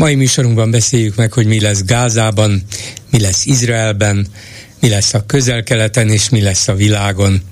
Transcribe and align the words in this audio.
Mai 0.00 0.14
műsorunkban 0.14 0.70
beszéljük 0.70 1.14
meg, 1.14 1.32
hogy 1.32 1.46
mi 1.46 1.60
lesz 1.60 1.82
Gázában, 1.84 2.62
mi 3.10 3.20
lesz 3.20 3.46
Izraelben, 3.46 4.26
mi 4.80 4.88
lesz 4.88 5.14
a 5.14 5.26
közel-keleten 5.26 6.08
és 6.08 6.28
mi 6.28 6.40
lesz 6.40 6.68
a 6.68 6.74
világon. 6.74 7.42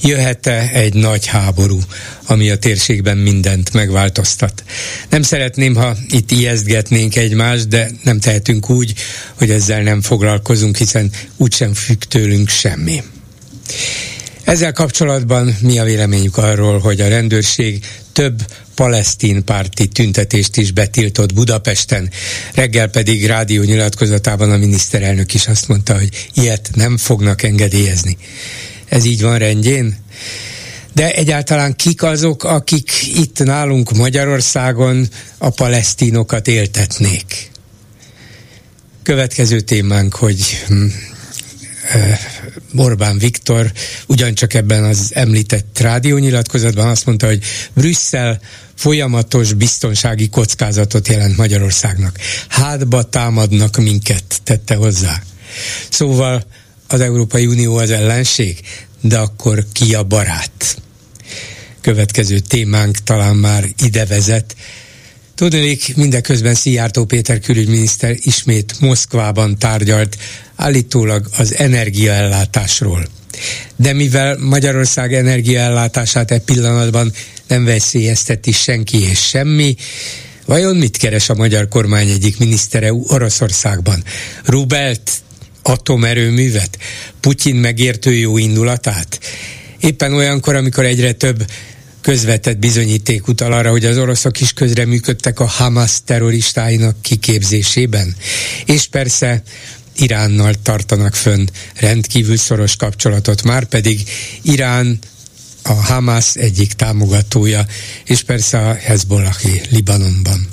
Jöhet-e 0.00 0.70
egy 0.72 0.94
nagy 0.94 1.26
háború, 1.26 1.78
ami 2.26 2.50
a 2.50 2.58
térségben 2.58 3.16
mindent 3.16 3.72
megváltoztat? 3.72 4.64
Nem 5.08 5.22
szeretném, 5.22 5.74
ha 5.74 5.96
itt 6.10 6.30
ijesztgetnénk 6.30 7.16
egymást, 7.16 7.68
de 7.68 7.90
nem 8.02 8.20
tehetünk 8.20 8.70
úgy, 8.70 8.94
hogy 9.34 9.50
ezzel 9.50 9.82
nem 9.82 10.00
foglalkozunk, 10.00 10.76
hiszen 10.76 11.10
úgysem 11.36 11.74
függ 11.74 12.02
tőlünk 12.02 12.48
semmi. 12.48 13.02
Ezzel 14.44 14.72
kapcsolatban 14.72 15.56
mi 15.60 15.78
a 15.78 15.84
véleményük 15.84 16.36
arról, 16.36 16.78
hogy 16.78 17.00
a 17.00 17.08
rendőrség 17.08 17.84
több 18.12 18.40
palesztin 18.74 19.44
párti 19.44 19.88
tüntetést 19.88 20.56
is 20.56 20.70
betiltott 20.70 21.34
Budapesten. 21.34 22.10
Reggel 22.54 22.88
pedig 22.88 23.26
rádió 23.26 23.62
nyilatkozatában 23.62 24.50
a 24.50 24.56
miniszterelnök 24.56 25.34
is 25.34 25.46
azt 25.46 25.68
mondta, 25.68 25.94
hogy 25.94 26.28
ilyet 26.34 26.70
nem 26.74 26.96
fognak 26.96 27.42
engedélyezni. 27.42 28.16
Ez 28.88 29.04
így 29.04 29.22
van 29.22 29.38
rendjén? 29.38 29.96
De 30.94 31.12
egyáltalán 31.12 31.76
kik 31.76 32.02
azok, 32.02 32.44
akik 32.44 32.90
itt 33.16 33.38
nálunk 33.38 33.90
Magyarországon 33.96 35.08
a 35.38 35.50
palesztinokat 35.50 36.48
éltetnék? 36.48 37.50
Következő 39.02 39.60
témánk, 39.60 40.14
hogy 40.14 40.64
hm, 40.66 40.86
Orbán 42.76 43.18
Viktor 43.18 43.72
ugyancsak 44.06 44.54
ebben 44.54 44.84
az 44.84 45.10
említett 45.14 45.78
rádiónyilatkozatban 45.78 46.88
azt 46.88 47.06
mondta, 47.06 47.26
hogy 47.26 47.44
Brüsszel 47.74 48.40
folyamatos 48.74 49.52
biztonsági 49.52 50.28
kockázatot 50.28 51.08
jelent 51.08 51.36
Magyarországnak. 51.36 52.18
Hátba 52.48 53.02
támadnak 53.02 53.76
minket, 53.76 54.24
tette 54.42 54.74
hozzá. 54.74 55.22
Szóval 55.90 56.44
az 56.88 57.00
Európai 57.00 57.46
Unió 57.46 57.76
az 57.76 57.90
ellenség, 57.90 58.60
de 59.00 59.18
akkor 59.18 59.66
ki 59.72 59.94
a 59.94 60.02
barát? 60.02 60.82
Következő 61.80 62.38
témánk 62.38 62.98
talán 62.98 63.36
már 63.36 63.64
ide 63.82 64.06
vezet, 64.06 64.56
Tudnék, 65.42 65.96
mindeközben 65.96 66.54
Szijjártó 66.54 67.04
Péter 67.04 67.40
külügyminiszter 67.40 68.16
ismét 68.20 68.74
Moszkvában 68.80 69.58
tárgyalt 69.58 70.16
állítólag 70.56 71.26
az 71.36 71.54
energiaellátásról. 71.54 73.06
De 73.76 73.92
mivel 73.92 74.36
Magyarország 74.38 75.14
energiaellátását 75.14 76.30
e 76.30 76.38
pillanatban 76.38 77.12
nem 77.46 77.64
veszélyezteti 77.64 78.52
senki 78.52 79.02
és 79.02 79.18
semmi, 79.18 79.76
vajon 80.46 80.76
mit 80.76 80.96
keres 80.96 81.28
a 81.28 81.34
magyar 81.34 81.68
kormány 81.68 82.08
egyik 82.08 82.38
minisztere 82.38 82.92
Oroszországban? 82.92 84.04
Rubelt, 84.44 85.10
atomerőművet? 85.62 86.78
Putyin 87.20 87.56
megértő 87.56 88.14
jó 88.14 88.38
indulatát? 88.38 89.20
Éppen 89.80 90.14
olyankor, 90.14 90.54
amikor 90.54 90.84
egyre 90.84 91.12
több 91.12 91.44
közvetett 92.02 92.58
bizonyíték 92.58 93.28
utal 93.28 93.52
arra, 93.52 93.70
hogy 93.70 93.84
az 93.84 93.98
oroszok 93.98 94.40
is 94.40 94.52
közreműködtek 94.52 95.40
a 95.40 95.46
Hamas 95.46 95.92
terroristáinak 96.04 97.02
kiképzésében. 97.02 98.16
És 98.66 98.86
persze 98.86 99.42
Iránnal 99.96 100.54
tartanak 100.62 101.14
fönn 101.14 101.46
rendkívül 101.74 102.36
szoros 102.36 102.76
kapcsolatot, 102.76 103.42
már 103.42 103.64
pedig 103.64 104.02
Irán 104.42 104.98
a 105.62 105.72
Hamas 105.72 106.34
egyik 106.34 106.72
támogatója, 106.72 107.66
és 108.04 108.22
persze 108.22 108.58
a 108.58 108.74
Hezbollahi 108.74 109.60
Libanonban. 109.70 110.48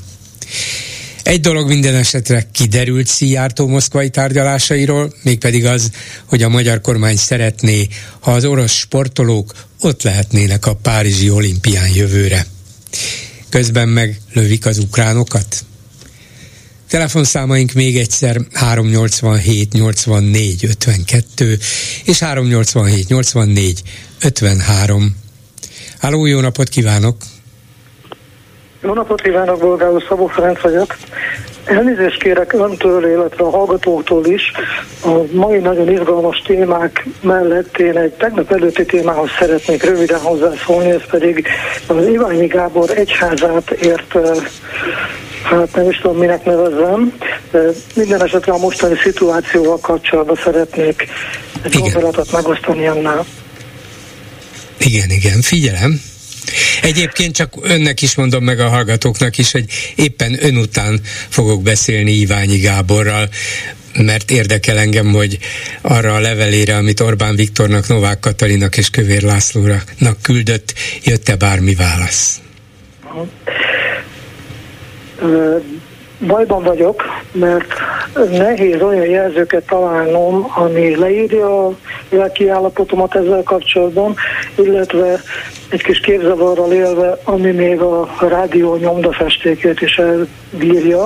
Egy 1.30 1.42
dolog 1.42 1.68
minden 1.68 1.96
esetre 1.96 2.48
kiderült 2.52 3.08
Szijjártó 3.08 3.68
moszkvai 3.68 4.10
tárgyalásairól, 4.10 5.14
mégpedig 5.24 5.66
az, 5.66 5.92
hogy 6.26 6.44
a 6.44 6.50
magyar 6.50 6.82
kormány 6.82 7.18
szeretné, 7.18 7.88
ha 8.20 8.32
az 8.32 8.46
orosz 8.46 8.72
sportolók 8.72 9.54
ott 9.80 10.04
lehetnének 10.04 10.66
a 10.66 10.76
Párizsi 10.76 11.30
olimpián 11.30 11.90
jövőre. 11.96 12.46
Közben 13.50 13.90
meg 13.90 14.22
lövik 14.34 14.66
az 14.66 14.78
ukránokat? 14.78 15.66
Telefonszámaink 16.88 17.74
még 17.74 17.98
egyszer 17.98 18.42
387 18.54 19.74
84 19.74 20.66
52 20.66 21.60
és 22.04 22.20
387 22.20 23.08
84 23.08 23.82
53. 24.22 25.16
Háló, 26.00 26.26
jó 26.26 26.40
napot 26.40 26.70
kívánok! 26.70 27.18
Jó 28.82 28.94
napot 28.94 29.22
kívánok, 29.22 29.60
Bolgáról 29.60 30.04
Szabó 30.08 30.28
Ferenc 30.28 30.62
vagyok. 30.62 30.98
Elnézést 31.66 32.22
kérek 32.22 32.54
öntől, 32.54 33.10
illetve 33.10 33.44
a 33.44 33.50
hallgatóktól 33.50 34.26
is. 34.26 34.52
A 35.04 35.10
mai 35.32 35.58
nagyon 35.58 35.92
izgalmas 35.92 36.42
témák 36.42 37.06
mellett 37.22 37.78
én 37.78 37.98
egy 37.98 38.12
tegnap 38.12 38.52
előtti 38.52 38.86
témához 38.86 39.30
szeretnék 39.40 39.84
röviden 39.84 40.20
hozzászólni, 40.20 40.90
ez 40.90 41.06
pedig 41.10 41.48
az 41.88 42.08
Iványi 42.08 42.48
Gábor 42.48 42.90
egyházát 42.90 43.72
ért 43.72 44.18
hát 45.44 45.76
nem 45.76 45.90
is 45.90 45.98
tudom, 45.98 46.18
minek 46.18 46.46
nevezzem, 46.46 47.14
de 47.52 47.60
minden 47.96 48.24
esetre 48.24 48.52
a 48.52 48.58
mostani 48.58 48.96
szituációval 49.04 49.80
kapcsolatban 49.80 50.36
szeretnék 50.44 51.08
egy 51.64 51.78
gondolatot 51.80 52.32
megosztani 52.32 52.88
annál. 52.88 53.26
Igen, 54.78 55.10
igen, 55.10 55.42
figyelem. 55.42 56.09
Egyébként 56.82 57.36
csak 57.36 57.54
önnek 57.62 58.02
is 58.02 58.16
mondom 58.16 58.44
meg 58.44 58.60
a 58.60 58.70
hallgatóknak 58.70 59.38
is, 59.38 59.52
hogy 59.52 59.66
éppen 59.96 60.46
ön 60.46 60.58
után 60.58 61.02
fogok 61.30 61.62
beszélni 61.62 62.12
Iványi 62.12 62.58
Gáborral, 62.58 63.30
mert 63.94 64.32
érdekel 64.32 64.78
engem, 64.78 65.12
hogy 65.12 65.38
arra 65.82 66.16
a 66.16 66.20
levelére, 66.20 66.76
amit 66.76 67.00
Orbán 67.00 67.36
Viktornak, 67.36 67.88
Novák 67.88 68.20
Katalinak 68.20 68.78
és 68.78 68.90
Kövér 68.90 69.22
Lászlónak 69.22 70.18
küldött, 70.22 70.74
jött-e 71.04 71.36
bármi 71.36 71.76
válasz? 71.76 72.42
Bajban 76.28 76.64
vagyok, 76.64 77.04
mert 77.32 77.74
nehéz 78.30 78.82
olyan 78.82 79.06
jelzőket 79.06 79.66
találnom, 79.66 80.52
ami 80.56 80.96
leírja 80.96 81.68
a 81.68 81.74
lelki 82.10 82.50
állapotomat 82.50 83.16
ezzel 83.16 83.44
kapcsolatban, 83.44 84.16
illetve 84.56 85.22
egy 85.70 85.84
kis 85.84 86.00
képzavarral 86.00 86.72
élve, 86.72 87.18
ami 87.24 87.52
még 87.52 87.80
a 87.82 88.10
rádió 88.20 88.76
nyomdafestékét 88.76 89.82
is 89.82 89.98
elbírja. 89.98 91.04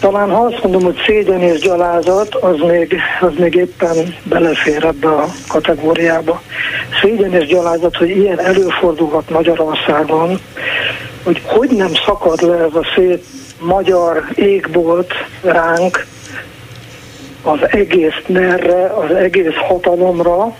Talán 0.00 0.30
ha 0.30 0.44
azt 0.44 0.62
mondom, 0.62 0.82
hogy 0.82 1.02
szégyen 1.06 1.40
és 1.40 1.60
gyalázat, 1.60 2.34
az 2.34 2.56
még, 2.58 2.96
az 3.20 3.32
még 3.38 3.54
éppen 3.54 4.14
belefér 4.22 4.84
ebbe 4.84 5.08
a 5.08 5.26
kategóriába. 5.48 6.42
Szégyen 7.02 7.32
és 7.32 7.46
gyalázat, 7.46 7.96
hogy 7.96 8.08
ilyen 8.08 8.40
előfordulhat 8.40 9.30
Magyarországon, 9.30 10.40
hogy 11.24 11.42
hogy 11.44 11.70
nem 11.70 11.94
szakad 12.06 12.42
le 12.42 12.54
ez 12.54 12.74
a 12.74 12.86
szép 12.94 13.22
magyar 13.62 14.24
égbolt 14.34 15.12
ránk, 15.42 16.06
az 17.42 17.58
egész 17.70 18.22
nerre, 18.26 18.86
az 18.86 19.10
egész 19.10 19.54
hatalomra, 19.54 20.56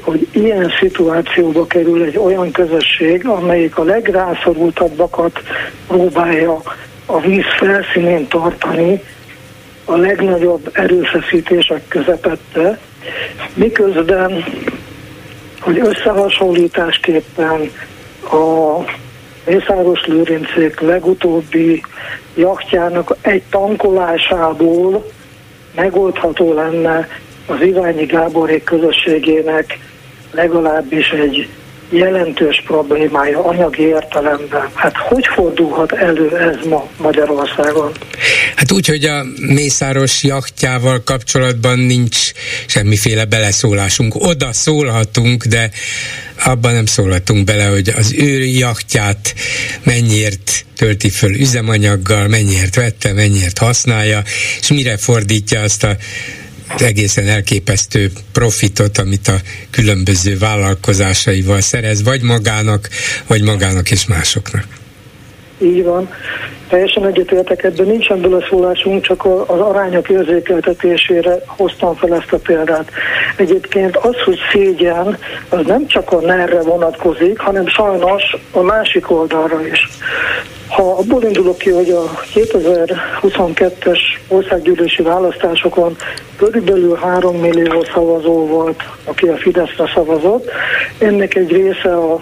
hogy 0.00 0.28
ilyen 0.30 0.72
szituációba 0.80 1.66
kerül 1.66 2.02
egy 2.02 2.18
olyan 2.18 2.50
közösség, 2.50 3.26
amelyik 3.26 3.78
a 3.78 3.82
legrászorultabbakat 3.82 5.40
próbálja 5.86 6.62
a 7.06 7.20
víz 7.20 7.44
felszínén 7.58 8.28
tartani, 8.28 9.02
a 9.84 9.96
legnagyobb 9.96 10.70
erőfeszítések 10.72 11.88
közepette, 11.88 12.78
miközben, 13.54 14.44
hogy 15.60 15.78
összehasonlításképpen 15.78 17.70
a 18.30 18.78
Mészáros 19.48 20.06
Lőrincék 20.06 20.80
legutóbbi 20.80 21.82
jachtjának 22.34 23.16
egy 23.20 23.42
tankolásából 23.50 25.10
megoldható 25.74 26.52
lenne 26.52 27.08
az 27.46 27.60
Iványi 27.60 28.04
Gáborék 28.04 28.64
közösségének 28.64 29.78
legalábbis 30.30 31.10
egy 31.10 31.48
jelentős 31.90 32.62
problémája 32.66 33.44
anyagi 33.44 33.82
értelemben. 33.82 34.68
Hát 34.74 34.96
hogy 34.96 35.26
fordulhat 35.34 35.92
elő 35.92 36.36
ez 36.38 36.66
ma 36.66 36.88
Magyarországon? 36.96 37.92
Hát 38.56 38.72
úgy, 38.72 38.86
hogy 38.86 39.04
a 39.04 39.24
Mészáros 39.36 40.22
jachtjával 40.22 41.02
kapcsolatban 41.04 41.78
nincs 41.78 42.32
semmiféle 42.66 43.24
beleszólásunk. 43.24 44.14
Oda 44.14 44.52
szólhatunk, 44.52 45.44
de 45.44 45.70
abban 46.44 46.72
nem 46.72 46.86
szólhatunk 46.86 47.44
bele, 47.44 47.64
hogy 47.64 47.92
az 47.96 48.12
ő 48.12 48.44
jachtját 48.44 49.34
mennyiért 49.82 50.64
tölti 50.76 51.10
föl 51.10 51.34
üzemanyaggal, 51.34 52.28
mennyiért 52.28 52.74
vette, 52.74 53.12
mennyiért 53.12 53.58
használja, 53.58 54.22
és 54.60 54.68
mire 54.68 54.96
fordítja 54.96 55.60
azt 55.60 55.84
a 55.84 55.96
egészen 56.78 57.28
elképesztő 57.28 58.12
profitot, 58.32 58.98
amit 58.98 59.28
a 59.28 59.40
különböző 59.70 60.38
vállalkozásaival 60.38 61.60
szerez, 61.60 62.02
vagy 62.02 62.22
magának, 62.22 62.88
vagy 63.26 63.42
magának 63.42 63.90
és 63.90 64.06
másoknak. 64.06 64.77
Így 65.58 65.84
van. 65.84 66.08
Teljesen 66.68 67.06
egyetértek 67.06 67.64
ebben, 67.64 67.86
nincsen 67.86 68.20
beleszólásunk, 68.20 69.02
csak 69.02 69.24
az 69.24 69.60
arányok 69.60 70.08
érzékeltetésére 70.08 71.42
hoztam 71.46 71.94
fel 71.94 72.14
ezt 72.14 72.32
a 72.32 72.38
példát. 72.38 72.90
Egyébként 73.36 73.96
az, 73.96 74.16
hogy 74.24 74.38
szégyen, 74.52 75.18
az 75.48 75.66
nem 75.66 75.86
csak 75.86 76.12
a 76.12 76.20
nerre 76.20 76.62
vonatkozik, 76.62 77.38
hanem 77.38 77.66
sajnos 77.66 78.36
a 78.52 78.60
másik 78.60 79.10
oldalra 79.10 79.66
is. 79.66 79.88
Ha 80.68 80.82
abból 80.82 81.22
indulok 81.22 81.58
ki, 81.58 81.70
hogy 81.70 81.90
a 81.90 82.10
2022-es 82.34 83.98
országgyűlési 84.28 85.02
választásokon 85.02 85.96
körülbelül 86.36 86.96
3 86.96 87.36
millió 87.36 87.84
szavazó 87.92 88.46
volt, 88.46 88.82
aki 89.04 89.26
a 89.26 89.36
Fideszre 89.36 89.90
szavazott, 89.94 90.50
ennek 90.98 91.34
egy 91.34 91.50
része 91.50 91.96
a, 91.96 92.12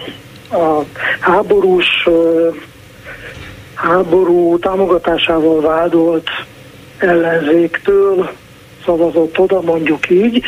a 0.51 0.83
háborús 1.19 2.07
háború 3.77 4.59
támogatásával 4.59 5.61
vádolt 5.61 6.29
ellenzéktől 6.97 8.29
szavazott 8.85 9.39
oda, 9.39 9.61
mondjuk 9.61 10.09
így. 10.09 10.43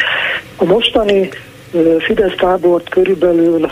A 0.57 0.63
mostani 0.63 1.29
Fidesz 1.99 2.35
tábort 2.37 2.89
körülbelül 2.89 3.71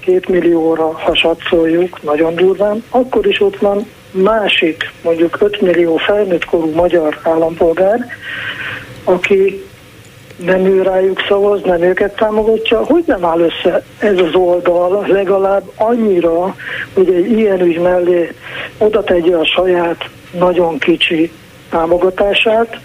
két 0.00 0.28
millióra, 0.28 0.92
ha 0.92 1.14
satszoljuk, 1.14 2.02
nagyon 2.02 2.34
durván, 2.34 2.84
akkor 2.90 3.26
is 3.26 3.40
ott 3.40 3.56
van 3.56 3.86
másik, 4.10 4.92
mondjuk 5.02 5.36
5 5.40 5.60
millió 5.60 5.96
felnőtt 5.96 6.44
korú 6.44 6.70
magyar 6.70 7.18
állampolgár, 7.22 8.06
aki 9.04 9.64
nem 10.44 10.66
ő 10.66 10.82
rájuk 10.82 11.20
szavaz, 11.28 11.60
nem 11.64 11.82
őket 11.82 12.16
támogatja, 12.16 12.84
hogy 12.84 13.02
nem 13.06 13.24
áll 13.24 13.40
össze 13.40 13.84
ez 13.98 14.18
az 14.18 14.34
oldal 14.34 15.04
legalább 15.08 15.62
annyira, 15.76 16.56
hogy 16.94 17.08
egy 17.08 17.30
ilyen 17.30 17.60
ügy 17.60 17.80
mellé 17.80 18.32
oda 18.78 19.02
tegye 19.02 19.36
a 19.36 19.44
saját 19.44 20.08
nagyon 20.38 20.78
kicsi 20.78 21.32
támogatását, 21.70 22.80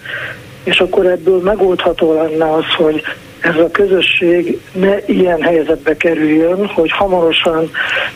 és 0.64 0.80
akkor 0.80 1.06
ebből 1.06 1.40
megoldható 1.40 2.12
lenne 2.12 2.52
az, 2.52 2.64
hogy 2.76 3.02
ez 3.40 3.56
a 3.56 3.70
közösség 3.70 4.60
ne 4.72 4.96
ilyen 5.06 5.42
helyzetbe 5.42 5.96
kerüljön, 5.96 6.66
hogy 6.66 6.90
hamarosan 6.90 7.70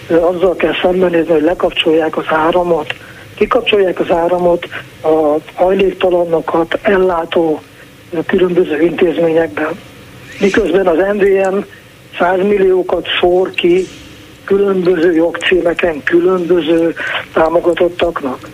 azzal 0.08 0.56
kell 0.56 0.74
szembenézni, 0.82 1.32
hogy 1.32 1.42
lekapcsolják 1.42 2.16
az 2.16 2.24
áramot, 2.28 2.94
kikapcsolják 3.34 4.00
az 4.00 4.10
áramot, 4.10 4.66
a 5.02 5.36
hajléktalanokat 5.54 6.78
ellátó 6.82 7.62
különböző 8.26 8.82
intézményekben. 8.82 9.78
Miközben 10.40 10.86
az 10.86 10.96
MVM 11.14 11.58
100 12.18 12.38
milliókat 12.38 13.06
szór 13.20 13.50
ki 13.50 13.86
különböző 14.44 15.14
jogcímeken, 15.14 16.02
különböző 16.04 16.94
támogatottaknak. 17.32 18.48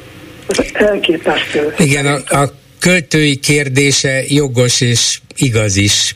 Ez 0.49 0.59
elképesztő. 0.73 1.75
Igen, 1.79 2.07
a, 2.07 2.37
a 2.37 2.53
költői 2.81 3.37
kérdése 3.37 4.23
jogos 4.29 4.81
és 4.81 5.21
igaz 5.37 5.77
is, 5.77 6.15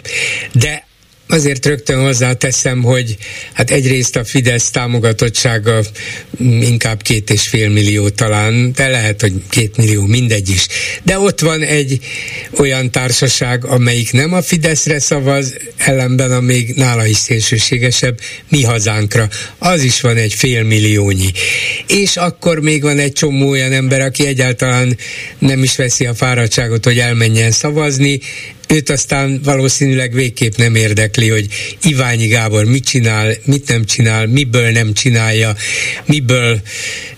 de 0.52 0.86
Azért 1.32 1.66
rögtön 1.66 2.00
hozzáteszem, 2.00 2.82
hogy 2.82 3.16
hát 3.52 3.70
egyrészt 3.70 4.16
a 4.16 4.24
Fidesz 4.24 4.70
támogatottsága 4.70 5.80
inkább 6.60 7.02
két 7.02 7.30
és 7.30 7.48
fél 7.48 7.68
millió 7.68 8.08
talán, 8.08 8.72
de 8.72 8.88
lehet, 8.88 9.20
hogy 9.20 9.32
két 9.48 9.76
millió, 9.76 10.06
mindegy 10.06 10.50
is. 10.50 10.66
De 11.02 11.18
ott 11.18 11.40
van 11.40 11.62
egy 11.62 11.98
olyan 12.58 12.90
társaság, 12.90 13.64
amelyik 13.64 14.12
nem 14.12 14.32
a 14.32 14.42
Fideszre 14.42 14.98
szavaz, 14.98 15.56
ellenben 15.76 16.32
a 16.32 16.40
még 16.40 16.72
nála 16.74 17.06
is 17.06 17.16
szélsőségesebb 17.16 18.20
mi 18.48 18.62
hazánkra. 18.62 19.28
Az 19.58 19.82
is 19.82 20.00
van 20.00 20.16
egy 20.16 20.34
fél 20.34 20.62
milliónyi. 20.62 21.30
És 21.86 22.16
akkor 22.16 22.60
még 22.60 22.82
van 22.82 22.98
egy 22.98 23.12
csomó 23.12 23.48
olyan 23.48 23.72
ember, 23.72 24.00
aki 24.00 24.26
egyáltalán 24.26 24.96
nem 25.38 25.62
is 25.62 25.76
veszi 25.76 26.06
a 26.06 26.14
fáradtságot, 26.14 26.84
hogy 26.84 26.98
elmenjen 26.98 27.50
szavazni, 27.50 28.20
őt 28.72 28.90
aztán 28.90 29.40
valószínűleg 29.44 30.12
végképp 30.12 30.56
nem 30.56 30.74
érdekli, 30.74 31.28
hogy 31.28 31.46
Iványi 31.82 32.26
Gábor 32.26 32.64
mit 32.64 32.84
csinál, 32.84 33.34
mit 33.44 33.68
nem 33.68 33.84
csinál, 33.84 34.26
miből 34.26 34.70
nem 34.70 34.92
csinálja, 34.92 35.56
miből 36.04 36.60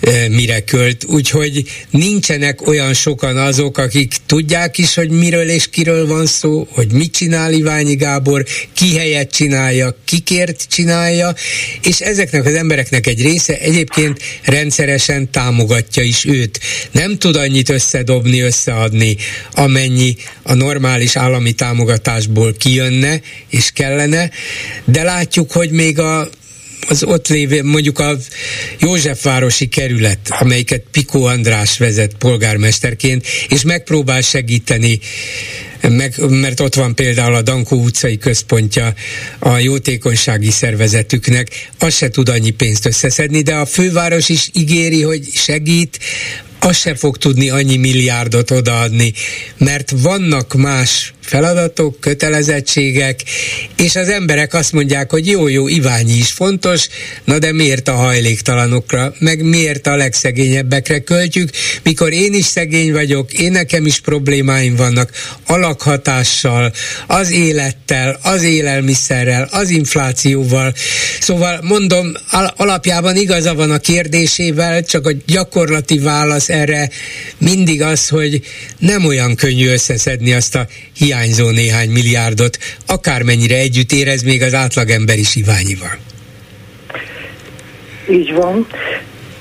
e, 0.00 0.28
mire 0.28 0.60
költ. 0.60 1.04
Úgyhogy 1.04 1.62
nincsenek 1.90 2.66
olyan 2.66 2.94
sokan 2.94 3.36
azok, 3.36 3.78
akik 3.78 4.14
tudják 4.26 4.78
is, 4.78 4.94
hogy 4.94 5.10
miről 5.10 5.48
és 5.48 5.68
kiről 5.70 6.06
van 6.06 6.26
szó, 6.26 6.66
hogy 6.70 6.92
mit 6.92 7.12
csinál 7.12 7.52
Iványi 7.52 7.94
Gábor, 7.94 8.44
ki 8.72 8.96
helyet 8.96 9.30
csinálja, 9.30 9.96
kikért 10.04 10.66
csinálja, 10.68 11.34
és 11.82 12.00
ezeknek 12.00 12.46
az 12.46 12.54
embereknek 12.54 13.06
egy 13.06 13.22
része 13.22 13.58
egyébként 13.58 14.22
rendszeresen 14.42 15.30
támogatja 15.30 16.02
is 16.02 16.24
őt. 16.24 16.60
Nem 16.90 17.18
tud 17.18 17.36
annyit 17.36 17.68
összedobni, 17.68 18.40
összeadni, 18.40 19.16
amennyi 19.52 20.16
a 20.42 20.54
normális 20.54 21.16
állam 21.16 21.43
állami 21.44 21.52
támogatásból 21.52 22.52
kijönne 22.52 23.20
és 23.48 23.70
kellene, 23.74 24.30
de 24.84 25.02
látjuk, 25.02 25.52
hogy 25.52 25.70
még 25.70 25.98
a 25.98 26.28
az 26.88 27.02
ott 27.02 27.28
lévő, 27.28 27.62
mondjuk 27.62 27.98
a 27.98 28.16
Józsefvárosi 28.78 29.68
kerület, 29.68 30.18
amelyiket 30.28 30.82
Pikó 30.90 31.24
András 31.24 31.78
vezet 31.78 32.14
polgármesterként, 32.18 33.26
és 33.48 33.62
megpróbál 33.62 34.20
segíteni 34.20 34.98
meg, 35.80 36.14
mert 36.28 36.60
ott 36.60 36.74
van 36.74 36.94
például 36.94 37.34
a 37.34 37.42
Dankó 37.42 37.76
utcai 37.76 38.18
központja 38.18 38.94
a 39.38 39.58
jótékonysági 39.58 40.50
szervezetüknek, 40.50 41.68
az 41.78 41.94
se 41.96 42.08
tud 42.08 42.28
annyi 42.28 42.50
pénzt 42.50 42.86
összeszedni, 42.86 43.42
de 43.42 43.54
a 43.54 43.66
főváros 43.66 44.28
is 44.28 44.48
ígéri, 44.52 45.02
hogy 45.02 45.28
segít, 45.34 45.98
az 46.64 46.76
se 46.76 46.94
fog 46.94 47.16
tudni 47.16 47.50
annyi 47.50 47.76
milliárdot 47.76 48.50
odaadni, 48.50 49.12
mert 49.58 49.92
vannak 49.96 50.54
más 50.54 51.14
feladatok, 51.24 52.00
kötelezettségek, 52.00 53.20
és 53.76 53.96
az 53.96 54.08
emberek 54.08 54.54
azt 54.54 54.72
mondják, 54.72 55.10
hogy 55.10 55.26
jó, 55.26 55.48
jó, 55.48 55.68
Iványi 55.68 56.12
is 56.12 56.32
fontos, 56.32 56.88
na 57.24 57.38
de 57.38 57.52
miért 57.52 57.88
a 57.88 57.92
hajléktalanokra, 57.92 59.14
meg 59.18 59.42
miért 59.42 59.86
a 59.86 59.96
legszegényebbekre 59.96 60.98
költjük, 60.98 61.50
mikor 61.82 62.12
én 62.12 62.34
is 62.34 62.44
szegény 62.44 62.92
vagyok, 62.92 63.32
én 63.32 63.52
nekem 63.52 63.86
is 63.86 64.00
problémáim 64.00 64.76
vannak, 64.76 65.10
alakhatással, 65.46 66.72
az 67.06 67.30
élettel, 67.30 68.18
az 68.22 68.42
élelmiszerrel, 68.42 69.48
az 69.50 69.70
inflációval. 69.70 70.74
Szóval 71.20 71.60
mondom, 71.62 72.12
alapjában 72.56 73.16
igaza 73.16 73.54
van 73.54 73.70
a 73.70 73.78
kérdésével, 73.78 74.82
csak 74.84 75.06
a 75.06 75.12
gyakorlati 75.26 75.98
válasz 75.98 76.48
erre 76.48 76.90
mindig 77.38 77.82
az, 77.82 78.08
hogy 78.08 78.40
nem 78.78 79.04
olyan 79.04 79.34
könnyű 79.34 79.68
összeszedni 79.68 80.32
azt 80.32 80.54
a 80.54 80.66
hiányzó 80.96 81.50
néhány 81.50 81.90
milliárdot, 81.90 82.58
akármennyire 82.86 83.56
együtt 83.56 83.92
érez 83.92 84.22
még 84.22 84.42
az 84.42 84.54
átlagember 84.54 85.18
is 85.18 85.36
Iványival. 85.36 85.98
Így 88.10 88.32
van. 88.32 88.66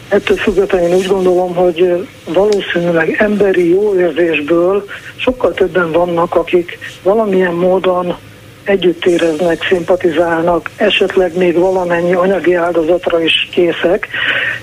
Ettől 0.09 0.37
függetlenül 0.37 0.87
én 0.87 0.95
úgy 0.95 1.07
gondolom, 1.07 1.55
hogy 1.55 2.07
valószínűleg 2.25 3.15
emberi 3.19 3.69
jó 3.69 3.99
érzésből 3.99 4.85
sokkal 5.15 5.53
többen 5.53 5.91
vannak, 5.91 6.35
akik 6.35 6.77
valamilyen 7.03 7.53
módon 7.53 8.15
együtt 8.63 9.05
éreznek, 9.05 9.65
szimpatizálnak, 9.69 10.69
esetleg 10.75 11.37
még 11.37 11.57
valamennyi 11.57 12.13
anyagi 12.13 12.53
áldozatra 12.53 13.23
is 13.23 13.49
készek, 13.51 14.07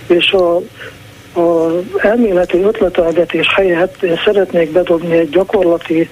és 0.06 0.30
a 0.30 0.60
a 1.34 1.70
elméleti 1.98 2.58
ötletelgetés 2.58 3.46
helyett 3.54 4.02
én 4.02 4.20
szeretnék 4.24 4.70
bedobni 4.70 5.16
egy 5.16 5.28
gyakorlati 5.28 6.08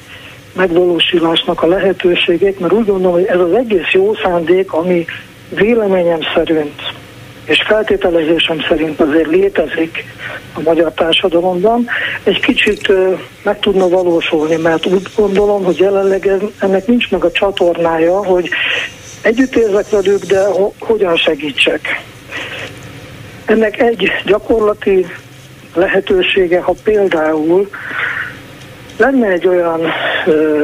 megvalósulásnak 0.52 1.62
a 1.62 1.66
lehetőségét, 1.66 2.60
mert 2.60 2.72
úgy 2.72 2.86
gondolom, 2.86 3.12
hogy 3.12 3.24
ez 3.24 3.40
az 3.40 3.52
egész 3.52 3.92
jó 3.92 4.14
szándék, 4.14 4.72
ami 4.72 5.04
véleményem 5.48 6.20
szerint 6.34 6.82
és 7.48 7.62
feltételezésem 7.66 8.60
szerint 8.68 9.00
azért 9.00 9.26
létezik 9.26 10.04
a 10.52 10.60
magyar 10.60 10.92
társadalomban, 10.92 11.86
egy 12.22 12.40
kicsit 12.40 12.92
meg 13.42 13.58
tudna 13.58 13.88
valósulni, 13.88 14.56
mert 14.56 14.86
úgy 14.86 15.06
gondolom, 15.16 15.64
hogy 15.64 15.78
jelenleg 15.78 16.30
ennek 16.58 16.86
nincs 16.86 17.10
meg 17.10 17.24
a 17.24 17.30
csatornája, 17.30 18.24
hogy 18.24 18.48
együtt 19.22 19.56
érzek 19.56 19.90
velük, 19.90 20.24
de 20.24 20.44
ho- 20.44 20.74
hogyan 20.78 21.16
segítsek. 21.16 22.02
Ennek 23.44 23.80
egy 23.80 24.10
gyakorlati 24.24 25.06
lehetősége, 25.74 26.60
ha 26.60 26.74
például 26.84 27.68
lenne 28.96 29.26
egy 29.26 29.46
olyan 29.46 29.80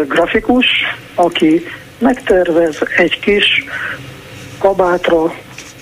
grafikus, 0.08 0.66
aki 1.14 1.66
megtervez 1.98 2.78
egy 2.96 3.20
kis 3.20 3.64
kabátra, 4.58 5.34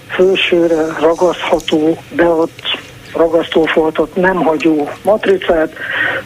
fősőre 0.09 0.87
ragasztható, 1.01 2.03
beadt 2.17 2.79
ragasztófoltot 3.15 4.17
nem 4.17 4.37
hagyó 4.37 4.91
matricát, 5.03 5.77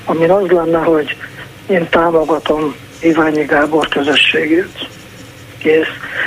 ami 0.04 0.24
az 0.24 0.50
lenne, 0.50 0.78
hogy 0.78 1.16
én 1.66 1.88
támogatom 1.88 2.74
Iványi 3.00 3.44
Gábor 3.44 3.88
közösségét. 3.88 4.88
Kész. 5.58 5.86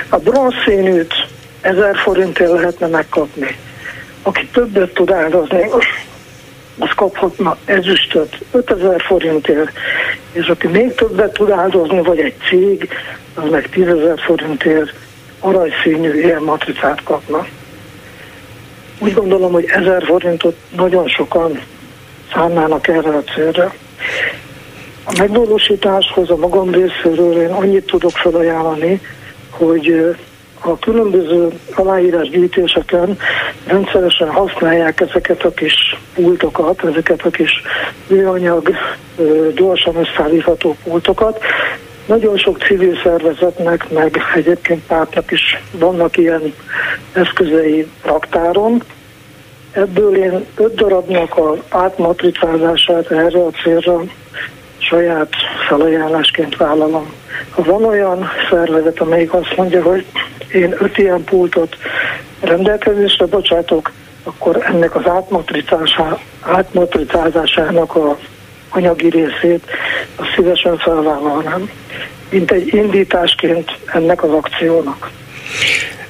A 0.09 0.17
bronzszínűt 0.17 1.13
ezer 1.62 1.95
forintért 1.98 2.51
lehetne 2.51 2.88
megkapni. 2.88 3.57
Aki 4.21 4.48
többet 4.48 4.93
tud 4.93 5.12
áldozni, 5.12 5.69
az 6.79 6.89
kaphatna 6.95 7.57
ezüstöt 7.65 8.38
5000 8.51 9.01
forintért, 9.01 9.71
és 10.31 10.48
aki 10.48 10.67
még 10.67 10.95
többet 10.95 11.33
tud 11.33 11.50
áldozni, 11.50 12.01
vagy 12.01 12.19
egy 12.19 12.36
cég, 12.50 12.89
az 13.36 13.50
meg 13.50 13.69
10 13.69 13.88
ezer 13.88 14.19
forintért 14.19 14.93
aranyszínű 15.39 16.19
ilyen 16.19 16.41
matricát 16.41 17.03
kapna. 17.03 17.48
Úgy 19.00 19.13
gondolom, 19.13 19.51
hogy 19.51 19.65
1000 19.65 20.03
forintot 20.05 20.55
nagyon 20.75 21.07
sokan 21.07 21.59
szánnának 22.33 22.88
erre 22.88 23.09
a 23.09 23.24
célra. 23.24 23.74
A 25.05 25.15
megvalósításhoz 25.17 26.29
a 26.29 26.36
magam 26.36 26.71
részéről 26.71 27.41
én 27.41 27.51
annyit 27.51 27.86
tudok 27.86 28.12
felajánlani, 28.12 29.01
hogy 29.50 30.15
a 30.59 30.79
különböző 30.79 31.49
aláírásgyűjtéseken 31.75 33.17
rendszeresen 33.65 34.29
használják 34.29 35.01
ezeket 35.01 35.43
a 35.43 35.51
kis 35.51 35.99
pultokat, 36.13 36.83
ezeket 36.83 37.21
a 37.21 37.29
kis 37.29 37.61
műanyag 38.07 38.69
gyorsan 39.55 39.95
összeállítható 39.95 40.75
pultokat. 40.83 41.43
Nagyon 42.05 42.37
sok 42.37 42.63
civil 42.63 42.99
szervezetnek, 43.03 43.89
meg 43.89 44.21
egyébként 44.35 44.85
pártnak 44.87 45.31
is 45.31 45.61
vannak 45.71 46.17
ilyen 46.17 46.53
eszközei 47.13 47.87
raktáron. 48.03 48.83
Ebből 49.71 50.15
én 50.15 50.45
öt 50.55 50.75
darabnak 50.75 51.37
az 51.37 51.57
átmatricázását 51.69 53.11
erre 53.11 53.39
a 53.39 53.49
célra 53.63 54.03
saját 54.77 55.29
felajánlásként 55.67 56.57
vállalom. 56.57 57.13
Ha 57.49 57.63
van 57.63 57.85
olyan 57.85 58.29
szervezet, 58.49 58.99
amelyik 58.99 59.33
azt 59.33 59.55
mondja, 59.55 59.83
hogy 59.83 60.05
én 60.53 60.75
öt 60.79 60.98
ilyen 60.98 61.24
pultot 61.24 61.75
rendelkezésre 62.39 63.25
bocsátok, 63.25 63.91
akkor 64.24 64.65
ennek 64.65 64.96
az 64.96 65.03
átmatricázásának 66.41 67.96
a 67.96 68.18
anyagi 68.70 69.10
részét 69.10 69.63
a 70.15 70.24
szívesen 70.36 70.77
felvállalnám, 70.77 71.70
mint 72.29 72.51
egy 72.51 72.74
indításként 72.74 73.72
ennek 73.86 74.24
az 74.24 74.32
akciónak. 74.32 75.12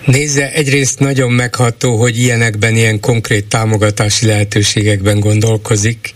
Nézze, 0.05 0.51
egyrészt 0.51 1.00
nagyon 1.00 1.31
megható, 1.31 1.96
hogy 1.96 2.19
ilyenekben, 2.19 2.75
ilyen 2.75 3.00
konkrét 3.00 3.46
támogatási 3.46 4.25
lehetőségekben 4.25 5.19
gondolkozik, 5.19 6.13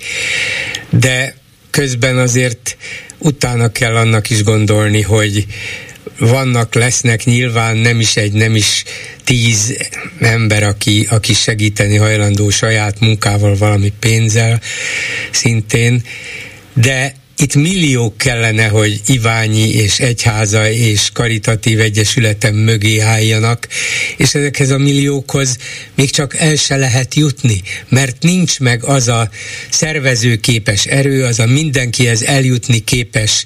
de 0.89 1.36
közben 1.70 2.18
azért 2.18 2.77
utána 3.18 3.72
kell 3.72 3.96
annak 3.96 4.30
is 4.30 4.44
gondolni, 4.44 5.01
hogy 5.01 5.46
vannak, 6.20 6.74
lesznek 6.74 7.24
nyilván 7.24 7.77
nem 7.77 8.00
is 8.00 8.15
egy, 8.15 8.34
nem 8.34 8.55
is 8.55 8.84
tíz 9.24 9.77
ember, 10.20 10.63
aki, 10.63 11.08
aki 11.10 11.34
segíteni 11.34 11.96
hajlandó 11.96 12.50
saját 12.50 13.00
munkával, 13.00 13.58
valami 13.58 13.93
pénzzel 14.00 14.62
szintén, 15.32 16.03
de 16.74 17.15
itt 17.38 17.55
milliók 17.55 18.17
kellene, 18.17 18.67
hogy 18.67 19.01
Iványi 19.08 19.70
és 19.70 20.00
Egyháza 20.00 20.70
és 20.70 21.10
Karitatív 21.13 21.79
Egyesületem 21.79 22.55
mögé 22.55 23.00
álljanak, 23.00 23.67
és 24.17 24.36
ezekhez 24.36 24.70
a 24.70 24.77
milliókhoz 24.77 25.58
még 25.96 26.10
csak 26.10 26.36
el 26.36 26.55
se 26.55 26.75
lehet 26.75 27.15
jutni, 27.15 27.62
mert 27.89 28.24
nincs 28.24 28.60
meg 28.60 28.84
az 28.84 29.08
a 29.08 29.29
szervezőképes 29.70 30.86
erő, 30.86 31.24
az 31.24 31.39
a 31.39 31.46
mindenkihez 31.46 32.24
eljutni 32.24 32.79
képes 32.79 33.46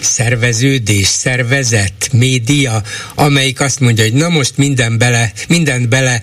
szerveződés, 0.00 1.06
szervezet, 1.06 2.08
média, 2.12 2.82
amelyik 3.14 3.60
azt 3.60 3.80
mondja, 3.80 4.04
hogy 4.04 4.12
na 4.12 4.28
most 4.28 4.56
minden 4.56 4.98
bele, 4.98 5.32
mindent 5.48 5.88
bele 5.88 6.22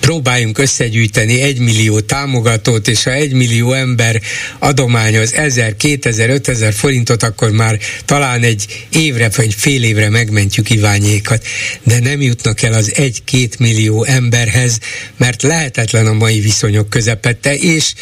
próbáljunk 0.00 0.58
összegyűjteni 0.58 1.40
egy 1.40 1.58
millió 1.58 2.00
támogatót, 2.00 2.88
és 2.88 3.02
ha 3.02 3.12
egy 3.12 3.32
millió 3.32 3.72
ember 3.72 4.20
adományoz 4.58 5.32
ezer, 5.32 5.76
kétezer, 5.76 6.30
ötezer 6.30 6.72
forintot, 6.72 7.22
akkor 7.22 7.50
már 7.50 7.78
talán 8.04 8.42
egy 8.42 8.86
évre 8.88 9.30
vagy 9.36 9.54
fél 9.54 9.82
évre 9.84 10.08
megmentjük 10.08 10.70
Iványékat, 10.70 11.44
de 11.82 11.98
nem 11.98 12.20
jutnak 12.20 12.62
el 12.62 12.72
az 12.72 12.92
egy-két 12.94 13.58
millió 13.58 14.04
emberhez, 14.04 14.78
mert 15.16 15.42
lehetetlen 15.42 16.06
a 16.06 16.12
mai 16.12 16.40
viszonyok 16.40 16.88
közepette, 16.88 17.56
és 17.56 17.92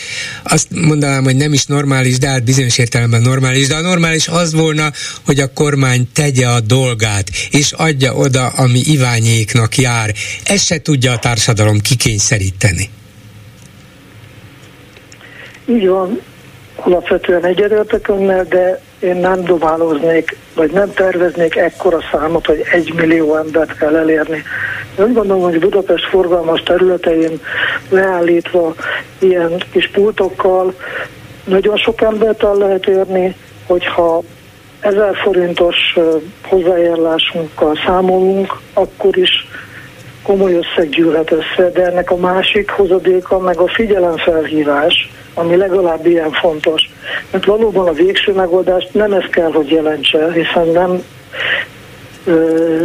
azt 0.42 0.66
mondanám, 0.70 1.24
hogy 1.24 1.36
nem 1.36 1.52
is 1.52 1.64
normális, 1.64 2.18
de 2.18 2.28
hát 2.28 2.44
bizonyos 2.44 2.78
értelemben 2.78 3.20
normális, 3.20 3.66
de 3.66 3.74
a 3.74 3.80
normális 3.80 4.28
az 4.28 4.52
volt, 4.52 4.71
volna, 4.72 4.92
hogy 5.26 5.38
a 5.38 5.52
kormány 5.54 6.08
tegye 6.14 6.46
a 6.46 6.60
dolgát, 6.60 7.28
és 7.50 7.72
adja 7.72 8.14
oda, 8.14 8.46
ami 8.46 8.78
Iványéknak 8.78 9.76
jár. 9.76 10.10
Ezt 10.44 10.66
se 10.66 10.80
tudja 10.80 11.12
a 11.12 11.18
társadalom 11.18 11.80
kikényszeríteni. 11.80 12.90
Így 15.68 15.86
van, 15.86 16.20
alapvetően 16.76 17.44
egyetértek 17.44 18.08
önnel, 18.08 18.44
de 18.44 18.80
én 19.00 19.16
nem 19.16 19.44
dobálóznék, 19.44 20.36
vagy 20.54 20.70
nem 20.70 20.92
terveznék 20.92 21.56
ekkora 21.56 21.98
számot, 22.12 22.46
hogy 22.46 22.62
egy 22.72 22.92
millió 22.94 23.36
embert 23.36 23.78
kell 23.78 23.96
elérni. 23.96 24.42
Úgy 24.96 25.12
gondolom, 25.12 25.42
hogy 25.42 25.58
Budapest 25.58 26.04
forgalmas 26.04 26.62
területein 26.62 27.40
leállítva 27.88 28.74
ilyen 29.18 29.62
kis 29.72 29.90
pultokkal 29.90 30.74
nagyon 31.44 31.76
sok 31.76 32.02
embert 32.02 32.42
el 32.42 32.54
lehet 32.54 32.86
érni, 32.86 33.34
hogyha 33.66 34.22
ezer 34.82 35.16
forintos 35.16 35.76
hozzájárulásunkkal 36.42 37.78
számolunk, 37.86 38.60
akkor 38.72 39.16
is 39.16 39.46
komoly 40.22 40.52
összeg 40.54 40.88
gyűlhet 40.88 41.32
össze, 41.32 41.70
de 41.70 41.86
ennek 41.86 42.10
a 42.10 42.16
másik 42.16 42.70
hozadéka 42.70 43.38
meg 43.38 43.58
a 43.58 43.68
figyelemfelhívás, 43.68 45.10
ami 45.34 45.56
legalább 45.56 46.06
ilyen 46.06 46.30
fontos. 46.30 46.90
Mert 47.30 47.44
valóban 47.44 47.88
a 47.88 47.92
végső 47.92 48.32
megoldást 48.32 48.94
nem 48.94 49.12
ez 49.12 49.24
kell, 49.30 49.52
hogy 49.52 49.70
jelentse, 49.70 50.32
hiszen 50.32 50.66
nem 50.66 51.02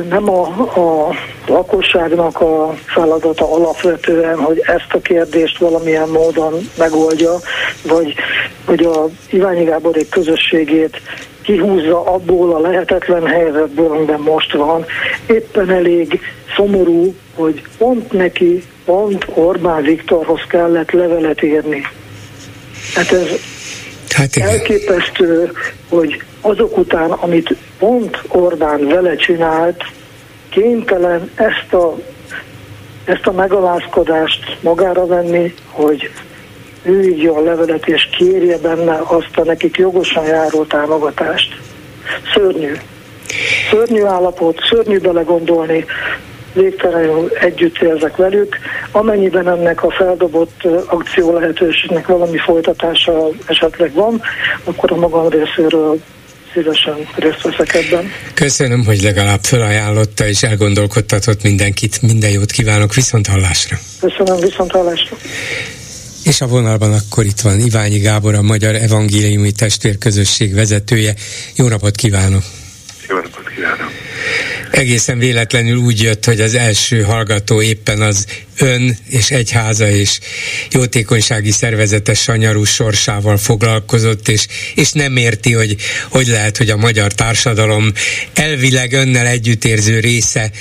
nem 0.10 0.30
a, 0.30 0.42
a 0.80 1.14
lakosságnak 1.48 2.42
a 2.42 2.74
feladata 2.86 3.54
alapvetően, 3.54 4.38
hogy 4.38 4.60
ezt 4.66 4.94
a 4.94 5.00
kérdést 5.00 5.58
valamilyen 5.58 6.10
módon 6.10 6.54
megoldja, 6.78 7.32
vagy, 7.84 8.14
vagy 8.66 8.84
a 8.84 9.10
Iványi 9.30 9.64
Gáborék 9.64 10.10
közösségét 10.10 11.02
kihúzza 11.42 12.06
abból 12.06 12.56
a 12.56 12.60
lehetetlen 12.60 13.26
helyzetből, 13.26 13.92
amiben 13.92 14.20
most 14.20 14.54
van. 14.54 14.86
Éppen 15.28 15.70
elég 15.70 16.20
szomorú, 16.56 17.16
hogy 17.36 17.62
pont 17.78 18.12
neki, 18.12 18.64
pont 18.86 19.26
Orbán 19.34 19.84
Viktorhoz 19.84 20.42
kellett 20.50 20.92
levelet 20.92 21.44
írni. 21.44 21.82
Hát 22.94 23.12
ez 23.12 23.28
hát 24.10 24.36
elképesztő, 24.36 25.52
hogy 25.90 26.24
azok 26.42 26.78
után, 26.78 27.12
amit 27.12 27.56
pont 27.80 28.22
Orbán 28.28 28.88
vele 28.88 29.16
csinált, 29.16 29.84
kénytelen 30.50 31.32
ezt 31.36 31.74
a, 31.74 31.96
ezt 33.06 33.28
a 33.28 33.32
megalázkodást 33.32 34.58
magára 34.62 35.06
venni, 35.06 35.54
hogy 35.70 36.10
ő 36.84 37.04
írja 37.04 37.34
a 37.34 37.42
levelet 37.44 37.88
és 37.88 38.10
kérje 38.18 38.58
benne 38.58 39.02
azt 39.04 39.38
a 39.38 39.44
nekik 39.44 39.78
jogosan 39.78 40.26
járó 40.26 40.64
támogatást. 40.64 41.56
Szörnyű. 42.34 42.74
Szörnyű 43.72 44.04
állapot, 44.04 44.60
szörnyű 44.70 45.00
belegondolni, 45.00 45.86
végtelenül 46.54 47.30
együtt 47.40 47.82
érzek 47.82 48.16
velük. 48.16 48.58
Amennyiben 48.92 49.48
ennek 49.48 49.84
a 49.84 49.92
feldobott 49.92 50.68
akció 50.86 51.34
lehetőségnek 51.34 52.08
valami 52.08 52.38
folytatása 52.38 53.28
esetleg 53.46 53.94
van, 53.94 54.22
akkor 54.64 54.92
a 54.92 54.96
magam 54.96 55.30
részéről 55.30 56.00
szívesen 56.58 57.08
részt 57.16 57.42
veszek 57.42 57.74
ebben. 57.74 58.12
Köszönöm, 58.34 58.86
hogy 58.86 59.02
legalább 59.02 59.44
felajánlotta 59.44 60.28
és 60.28 60.44
elgondolkodtatott 60.44 61.44
mindenkit. 61.44 62.02
Minden 62.02 62.30
jót 62.30 62.52
kívánok, 62.52 62.94
viszont 62.94 63.28
hallásra. 63.28 63.78
Köszönöm, 64.00 64.40
viszont 64.40 64.72
hallásra. 64.72 65.18
És 66.24 66.42
a 66.42 66.48
vonalban 66.48 66.94
akkor 66.94 67.26
itt 67.26 67.40
van 67.40 67.60
Iványi 67.60 68.00
Gábor, 68.00 68.34
a 68.34 68.42
Magyar 68.42 68.76
Evangéliumi 68.76 69.52
Testvérközösség 69.52 70.54
vezetője. 70.54 71.14
Jó 71.56 71.68
napot 71.68 71.96
kívánok! 71.96 72.44
Jó 73.10 73.16
napot 73.16 73.50
kívánok! 73.56 73.97
Egészen 74.72 75.20
véletlenül 75.20 75.76
úgy 75.76 76.02
jött, 76.02 76.26
hogy 76.26 76.42
az 76.42 76.56
első 76.56 77.02
hallgató 77.02 77.62
éppen 77.62 78.02
az 78.02 78.26
ön 78.58 78.98
és 79.10 79.32
egyháza 79.32 79.90
és 79.90 80.20
jótékonysági 80.72 81.52
szervezetes 81.52 82.22
sanyarú 82.22 82.64
sorsával 82.64 83.38
foglalkozott, 83.38 84.28
és, 84.28 84.48
és 84.76 84.92
nem 84.92 85.18
érti, 85.18 85.54
hogy 85.54 85.76
hogy 86.10 86.28
lehet, 86.28 86.58
hogy 86.58 86.70
a 86.70 86.78
magyar 86.78 87.14
társadalom 87.14 87.92
elvileg 88.34 88.94
önnel 88.94 89.28
együttérző 89.28 90.00
része 90.00 90.52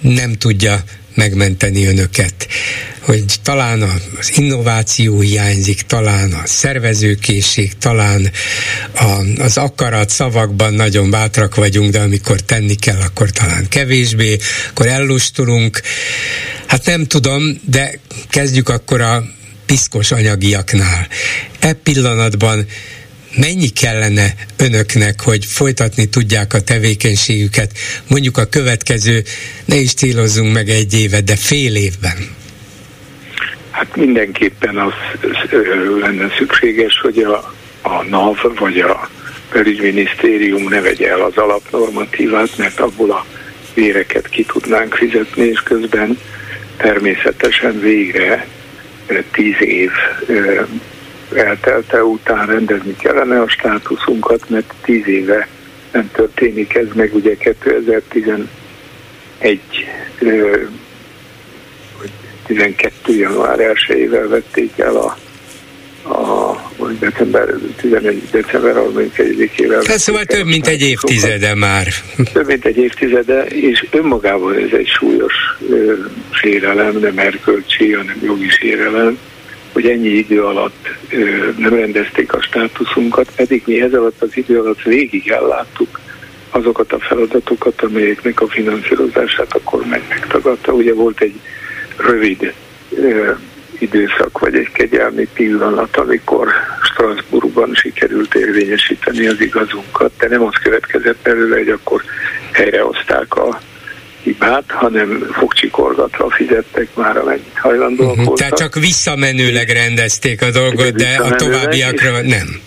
nem 0.00 0.32
tudja 0.32 0.84
megmenteni 1.16 1.86
önöket. 1.86 2.48
Hogy 3.00 3.24
talán 3.42 3.82
az 4.18 4.32
innováció 4.38 5.20
hiányzik, 5.20 5.82
talán 5.82 6.32
a 6.32 6.42
szervezőkészség, 6.44 7.72
talán 7.78 8.30
a, 8.94 9.22
az 9.38 9.56
akarat 9.56 10.10
szavakban 10.10 10.74
nagyon 10.74 11.10
bátrak 11.10 11.54
vagyunk, 11.54 11.90
de 11.90 12.00
amikor 12.00 12.40
tenni 12.40 12.74
kell, 12.74 13.00
akkor 13.00 13.30
talán 13.30 13.68
kevésbé, 13.68 14.38
akkor 14.70 14.86
ellustulunk. 14.86 15.80
Hát 16.66 16.86
nem 16.86 17.06
tudom, 17.06 17.60
de 17.64 17.98
kezdjük 18.28 18.68
akkor 18.68 19.00
a 19.00 19.24
piszkos 19.66 20.10
anyagiaknál. 20.10 21.08
E 21.58 21.72
pillanatban 21.72 22.66
mennyi 23.36 23.68
kellene 23.68 24.34
önöknek, 24.56 25.20
hogy 25.20 25.44
folytatni 25.44 26.08
tudják 26.08 26.54
a 26.54 26.60
tevékenységüket, 26.60 27.70
mondjuk 28.08 28.38
a 28.38 28.44
következő, 28.44 29.22
ne 29.64 29.76
is 29.76 29.94
célozzunk 29.94 30.52
meg 30.52 30.68
egy 30.68 30.94
évet, 30.94 31.24
de 31.24 31.36
fél 31.36 31.76
évben? 31.76 32.34
Hát 33.70 33.96
mindenképpen 33.96 34.76
az 34.76 34.92
lenne 36.00 36.28
szükséges, 36.38 37.00
hogy 37.00 37.18
a, 37.18 37.54
a 37.82 38.02
NAV 38.02 38.36
vagy 38.58 38.78
a 38.78 39.10
belügyminisztérium 39.52 40.68
ne 40.68 40.80
vegye 40.80 41.10
el 41.10 41.20
az 41.20 41.36
alapnormatívát, 41.36 42.56
mert 42.56 42.80
abból 42.80 43.10
a 43.10 43.26
véreket 43.74 44.28
ki 44.28 44.44
tudnánk 44.44 44.94
fizetni, 44.94 45.44
és 45.44 45.60
közben 45.60 46.18
természetesen 46.76 47.80
végre 47.80 48.46
tíz 49.32 49.56
év 49.60 49.90
eltelte 51.34 52.04
után 52.04 52.46
rendezni 52.46 52.96
kellene 52.96 53.40
a 53.40 53.48
státuszunkat, 53.48 54.50
mert 54.50 54.74
tíz 54.82 55.06
éve 55.06 55.48
nem 55.92 56.10
történik 56.12 56.74
ez 56.74 56.86
meg, 56.94 57.14
ugye 57.14 57.36
2011 57.36 58.48
12. 62.46 63.16
január 63.16 63.58
1-ével 63.58 64.26
vették 64.28 64.78
el 64.78 64.96
a, 64.96 65.16
a 66.08 66.54
vagy 66.76 66.98
december 66.98 67.48
11. 67.76 68.22
december 68.30 68.74
31-ével. 68.76 69.84
Hát 69.86 69.98
szóval 69.98 70.24
több 70.24 70.46
mint 70.46 70.66
egy 70.66 70.80
évtizede 70.80 71.54
már. 71.54 71.86
Több 72.32 72.46
mint 72.46 72.64
egy 72.64 72.76
évtizede, 72.76 73.44
és 73.44 73.86
önmagában 73.90 74.54
ez 74.54 74.72
egy 74.72 74.88
súlyos 74.98 75.34
ö, 75.70 75.94
sérelem, 76.30 76.98
nem 76.98 77.18
erkölcsi, 77.18 77.92
hanem 77.92 78.18
jogi 78.22 78.48
sérelem 78.48 79.18
hogy 79.76 79.86
ennyi 79.86 80.08
idő 80.08 80.44
alatt 80.44 80.88
ö, 81.10 81.50
nem 81.56 81.74
rendezték 81.74 82.32
a 82.32 82.42
státuszunkat, 82.42 83.30
pedig 83.36 83.62
mi 83.66 83.80
ez 83.80 83.94
alatt 83.94 84.22
az 84.22 84.36
idő 84.36 84.58
alatt 84.58 84.82
végig 84.82 85.28
elláttuk 85.28 86.00
azokat 86.50 86.92
a 86.92 86.98
feladatokat, 86.98 87.82
amelyeknek 87.82 88.40
a 88.40 88.48
finanszírozását 88.48 89.52
a 89.52 89.60
kormány 89.64 90.02
megtagadta. 90.08 90.72
Ugye 90.72 90.94
volt 90.94 91.20
egy 91.20 91.40
rövid 91.96 92.52
ö, 92.90 93.30
időszak, 93.78 94.38
vagy 94.38 94.54
egy 94.54 94.72
kegyelmi 94.72 95.28
pillanat, 95.34 95.96
amikor 95.96 96.48
Strasbourgban 96.82 97.74
sikerült 97.74 98.34
érvényesíteni 98.34 99.26
az 99.26 99.40
igazunkat, 99.40 100.12
de 100.18 100.28
nem 100.28 100.42
az 100.42 100.54
következett 100.62 101.18
belőle, 101.22 101.56
hogy 101.56 101.68
akkor 101.68 102.02
helyrehozták 102.52 103.36
a 103.36 103.60
hibát, 104.26 104.64
hanem 104.66 105.30
fogcsikorgatva 105.32 106.30
fizettek 106.30 106.88
már, 106.94 107.16
amennyit 107.16 107.58
hajlandóak 107.58 108.10
uh-huh. 108.10 108.24
voltak. 108.24 108.48
Tehát 108.48 108.58
csak 108.58 108.74
visszamenőleg 108.74 109.68
rendezték 109.68 110.42
a 110.42 110.50
dolgot, 110.50 110.94
de 110.94 111.18
a 111.22 111.34
továbbiakra 111.34 112.22
nem. 112.22 112.60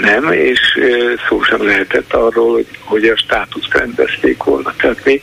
Nem, 0.00 0.32
és 0.32 0.60
szó 1.28 1.42
sem 1.42 1.64
lehetett 1.66 2.12
arról, 2.12 2.52
hogy, 2.52 2.66
hogy 2.80 3.04
a 3.04 3.16
státuszt 3.16 3.74
rendezték 3.74 4.42
volna. 4.42 4.74
Tehát 4.76 5.04
mi 5.04 5.20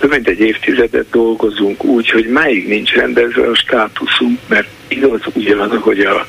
több 0.00 0.10
mint 0.10 0.28
egy 0.28 0.40
évtizedet 0.40 1.10
dolgozunk 1.10 1.84
úgy, 1.84 2.10
hogy 2.10 2.26
máig 2.26 2.68
nincs 2.68 2.92
rendezve 2.92 3.48
a 3.48 3.54
státuszunk, 3.54 4.38
mert 4.46 4.68
igaz 4.88 5.20
ugyan, 5.32 5.78
hogy 5.78 6.00
a 6.00 6.26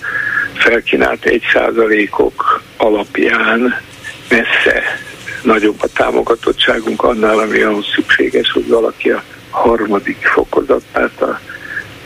felkínált 0.53 1.25
egy 1.25 1.43
százalékok 1.53 2.63
alapján 2.77 3.81
messze 4.29 4.83
nagyobb 5.43 5.81
a 5.81 5.87
támogatottságunk 5.93 7.03
annál, 7.03 7.39
ami 7.39 7.61
ahhoz 7.61 7.85
szükséges, 7.95 8.51
hogy 8.51 8.67
valaki 8.67 9.09
a 9.09 9.23
harmadik 9.49 10.25
fokozatát 10.25 11.21
a, 11.21 11.39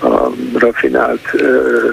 a 0.05 0.31
rafinált 0.53 1.29
ö, 1.33 1.89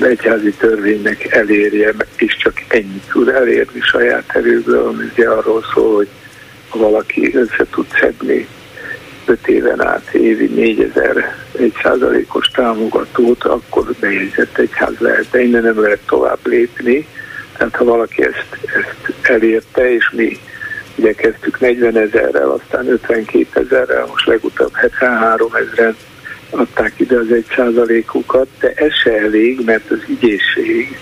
egyházi 0.00 0.52
törvénynek 0.52 1.32
elérje, 1.32 1.94
és 2.16 2.36
csak 2.36 2.62
ennyit 2.68 3.08
tud 3.12 3.28
elérni 3.28 3.80
saját 3.80 4.24
erőből, 4.34 4.86
ami 4.86 5.04
ugye 5.12 5.28
arról 5.28 5.64
szól, 5.74 5.94
hogy 5.94 6.08
ha 6.68 6.78
valaki 6.78 7.34
össze 7.34 7.66
tud 7.70 7.86
szedni 8.00 8.48
5 9.26 9.48
éven 9.48 9.86
át 9.86 10.08
évi 10.12 10.46
4000 10.46 11.36
egy 11.58 11.74
százalékos 11.82 12.46
támogatót, 12.46 13.44
akkor 13.44 13.94
bejegyzett 14.00 14.58
egyház 14.58 14.98
lehet, 14.98 15.26
de 15.30 15.42
innen 15.42 15.62
nem 15.62 15.80
lehet 15.80 16.00
tovább 16.06 16.38
lépni. 16.42 17.06
Tehát 17.56 17.76
ha 17.76 17.84
valaki 17.84 18.22
ezt, 18.22 18.58
ezt 18.62 19.12
elérte, 19.22 19.92
és 19.92 20.10
mi 20.10 20.38
Ugye 20.96 21.12
kezdtük 21.12 21.60
40 21.60 21.96
ezerrel, 21.96 22.50
aztán 22.50 22.88
52 22.88 23.60
ezerrel, 23.60 24.06
most 24.06 24.26
legutóbb 24.26 24.74
73 24.74 25.54
ezeren 25.54 25.96
adták 26.50 26.92
ide 26.96 27.16
az 27.16 27.32
egy 27.32 27.46
százalékukat, 27.56 28.46
de 28.60 28.72
ez 28.74 28.92
se 28.92 29.18
elég, 29.18 29.64
mert 29.64 29.90
az 29.90 29.98
ügyészség 30.08 30.98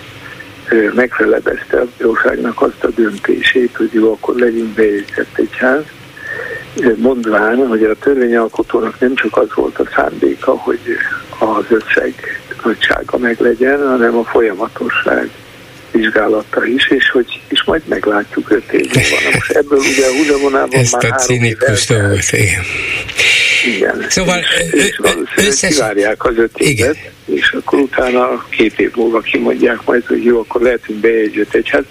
megfelebezte 0.94 1.80
a 1.80 1.86
bíróságnak 1.98 2.62
azt 2.62 2.84
a 2.84 2.88
döntését, 2.88 3.76
hogy 3.76 3.92
jó, 3.92 4.12
akkor 4.12 4.34
legyünk 4.34 4.74
bejegyzett 4.74 5.38
egyház, 5.38 5.82
mondván, 6.96 7.66
hogy 7.66 7.84
a 7.84 7.94
törvényalkotónak 7.94 9.00
nem 9.00 9.14
csak 9.14 9.36
az 9.36 9.48
volt 9.54 9.78
a 9.78 9.88
szándéka, 9.94 10.52
hogy 10.56 10.80
az 11.38 11.64
összeg 11.68 12.14
nagysága 12.64 13.18
meglegyen, 13.18 13.88
hanem 13.88 14.16
a 14.16 14.24
folyamatosság 14.24 15.30
vizsgálata 15.92 16.66
is, 16.66 16.88
és 16.88 17.10
hogy 17.10 17.40
és 17.48 17.62
majd 17.64 17.82
meglátjuk 17.88 18.50
öt 18.50 18.72
év 18.72 18.90
múlva. 18.94 19.30
most 19.34 19.50
ebből 19.50 19.78
ugye 19.78 20.06
a 20.06 20.12
húzavonában 20.16 20.80
Ezt 20.80 20.92
már 20.92 21.12
a 21.12 21.14
cinikus 21.14 21.86
dolgot, 21.86 22.32
igen. 22.32 22.62
Igen. 23.76 24.06
Szóval 24.08 24.38
és, 24.72 24.82
és 24.84 25.00
összes... 25.36 25.74
kivárják 25.74 26.24
az 26.24 26.36
öt 26.36 26.58
évet, 26.58 26.96
igen. 26.96 26.96
és 27.24 27.54
akkor 27.58 27.78
utána 27.78 28.44
két 28.48 28.78
év 28.78 28.90
múlva 28.96 29.20
kimondják 29.20 29.84
majd, 29.84 30.06
hogy 30.06 30.24
jó, 30.24 30.38
akkor 30.38 30.60
lehetünk 30.60 30.98
bejegyzett 30.98 31.54
egyház. 31.54 31.84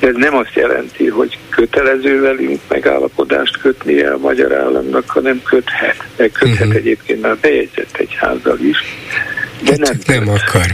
De 0.00 0.06
ez 0.06 0.14
nem 0.16 0.36
azt 0.36 0.54
jelenti, 0.54 1.06
hogy 1.06 1.38
kötelező 1.48 2.20
velünk 2.20 2.60
megállapodást 2.68 3.58
kötnie 3.58 4.10
a 4.10 4.18
magyar 4.18 4.54
államnak, 4.54 5.10
hanem 5.10 5.42
köthet. 5.42 5.96
De 6.16 6.28
köthet 6.28 6.60
uh-huh. 6.60 6.74
egyébként 6.74 7.20
már 7.20 7.36
bejegyzett 7.36 7.96
egyházzal 7.96 8.58
is. 8.58 8.78
De 9.62 9.76
nem, 9.76 9.98
nem 10.06 10.28
akar. 10.28 10.66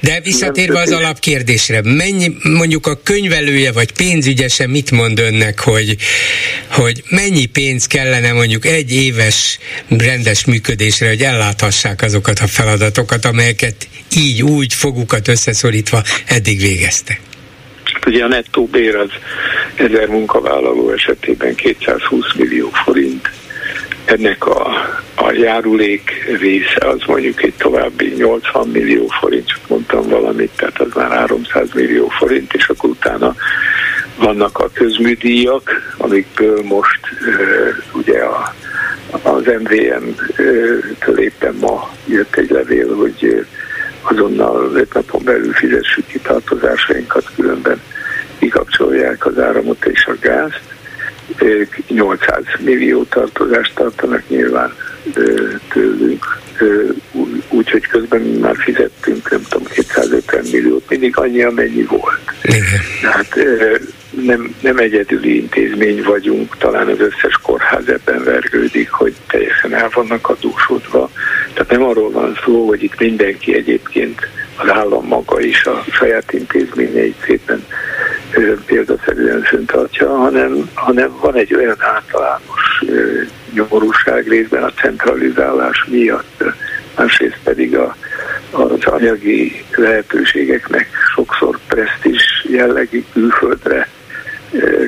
De 0.00 0.20
visszatérve 0.20 0.80
az 0.80 0.92
alapkérdésre, 0.92 1.80
mennyi, 1.84 2.36
mondjuk 2.42 2.86
a 2.86 3.00
könyvelője 3.02 3.72
vagy 3.72 3.92
pénzügyese 3.92 4.66
mit 4.66 4.90
mond 4.90 5.18
önnek, 5.18 5.60
hogy, 5.60 5.96
hogy 6.70 7.02
mennyi 7.08 7.46
pénz 7.46 7.86
kellene 7.86 8.32
mondjuk 8.32 8.66
egy 8.66 8.92
éves 8.92 9.58
rendes 9.88 10.44
működésre, 10.44 11.08
hogy 11.08 11.22
elláthassák 11.22 12.02
azokat 12.02 12.38
a 12.38 12.46
feladatokat, 12.46 13.24
amelyeket 13.24 13.88
így, 14.16 14.42
úgy 14.42 14.74
fogukat 14.74 15.28
összeszorítva 15.28 16.02
eddig 16.26 16.60
végeztek? 16.60 17.20
Hát 17.84 18.06
ugye 18.06 18.24
a 18.24 18.28
nettó 18.28 18.66
bér 18.66 18.96
az 18.96 19.10
ezer 19.74 20.06
munkavállaló 20.06 20.90
esetében 20.90 21.54
220 21.54 22.24
millió 22.36 22.70
forint 22.84 23.30
ennek 24.04 24.46
a, 24.46 24.66
a 25.14 25.32
járulék 25.32 26.10
része 26.40 26.86
az 26.86 26.98
mondjuk 27.06 27.42
egy 27.42 27.54
további 27.58 28.14
80 28.16 28.68
millió 28.68 29.06
forint, 29.06 29.48
csak 29.48 29.68
mondtam 29.68 30.08
valamit, 30.08 30.50
tehát 30.56 30.80
az 30.80 30.92
már 30.94 31.10
300 31.10 31.68
millió 31.74 32.08
forint, 32.08 32.54
és 32.54 32.68
akkor 32.68 32.90
utána 32.90 33.34
vannak 34.18 34.58
a 34.58 34.70
közműdíjak, 34.72 35.94
amikből 35.96 36.62
most 36.62 37.00
ugye 37.92 38.18
a, 38.18 38.54
az 39.22 39.44
MVM-től 39.44 41.18
éppen 41.18 41.54
ma 41.60 41.90
jött 42.06 42.36
egy 42.36 42.50
levél, 42.50 42.94
hogy 42.94 43.46
azonnal 44.02 44.70
öt 44.74 44.94
napon 44.94 45.24
belül 45.24 45.52
fizessük 45.52 46.06
ki 46.06 46.18
tartozásainkat, 46.18 47.30
különben 47.34 47.80
kikapcsolják 48.38 49.26
az 49.26 49.38
áramot 49.38 49.84
és 49.84 50.06
a 50.06 50.14
gázt 50.20 50.60
ők 51.38 51.88
800 51.88 52.42
millió 52.58 53.02
tartozást 53.02 53.74
tartanak 53.74 54.28
nyilván 54.28 54.72
tőlünk, 55.72 56.38
úgyhogy 57.48 57.86
közben 57.86 58.20
már 58.20 58.56
fizettünk, 58.56 59.30
nem 59.30 59.42
tudom, 59.48 59.66
250 59.66 60.44
milliót, 60.52 60.88
mindig 60.88 61.16
annyi, 61.16 61.42
amennyi 61.42 61.82
volt. 61.82 62.20
Tehát 63.02 63.36
nem, 64.10 64.54
nem 64.60 64.78
egyedüli 64.78 65.36
intézmény 65.36 66.02
vagyunk, 66.02 66.56
talán 66.58 66.88
az 66.88 67.00
összes 67.00 67.34
kórház 67.42 67.88
ebben 67.88 68.24
vergődik, 68.24 68.90
hogy 68.90 69.14
teljesen 69.28 69.74
el 69.74 69.90
vannak 69.94 70.28
adósodva. 70.28 71.10
Tehát 71.52 71.70
nem 71.70 71.82
arról 71.82 72.10
van 72.10 72.38
szó, 72.44 72.66
hogy 72.66 72.82
itt 72.82 72.98
mindenki 72.98 73.54
egyébként 73.54 74.28
az 74.56 74.68
állam 74.68 75.06
maga 75.06 75.40
is 75.40 75.64
a 75.64 75.84
saját 75.90 76.32
intézményeit 76.32 77.16
szépen 77.24 77.66
példaszerűen 78.66 79.42
föntartja, 79.42 80.08
hanem, 80.08 80.70
hanem 80.74 81.16
van 81.20 81.34
egy 81.34 81.54
olyan 81.54 81.76
általános 81.78 82.84
nyomorúság 83.52 84.28
részben 84.28 84.62
a 84.62 84.72
centralizálás 84.72 85.84
miatt, 85.88 86.44
másrészt 86.96 87.38
pedig 87.44 87.76
a, 87.76 87.96
az 88.50 88.84
anyagi 88.84 89.64
lehetőségeknek 89.76 90.88
sokszor 91.14 91.58
presztis 91.68 92.44
jellegű 92.48 93.04
külföldre 93.12 93.88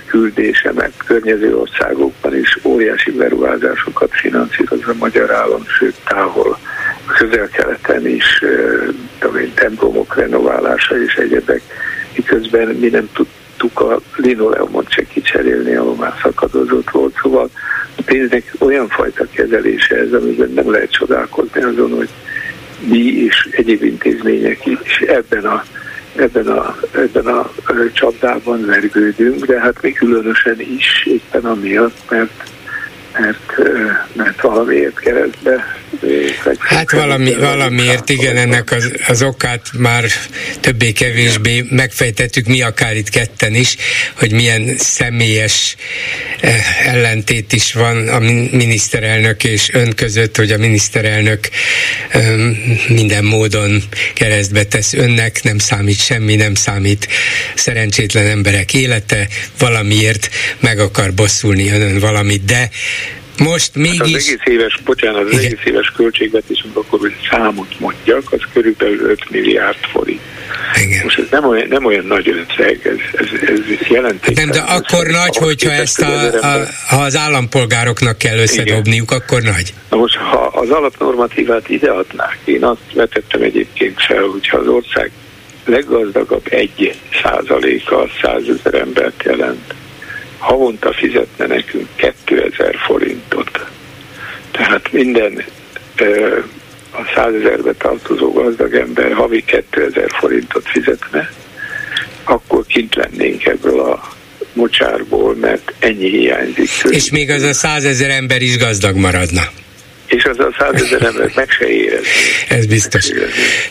küldése, 0.06 0.72
mert 0.72 1.04
környező 1.06 1.56
országokban 1.56 2.36
is 2.36 2.58
óriási 2.62 3.10
beruházásokat 3.10 4.10
finanszíroz 4.12 4.88
a 4.88 4.94
magyar 4.98 5.30
állam, 5.30 5.64
sőt 5.66 5.94
távol 6.04 6.58
közel-keleten 7.18 8.06
is 8.06 8.44
templomok 9.54 10.14
renoválása 10.16 11.02
és 11.02 11.14
egyebek, 11.14 11.60
miközben 12.16 12.68
mi 12.68 12.88
nem 12.88 13.08
tudtuk 13.62 13.90
a 13.90 14.00
linoleumot 14.16 14.90
se 14.90 15.02
kicserélni, 15.02 15.74
ahol 15.74 15.94
már 15.94 16.14
szakadozott 16.22 16.90
volt. 16.90 17.14
Szóval 17.22 17.50
a 17.96 18.02
pénznek 18.04 18.52
olyan 18.58 18.88
fajta 18.88 19.24
kezelése 19.30 19.96
ez, 19.96 20.12
amiben 20.12 20.50
nem 20.54 20.70
lehet 20.70 20.90
csodálkozni 20.90 21.62
azon, 21.62 21.90
hogy 21.90 22.08
mi 22.88 22.98
és 22.98 23.48
egyéb 23.50 23.82
intézmények 23.82 24.66
is 24.66 25.00
ebben 25.00 25.44
a 25.44 25.64
ebben 26.16 26.46
a, 26.46 26.76
ebben 26.94 27.26
a 27.26 27.50
csapdában 27.92 28.66
vergődünk, 28.66 29.46
de 29.46 29.60
hát 29.60 29.82
mi 29.82 29.92
különösen 29.92 30.60
is 30.60 31.06
éppen 31.06 31.44
amiatt, 31.44 32.10
mert 32.10 32.51
mert, 33.18 33.52
mert 34.12 34.40
valamiért 34.40 35.00
keresztbe. 35.00 35.80
Hát 36.58 36.90
valami, 36.90 37.34
valamiért 37.34 38.08
igen, 38.08 38.36
ennek 38.36 38.70
az, 38.70 38.92
az 39.06 39.22
okát 39.22 39.66
már 39.78 40.04
többé-kevésbé 40.60 41.64
megfejtettük 41.70 42.46
mi 42.46 42.62
akár 42.62 42.96
itt 42.96 43.08
ketten 43.08 43.54
is, 43.54 43.76
hogy 44.14 44.32
milyen 44.32 44.74
személyes 44.78 45.76
ellentét 46.84 47.52
is 47.52 47.72
van 47.72 48.08
a 48.08 48.18
miniszterelnök 48.18 49.44
és 49.44 49.70
ön 49.72 49.94
között, 49.94 50.36
hogy 50.36 50.50
a 50.50 50.58
miniszterelnök 50.58 51.48
minden 52.88 53.24
módon 53.24 53.82
keresztbe 54.14 54.64
tesz 54.64 54.92
önnek, 54.92 55.42
nem 55.42 55.58
számít 55.58 56.00
semmi, 56.00 56.36
nem 56.36 56.54
számít 56.54 57.08
szerencsétlen 57.54 58.26
emberek 58.26 58.74
élete, 58.74 59.28
valamiért 59.58 60.28
meg 60.60 60.78
akar 60.78 61.14
bosszulni 61.14 61.70
önön 61.70 61.98
valamit, 61.98 62.44
de 62.44 62.70
most 63.38 63.74
mégis... 63.74 63.98
Hát 63.98 64.06
az 64.06 64.14
egész 64.14 64.44
éves, 64.44 64.78
bocsánat, 64.84 65.24
az 65.24 65.32
Igen. 65.32 65.44
egész 65.44 65.64
éves 65.64 65.92
költségvetésünk 65.96 66.76
akkor, 66.76 66.98
hogy 66.98 67.14
számot 67.30 67.80
mondjak, 67.80 68.32
az 68.32 68.40
körülbelül 68.52 69.10
5 69.10 69.30
milliárd 69.30 69.78
forint. 69.92 70.20
Igen. 70.82 71.00
Most 71.02 71.18
ez 71.18 71.26
nem 71.30 71.44
olyan, 71.44 71.68
nem 71.68 71.84
olyan 71.84 72.04
nagy 72.04 72.28
összeg, 72.28 72.80
ez, 72.82 73.20
ez, 73.20 73.58
ez 73.80 73.86
jelenték. 73.88 74.36
Nem, 74.36 74.50
de 74.50 74.60
akkor 74.60 75.06
ez, 75.06 75.14
nagy, 75.14 75.36
hogyha 75.36 75.70
ezt 75.70 76.00
a, 76.00 76.24
a, 76.32 76.66
ha 76.88 76.96
az 76.96 77.16
állampolgároknak 77.16 78.18
kell 78.18 78.38
összedobniuk, 78.38 79.10
Igen. 79.10 79.22
akkor 79.22 79.42
nagy. 79.42 79.74
Na 79.90 79.96
most, 79.96 80.16
ha 80.16 80.38
az 80.46 80.70
alapnormatívát 80.70 81.68
ideadnák, 81.68 82.38
én 82.44 82.64
azt 82.64 82.80
vetettem 82.94 83.42
egyébként 83.42 84.02
fel, 84.02 84.22
hogyha 84.22 84.58
az 84.58 84.66
ország 84.66 85.10
leggazdagabb 85.64 86.46
egy 86.50 86.94
százaléka 87.22 88.08
100 88.22 88.42
ezer 88.58 88.80
embert 88.80 89.22
jelent, 89.22 89.74
havonta 90.42 90.92
fizetne 90.92 91.46
nekünk 91.46 91.88
2000 92.24 92.76
forintot. 92.86 93.66
Tehát 94.50 94.92
minden 94.92 95.44
ö, 95.96 96.38
a 96.90 97.12
100 97.14 97.34
ezerbe 97.34 97.72
tartozó 97.72 98.32
gazdag 98.32 98.74
ember 98.74 99.12
havi 99.12 99.44
2000 99.44 100.10
forintot 100.10 100.68
fizetne, 100.68 101.32
akkor 102.24 102.66
kint 102.66 102.94
lennénk 102.94 103.44
ebből 103.44 103.80
a 103.80 104.08
mocsárból, 104.52 105.34
mert 105.34 105.72
ennyi 105.78 106.08
hiányzik. 106.08 106.70
És 106.88 107.10
még 107.10 107.30
az 107.30 107.42
a 107.42 107.52
százezer 107.52 108.10
ember 108.10 108.42
is 108.42 108.58
gazdag 108.58 108.96
maradna 108.96 109.42
és 110.16 110.24
az 110.24 110.38
a 110.38 110.54
százezer 110.58 111.02
ember 111.02 111.30
meg 111.34 111.50
se 111.50 111.68
érezni. 111.68 112.06
Ez 112.48 112.66
biztos. 112.66 113.08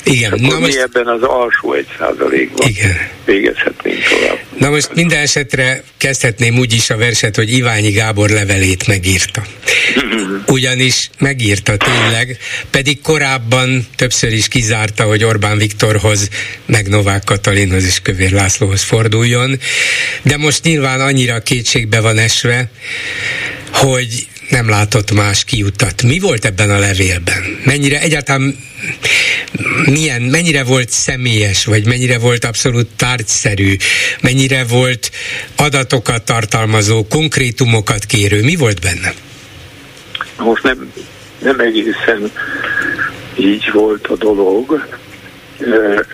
Igen. 0.03 0.31
Akkor 0.31 0.47
Na 0.47 0.55
mi 0.55 0.61
most... 0.61 0.77
ebben 0.77 1.07
az 1.07 1.21
alsó 1.21 1.73
egy 1.73 1.87
százalékban 1.99 2.67
Igen. 2.67 2.97
végezhetnénk 3.25 4.03
tovább. 4.03 4.39
Na 4.57 4.69
most 4.69 4.93
minden 4.93 5.19
esetre 5.19 5.83
kezdhetném 5.97 6.57
úgy 6.57 6.73
is 6.73 6.89
a 6.89 6.97
verset, 6.97 7.35
hogy 7.35 7.53
Iványi 7.53 7.91
Gábor 7.91 8.29
levelét 8.29 8.87
megírta. 8.87 9.43
Ugyanis 10.47 11.09
megírta 11.19 11.77
tényleg, 11.77 12.37
pedig 12.71 13.01
korábban 13.01 13.87
többször 13.95 14.33
is 14.33 14.47
kizárta, 14.47 15.03
hogy 15.03 15.23
Orbán 15.23 15.57
Viktorhoz, 15.57 16.29
meg 16.65 16.87
Novák 16.87 17.23
Katalinhoz 17.23 17.85
és 17.85 17.99
Kövér 17.99 18.31
Lászlóhoz 18.31 18.83
forduljon, 18.83 19.59
de 20.21 20.37
most 20.37 20.63
nyilván 20.63 21.01
annyira 21.01 21.39
kétségbe 21.39 21.99
van 21.99 22.17
esve, 22.17 22.69
hogy 23.71 24.27
nem 24.51 24.69
látott 24.69 25.11
más 25.11 25.43
kiutat. 25.43 26.03
Mi 26.03 26.19
volt 26.19 26.45
ebben 26.45 26.69
a 26.69 26.79
levélben? 26.79 27.59
Mennyire 27.65 28.01
egyáltalán 28.01 28.57
milyen, 29.85 30.21
mennyire 30.21 30.63
volt 30.63 30.89
személyes, 30.89 31.65
vagy 31.65 31.85
mennyire 31.85 32.19
volt 32.19 32.45
abszolút 32.45 32.87
tárgyszerű, 32.95 33.75
mennyire 34.21 34.63
volt 34.63 35.11
adatokat 35.55 36.23
tartalmazó, 36.23 37.07
konkrétumokat 37.07 38.05
kérő, 38.05 38.43
mi 38.43 38.55
volt 38.55 38.81
benne? 38.81 39.13
Most 40.37 40.63
nem, 40.63 40.91
nem 41.39 41.59
egészen 41.59 42.31
így 43.37 43.71
volt 43.73 44.07
a 44.07 44.15
dolog. 44.15 44.87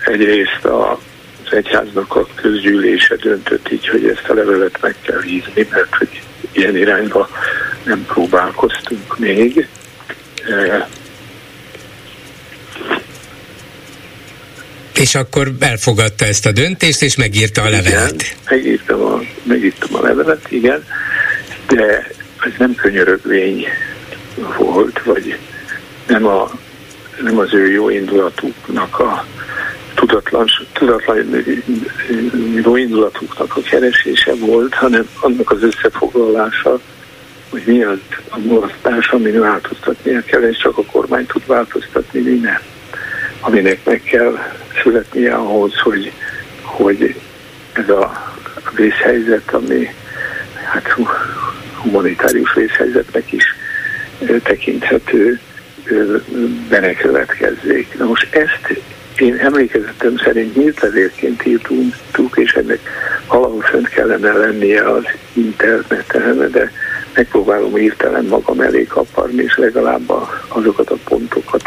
Egyrészt 0.04 0.64
a, 0.64 1.00
az 1.50 1.56
egyháznak 1.56 2.16
a 2.16 2.26
közgyűlése 2.34 3.16
döntött 3.16 3.72
így, 3.72 3.88
hogy 3.88 4.04
ezt 4.06 4.28
a 4.28 4.34
levelet 4.34 4.78
meg 4.80 4.94
kell 5.02 5.22
hívni, 5.22 5.68
mert 5.70 5.94
hogy 5.94 6.22
ilyen 6.52 6.76
irányba 6.76 7.28
nem 7.84 8.04
próbálkoztunk 8.06 9.18
még. 9.18 9.68
És 14.94 15.14
akkor 15.14 15.52
elfogadta 15.58 16.24
ezt 16.24 16.46
a 16.46 16.52
döntést, 16.52 17.02
és 17.02 17.16
megírta 17.16 17.62
a 17.62 17.68
levelet. 17.68 18.12
Igen, 18.12 18.36
megírtam 18.48 19.00
a, 19.00 19.20
megírtam 19.42 19.94
a 19.94 20.02
levelet, 20.02 20.50
igen, 20.50 20.84
de 21.68 22.06
ez 22.40 22.52
nem 22.58 22.74
könyörögvény 22.74 23.66
volt, 24.56 25.02
vagy 25.02 25.38
nem, 26.06 26.26
a, 26.26 26.50
nem 27.22 27.38
az 27.38 27.54
ő 27.54 27.70
jó 27.70 27.90
indulatuknak 27.90 28.98
a 28.98 29.26
tudatlan, 29.98 30.46
tudatlan 30.72 31.44
jó 32.62 32.76
indulatuknak 32.76 33.56
a 33.56 33.60
keresése 33.60 34.34
volt, 34.34 34.74
hanem 34.74 35.08
annak 35.20 35.50
az 35.50 35.62
összefoglalása, 35.62 36.80
hogy 37.50 37.62
mi 37.66 37.82
az 37.82 37.98
a 38.28 38.38
mulasztás, 38.38 39.08
amin 39.08 39.40
változtatnia 39.40 40.22
kell, 40.22 40.42
és 40.42 40.56
csak 40.56 40.78
a 40.78 40.84
kormány 40.84 41.26
tud 41.26 41.46
változtatni, 41.46 42.20
mi 42.20 42.34
nem. 42.34 42.60
Aminek 43.40 43.84
meg 43.84 44.02
kell 44.02 44.38
születnie 44.82 45.34
ahhoz, 45.34 45.78
hogy, 45.78 46.12
hogy 46.62 47.14
ez 47.72 47.88
a 47.88 48.34
vészhelyzet, 48.74 49.54
ami 49.54 49.94
hát 50.64 50.96
humanitárius 51.82 52.52
vészhelyzetnek 52.54 53.32
is 53.32 53.44
tekinthető, 54.42 55.40
benne 56.68 56.94
következzék. 56.94 57.98
Na 57.98 58.04
most 58.04 58.34
ezt 58.34 58.80
én 59.20 59.36
emlékezetem 59.36 60.16
szerint 60.16 60.56
nyílt 60.56 60.80
levélként 60.80 61.46
írtunk, 61.46 61.94
és 62.34 62.52
ennek 62.52 62.80
valahol 63.28 63.60
fönt 63.60 63.88
kellene 63.88 64.32
lennie 64.32 64.90
az 64.90 65.04
interneten, 65.32 66.50
de 66.50 66.72
megpróbálom 67.14 67.76
írtelen 67.76 68.24
magam 68.24 68.60
elé 68.60 68.84
kaparni, 68.84 69.42
és 69.42 69.56
legalább 69.56 70.12
azokat 70.48 70.90
a 70.90 70.96
pontokat 71.04 71.62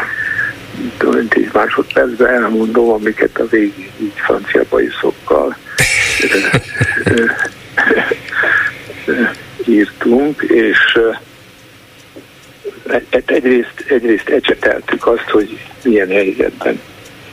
10 1.28 1.48
másodpercben 1.52 2.42
elmondom, 2.42 2.88
amiket 2.88 3.38
a 3.38 3.48
végig 3.48 3.90
így 4.00 4.12
francia 4.14 4.64
bajszokkal 4.68 5.56
írtunk, 9.66 10.42
és 10.42 10.98
egyrészt, 13.26 13.84
egyrészt 13.88 14.28
ecseteltük 14.28 15.06
azt, 15.06 15.28
hogy 15.28 15.58
milyen 15.82 16.08
helyzetben 16.08 16.80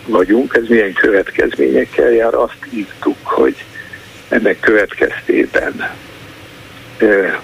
vagyunk, 0.10 0.56
ez 0.56 0.68
milyen 0.68 0.94
következményekkel 0.94 2.12
jár, 2.12 2.34
azt 2.34 2.68
írtuk, 2.70 3.18
hogy 3.24 3.56
ennek 4.30 4.60
következtében, 4.60 5.90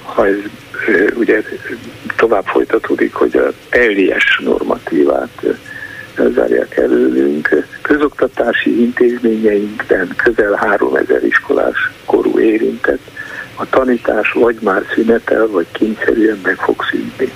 ha 0.04 0.28
ez 0.28 0.36
ugye 1.15 1.41
tovább 2.15 2.45
folytatódik, 2.45 3.13
hogy 3.13 3.36
a 3.38 3.51
teljes 3.69 4.41
normatívát 4.43 5.43
elzárják 6.15 6.78
előlünk. 6.78 7.65
Közoktatási 7.82 8.82
intézményeinkben 8.82 10.13
közel 10.15 10.54
3000 10.54 11.23
iskolás 11.23 11.91
korú 12.06 12.39
érintett, 12.39 13.12
a 13.56 13.69
tanítás 13.69 14.32
vagy 14.32 14.58
már 14.62 14.84
szünetel, 14.93 15.47
vagy 15.47 15.65
kényszerűen 15.71 16.39
meg 16.43 16.56
fog 16.56 16.84
szűnni. 16.91 17.32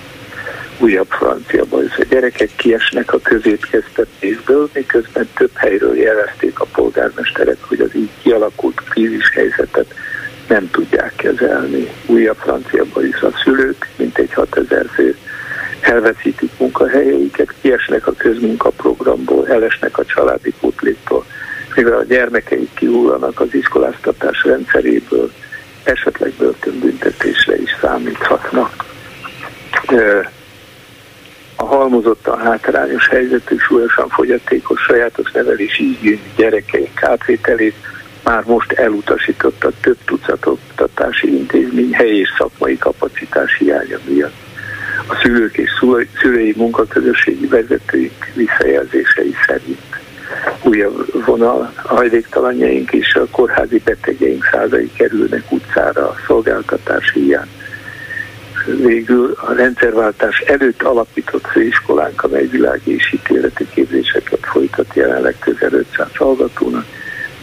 Újabb 0.81 1.07
francia 1.09 1.65
baj. 1.65 1.85
A 1.97 2.03
gyerekek 2.09 2.49
kiesnek 2.55 3.13
a 3.13 3.19
középkeztetésből, 3.19 4.69
miközben 4.73 5.29
több 5.35 5.51
helyről 5.55 5.97
jelezték 5.97 6.59
a 6.59 6.65
polgármesterek, 6.65 7.57
hogy 7.61 7.79
az 7.79 7.95
így 7.95 8.09
kialakult 8.21 8.81
krízis 8.89 9.31
helyzetet 9.33 9.93
nem 10.47 10.69
tudják 10.71 11.13
kezelni. 11.15 11.89
Újabb 12.05 12.37
francia 12.37 12.85
baj. 12.93 13.09
A 13.21 13.39
szülők, 13.43 13.87
mint 13.95 14.17
egy 14.17 14.33
6000 14.33 14.85
fő 14.93 15.15
elveszítik 15.81 16.51
munkahelyeiket, 16.57 17.53
kiesnek 17.61 18.07
a 18.07 18.13
közmunkaprogramból, 18.17 19.47
elesnek 19.47 19.97
a 19.97 20.05
családi 20.05 20.53
putléktól, 20.59 21.25
mivel 21.75 21.97
a 21.97 22.03
gyermekeik 22.03 22.69
kihullanak 22.73 23.39
az 23.39 23.53
iskoláztatás 23.53 24.43
rendszeréből, 24.43 25.31
esetleg 25.83 26.33
börtönbüntetésre 26.37 27.61
is 27.61 27.75
számíthatnak. 27.81 28.85
A 31.62 31.65
halmozottan 31.65 32.39
hátrányos 32.39 33.08
helyzetű, 33.08 33.58
súlyosan 33.58 34.08
fogyatékos, 34.10 34.82
sajátos 34.82 35.32
nevelési 35.32 35.89
igényű 35.89 36.19
gyerekeink 36.36 37.04
átvételét 37.04 37.76
már 38.24 38.43
most 38.45 38.72
elutasította 38.72 39.72
több 39.82 39.98
tucat 40.06 40.45
oktatási 40.45 41.36
intézmény 41.38 41.93
helyi 41.93 42.19
és 42.19 42.30
szakmai 42.38 42.78
kapacitás 42.78 43.58
hiánya 43.58 43.98
miatt. 44.08 44.36
A 45.08 45.15
szülők 45.22 45.58
és 45.58 45.69
szülői 46.22 46.54
munkaközösségi 46.58 47.48
vezetőink 47.48 48.26
visszajelzései 48.34 49.36
szerint 49.48 50.00
újabb 50.63 51.26
vonal, 51.26 51.74
a 51.84 51.88
hajléktalanjaink 51.88 52.91
és 52.91 53.15
a 53.15 53.26
kórházi 53.32 53.82
betegeink 53.86 54.48
százai 54.52 54.91
kerülnek 54.91 55.52
utcára 55.52 56.08
a 56.08 56.15
szolgáltatás 56.28 57.12
hiány. 57.13 57.59
Végül 58.77 59.36
a 59.36 59.53
rendszerváltás 59.53 60.39
előtt 60.39 60.84
alapított 60.84 61.47
főiskolánk, 61.47 62.23
amely 62.23 62.47
világi 62.47 62.95
és 62.95 63.13
ítéleti 63.13 63.67
képzéseket 63.73 64.39
folytat 64.41 64.93
jelenleg 64.93 65.36
közel 65.39 65.73
500 65.73 66.08
hallgatónak, 66.15 66.86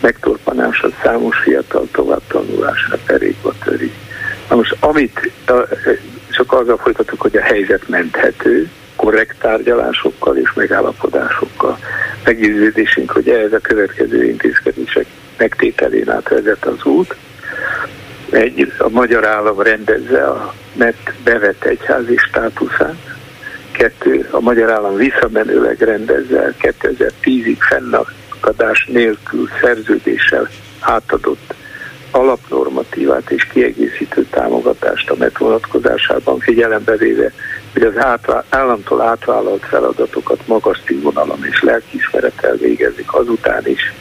megtorpanása 0.01 0.89
számos 1.03 1.39
fiatal 1.39 1.89
tovább 1.93 2.23
tanulásra 2.29 2.99
perékba 3.07 3.53
töri. 3.65 3.93
Na 4.49 4.57
most 4.57 4.77
amit 4.81 5.31
csak 6.31 6.53
azzal 6.53 6.77
folytatok, 6.77 7.21
hogy 7.21 7.37
a 7.37 7.43
helyzet 7.43 7.89
menthető, 7.89 8.71
korrekt 8.97 9.39
tárgyalásokkal 9.39 10.37
és 10.37 10.53
megállapodásokkal. 10.53 11.79
Meggyőződésünk, 12.25 13.11
hogy 13.11 13.29
ehhez 13.29 13.53
a 13.53 13.59
következő 13.59 14.25
intézkedések 14.25 15.07
megtételén 15.37 16.11
át 16.11 16.29
vezet 16.29 16.65
az 16.65 16.85
út. 16.85 17.17
Egy, 18.31 18.73
a 18.79 18.89
magyar 18.89 19.27
állam 19.27 19.61
rendezze 19.61 20.25
a 20.25 20.55
net 20.77 21.13
bevett 21.25 21.65
egyházi 21.65 22.17
státuszát. 22.17 23.17
Kettő, 23.73 24.29
a 24.31 24.41
magyar 24.41 24.71
állam 24.71 24.97
visszamenőleg 24.97 25.81
rendezze 25.81 26.55
2010-ig 26.61 27.57
fennakadás 27.59 28.87
nélkül 28.93 29.49
szerződéssel 29.61 30.49
átadott 30.81 31.55
alapnormatívát 32.11 33.31
és 33.31 33.45
kiegészítő 33.45 34.27
támogatást 34.31 35.11
a 35.11 35.15
MET 35.19 35.39
vonatkozásában 35.39 36.39
figyelembe 36.39 36.97
véve, 36.97 37.33
hogy 37.73 37.83
az 37.83 37.97
átvá- 37.97 38.45
államtól 38.49 39.01
átvállalt 39.01 39.65
feladatokat 39.65 40.47
magas 40.47 40.81
színvonalon 40.87 41.45
és 41.45 41.63
lelkiismerettel 41.63 42.57
végezik 42.57 43.15
azután 43.15 43.67
is, 43.67 43.93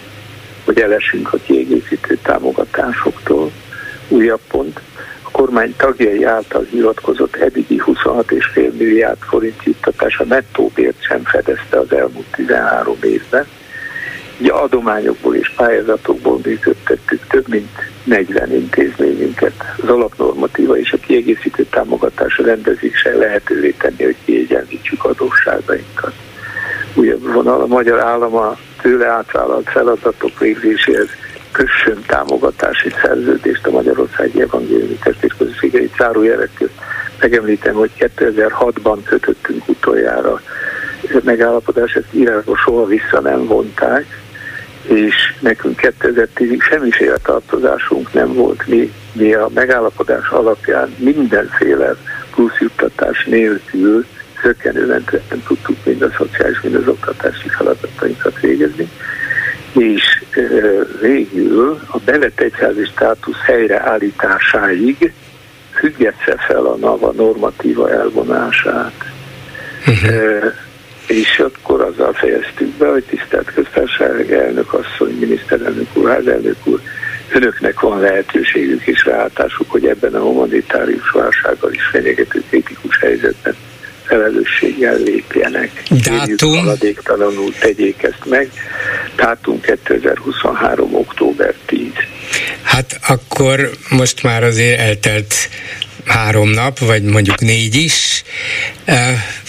hogy 0.66 0.80
elesünk 0.80 1.34
a 1.34 1.38
kiegészítő 1.46 2.18
támogatásoktól. 2.24 3.52
Újabb 4.08 4.42
pont, 4.48 4.82
kormány 5.36 5.74
tagjai 5.78 6.24
által 6.24 6.66
hivatkozott 6.70 7.36
eddigi 7.36 7.82
26,5 7.86 8.72
milliárd 8.78 9.18
forint 9.20 9.64
juttatása 9.64 10.24
nettó 10.24 10.72
bért 10.76 11.04
sem 11.04 11.24
fedezte 11.24 11.80
az 11.80 11.92
elmúlt 11.92 12.26
13 12.32 12.98
évben, 13.02 13.48
Ugye 14.40 14.52
adományokból 14.52 15.36
és 15.36 15.52
pályázatokból 15.56 16.40
működtettük 16.44 17.28
több 17.28 17.48
mint 17.48 17.70
40 18.04 18.54
intézményünket. 18.54 19.54
Az 19.84 19.90
alapnormatíva 19.90 20.78
és 20.78 20.92
a 20.92 20.98
kiegészítő 20.98 21.64
támogatás 21.64 22.38
rendezése 22.38 23.16
lehetővé 23.16 23.72
tenni, 23.72 24.04
hogy 24.04 24.16
kiegyenlítsük 24.26 25.06
adósságainkat. 25.06 26.14
Újabb 26.94 27.34
vonal 27.34 27.62
a 27.62 27.68
magyar 27.68 28.00
állam 28.00 28.36
a 28.36 28.58
tőle 28.82 29.08
átvállalt 29.08 29.70
feladatok 29.70 30.40
végzéséhez 30.40 31.10
kössön 31.56 32.02
támogatási 32.08 32.94
szerződést 33.02 33.68
a 33.68 33.72
Magyarországi 33.72 34.42
Evangéliumi 34.42 34.98
Testvérközösségei 35.04 35.92
zárójelek 35.98 36.50
közt. 36.58 36.74
Megemlítem, 37.20 37.74
hogy 37.74 37.92
2006-ban 38.00 38.98
kötöttünk 39.04 39.68
utoljára 39.68 40.42
megállapodás, 41.24 41.94
ezt 41.94 42.14
írásból 42.14 42.56
soha 42.56 42.86
vissza 42.86 43.20
nem 43.22 43.46
vonták, 43.46 44.06
és 44.82 45.16
nekünk 45.40 45.80
2010-ig 46.00 46.62
semmiféle 46.62 47.18
tartozásunk 47.18 48.14
nem 48.14 48.34
volt. 48.34 48.68
Mi, 48.68 48.92
mi 49.14 49.34
a 49.34 49.50
megállapodás 49.54 50.30
alapján 50.30 50.96
mindenféle 50.98 51.96
plusz 52.32 52.60
juttatás 52.60 53.26
nélkül 53.26 54.06
szökkenőmentően 54.42 55.44
tudtuk 55.48 55.78
mind 55.84 56.02
a 56.02 56.12
szociális, 56.18 56.62
mind 56.62 56.76
az 56.76 56.88
oktatási 56.88 57.50
feladatainkat 57.50 58.40
végezni, 58.40 58.90
és 59.78 60.24
végül 61.02 61.80
a 61.88 61.98
bevett 62.06 62.40
egyházi 62.40 62.86
státusz 62.86 63.40
helyreállításáig 63.46 65.14
függesse 65.72 66.36
fel 66.48 66.66
a 66.66 66.76
NAVA 66.76 67.12
normatíva 67.12 67.92
elvonását. 67.92 68.94
Uh-huh. 69.88 70.54
És 71.08 71.40
akkor 71.40 71.82
azzal 71.82 72.14
fejeztük 72.14 72.68
be, 72.68 72.88
hogy 72.88 73.04
tisztelt 73.04 73.54
köztársaság 73.54 74.32
elnök 74.32 74.74
asszony, 74.74 75.18
miniszterelnök 75.20 75.88
úr, 75.94 76.10
házelnök 76.10 76.58
úr, 76.64 76.82
önöknek 77.32 77.80
van 77.80 78.00
lehetőségük 78.00 78.88
és 78.88 79.06
ráhatásuk, 79.06 79.72
hogy 79.72 79.86
ebben 79.86 80.14
a 80.14 80.20
humanitárius 80.20 81.10
válsággal 81.10 81.74
is 81.74 81.84
fenyegető 81.92 82.44
kritikus 82.50 83.00
helyzetben 83.00 83.56
felelősséggel 84.06 84.96
lépjenek. 84.96 85.84
Dátum? 85.90 86.58
Haladéktalanul 86.58 87.54
tegyék 87.60 88.04
ezt 88.04 88.26
meg. 88.26 88.50
Dátum 89.16 89.62
2023. 89.62 90.96
október 90.96 91.54
10. 91.66 91.82
Hát 92.62 93.00
akkor 93.08 93.70
most 93.90 94.24
már 94.24 94.44
azért 94.44 94.80
eltelt 94.80 95.34
három 96.06 96.50
nap, 96.50 96.80
vagy 96.80 97.04
mondjuk 97.04 97.40
négy 97.40 97.76
is. 97.76 98.24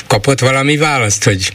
Kapott 0.07 0.41
valami 0.41 0.77
választ, 0.77 1.25
hogy 1.25 1.53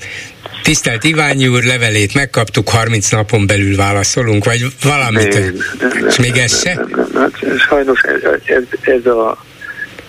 Tisztelt 0.63 1.03
Iványi 1.03 1.47
úr, 1.47 1.63
levelét 1.63 2.13
megkaptuk, 2.13 2.69
30 2.69 3.09
napon 3.09 3.47
belül 3.47 3.75
válaszolunk, 3.75 4.45
vagy 4.45 4.65
valamit? 4.83 5.33
Nem, 5.33 5.55
nem, 5.79 5.91
nem, 5.99 6.07
és 6.07 6.17
még 6.17 6.37
ez 6.37 6.61
se? 6.61 6.73
Nem, 6.73 6.87
nem, 6.95 7.07
nem, 7.13 7.21
hát 7.21 7.59
sajnos 7.59 8.01
ez, 8.01 8.21
ez, 8.45 8.63
ez, 8.81 9.05
a, 9.05 9.45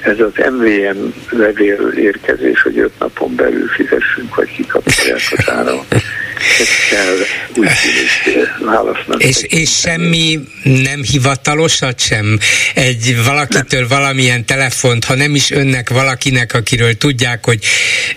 ez 0.02 0.18
az 0.18 0.32
MVM 0.50 0.98
levél 1.30 1.92
érkezés, 1.96 2.62
hogy 2.62 2.78
öt 2.78 2.98
napon 2.98 3.34
belül 3.34 3.68
fizessünk, 3.68 4.34
vagy 4.34 4.52
kikapcsolják 4.52 5.20
az 5.36 5.48
áram. 5.48 5.86
kell 6.90 7.16
úgy 7.56 7.68
válasznak. 8.64 9.22
És, 9.22 9.42
és 9.42 9.78
semmi 9.78 10.38
nem 10.62 11.02
hivatalosat 11.02 12.00
sem? 12.00 12.38
Egy 12.74 13.24
valakitől 13.24 13.80
nem. 13.80 13.88
valamilyen 13.88 14.44
telefont, 14.44 15.04
ha 15.04 15.14
nem 15.14 15.34
is 15.34 15.50
önnek, 15.50 15.88
valakinek, 15.88 16.54
akiről 16.54 16.96
tudják, 16.96 17.44
hogy 17.44 17.64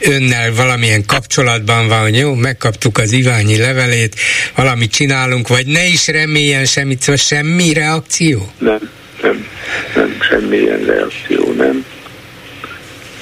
önnel 0.01 0.53
valamilyen 0.53 1.05
kapcsolatban 1.05 1.87
van, 1.87 2.01
hogy 2.01 2.17
jó, 2.17 2.33
megkaptuk 2.33 2.97
az 2.97 3.11
Iványi 3.11 3.57
levelét, 3.57 4.15
valamit 4.55 4.91
csinálunk, 4.91 5.47
vagy 5.47 5.65
ne 5.65 5.85
is 5.85 6.07
reméljen 6.07 6.65
semmit, 6.65 7.01
szóval 7.01 7.15
semmi 7.15 7.73
reakció? 7.73 8.51
Nem, 8.57 8.89
nem, 9.25 9.47
nem, 9.95 10.17
semmilyen 10.21 10.85
reakció, 10.85 11.51
nem. 11.51 11.85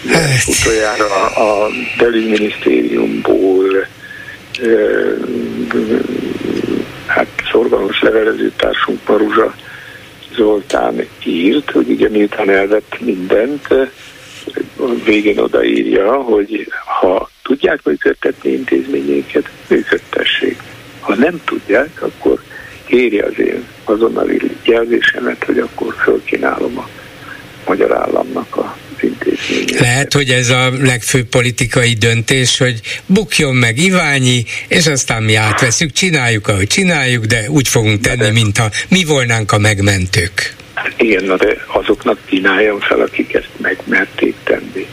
Hát. 0.07 0.43
Utoljára 0.47 1.25
a 1.25 1.69
belügyminisztériumból 1.97 3.87
hát 7.05 7.27
szorgalmas 7.51 8.01
levelező 8.01 8.51
társunk 8.55 8.99
Maruzsa 9.07 9.55
Zoltán 10.35 11.07
írt, 11.25 11.71
hogy 11.71 11.89
ugye 11.89 12.09
miután 12.09 12.49
elvett 12.49 12.99
mindent, 12.99 13.67
a 14.77 14.93
végén 15.05 15.37
odaírja, 15.37 16.13
hogy 16.13 16.67
ha 16.99 17.29
tudják 17.43 17.83
működtetni 17.83 18.51
intézményeket, 18.51 19.49
működtessék. 19.67 20.57
Ha 20.99 21.15
nem 21.15 21.41
tudják, 21.45 22.01
akkor 22.01 22.41
kéri 22.85 23.19
az 23.19 23.39
én 23.39 23.63
azonnali 23.83 24.39
jelzésemet, 24.63 25.43
hogy 25.43 25.57
akkor 25.57 25.95
fölkínálom 26.03 26.77
a 26.77 26.89
magyar 27.67 27.91
államnak 27.97 28.55
a 28.55 28.77
intézmények. 29.01 29.79
Lehet, 29.79 30.13
hogy 30.13 30.29
ez 30.29 30.49
a 30.49 30.71
legfőbb 30.81 31.25
politikai 31.25 31.93
döntés, 31.93 32.57
hogy 32.57 32.79
bukjon 33.05 33.55
meg 33.55 33.77
Iványi, 33.77 34.43
és 34.67 34.87
aztán 34.87 35.23
mi 35.23 35.35
átveszünk, 35.35 35.91
csináljuk, 35.91 36.47
ahogy 36.47 36.67
csináljuk, 36.67 37.25
de 37.25 37.49
úgy 37.49 37.67
fogunk 37.67 38.01
tenni, 38.01 38.31
mintha 38.31 38.69
mi 38.89 39.03
volnánk 39.03 39.51
a 39.51 39.57
megmentők. 39.57 40.55
Igen, 40.97 41.23
na 41.23 41.35
de 41.35 41.57
azoknak 41.67 42.17
kínáljam 42.25 42.79
fel, 42.79 42.99
akik 42.99 43.33
ezt 43.33 43.49
megmerték 43.57 44.35
tenni. 44.43 44.87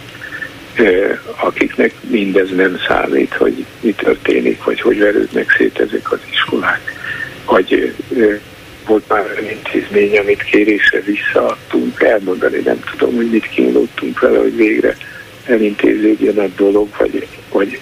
Akiknek 1.36 1.92
mindez 2.10 2.48
nem 2.56 2.78
számít, 2.88 3.34
hogy 3.34 3.64
mi 3.80 3.90
történik, 3.90 4.64
vagy 4.64 4.80
hogy 4.80 4.98
verődnek 4.98 5.54
szét 5.58 5.80
ezek 5.80 6.12
az 6.12 6.18
iskolák. 6.30 6.99
Vagy 7.44 7.94
volt 8.86 9.08
már 9.08 9.24
olyan 9.30 9.50
intézmény, 9.50 10.18
amit 10.18 10.42
kérésre 10.42 11.00
visszaadtunk, 11.00 12.00
elmondani 12.00 12.58
nem 12.64 12.80
tudom, 12.90 13.14
hogy 13.14 13.30
mit 13.30 13.48
kínlottunk 13.48 14.20
vele, 14.20 14.38
hogy 14.38 14.56
végre 14.56 14.96
elintéződjön 15.44 16.38
a 16.38 16.46
dolog, 16.56 16.88
vagy, 16.98 17.26
vagy 17.52 17.80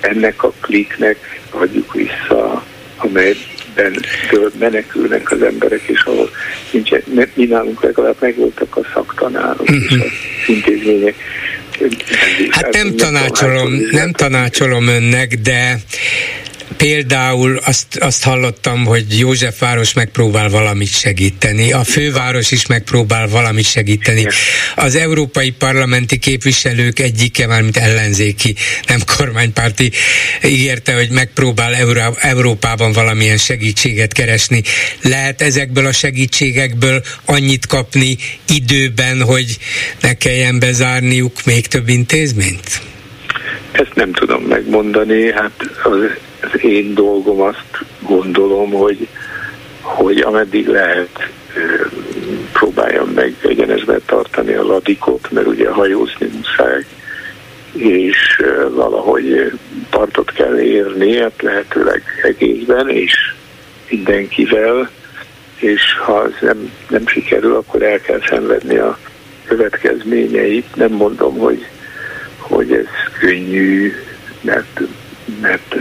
ennek 0.00 0.42
a 0.42 0.52
kliknek 0.60 1.40
adjuk 1.50 1.94
vissza, 1.94 2.64
amelyben 2.96 4.04
menekülnek 4.58 5.30
az 5.30 5.42
emberek, 5.42 5.82
és 5.86 6.02
ahol 6.02 6.30
nincsen, 6.70 7.02
mi 7.34 7.44
nálunk 7.44 7.82
legalább 7.82 8.16
megvoltak 8.20 8.76
a 8.76 8.80
szaktanárok 8.94 9.68
és 9.70 9.96
az 10.00 10.10
intézmények. 10.46 11.14
Hát 12.50 12.72
nem 12.72 12.96
tanácsolom, 12.96 13.72
nem 13.90 14.12
tanácsolom 14.12 14.86
önnek, 14.86 15.34
de 15.34 15.78
Például 16.76 17.56
azt, 17.64 17.96
azt 17.96 18.22
hallottam, 18.24 18.84
hogy 18.84 19.18
Józsefváros 19.18 19.92
megpróbál 19.92 20.48
valamit 20.48 20.88
segíteni, 20.88 21.72
a 21.72 21.84
főváros 21.84 22.50
is 22.50 22.66
megpróbál 22.66 23.28
valamit 23.28 23.64
segíteni. 23.64 24.26
Az 24.76 24.94
európai 24.96 25.50
parlamenti 25.50 26.18
képviselők 26.18 26.98
egyike, 26.98 27.46
mármint 27.46 27.76
ellenzéki, 27.76 28.54
nem 28.86 28.98
kormánypárti, 29.16 29.90
ígérte, 30.44 30.94
hogy 30.94 31.10
megpróbál 31.10 31.74
Euró- 31.74 32.16
Európában 32.18 32.92
valamilyen 32.92 33.36
segítséget 33.36 34.12
keresni. 34.12 34.62
Lehet 35.02 35.40
ezekből 35.42 35.86
a 35.86 35.92
segítségekből 35.92 37.02
annyit 37.24 37.66
kapni 37.66 38.16
időben, 38.48 39.22
hogy 39.22 39.58
ne 40.00 40.12
kelljen 40.14 40.58
bezárniuk 40.58 41.44
még 41.44 41.66
több 41.66 41.88
intézményt? 41.88 42.80
Ezt 43.72 43.94
nem 43.94 44.12
tudom 44.12 44.42
megmondani, 44.42 45.32
hát 45.32 45.52
az 45.82 46.27
az 46.40 46.64
én 46.64 46.94
dolgom 46.94 47.40
azt 47.40 47.84
gondolom, 48.00 48.70
hogy, 48.70 49.08
hogy 49.80 50.20
ameddig 50.20 50.66
lehet 50.68 51.28
próbáljam 52.52 53.08
meg 53.08 53.34
egyenesben 53.42 54.00
tartani 54.06 54.52
a 54.52 54.66
ladikot, 54.66 55.30
mert 55.30 55.46
ugye 55.46 55.70
hajózni 55.70 56.30
muszáj, 56.36 56.84
és 57.72 58.42
valahogy 58.70 59.52
partot 59.90 60.32
kell 60.32 60.58
érni, 60.58 61.16
hát 61.16 61.42
lehetőleg 61.42 62.02
egészben, 62.22 62.88
és 62.88 63.34
mindenkivel, 63.90 64.90
és 65.56 65.82
ha 66.04 66.24
ez 66.24 66.32
nem, 66.40 66.72
nem 66.88 67.06
sikerül, 67.06 67.54
akkor 67.54 67.82
el 67.82 68.00
kell 68.00 68.20
szenvedni 68.28 68.76
a 68.76 68.98
következményeit. 69.44 70.74
Nem 70.74 70.92
mondom, 70.92 71.38
hogy, 71.38 71.66
hogy 72.36 72.72
ez 72.72 72.86
könnyű, 73.18 73.92
mert, 74.40 74.80
mert 75.40 75.74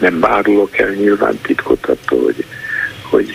nem 0.00 0.24
árulok 0.24 0.78
el 0.78 0.90
nyilván 0.90 1.38
titkot 1.42 1.86
attól, 1.86 2.22
hogy, 2.22 2.44
hogy 3.02 3.30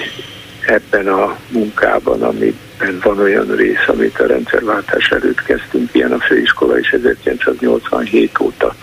ebben 0.65 1.07
a 1.07 1.37
munkában, 1.49 2.21
amiben 2.21 2.99
van 3.01 3.19
olyan 3.19 3.55
rész, 3.55 3.87
amit 3.87 4.19
a 4.19 4.27
rendszerváltás 4.27 5.09
előtt 5.09 5.43
kezdtünk, 5.43 5.89
ilyen 5.93 6.11
a 6.11 6.19
főiskola 6.19 6.79
is 6.79 6.89
1987 6.89 8.39
óta 8.39 8.75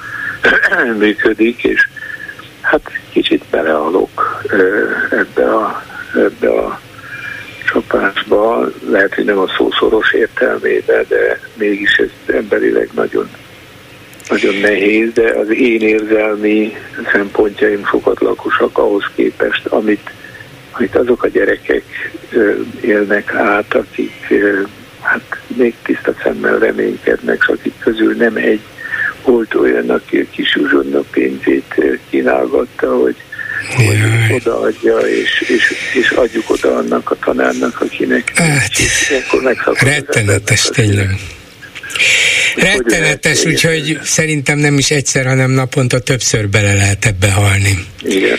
működik, 0.98 1.64
és 1.64 1.88
hát 2.60 2.90
kicsit 3.10 3.44
belealok 3.50 4.42
ebbe 5.10 5.54
a, 5.54 5.82
ebbe 6.14 6.50
a 6.50 6.80
csapásba, 7.72 8.68
lehet, 8.88 9.14
hogy 9.14 9.24
nem 9.24 9.38
a 9.38 9.48
szószoros 9.56 10.12
értelmébe, 10.12 11.04
de 11.08 11.40
mégis 11.54 11.96
ez 11.96 12.34
emberileg 12.34 12.88
nagyon 12.94 13.28
nagyon 14.30 14.54
nehéz, 14.54 15.12
de 15.12 15.30
az 15.30 15.50
én 15.50 15.80
érzelmi 15.80 16.76
szempontjaim 17.12 17.82
fogatlakosak 17.82 18.78
ahhoz 18.78 19.04
képest, 19.14 19.66
amit, 19.66 20.10
amit 20.70 20.96
azok 20.96 21.22
a 21.22 21.28
gyerekek 21.28 21.84
élnek 22.80 23.34
át, 23.34 23.74
akik 23.74 24.34
hát 25.00 25.40
még 25.46 25.74
tiszta 25.82 26.14
szemmel 26.22 26.58
reménykednek, 26.58 27.48
akik 27.48 27.74
közül 27.78 28.14
nem 28.16 28.36
egy 28.36 28.60
volt 29.24 29.54
olyan, 29.54 29.90
aki 29.90 30.18
a 30.18 30.24
kis 30.30 30.56
uzsonna 30.56 31.00
pénzét 31.10 31.74
kínálgatta, 32.10 32.96
hogy, 32.96 33.16
hogy 33.76 33.96
odaadja, 34.30 34.98
és, 34.98 35.40
és, 35.48 35.74
és 35.94 36.10
adjuk 36.10 36.50
oda 36.50 36.76
annak 36.76 37.10
a 37.10 37.16
tanárnak, 37.24 37.80
akinek 37.80 38.32
hát, 38.34 39.80
rettenetes 39.80 40.62
tényleg. 40.62 41.08
Rettenetes, 42.56 43.44
úgyhogy 43.44 43.98
szerintem 44.02 44.58
nem 44.58 44.78
is 44.78 44.90
egyszer, 44.90 45.26
hanem 45.26 45.50
naponta 45.50 45.98
többször 45.98 46.48
bele 46.48 46.74
lehet 46.74 47.06
ebbe 47.06 47.30
halni. 47.30 47.84
Igen, 48.02 48.38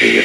igen. 0.00 0.24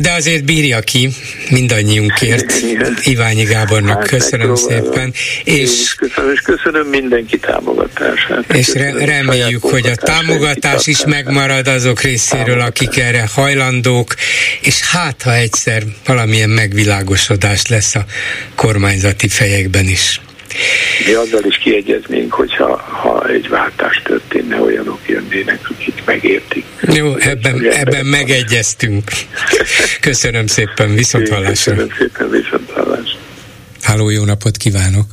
De 0.00 0.12
azért 0.12 0.44
bírja 0.44 0.80
ki 0.80 1.08
mindannyiunkért. 1.50 2.52
Igen. 2.72 2.96
Iványi 3.02 3.44
Gábornak 3.44 3.98
hát, 3.98 4.08
köszönöm 4.08 4.54
szépen. 4.54 5.12
És, 5.44 5.94
köszönöm, 5.94 6.32
és 6.32 6.40
köszönöm 6.40 6.86
mindenki 6.86 7.38
támogatását. 7.38 8.44
És 8.52 8.68
re- 8.74 9.04
reméljük, 9.04 9.62
hogy 9.62 9.86
a 9.86 9.94
támogatás 9.94 10.86
is 10.86 11.04
megmarad 11.04 11.68
azok 11.68 12.00
részéről, 12.00 12.60
akik 12.60 12.98
erre 12.98 13.28
hajlandók, 13.34 14.14
és 14.60 14.80
hát 14.80 15.22
ha 15.22 15.34
egyszer 15.34 15.82
valamilyen 16.06 16.50
megvilágosodás 16.50 17.66
lesz 17.66 17.94
a 17.94 18.04
kormányzati 18.54 19.28
fejekben 19.28 19.88
is. 19.88 20.20
Mi 21.06 21.12
azzal 21.12 21.44
is 21.44 21.56
kiegyeznénk, 21.56 22.32
hogyha 22.32 22.76
ha 22.76 23.28
egy 23.28 23.48
váltás 23.48 24.02
történne, 24.04 24.60
olyanok 24.60 24.98
jönnének, 25.06 25.70
akik 25.70 26.02
megértik. 26.04 26.64
Jó, 26.80 27.16
ebben, 27.16 27.64
ebben 27.70 28.06
megegyeztünk. 28.06 29.10
Köszönöm 30.00 30.46
szépen, 30.46 30.94
viszont 30.94 31.28
hallásra. 31.28 31.72
Köszönöm 31.72 31.94
szépen, 31.98 32.30
viszont 32.30 32.70
hallásra. 32.70 33.18
Háló, 33.82 34.10
jó 34.10 34.24
napot 34.24 34.56
kívánok! 34.56 35.06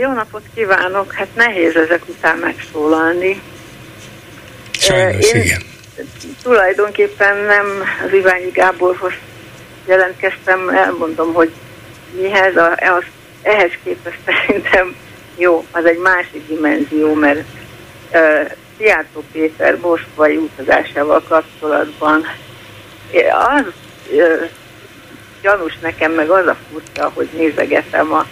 Jó 0.00 0.12
napot 0.12 0.42
kívánok! 0.54 1.12
Hát 1.12 1.28
nehéz 1.34 1.76
ezek 1.76 2.08
után 2.08 2.38
megszólalni. 2.38 3.40
Sajnos, 4.78 5.32
Én 5.32 5.42
igen. 5.42 5.62
Tulajdonképpen 6.42 7.36
nem 7.36 7.66
az 8.06 8.12
Iványi 8.12 8.50
Gáborhoz 8.50 9.12
jelentkeztem, 9.86 10.68
elmondom, 10.68 11.32
hogy 11.32 11.50
mihez, 12.20 12.56
a, 12.56 12.70
azt 12.70 13.10
ehhez 13.44 13.72
képest 13.84 14.18
szerintem 14.26 14.96
jó, 15.36 15.64
az 15.70 15.84
egy 15.84 15.98
másik 15.98 16.46
dimenzió, 16.46 17.14
mert 17.14 17.44
uh, 18.12 18.50
Szijjártó 18.76 19.22
Péter 19.32 19.76
moszkvai 19.80 20.36
utazásával 20.36 21.22
kapcsolatban 21.28 22.26
az 23.32 23.64
uh, 24.10 24.48
gyanús 25.42 25.78
nekem, 25.78 26.12
meg 26.12 26.30
az 26.30 26.46
a 26.46 26.56
furcsa, 26.70 27.10
hogy 27.14 27.28
nézegetem 27.36 28.12
a 28.12 28.26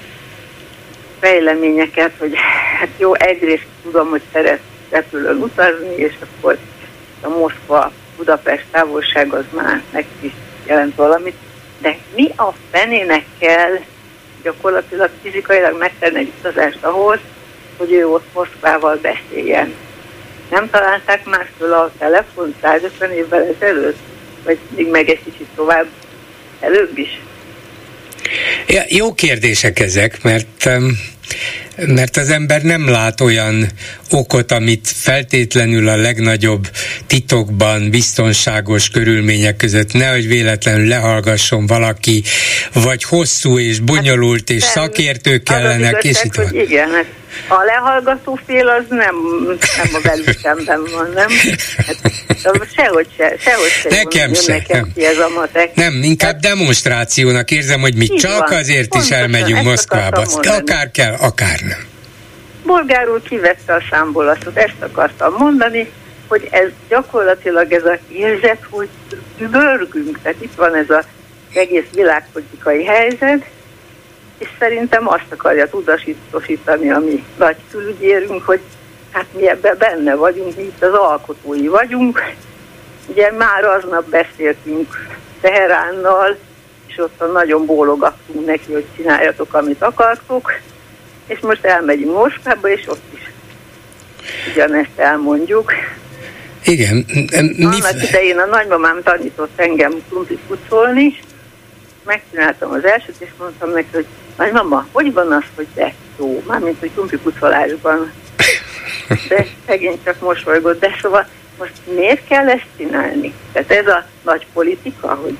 fejleményeket, 1.21 2.13
hogy 2.19 2.35
hát 2.79 2.89
jó, 2.97 3.15
egyrészt 3.15 3.67
tudom, 3.83 4.09
hogy 4.09 4.23
szeret 4.33 4.61
repülőn 4.91 5.37
utazni, 5.37 5.95
és 5.95 6.15
akkor 6.21 6.59
a 7.21 7.29
Moszkva 7.29 7.93
Budapest 8.17 8.65
távolság 8.71 9.33
az 9.33 9.45
már 9.51 9.83
neki 9.93 10.35
jelent 10.67 10.95
valamit, 10.95 11.37
de 11.79 11.97
mi 12.15 12.33
a 12.37 12.53
fenének 12.71 13.25
kell 13.39 13.79
gyakorlatilag 14.43 15.11
fizikailag 15.23 15.79
megtenni 15.79 16.19
egy 16.19 16.33
utazást 16.39 16.85
ahhoz, 16.85 17.19
hogy 17.77 17.93
ő 17.93 18.07
ott 18.07 18.27
Moszkvával 18.35 18.99
beszéljen. 19.03 19.75
Nem 20.51 20.71
találták 20.71 21.25
mástól 21.25 21.73
a 21.73 21.93
telefon 21.99 22.55
150 22.63 23.13
évvel 23.13 23.55
ezelőtt? 23.57 23.99
Vagy 24.45 24.59
még 24.77 24.91
meg 24.91 25.09
egy 25.09 25.23
kicsit 25.25 25.47
tovább 25.55 25.87
előbb 26.61 26.99
is? 26.99 27.21
Ja, 28.67 28.83
jó 28.89 29.15
kérdések 29.15 29.81
ezek, 29.81 30.23
mert 30.23 30.71
mert 31.77 32.17
az 32.17 32.31
ember 32.31 32.63
nem 32.63 32.89
lát 32.89 33.21
olyan 33.21 33.69
okot, 34.11 34.53
amit 34.53 34.89
feltétlenül 34.95 35.89
a 35.89 35.97
legnagyobb 35.97 36.71
titokban, 37.07 37.91
biztonságos 37.91 38.89
körülmények 38.89 39.57
között 39.57 39.93
nehogy 39.93 40.27
véletlenül 40.27 40.87
lehallgasson 40.87 41.67
valaki, 41.67 42.23
vagy 42.73 43.05
hosszú 43.05 43.59
és 43.59 43.79
bonyolult 43.79 44.51
és 44.51 44.63
hát, 44.63 44.73
szakértők 44.73 45.43
kellenek, 45.43 46.05
és 46.05 46.21
itt 46.25 46.35
van. 46.35 46.55
Igen, 46.55 46.91
hát 46.91 47.07
a 47.49 47.63
lehallgató 47.65 48.39
fél 48.47 48.69
az 48.69 48.85
nem, 48.89 49.15
nem 49.77 49.91
a 49.93 50.01
velük 50.03 50.91
van, 50.91 51.11
nem? 51.15 51.29
Hát, 51.87 51.97
sehogy 52.77 53.09
se, 53.17 53.35
sehogy 53.39 53.71
se. 53.83 53.89
Nekem 53.89 54.35
se. 54.35 54.53
Nekem 54.53 54.93
nem. 54.95 55.07
ez 55.07 55.19
a 55.19 55.29
matek. 55.29 55.75
Nem, 55.75 56.03
inkább 56.03 56.39
demonstrációnak 56.39 57.51
érzem, 57.51 57.81
hogy 57.81 57.97
mi 57.97 58.07
csak 58.07 58.49
van. 58.49 58.59
azért 58.59 58.89
Pontosan, 58.89 59.19
is 59.19 59.23
elmegyünk 59.23 59.63
Moszkvába. 59.63 60.25
Akár 60.43 60.91
kell, 60.91 61.15
akár 61.15 61.61
nem. 61.61 61.87
bolgárul 62.65 63.23
kivette 63.23 63.75
a 63.75 63.83
számból 63.91 64.29
azt, 64.29 64.47
ezt 64.55 64.81
akartam 64.81 65.35
mondani, 65.39 65.91
hogy 66.29 66.49
ez 66.51 66.69
gyakorlatilag 66.89 67.73
ez 67.73 67.85
a 67.85 67.99
érzet, 68.13 68.67
hogy 68.71 68.89
bőrgünk, 69.39 70.19
tehát 70.23 70.43
itt 70.43 70.55
van 70.57 70.75
ez 70.75 70.91
az 70.91 71.05
egész 71.55 71.85
világpolitikai 71.95 72.85
helyzet, 72.85 73.45
és 74.43 74.49
szerintem 74.59 75.09
azt 75.09 75.33
akarja 75.33 75.69
tudasítani 75.69 76.91
a 76.91 76.99
mi 76.99 77.25
nagy 77.39 77.57
külügyérünk, 77.71 78.45
hogy 78.45 78.61
hát 79.11 79.27
mi 79.37 79.49
ebben 79.49 79.77
benne 79.79 80.15
vagyunk, 80.15 80.57
mi 80.57 80.63
itt 80.63 80.83
az 80.83 80.93
alkotói 80.93 81.69
vagyunk. 81.69 82.23
Ugye 83.07 83.33
már 83.33 83.65
aznap 83.65 84.09
beszéltünk 84.09 85.07
Teheránnal, 85.41 86.37
és 86.87 86.99
ott 86.99 87.33
nagyon 87.33 87.67
bólogattunk 87.67 88.47
neki, 88.47 88.73
hogy 88.73 88.85
csináljatok, 88.97 89.55
amit 89.55 89.83
akartok, 89.83 90.53
és 91.27 91.39
most 91.41 91.65
elmegyünk 91.65 92.13
Moszkvába, 92.13 92.69
és 92.69 92.89
ott 92.89 93.03
is 93.15 93.31
ugyanezt 94.53 94.99
elmondjuk. 94.99 95.73
Igen. 96.65 97.05
Mi... 97.57 97.65
Annak 97.65 98.03
idején 98.09 98.39
a 98.39 98.47
nagymamám 98.47 99.03
tanított 99.03 99.61
engem 99.61 99.93
krumplit 100.09 100.41
pucolni, 100.47 101.19
megcsináltam 102.05 102.73
az 102.73 102.85
elsőt, 102.85 103.15
és 103.19 103.29
mondtam 103.39 103.71
neki, 103.71 103.89
hogy 103.93 104.07
nagymama, 104.37 104.87
hogy 104.93 105.13
van 105.13 105.33
az, 105.33 105.45
hogy 105.55 105.67
te 105.75 105.95
jó, 106.19 106.43
mármint, 106.47 106.79
hogy 106.79 106.91
krumpli 106.93 107.19
pucolásban. 107.19 108.13
De 109.29 109.47
szegény 109.67 109.99
csak 110.05 110.21
mosolygott, 110.21 110.81
de 110.81 110.97
szóval 111.03 111.27
most 111.59 111.73
miért 111.95 112.27
kell 112.27 112.49
ezt 112.49 112.67
csinálni? 112.77 113.35
Tehát 113.53 113.71
ez 113.71 113.87
a 113.87 114.07
nagy 114.25 114.47
politika, 114.53 115.15
hogy 115.15 115.37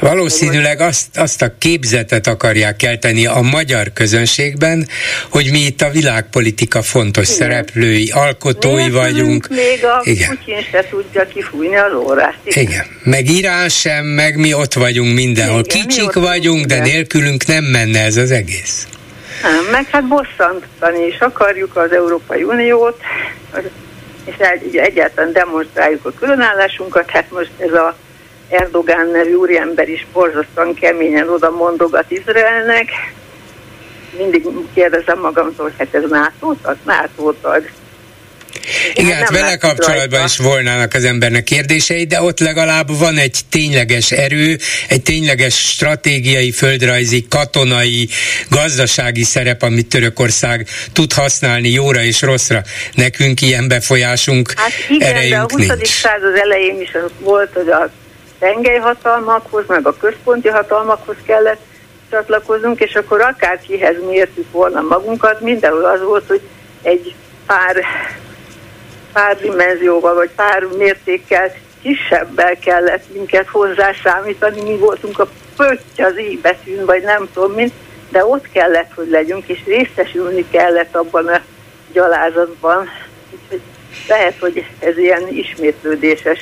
Valószínűleg 0.00 0.80
azt, 0.80 1.06
azt 1.18 1.42
a 1.42 1.54
képzetet 1.58 2.26
akarják 2.26 2.76
kelteni 2.76 3.26
a 3.26 3.40
magyar 3.40 3.92
közönségben, 3.92 4.88
hogy 5.30 5.48
mi 5.50 5.58
itt 5.58 5.80
a 5.80 5.90
világpolitika 5.90 6.82
fontos 6.82 7.26
Igen. 7.26 7.38
szereplői, 7.38 8.10
alkotói 8.14 8.74
Miért 8.74 8.92
vagyunk. 8.92 9.48
Még 9.48 9.84
a 9.84 10.00
Igen. 10.02 10.28
Putyin 10.28 10.66
se 10.70 10.86
tudja 10.90 11.26
kifújni 11.26 11.76
az 11.76 11.92
órát. 11.94 12.36
Igen. 12.44 12.62
Igen. 12.62 12.84
Meg 13.02 13.30
Irán 13.30 13.68
sem, 13.68 14.04
meg 14.04 14.36
mi 14.36 14.54
ott 14.54 14.74
vagyunk 14.74 15.14
mindenhol. 15.14 15.62
Igen, 15.64 15.86
Kicsik 15.86 16.12
vagyunk, 16.12 16.64
de 16.64 16.80
nélkülünk 16.80 17.46
nem 17.46 17.64
menne 17.64 18.04
ez 18.04 18.16
az 18.16 18.30
egész. 18.30 18.86
Nem, 19.42 19.64
meg 19.70 19.86
hát 19.90 20.08
bosszantani 20.08 21.06
is 21.06 21.18
akarjuk 21.18 21.76
az 21.76 21.92
Európai 21.92 22.42
Uniót, 22.42 23.00
és 24.24 24.34
egy, 24.38 24.76
egyáltalán 24.76 25.32
demonstráljuk 25.32 26.04
a 26.04 26.12
különállásunkat, 26.12 27.10
hát 27.10 27.30
most 27.30 27.50
ez 27.58 27.72
a 27.72 27.96
Erdogán 28.52 29.06
nevű 29.06 29.34
úriember 29.34 29.88
is 29.88 30.06
borzasztóan 30.12 30.74
keményen 30.74 31.28
oda 31.28 31.50
mondogat 31.50 32.10
Izraelnek. 32.10 32.90
Mindig 34.16 34.46
kérdezem 34.74 35.18
magamtól, 35.18 35.72
hát 35.78 35.94
ez 35.94 36.02
NATO 36.10 36.54
tag? 36.62 36.76
NATO 36.84 37.32
tag. 37.32 37.70
Igen, 38.94 39.16
hát 39.16 39.30
vele 39.30 39.56
kapcsolatban 39.56 40.18
rajta. 40.18 40.24
is 40.24 40.36
volnának 40.36 40.94
az 40.94 41.04
embernek 41.04 41.44
kérdései, 41.44 42.04
de 42.04 42.22
ott 42.22 42.38
legalább 42.38 42.98
van 42.98 43.16
egy 43.16 43.40
tényleges 43.50 44.10
erő, 44.10 44.58
egy 44.88 45.02
tényleges 45.02 45.54
stratégiai, 45.54 46.50
földrajzi, 46.50 47.26
katonai, 47.28 48.08
gazdasági 48.50 49.22
szerep, 49.22 49.62
amit 49.62 49.86
Törökország 49.86 50.66
tud 50.92 51.12
használni 51.12 51.68
jóra 51.68 52.02
és 52.02 52.22
rosszra. 52.22 52.62
Nekünk 52.94 53.40
ilyen 53.40 53.68
befolyásunk, 53.68 54.52
hát 54.56 54.72
igen, 54.88 55.08
erejünk 55.08 55.34
de 55.34 55.40
a 55.40 55.46
20. 55.58 55.66
nincs. 55.66 55.88
század 55.88 56.36
elején 56.36 56.80
is 56.80 56.90
volt, 57.20 57.50
hogy 57.52 57.68
a 57.68 57.90
tengelyhatalmakhoz, 58.42 59.64
meg 59.66 59.86
a 59.86 59.96
központi 59.96 60.48
hatalmakhoz 60.48 61.16
kellett 61.26 61.60
csatlakoznunk, 62.10 62.80
és 62.80 62.94
akkor 62.94 63.20
akárkihez 63.20 63.96
mértük 64.06 64.50
volna 64.50 64.80
magunkat, 64.80 65.40
mindenhol 65.40 65.84
az 65.84 66.02
volt, 66.02 66.26
hogy 66.26 66.40
egy 66.82 67.14
pár, 67.46 67.84
pár 69.12 69.36
dimenzióval, 69.40 70.14
vagy 70.14 70.30
pár 70.36 70.66
mértékkel 70.78 71.52
kisebbel 71.82 72.58
kellett 72.58 73.12
minket 73.12 73.48
hozzászámítani, 73.48 74.62
mi 74.62 74.76
voltunk 74.76 75.18
a 75.18 75.28
pötty 75.56 76.02
az 76.02 76.18
így 76.18 76.40
betűn, 76.40 76.84
vagy 76.84 77.02
nem 77.02 77.28
tudom 77.32 77.52
mint, 77.52 77.72
de 78.08 78.24
ott 78.24 78.50
kellett, 78.52 78.92
hogy 78.94 79.08
legyünk, 79.10 79.46
és 79.46 79.60
részesülni 79.66 80.44
kellett 80.50 80.96
abban 80.96 81.26
a 81.26 81.40
gyalázatban. 81.92 82.88
Úgyhogy 83.30 83.60
lehet, 84.08 84.38
hogy 84.38 84.66
ez 84.78 84.98
ilyen 84.98 85.28
ismétlődéses 85.28 86.40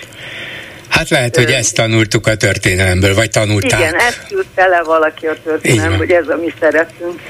Hát 1.00 1.08
lehet, 1.08 1.36
hogy 1.36 1.50
ezt 1.50 1.74
tanultuk 1.74 2.26
a 2.26 2.34
történelemből, 2.36 3.14
vagy 3.14 3.30
tanulták. 3.30 3.80
Igen, 3.80 3.94
ezt 3.94 4.26
jut 4.28 4.46
tele 4.54 4.82
valaki 4.82 5.26
a 5.26 5.36
történelem, 5.44 5.96
hogy 5.96 6.10
ez 6.10 6.28
a 6.28 6.36
mi 6.36 6.54
szerepünk. 6.60 7.20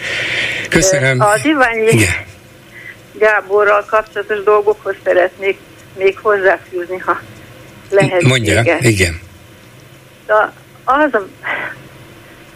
Köszönöm. 0.69 1.21
Az 1.21 1.45
Iványi 1.45 1.87
Igen. 1.87 2.15
Gáborral 3.13 3.85
kapcsolatos 3.85 4.43
dolgokhoz 4.43 4.95
szeretnék 5.05 5.59
még 5.99 6.19
hozzáfűzni, 6.23 6.99
ha 6.99 7.21
lehet. 7.91 8.23
Mondja, 8.23 8.63
igen. 8.81 9.21
De 10.27 10.53
az, 10.85 11.15
a, 11.15 11.29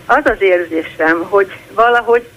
az 0.07 0.23
az 0.25 0.41
érzésem, 0.41 1.23
hogy 1.23 1.53
valahogy 1.75 2.29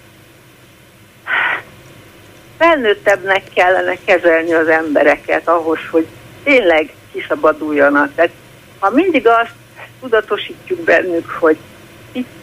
felnőttebbnek 2.58 3.42
kellene 3.54 3.96
kezelni 4.04 4.52
az 4.52 4.68
embereket 4.68 5.48
ahhoz, 5.48 5.78
hogy 5.90 6.06
tényleg 6.44 6.92
kiszabaduljanak. 7.12 8.14
Tehát 8.14 8.30
ha 8.78 8.90
mindig 8.90 9.26
azt 9.26 9.54
tudatosítjuk 10.00 10.80
bennük, 10.80 11.30
hogy 11.30 11.56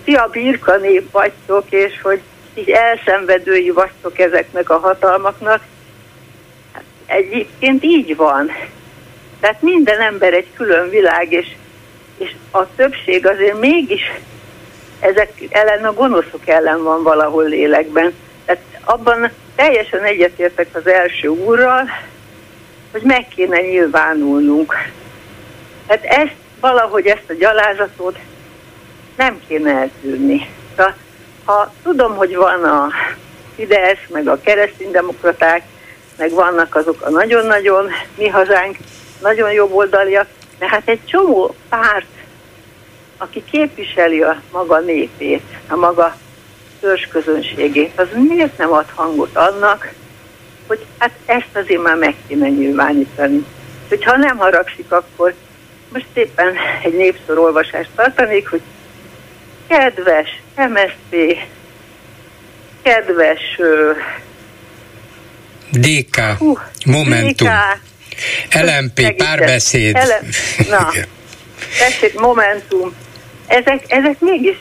ti 0.03 0.13
a 0.13 0.27
birka 0.31 0.75
nép 0.77 1.11
vagytok, 1.11 1.65
és 1.69 2.01
hogy 2.01 2.21
így 2.53 2.69
elszenvedői 2.69 3.69
vagytok 3.69 4.19
ezeknek 4.19 4.69
a 4.69 4.77
hatalmaknak, 4.77 5.61
hát 6.73 6.83
egyébként 7.05 7.83
így 7.83 8.15
van. 8.15 8.51
Tehát 9.39 9.61
minden 9.61 9.99
ember 9.99 10.33
egy 10.33 10.47
külön 10.55 10.89
világ, 10.89 11.31
és, 11.31 11.47
és 12.17 12.35
a 12.51 12.75
többség 12.75 13.27
azért 13.27 13.59
mégis 13.59 14.01
ezek 14.99 15.31
ellen 15.49 15.85
a 15.85 15.93
gonoszok 15.93 16.47
ellen 16.47 16.83
van 16.83 17.03
valahol 17.03 17.43
lélekben. 17.43 18.13
Tehát 18.45 18.61
abban 18.83 19.29
teljesen 19.55 20.03
egyetértek 20.03 20.67
az 20.71 20.87
első 20.87 21.27
úrral, 21.27 21.89
hogy 22.91 23.01
meg 23.01 23.27
kéne 23.27 23.61
nyilvánulnunk. 23.61 24.73
Hát 25.87 26.03
ezt 26.03 26.35
valahogy 26.59 27.05
ezt 27.05 27.29
a 27.29 27.33
gyalázatot 27.33 28.17
nem 29.15 29.41
kéne 29.47 29.71
eltűrni. 29.71 30.49
Ha, 30.75 30.93
ha 31.45 31.73
tudom, 31.83 32.15
hogy 32.15 32.35
van 32.35 32.63
a 32.63 32.87
Fidesz, 33.55 34.07
meg 34.07 34.27
a 34.27 34.39
kereszténydemokraták, 34.41 35.61
meg 36.17 36.31
vannak 36.31 36.75
azok 36.75 37.01
a 37.01 37.09
nagyon-nagyon 37.09 37.89
mi 38.17 38.27
hazánk, 38.27 38.77
nagyon 39.21 39.51
jobboldaliak, 39.51 40.27
de 40.59 40.67
hát 40.67 40.87
egy 40.87 41.05
csomó 41.05 41.55
párt, 41.69 42.05
aki 43.17 43.43
képviseli 43.51 44.21
a 44.21 44.41
maga 44.51 44.79
népét, 44.79 45.43
a 45.69 45.75
maga 45.75 46.15
közönségét, 47.09 47.99
az 47.99 48.07
miért 48.13 48.57
nem 48.57 48.71
ad 48.71 48.89
hangot 48.95 49.35
annak, 49.35 49.93
hogy 50.67 50.85
hát 50.97 51.11
ezt 51.25 51.55
azért 51.55 51.81
már 51.81 51.95
meg 51.95 52.15
kéne 52.27 52.49
nyilvánítani. 52.49 53.45
Hogyha 53.89 54.17
nem 54.17 54.37
haragszik, 54.37 54.91
akkor 54.91 55.33
most 55.95 56.07
éppen 56.13 56.55
egy 56.83 56.93
népszorolvasást 56.93 57.89
tartanék, 57.95 58.47
hogy 58.47 58.61
kedves 59.67 60.41
MSZP, 60.55 61.37
kedves 62.81 63.39
uh, 63.57 63.97
DK, 65.71 66.19
hú, 66.37 66.57
Momentum, 66.85 67.47
DK, 67.47 68.61
LMP, 68.61 69.15
párbeszéd. 69.15 69.95
LM, 69.95 70.29
na, 70.69 70.91
tessék, 71.79 72.19
Momentum. 72.19 72.95
Ezek, 73.47 73.83
ezek 73.87 74.19
mégis 74.19 74.57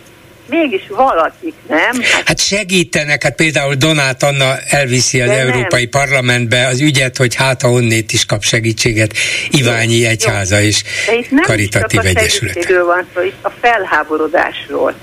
mégis 0.48 0.86
valakik, 0.88 1.54
nem? 1.68 2.00
Hát, 2.02 2.26
hát 2.26 2.38
segítenek, 2.38 3.22
hát 3.22 3.34
például 3.34 3.74
Donát 3.74 4.22
Anna 4.22 4.56
elviszi 4.68 5.20
az 5.20 5.30
Európai 5.30 5.88
nem. 5.90 5.90
Parlamentbe 5.90 6.66
az 6.66 6.80
ügyet, 6.80 7.16
hogy 7.16 7.34
hát 7.34 7.62
a 7.62 7.68
onnét 7.68 8.12
is 8.12 8.26
kap 8.26 8.42
segítséget 8.42 9.12
Iványi 9.50 9.98
jó, 9.98 10.08
Egyháza 10.08 10.60
és 10.60 10.82
De 11.06 11.14
itt 11.14 11.30
nem 11.30 11.44
Karitatív 11.44 12.00
csak 12.00 12.16
Egyesület. 12.16 12.68
van 12.68 13.06
szó, 13.14 13.22
itt 13.22 13.44
a 13.44 13.50
felháborodásról. 13.60 14.94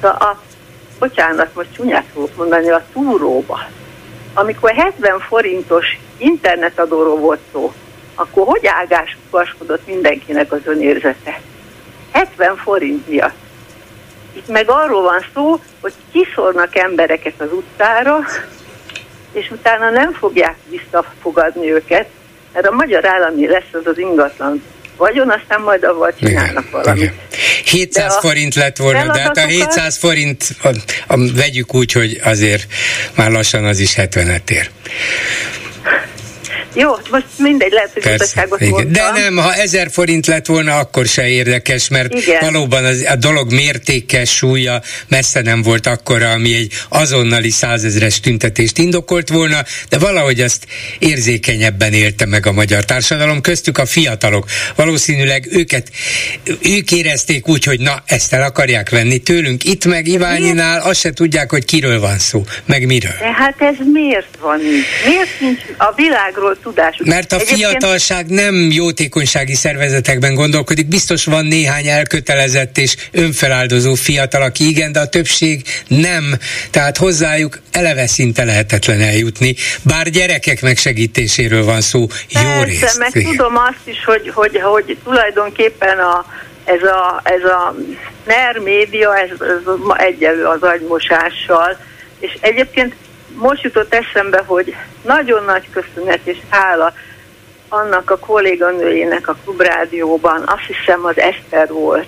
Szóval 0.00 0.16
a, 0.16 0.42
bocsánat, 0.98 1.54
most 1.54 1.68
csúnyát 1.76 2.04
fogok 2.12 2.36
mondani, 2.36 2.70
a 2.70 2.86
túróba. 2.92 3.68
Amikor 4.34 4.74
70 4.74 5.20
forintos 5.28 5.98
internetadóról 6.18 7.18
volt 7.18 7.40
szó, 7.52 7.72
akkor 8.14 8.46
hogy 8.46 8.66
ágáskodott 8.66 9.86
mindenkinek 9.86 10.52
az 10.52 10.60
önérzete? 10.64 11.40
70 12.12 12.56
forint 12.56 13.08
miatt 13.08 13.45
itt 14.36 14.48
meg 14.48 14.70
arról 14.70 15.02
van 15.02 15.24
szó, 15.34 15.60
hogy 15.80 15.92
kiszornak 16.12 16.76
embereket 16.76 17.34
az 17.38 17.48
utcára, 17.52 18.18
és 19.32 19.50
utána 19.50 19.90
nem 19.90 20.12
fogják 20.12 20.56
visszafogadni 20.68 21.72
őket, 21.72 22.08
mert 22.52 22.66
a 22.66 22.70
magyar 22.70 23.06
állami 23.06 23.46
lesz 23.46 23.72
az 23.72 23.86
az 23.86 23.98
ingatlan 23.98 24.62
vagyon, 24.96 25.30
aztán 25.30 25.60
majd 25.60 25.84
avval 25.84 26.14
csinálnak 26.18 26.64
igen, 26.68 26.70
valamit. 26.70 27.02
Igen. 27.02 27.14
700 27.64 28.14
a 28.14 28.20
forint 28.20 28.54
lett 28.54 28.76
volna, 28.76 29.12
de 29.12 29.20
hát 29.20 29.36
a 29.36 29.46
700 29.46 29.96
forint, 29.96 30.44
a, 30.62 30.68
a, 31.06 31.16
vegyük 31.34 31.74
úgy, 31.74 31.92
hogy 31.92 32.20
azért 32.24 32.66
már 33.14 33.30
lassan 33.30 33.64
az 33.64 33.78
is 33.78 33.94
70-et 33.96 34.50
ér. 34.50 34.70
Jó, 36.78 36.90
most 37.10 37.26
mindegy, 37.38 37.72
lehet, 37.72 37.90
hogy 37.92 38.02
butaságot 38.02 38.60
mondtam. 38.60 38.92
De 38.92 39.10
nem, 39.14 39.36
ha 39.36 39.54
ezer 39.54 39.90
forint 39.90 40.26
lett 40.26 40.46
volna, 40.46 40.78
akkor 40.78 41.06
se 41.06 41.28
érdekes, 41.28 41.88
mert 41.88 42.14
igen. 42.14 42.38
valóban 42.40 42.84
az, 42.84 43.04
a 43.08 43.16
dolog 43.16 43.52
mértékes 43.52 44.34
súlya 44.34 44.82
messze 45.08 45.40
nem 45.40 45.62
volt 45.62 45.86
akkora, 45.86 46.30
ami 46.30 46.54
egy 46.54 46.72
azonnali 46.88 47.50
százezres 47.50 48.20
tüntetést 48.20 48.78
indokolt 48.78 49.28
volna, 49.28 49.64
de 49.88 49.98
valahogy 49.98 50.40
azt 50.40 50.66
érzékenyebben 50.98 51.92
élte 51.92 52.26
meg 52.26 52.46
a 52.46 52.52
magyar 52.52 52.84
társadalom, 52.84 53.40
köztük 53.40 53.78
a 53.78 53.86
fiatalok. 53.86 54.46
Valószínűleg 54.74 55.46
őket, 55.50 55.90
ők 56.62 56.92
érezték 56.92 57.48
úgy, 57.48 57.64
hogy 57.64 57.80
na, 57.80 58.02
ezt 58.06 58.32
el 58.32 58.42
akarják 58.42 58.90
venni 58.90 59.18
tőlünk. 59.18 59.64
Itt 59.64 59.84
meg 59.84 60.06
Iványinál 60.06 60.80
azt 60.80 61.00
se 61.00 61.12
tudják, 61.12 61.50
hogy 61.50 61.64
kiről 61.64 62.00
van 62.00 62.18
szó, 62.18 62.44
meg 62.64 62.86
miről. 62.86 63.14
De 63.20 63.32
hát 63.32 63.54
ez 63.58 63.74
miért 63.92 64.36
van 64.40 64.60
így? 64.60 64.84
Miért 65.06 65.40
nincs 65.40 65.60
a 65.76 65.92
világról 65.94 66.58
tudásuk. 66.66 67.06
Mert 67.06 67.32
a 67.32 67.36
Egyébként... 67.36 67.58
fiatalság 67.58 68.26
nem 68.26 68.54
jótékonysági 68.70 69.54
szervezetekben 69.54 70.34
gondolkodik, 70.34 70.86
biztos 70.86 71.24
van 71.24 71.46
néhány 71.46 71.86
elkötelezett 71.86 72.78
és 72.78 72.96
önfeláldozó 73.12 73.94
fiatal, 73.94 74.42
aki 74.42 74.68
igen, 74.68 74.92
de 74.92 75.00
a 75.00 75.08
többség 75.08 75.62
nem. 75.86 76.34
Tehát 76.70 76.96
hozzájuk 76.96 77.58
eleve 77.70 78.06
szinte 78.06 78.44
lehetetlen 78.44 79.00
eljutni, 79.00 79.54
bár 79.82 80.08
gyerekek 80.10 80.62
megsegítéséről 80.62 81.64
van 81.64 81.80
szó 81.80 82.06
Persze, 82.06 82.48
jó 82.56 82.62
részt. 82.62 82.98
meg 82.98 83.12
tudom 83.12 83.56
azt 83.56 83.84
is, 83.84 84.04
hogy, 84.04 84.30
hogy, 84.34 84.60
hogy 84.60 84.98
tulajdonképpen 85.04 85.98
a, 85.98 86.26
ez 86.64 86.82
a, 86.82 87.20
ez 87.24 87.44
a 87.44 87.74
NER 88.26 88.58
média, 88.58 89.18
ez, 89.18 89.30
ez 89.30 89.72
egyelő 89.96 90.44
az 90.44 90.62
agymosással, 90.62 91.78
és 92.20 92.36
egyébként 92.40 92.94
most 93.36 93.62
jutott 93.62 93.94
eszembe, 93.94 94.42
hogy 94.46 94.74
nagyon 95.04 95.44
nagy 95.44 95.68
köszönet 95.70 96.20
és 96.24 96.36
hála 96.48 96.92
annak 97.68 98.10
a 98.10 98.18
kolléganőjének 98.18 99.28
a 99.28 99.36
klubrádióban, 99.44 100.42
azt 100.46 100.66
hiszem 100.66 101.04
az 101.04 101.18
Eszter 101.18 101.68
volt. 101.68 102.06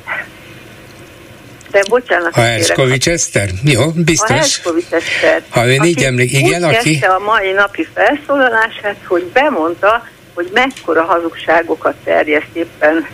De 1.71 1.83
bocsánat. 1.89 2.37
A 2.37 2.41
Eskovics 2.41 3.09
Eszter? 3.09 3.49
Jó, 3.65 3.91
biztos. 3.95 4.31
A 4.31 4.39
Eskovics 4.39 4.91
Eszter. 4.91 5.43
Ha 5.49 5.67
ön 5.67 5.83
így 5.83 6.03
emlék, 6.03 6.33
igen, 6.33 6.65
úgy 6.65 6.75
aki... 6.75 6.99
a 7.03 7.19
mai 7.19 7.53
napi 7.53 7.89
felszólalását, 7.95 8.97
hogy 9.07 9.25
bemondta, 9.25 10.09
hogy 10.35 10.51
mekkora 10.53 11.03
hazugságokat 11.03 11.95
terjeszt 12.05 12.49
éppen 12.53 13.07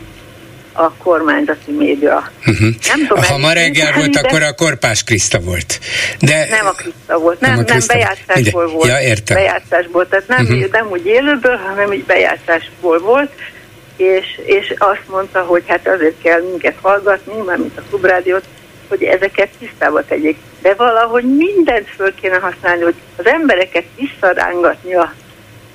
a 0.77 0.93
kormányzati 0.93 1.73
média. 1.73 2.31
Uh-huh. 2.47 2.69
Nem 2.89 3.07
tudom, 3.07 3.25
ha 3.25 3.39
ma 3.39 3.53
reggel 3.53 3.93
volt, 3.93 4.11
de... 4.11 4.21
akkor 4.21 4.43
a 4.43 4.55
Korpás 4.55 5.05
Kriszta 5.05 5.41
volt. 5.41 5.81
De... 6.21 6.47
Nem 6.51 6.67
a 6.67 6.71
Kriszta 6.71 7.19
volt, 7.19 7.41
nem, 7.41 7.55
nem, 7.55 7.65
nem 7.67 7.79
bejátszásból 7.87 8.67
volt. 8.67 8.89
Ja, 8.89 9.01
értem. 9.01 9.37
Bejátszásból, 9.37 10.09
tehát 10.09 10.29
nem, 10.29 10.45
uh-huh. 10.45 10.71
nem 10.71 10.87
úgy 10.91 11.07
élőből, 11.07 11.57
hanem 11.57 11.93
így 11.93 12.05
bejátszásból 12.05 12.99
volt, 12.99 13.31
és, 13.97 14.41
és 14.45 14.75
azt 14.79 15.09
mondta, 15.09 15.41
hogy 15.41 15.63
hát 15.67 15.89
azért 15.89 16.23
kell 16.23 16.41
minket 16.41 16.77
hallgatni, 16.81 17.33
mint 17.57 17.79
a 17.79 17.83
klubrádiót, 17.89 18.45
hogy 18.89 19.03
ezeket 19.03 19.49
tisztába 19.59 20.05
tegyék. 20.05 20.37
De 20.63 20.75
valahogy 20.75 21.37
mindent 21.37 21.89
föl 21.97 22.15
kéne 22.15 22.39
használni, 22.39 22.83
hogy 22.83 22.95
az 23.17 23.27
embereket 23.27 23.85
visszarángatni 23.97 24.95
a, 24.95 25.13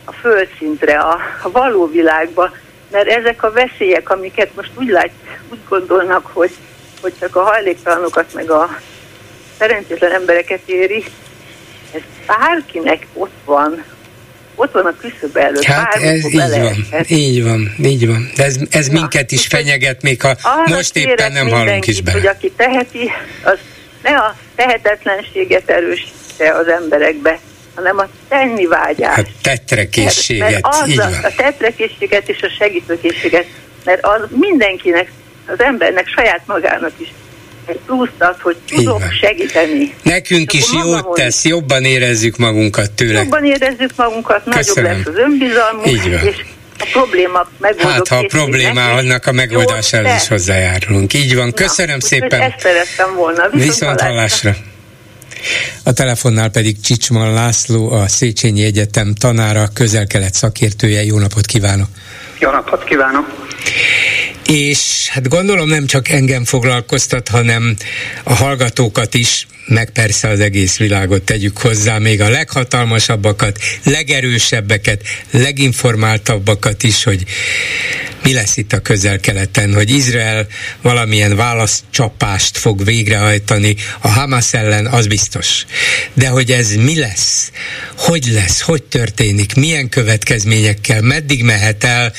a 0.06 0.12
földszintre, 0.12 0.97
a, 0.97 1.20
a 1.41 1.52
való 1.52 1.88
világba, 1.88 2.52
mert 2.92 3.08
ezek 3.08 3.44
a 3.44 3.52
veszélyek, 3.52 4.10
amiket 4.10 4.56
most 4.56 4.72
úgy, 4.76 4.88
lát, 4.88 5.10
úgy 5.50 5.60
gondolnak, 5.70 6.26
hogy, 6.34 6.52
hogy 7.02 7.14
csak 7.20 7.36
a 7.36 7.42
hajléktalanokat 7.42 8.34
meg 8.34 8.52
a 8.52 8.70
szerencsétlen 9.58 10.12
embereket 10.12 10.62
éri, 10.66 11.06
ez 11.94 12.02
bárkinek 12.26 13.08
ott 13.14 13.34
van, 13.46 13.84
ott 14.56 14.72
van 14.72 14.86
a 14.86 14.96
küszöb 14.98 15.38
előtt. 15.38 15.64
Hát 15.64 15.96
ez 15.96 16.26
így 16.26 16.34
van, 16.34 17.06
így 17.08 17.44
van, 17.44 17.76
így 17.84 18.08
van. 18.08 18.32
De 18.36 18.44
ez, 18.44 18.58
ez 18.70 18.88
Na, 18.88 19.00
minket 19.00 19.32
is 19.32 19.48
fenyeget, 19.48 20.02
még 20.02 20.22
ha 20.22 20.36
most 20.66 20.96
éppen 20.96 21.32
nem 21.32 21.50
hallunk 21.50 21.88
is 21.88 22.02
bele. 22.02 22.18
hogy 22.18 22.28
aki 22.28 22.52
teheti, 22.52 23.12
az 23.44 23.58
ne 24.04 24.18
a 24.18 24.36
tehetetlenséget 24.56 25.70
erősítse 25.70 26.54
az 26.54 26.68
emberekbe, 26.68 27.40
hanem 27.80 27.97
a 27.97 28.07
tenni 28.27 28.65
vágyás. 28.65 29.17
A 29.17 29.23
tetrekészséget, 29.41 30.49
mert, 30.51 30.63
mert 30.63 30.88
így 30.88 30.95
van. 30.95 31.13
A 31.23 31.32
tetrekészséget 31.36 32.30
és 32.30 32.41
a 32.41 32.49
segítőkészséget, 32.59 33.45
mert 33.86 34.05
az 34.05 34.21
mindenkinek, 34.30 35.11
az 35.47 35.59
embernek 35.59 36.07
saját 36.07 36.41
magának 36.45 36.91
is 36.97 37.13
egy 37.65 37.80
plusz 37.86 38.09
az, 38.17 38.36
hogy 38.41 38.57
tudok 38.67 39.03
segíteni. 39.21 39.93
Nekünk 40.01 40.53
is 40.53 40.65
jót 40.84 41.13
tesz, 41.13 41.45
jobban 41.45 41.84
érezzük 41.84 42.38
magunkat 42.38 42.91
tőle. 42.91 43.19
Jobban 43.19 43.45
érezzük 43.45 43.91
magunkat, 43.95 44.43
Köszönöm. 44.49 44.91
nagyobb 44.91 45.05
lesz 45.05 45.15
az 45.15 45.21
önbizalmunk, 45.21 45.88
így 45.88 46.11
van. 46.11 46.27
és 46.27 46.36
a 46.80 46.88
probléma 46.91 47.49
megoldó 47.57 47.89
Hát, 47.89 48.07
ha 48.07 48.15
a 48.15 48.25
problémának 48.27 49.25
a 49.25 49.32
megoldásához 49.32 50.21
is 50.21 50.27
hozzájárulunk. 50.27 51.13
Így 51.13 51.36
van, 51.36 51.53
köszönöm 51.53 51.97
Na, 51.99 52.05
szépen. 52.05 52.41
Ezt 52.41 52.59
szerettem 52.59 53.15
volna. 53.15 53.49
Viszont, 53.49 53.63
Viszont 53.63 54.01
hallásra. 54.01 54.55
A 55.84 55.94
telefonnál 55.94 56.50
pedig 56.50 56.82
Csicsman 56.82 57.34
László, 57.34 57.92
a 57.92 58.08
Széchenyi 58.08 58.64
Egyetem 58.64 59.14
tanára, 59.14 59.70
közel-kelet 59.74 60.34
szakértője. 60.34 61.04
Jó 61.04 61.20
napot 61.20 61.46
kívánok! 61.46 61.88
Jó 62.40 62.52
napot 62.52 62.84
kívánok! 62.84 63.48
És 64.54 65.08
hát 65.10 65.28
gondolom 65.28 65.68
nem 65.68 65.86
csak 65.86 66.10
engem 66.10 66.45
foglalkoztat, 66.45 67.28
hanem 67.28 67.76
a 68.24 68.34
hallgatókat 68.34 69.14
is, 69.14 69.47
meg 69.66 69.89
persze 69.89 70.28
az 70.28 70.39
egész 70.39 70.78
világot 70.78 71.22
tegyük 71.22 71.58
hozzá, 71.58 71.97
még 71.97 72.22
a 72.22 72.30
leghatalmasabbakat, 72.30 73.60
legerősebbeket, 73.84 75.02
leginformáltabbakat 75.32 76.84
is, 76.84 77.04
hogy 77.04 77.26
mi 78.24 78.34
lesz 78.34 78.58
itt 78.58 78.74
a 78.74 78.80
közel-keleten, 78.80 79.74
hogy 79.74 79.89
Izrael 79.89 80.47
valamilyen 80.82 81.36
válaszcsapást 81.36 82.58
fog 82.58 82.84
végrehajtani 82.84 83.76
a 84.00 84.08
Hamas 84.08 84.54
ellen, 84.54 84.86
az 84.86 85.08
biztos. 85.08 85.66
De 86.14 86.28
hogy 86.28 86.52
ez 86.52 86.76
mi 86.76 87.00
lesz, 87.00 87.52
hogy 87.97 88.26
lesz, 88.26 88.62
hogy 88.62 88.84
történik, 88.84 89.56
milyen 89.56 89.89
következményekkel, 89.89 91.02
meddig 91.02 91.43
mehet 91.43 91.84
el, 91.84 92.14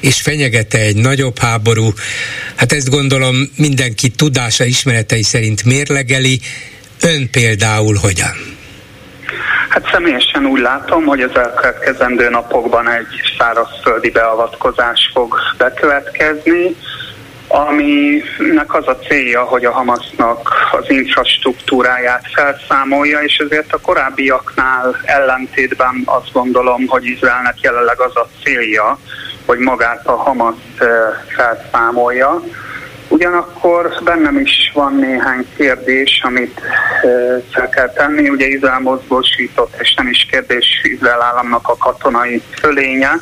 és 0.00 0.20
fenyegete 0.20 0.78
egy 0.78 0.96
nagyobb 0.96 1.38
háború, 1.38 1.75
hát 2.56 2.72
ezt 2.72 2.90
gondolom 2.90 3.36
mindenki 3.56 4.08
tudása, 4.08 4.64
ismeretei 4.64 5.22
szerint 5.22 5.64
mérlegeli, 5.64 6.40
ön 7.00 7.30
például 7.30 7.94
hogyan? 7.94 8.54
Hát 9.68 9.88
személyesen 9.92 10.46
úgy 10.46 10.60
látom, 10.60 11.04
hogy 11.04 11.20
az 11.20 11.36
elkövetkezendő 11.36 12.28
napokban 12.28 12.90
egy 12.90 13.06
szárazföldi 13.38 14.10
beavatkozás 14.10 15.10
fog 15.14 15.34
bekövetkezni, 15.58 16.76
aminek 17.48 18.74
az 18.74 18.86
a 18.86 18.98
célja, 19.08 19.42
hogy 19.42 19.64
a 19.64 19.72
Hamasnak 19.72 20.52
az 20.72 20.90
infrastruktúráját 20.90 22.24
felszámolja, 22.34 23.18
és 23.20 23.36
ezért 23.36 23.72
a 23.72 23.80
korábbiaknál 23.80 25.00
ellentétben 25.04 26.02
azt 26.04 26.32
gondolom, 26.32 26.86
hogy 26.86 27.04
Izraelnek 27.04 27.60
jelenleg 27.60 28.00
az 28.00 28.16
a 28.16 28.28
célja, 28.42 28.98
hogy 29.46 29.58
magát 29.58 30.06
a 30.06 30.16
Hamas 30.16 30.54
eh, 30.78 30.86
felszámolja. 31.36 32.42
Ugyanakkor 33.08 33.92
bennem 34.04 34.38
is 34.38 34.70
van 34.74 34.94
néhány 34.94 35.46
kérdés, 35.56 36.20
amit 36.24 36.60
fel 37.52 37.68
kell 37.68 37.92
tenni. 37.92 38.28
Ugye 38.28 38.46
Izrael 38.46 38.80
mozgósított, 38.80 39.74
és 39.80 39.94
nem 39.94 40.08
is 40.08 40.26
kérdés 40.30 40.66
Izrael 40.82 41.22
államnak 41.22 41.68
a 41.68 41.76
katonai 41.76 42.42
fölénye. 42.60 43.12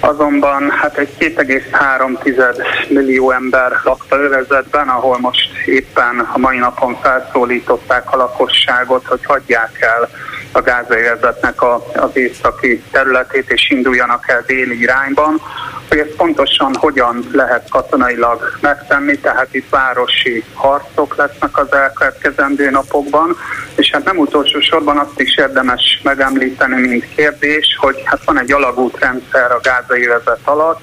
Azonban 0.00 0.70
hát 0.70 0.98
egy 0.98 1.10
2,3 1.18 2.88
millió 2.88 3.30
ember 3.30 3.80
lakta 3.84 4.16
övezetben, 4.16 4.88
ahol 4.88 5.18
most 5.18 5.50
éppen 5.66 6.28
a 6.32 6.38
mai 6.38 6.58
napon 6.58 6.98
felszólították 7.02 8.12
a 8.12 8.16
lakosságot, 8.16 9.06
hogy 9.06 9.24
hagyják 9.24 9.80
el 9.80 10.08
a 10.56 10.62
gázvezetnek 10.62 11.62
az 11.94 12.10
északi 12.12 12.82
területét, 12.90 13.50
és 13.50 13.70
induljanak 13.70 14.28
el 14.28 14.42
déli 14.46 14.80
irányban 14.80 15.40
hogy 15.88 15.98
ezt 15.98 16.16
pontosan 16.16 16.74
hogyan 16.74 17.26
lehet 17.32 17.68
katonailag 17.68 18.58
megtenni, 18.60 19.18
tehát 19.18 19.54
itt 19.54 19.68
városi 19.68 20.44
harcok 20.54 21.16
lesznek 21.16 21.58
az 21.58 21.72
elkövetkezendő 21.72 22.70
napokban, 22.70 23.36
és 23.76 23.90
hát 23.90 24.04
nem 24.04 24.18
utolsó 24.18 24.60
sorban 24.60 24.98
azt 24.98 25.20
is 25.20 25.36
érdemes 25.36 26.00
megemlíteni, 26.02 26.80
mint 26.80 27.14
kérdés, 27.14 27.76
hogy 27.80 28.02
hát 28.04 28.24
van 28.24 28.38
egy 28.38 28.52
alagútrendszer 28.52 29.52
a 29.52 29.60
gázai 29.62 30.08
alatt, 30.44 30.80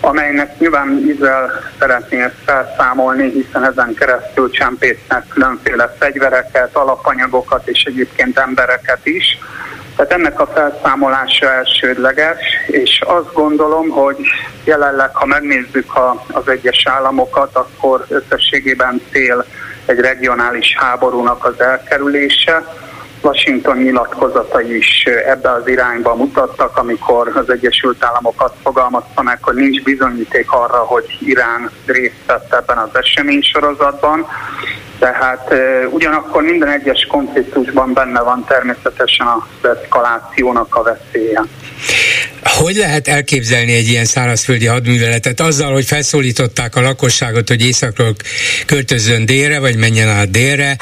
amelynek 0.00 0.58
nyilván 0.58 1.04
Izrael 1.08 1.50
szeretné 1.78 2.22
ezt 2.22 2.42
felszámolni, 2.44 3.30
hiszen 3.30 3.64
ezen 3.64 3.94
keresztül 3.94 4.50
csempésznek 4.50 5.28
különféle 5.28 5.94
fegyvereket, 5.98 6.76
alapanyagokat 6.76 7.68
és 7.68 7.82
egyébként 7.82 8.38
embereket 8.38 9.06
is 9.06 9.38
Tehát 9.98 10.12
ennek 10.12 10.40
a 10.40 10.46
felszámolása 10.46 11.52
elsődleges, 11.52 12.38
és 12.66 13.00
azt 13.06 13.32
gondolom, 13.32 13.88
hogy 13.88 14.16
jelenleg, 14.64 15.14
ha 15.14 15.26
megnézzük 15.26 15.94
a, 15.94 16.24
az 16.32 16.48
egyes 16.48 16.82
államokat, 16.86 17.56
akkor 17.56 18.04
összességében 18.08 19.00
cél 19.12 19.44
egy 19.86 19.98
regionális 19.98 20.76
háborúnak 20.78 21.44
az 21.44 21.60
elkerülése. 21.60 22.64
Washington 23.20 23.76
nyilatkozatai 23.76 24.76
is 24.76 25.04
ebbe 25.04 25.50
az 25.50 25.68
irányba 25.68 26.14
mutattak, 26.14 26.76
amikor 26.76 27.32
az 27.34 27.50
Egyesült 27.50 28.04
Államok 28.04 28.42
azt 28.42 28.54
fogalmazta 28.62 29.22
meg, 29.22 29.42
hogy 29.42 29.54
nincs 29.54 29.82
bizonyíték 29.82 30.52
arra, 30.52 30.76
hogy 30.76 31.04
Irán 31.20 31.70
részt 31.86 32.24
vett 32.26 32.52
ebben 32.52 32.78
az 32.78 32.88
eseménysorozatban. 32.92 34.26
Tehát 34.98 35.54
ugyanakkor 35.90 36.42
minden 36.42 36.68
egyes 36.68 37.06
konfliktusban 37.10 37.92
benne 37.92 38.22
van 38.22 38.44
természetesen 38.44 39.26
az 39.26 39.68
eszkalációnak 39.68 40.74
a 40.74 40.82
veszélye. 40.82 41.42
Hogy 42.42 42.76
lehet 42.76 43.08
elképzelni 43.08 43.72
egy 43.72 43.88
ilyen 43.88 44.04
szárazföldi 44.04 44.66
hadműveletet 44.66 45.40
azzal, 45.40 45.72
hogy 45.72 45.84
felszólították 45.84 46.76
a 46.76 46.80
lakosságot, 46.80 47.48
hogy 47.48 47.64
északról 47.66 48.16
költözön 48.66 49.26
délre, 49.26 49.58
vagy 49.58 49.76
menjen 49.76 50.08
át 50.08 50.30
délre? 50.30 50.76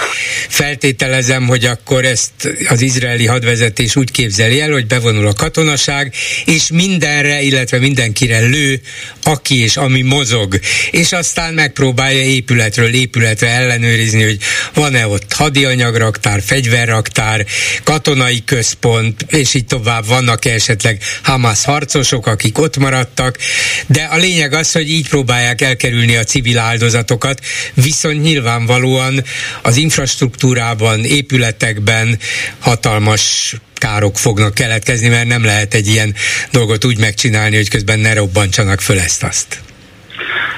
Feltételezem, 0.48 1.46
hogy 1.46 1.64
akkor 1.64 2.04
ezt 2.04 2.30
az 2.68 2.80
izraeli 2.80 3.26
hadvezetés 3.26 3.96
úgy 3.96 4.10
képzeli 4.10 4.60
el, 4.60 4.70
hogy 4.70 4.86
bevonul 4.86 5.26
a 5.26 5.32
katonaság, 5.32 6.14
és 6.44 6.68
mindenre, 6.72 7.42
illetve 7.42 7.78
mindenkire 7.78 8.38
lő, 8.38 8.80
aki 9.22 9.62
és 9.62 9.76
ami 9.76 10.02
mozog. 10.02 10.58
És 10.90 11.12
aztán 11.12 11.54
megpróbálja 11.54 12.22
épületről 12.22 12.94
épületre 12.94 13.48
ellenőrizni, 13.48 14.22
hogy 14.22 14.38
van-e 14.74 15.06
ott 15.06 15.32
hadianyagraktár, 15.32 16.42
fegyverraktár, 16.42 17.46
katonai 17.84 18.42
központ, 18.44 19.26
és 19.28 19.54
így 19.54 19.66
tovább 19.66 20.06
vannak 20.06 20.44
-e 20.44 20.50
esetleg 20.50 21.02
Hamas 21.22 21.45
harcosok, 21.54 22.26
akik 22.26 22.58
ott 22.58 22.76
maradtak, 22.76 23.38
de 23.86 24.02
a 24.02 24.16
lényeg 24.16 24.52
az, 24.52 24.72
hogy 24.72 24.90
így 24.90 25.08
próbálják 25.08 25.60
elkerülni 25.60 26.16
a 26.16 26.24
civil 26.24 26.58
áldozatokat, 26.58 27.40
viszont 27.74 28.22
nyilvánvalóan 28.22 29.24
az 29.62 29.76
infrastruktúrában, 29.76 31.04
épületekben 31.04 32.18
hatalmas 32.58 33.54
károk 33.74 34.18
fognak 34.18 34.54
keletkezni, 34.54 35.08
mert 35.08 35.26
nem 35.26 35.44
lehet 35.44 35.74
egy 35.74 35.86
ilyen 35.86 36.14
dolgot 36.50 36.84
úgy 36.84 36.98
megcsinálni, 36.98 37.56
hogy 37.56 37.68
közben 37.68 37.98
ne 37.98 38.14
robbantsanak 38.14 38.80
föl 38.80 38.98
ezt-azt. 38.98 39.60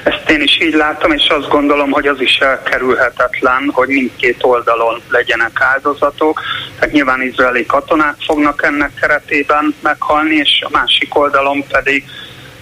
Ezt 0.03 0.31
én 0.31 0.41
is 0.41 0.61
így 0.61 0.75
látom, 0.75 1.13
és 1.13 1.29
azt 1.29 1.49
gondolom, 1.49 1.91
hogy 1.91 2.07
az 2.07 2.21
is 2.21 2.37
elkerülhetetlen, 2.37 3.71
hogy 3.73 3.89
mindkét 3.89 4.45
oldalon 4.45 5.03
legyenek 5.09 5.61
áldozatok. 5.61 6.43
Tehát 6.79 6.95
nyilván 6.95 7.23
izraeli 7.23 7.67
katonák 7.67 8.17
fognak 8.27 8.63
ennek 8.63 8.95
keretében 9.01 9.75
meghalni, 9.83 10.35
és 10.35 10.63
a 10.67 10.69
másik 10.73 11.19
oldalon 11.19 11.65
pedig 11.67 12.05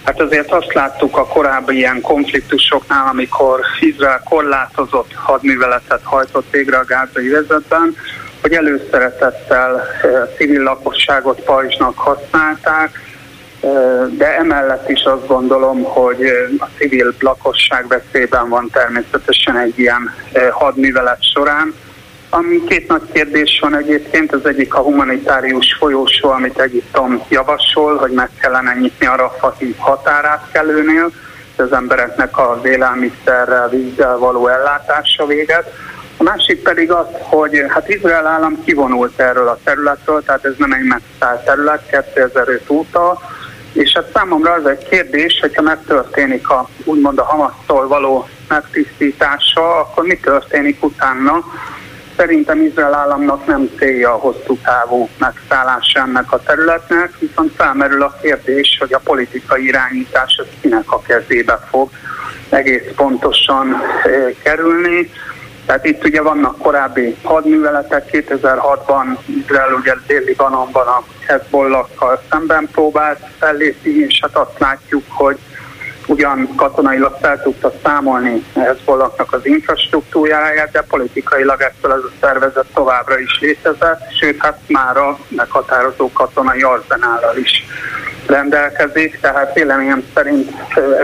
Hát 0.07 0.21
azért 0.21 0.53
azt 0.53 0.75
láttuk 0.75 1.17
a 1.17 1.27
korábbi 1.27 1.77
ilyen 1.77 2.01
konfliktusoknál, 2.01 3.09
amikor 3.09 3.61
Izrael 3.81 4.23
korlátozott 4.25 5.15
hadműveletet 5.15 6.01
hajtott 6.03 6.51
végre 6.51 6.77
a 6.77 6.85
gázai 6.85 7.29
vezetben, 7.29 7.97
hogy 8.41 8.53
előszeretettel 8.53 9.81
eh, 9.81 10.11
civil 10.37 10.63
lakosságot 10.63 11.41
pajzsnak 11.41 11.99
használták, 11.99 13.06
de 14.17 14.37
emellett 14.39 14.89
is 14.89 15.03
azt 15.03 15.27
gondolom, 15.27 15.83
hogy 15.83 16.21
a 16.59 16.67
civil 16.79 17.15
lakosság 17.19 17.87
veszélyben 17.89 18.49
van 18.49 18.71
természetesen 18.73 19.59
egy 19.59 19.79
ilyen 19.79 20.15
hadművelet 20.51 21.25
során. 21.33 21.75
Ami 22.31 22.65
két 22.65 22.89
nagy 22.89 23.03
kérdés 23.13 23.59
van 23.61 23.77
egyébként, 23.77 24.33
az 24.33 24.47
egyik 24.47 24.75
a 24.75 24.81
humanitárius 24.81 25.77
folyósó, 25.79 26.31
amit 26.31 26.61
Egyiptom 26.61 27.23
javasol, 27.29 27.97
hogy 27.97 28.11
meg 28.11 28.31
kellene 28.41 28.75
nyitni 28.75 29.07
a 29.07 29.17
Rafati 29.17 29.75
határátkelőnél, 29.79 31.11
az 31.57 31.73
embereknek 31.73 32.39
az 32.39 32.65
élelmiszerrel, 32.65 33.69
vízzel 33.69 34.19
való 34.19 34.49
ellátása 34.49 35.27
véget. 35.27 35.73
A 36.17 36.23
másik 36.23 36.63
pedig 36.63 36.91
az, 36.91 37.07
hogy 37.21 37.65
hát 37.69 37.89
Izrael 37.89 38.27
állam 38.27 38.65
kivonult 38.65 39.21
erről 39.21 39.49
a 39.49 39.59
területről, 39.65 40.23
tehát 40.23 40.45
ez 40.45 40.55
nem 40.59 40.73
egy 40.73 40.85
megszállt 40.85 41.45
terület 41.45 42.05
2005 42.13 42.71
óta, 42.71 43.19
és 43.77 43.93
hát 43.93 44.11
számomra 44.15 44.53
az 44.53 44.67
egy 44.67 44.89
kérdés, 44.89 45.39
hogyha 45.41 45.63
megtörténik 45.63 46.49
a 46.49 46.69
úgymond 46.85 47.19
a 47.19 47.25
Hamasztól 47.25 47.89
való 47.89 48.29
megtisztítása, 48.49 49.81
akkor 49.81 50.05
mi 50.05 50.17
történik 50.17 50.85
utána? 50.85 51.45
Szerintem 52.17 52.61
Izrael 52.61 52.95
államnak 52.95 53.47
nem 53.47 53.71
célja 53.79 54.13
a 54.13 54.17
hosszú 54.17 54.59
távú 54.63 55.09
megszállása 55.19 56.01
ennek 56.01 56.33
a 56.33 56.43
területnek, 56.43 57.19
viszont 57.19 57.53
felmerül 57.57 58.03
a 58.03 58.17
kérdés, 58.23 58.77
hogy 58.81 58.93
a 58.93 59.01
politikai 59.05 59.65
irányítás 59.65 60.37
az 60.39 60.47
kinek 60.61 60.93
a 60.93 61.03
kezébe 61.03 61.61
fog 61.71 61.91
egész 62.49 62.83
pontosan 62.97 63.75
eh, 63.75 64.35
kerülni. 64.43 65.11
Tehát 65.67 65.85
itt 65.85 66.05
ugye 66.05 66.23
vannak 66.23 66.59
korábbi 66.59 67.17
hadműveletek, 67.23 68.09
2006-ban 68.13 69.19
Izrael 69.25 69.73
ugye 69.73 69.95
déli 70.07 70.35
Bananban 70.35 70.87
a 70.87 71.03
Hezbollakkal 71.27 72.23
szemben 72.31 72.69
próbált 72.73 73.21
fellépni, 73.39 73.91
és 73.91 74.19
hát 74.23 74.37
azt 74.37 74.59
látjuk, 74.59 75.03
hogy 75.09 75.39
ugyan 76.07 76.49
katonailag 76.57 77.17
fel 77.21 77.43
tudta 77.43 77.73
számolni 77.83 78.45
Hezbollahnak 78.55 79.33
az 79.33 79.47
infrastruktúráját, 79.47 80.71
de 80.71 80.83
politikailag 80.83 81.61
ettől 81.61 81.93
ez 81.93 81.99
a 81.99 82.13
szervezet 82.21 82.67
továbbra 82.75 83.19
is 83.19 83.39
létezett, 83.41 84.01
sőt, 84.21 84.43
hát 84.43 84.59
már 84.69 84.97
a 84.97 85.19
meghatározó 85.29 86.13
katonai 86.13 86.63
arzenállal 86.63 87.37
is 87.37 87.65
rendelkezik, 88.27 89.21
tehát 89.21 89.55
véleményem 89.55 90.05
szerint 90.15 90.51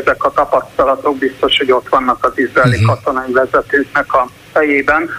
ezek 0.02 0.24
a 0.24 0.30
tapasztalatok 0.30 1.16
biztos, 1.16 1.58
hogy 1.58 1.72
ott 1.72 1.88
vannak 1.88 2.24
az 2.24 2.38
izraeli 2.38 2.82
uh-huh. 2.82 2.94
katonai 2.94 3.32
vezetőknek 3.32 4.14
a 4.14 4.28
fejében, 4.52 5.10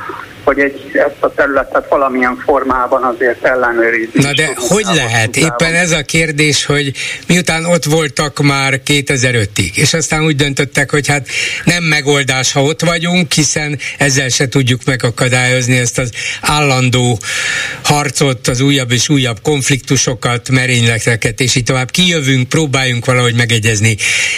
hogy 0.43 0.59
egy, 0.59 0.91
ezt 0.93 1.23
a 1.23 1.33
területet 1.33 1.87
valamilyen 1.89 2.41
formában 2.45 3.03
azért 3.03 3.45
ellenőrizni. 3.45 4.23
Na 4.23 4.33
de 4.33 4.53
hogy 4.55 4.85
lehet? 4.93 5.35
Éppen 5.35 5.73
ez 5.73 5.91
a 5.91 6.01
kérdés, 6.01 6.65
hogy 6.65 6.91
miután 7.27 7.65
ott 7.65 7.83
voltak 7.83 8.41
már 8.41 8.81
2005-ig, 8.85 9.75
és 9.75 9.93
aztán 9.93 10.25
úgy 10.25 10.35
döntöttek, 10.35 10.91
hogy 10.91 11.07
hát 11.07 11.27
nem 11.63 11.83
megoldás, 11.83 12.51
ha 12.51 12.63
ott 12.63 12.81
vagyunk, 12.81 13.31
hiszen 13.31 13.79
ezzel 13.97 14.29
se 14.29 14.47
tudjuk 14.47 14.81
megakadályozni 14.85 15.77
ezt 15.77 15.97
az 15.97 16.11
állandó 16.41 17.19
harcot, 17.83 18.47
az 18.47 18.61
újabb 18.61 18.91
és 18.91 19.09
újabb 19.09 19.41
konfliktusokat, 19.41 20.49
merényleteket, 20.49 21.39
és 21.39 21.55
így 21.55 21.63
tovább 21.63 21.91
kijövünk, 21.91 22.49
próbáljunk 22.49 23.05
valahogy 23.05 23.35
megegyezni. 23.35 23.97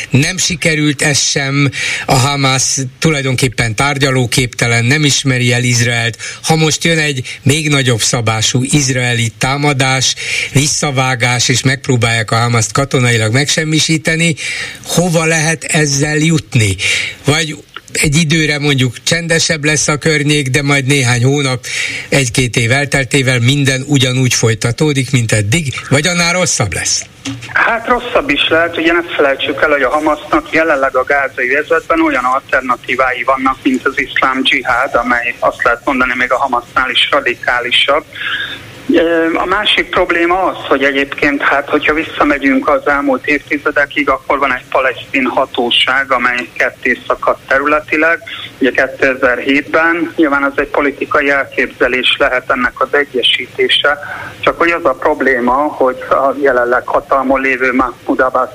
Nem 0.09 0.37
sikerült 0.37 1.01
ez 1.01 1.19
sem, 1.19 1.69
a 2.05 2.13
Hamas 2.15 2.77
tulajdonképpen 2.99 3.75
tárgyalóképtelen, 3.75 4.85
nem 4.85 5.03
ismeri 5.03 5.53
el 5.53 5.63
Izrael 5.63 5.94
Izraelt. 5.95 6.17
Ha 6.43 6.55
most 6.55 6.83
jön 6.83 6.97
egy 6.97 7.39
még 7.41 7.69
nagyobb 7.69 8.01
szabású 8.01 8.63
izraeli 8.63 9.31
támadás, 9.37 10.15
visszavágás, 10.51 11.49
és 11.49 11.61
megpróbálják 11.61 12.31
a 12.31 12.35
Hamaszt 12.35 12.71
katonailag 12.71 13.33
megsemmisíteni, 13.33 14.35
hova 14.83 15.25
lehet 15.25 15.63
ezzel 15.63 16.17
jutni? 16.17 16.75
Vagy 17.25 17.55
egy 18.01 18.15
időre 18.15 18.59
mondjuk 18.59 19.03
csendesebb 19.03 19.63
lesz 19.63 19.87
a 19.87 19.97
környék, 19.97 20.49
de 20.49 20.61
majd 20.61 20.85
néhány 20.85 21.23
hónap, 21.23 21.65
egy-két 22.09 22.55
év 22.55 22.71
elteltével 22.71 23.39
minden 23.39 23.83
ugyanúgy 23.87 24.33
folytatódik, 24.33 25.11
mint 25.11 25.31
eddig, 25.31 25.73
vagy 25.89 26.07
annál 26.07 26.33
rosszabb 26.33 26.73
lesz? 26.73 27.05
Hát 27.53 27.87
rosszabb 27.87 28.29
is 28.29 28.47
lehet, 28.49 28.77
ugye 28.77 28.91
ne 28.91 29.03
felejtsük 29.15 29.61
el, 29.61 29.69
hogy 29.69 29.81
a 29.81 29.89
Hamasznak 29.89 30.51
jelenleg 30.51 30.95
a 30.95 31.03
gázai 31.03 31.49
vezetben 31.49 32.01
olyan 32.01 32.23
alternatívái 32.23 33.23
vannak, 33.23 33.57
mint 33.63 33.85
az 33.85 33.99
iszlám 33.99 34.41
dzsihád, 34.43 34.95
amely 34.95 35.35
azt 35.39 35.63
lehet 35.63 35.81
mondani 35.85 36.13
még 36.17 36.31
a 36.31 36.37
Hamasznál 36.37 36.89
is 36.89 37.09
radikálisabb. 37.11 38.03
A 39.33 39.45
másik 39.45 39.89
probléma 39.89 40.43
az, 40.43 40.57
hogy 40.67 40.83
egyébként, 40.83 41.41
hát 41.41 41.69
hogyha 41.69 41.93
visszamegyünk 41.93 42.69
az 42.69 42.87
elmúlt 42.87 43.27
évtizedekig, 43.27 44.09
akkor 44.09 44.39
van 44.39 44.53
egy 44.53 44.65
palesztin 44.69 45.25
hatóság, 45.25 46.11
amely 46.11 46.49
ketté 46.53 46.99
szakadt 47.07 47.47
területileg. 47.47 48.19
Ugye 48.59 48.71
2007-ben 48.75 50.13
nyilván 50.15 50.43
az 50.43 50.53
egy 50.55 50.67
politikai 50.67 51.29
elképzelés 51.29 52.15
lehet 52.19 52.51
ennek 52.51 52.81
az 52.81 52.87
egyesítése, 52.91 53.99
csak 54.39 54.57
hogy 54.57 54.69
az 54.69 54.85
a 54.85 54.93
probléma, 54.93 55.53
hogy 55.53 56.03
a 56.09 56.33
jelenleg 56.41 56.87
hatalmon 56.87 57.41
lévő 57.41 57.73
Mahmoud 57.73 58.19
Abbas 58.19 58.49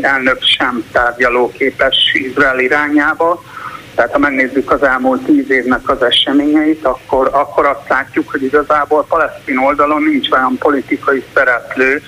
elnök 0.00 0.42
sem 0.42 0.84
tárgyalóképes 0.92 1.96
Izrael 2.12 2.58
irányába, 2.58 3.42
tehát 3.94 4.12
ha 4.12 4.18
megnézzük 4.18 4.70
az 4.70 4.82
elmúlt 4.82 5.22
tíz 5.22 5.50
évnek 5.50 5.88
az 5.88 6.02
eseményeit, 6.02 6.84
akkor, 6.84 7.30
akkor 7.32 7.66
azt 7.66 7.88
látjuk, 7.88 8.30
hogy 8.30 8.42
igazából 8.42 8.98
a 8.98 9.02
palesztin 9.02 9.56
oldalon 9.56 10.02
nincs 10.02 10.30
olyan 10.30 10.58
politikai 10.58 11.24
szereplő, 11.34 12.02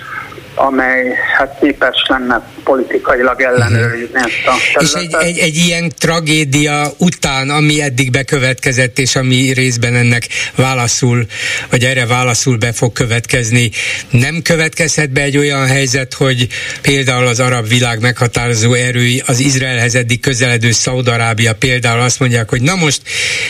amely 0.55 1.15
hát 1.37 1.57
képes 1.61 2.05
lenne 2.09 2.43
politikailag 2.65 3.41
ellenőrizni 3.41 4.19
ezt 4.19 4.47
a 4.47 4.81
És 4.81 4.93
egy, 4.93 5.15
egy, 5.21 5.39
egy 5.39 5.57
ilyen 5.57 5.93
tragédia 5.99 6.93
után, 6.99 7.51
ami 7.51 7.83
eddig 7.83 8.11
bekövetkezett, 8.11 8.99
és 8.99 9.17
ami 9.17 9.53
részben 9.53 9.95
ennek 9.95 10.29
válaszul, 10.55 11.27
vagy 11.71 11.85
erre 11.85 12.07
válaszul 12.07 12.57
be 12.57 12.73
fog 12.73 12.93
következni, 12.93 13.71
nem 14.11 14.43
következhet 14.43 15.11
be 15.11 15.21
egy 15.21 15.37
olyan 15.37 15.67
helyzet, 15.67 16.15
hogy 16.15 16.49
például 16.83 17.27
az 17.27 17.41
arab 17.41 17.69
világ 17.69 18.01
meghatározó 18.01 18.73
erői, 18.73 19.23
az 19.27 19.41
Izraelhez 19.41 19.95
eddig 19.95 20.21
közeledő 20.21 20.71
Szaudarábia 20.71 21.55
például 21.55 22.01
azt 22.01 22.21
mondják, 22.21 22.51
hogy 22.51 22.63
na 22.63 22.75
most 22.75 23.03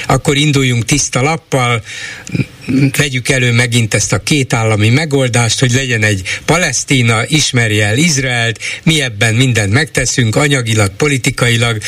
akkor 0.07 0.37
induljunk 0.37 0.85
tiszta 0.85 1.23
lappal, 1.23 1.83
vegyük 2.97 3.29
elő 3.29 3.53
megint 3.53 3.95
ezt 3.95 4.13
a 4.13 4.23
két 4.23 4.53
állami 4.53 4.89
megoldást, 4.89 5.61
hogy 5.61 5.73
legyen 5.73 6.03
egy 6.03 6.41
Palesztina, 6.95 7.25
ismerje 7.29 7.85
el 7.87 7.99
Izraelt, 7.99 8.59
mi 8.83 9.03
ebben 9.03 9.35
mindent 9.35 9.73
megteszünk, 9.73 10.37
anyagilag, 10.37 10.91
politikailag, 10.97 11.79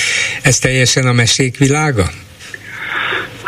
ez 0.43 0.59
teljesen 0.59 1.07
a 1.07 1.13
mesék 1.13 1.59
világa? 1.59 2.11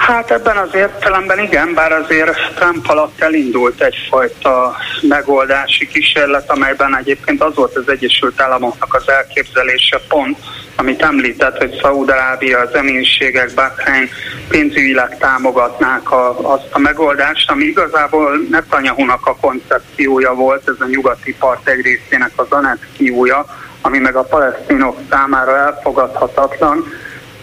Hát 0.08 0.30
ebben 0.30 0.56
az 0.56 0.74
értelemben 0.74 1.38
igen, 1.38 1.74
bár 1.74 1.92
azért 1.92 2.54
Trump 2.54 2.88
alatt 2.88 3.20
elindult 3.20 3.82
egyfajta 3.82 4.76
megoldási 5.02 5.86
kísérlet, 5.86 6.50
amelyben 6.50 6.96
egyébként 6.96 7.42
az 7.42 7.54
volt 7.54 7.76
az 7.76 7.88
Egyesült 7.88 8.40
Államoknak 8.40 8.94
az 8.94 9.08
elképzelése 9.08 10.00
pont, 10.08 10.38
amit 10.76 11.02
említett, 11.02 11.56
hogy 11.56 11.78
Szaúd-Arábia, 11.82 12.58
az 12.58 12.74
emírségek, 12.74 13.54
Bahrein 13.54 14.08
pénzügyileg 14.48 15.18
támogatnák 15.18 16.10
a, 16.10 16.52
azt 16.54 16.68
a 16.70 16.78
megoldást, 16.78 17.50
ami 17.50 17.64
igazából 17.64 18.46
Netanyahu-nak 18.50 19.26
a 19.26 19.36
koncepciója 19.36 20.34
volt, 20.34 20.68
ez 20.68 20.76
a 20.78 20.86
nyugati 20.86 21.34
part 21.34 21.68
egy 21.68 21.80
részének 21.80 22.30
az 22.36 22.50
anexiója, 22.50 23.44
ami 23.80 23.98
meg 23.98 24.16
a 24.16 24.22
palesztinok 24.22 24.98
számára 25.10 25.56
elfogadhatatlan 25.56 26.84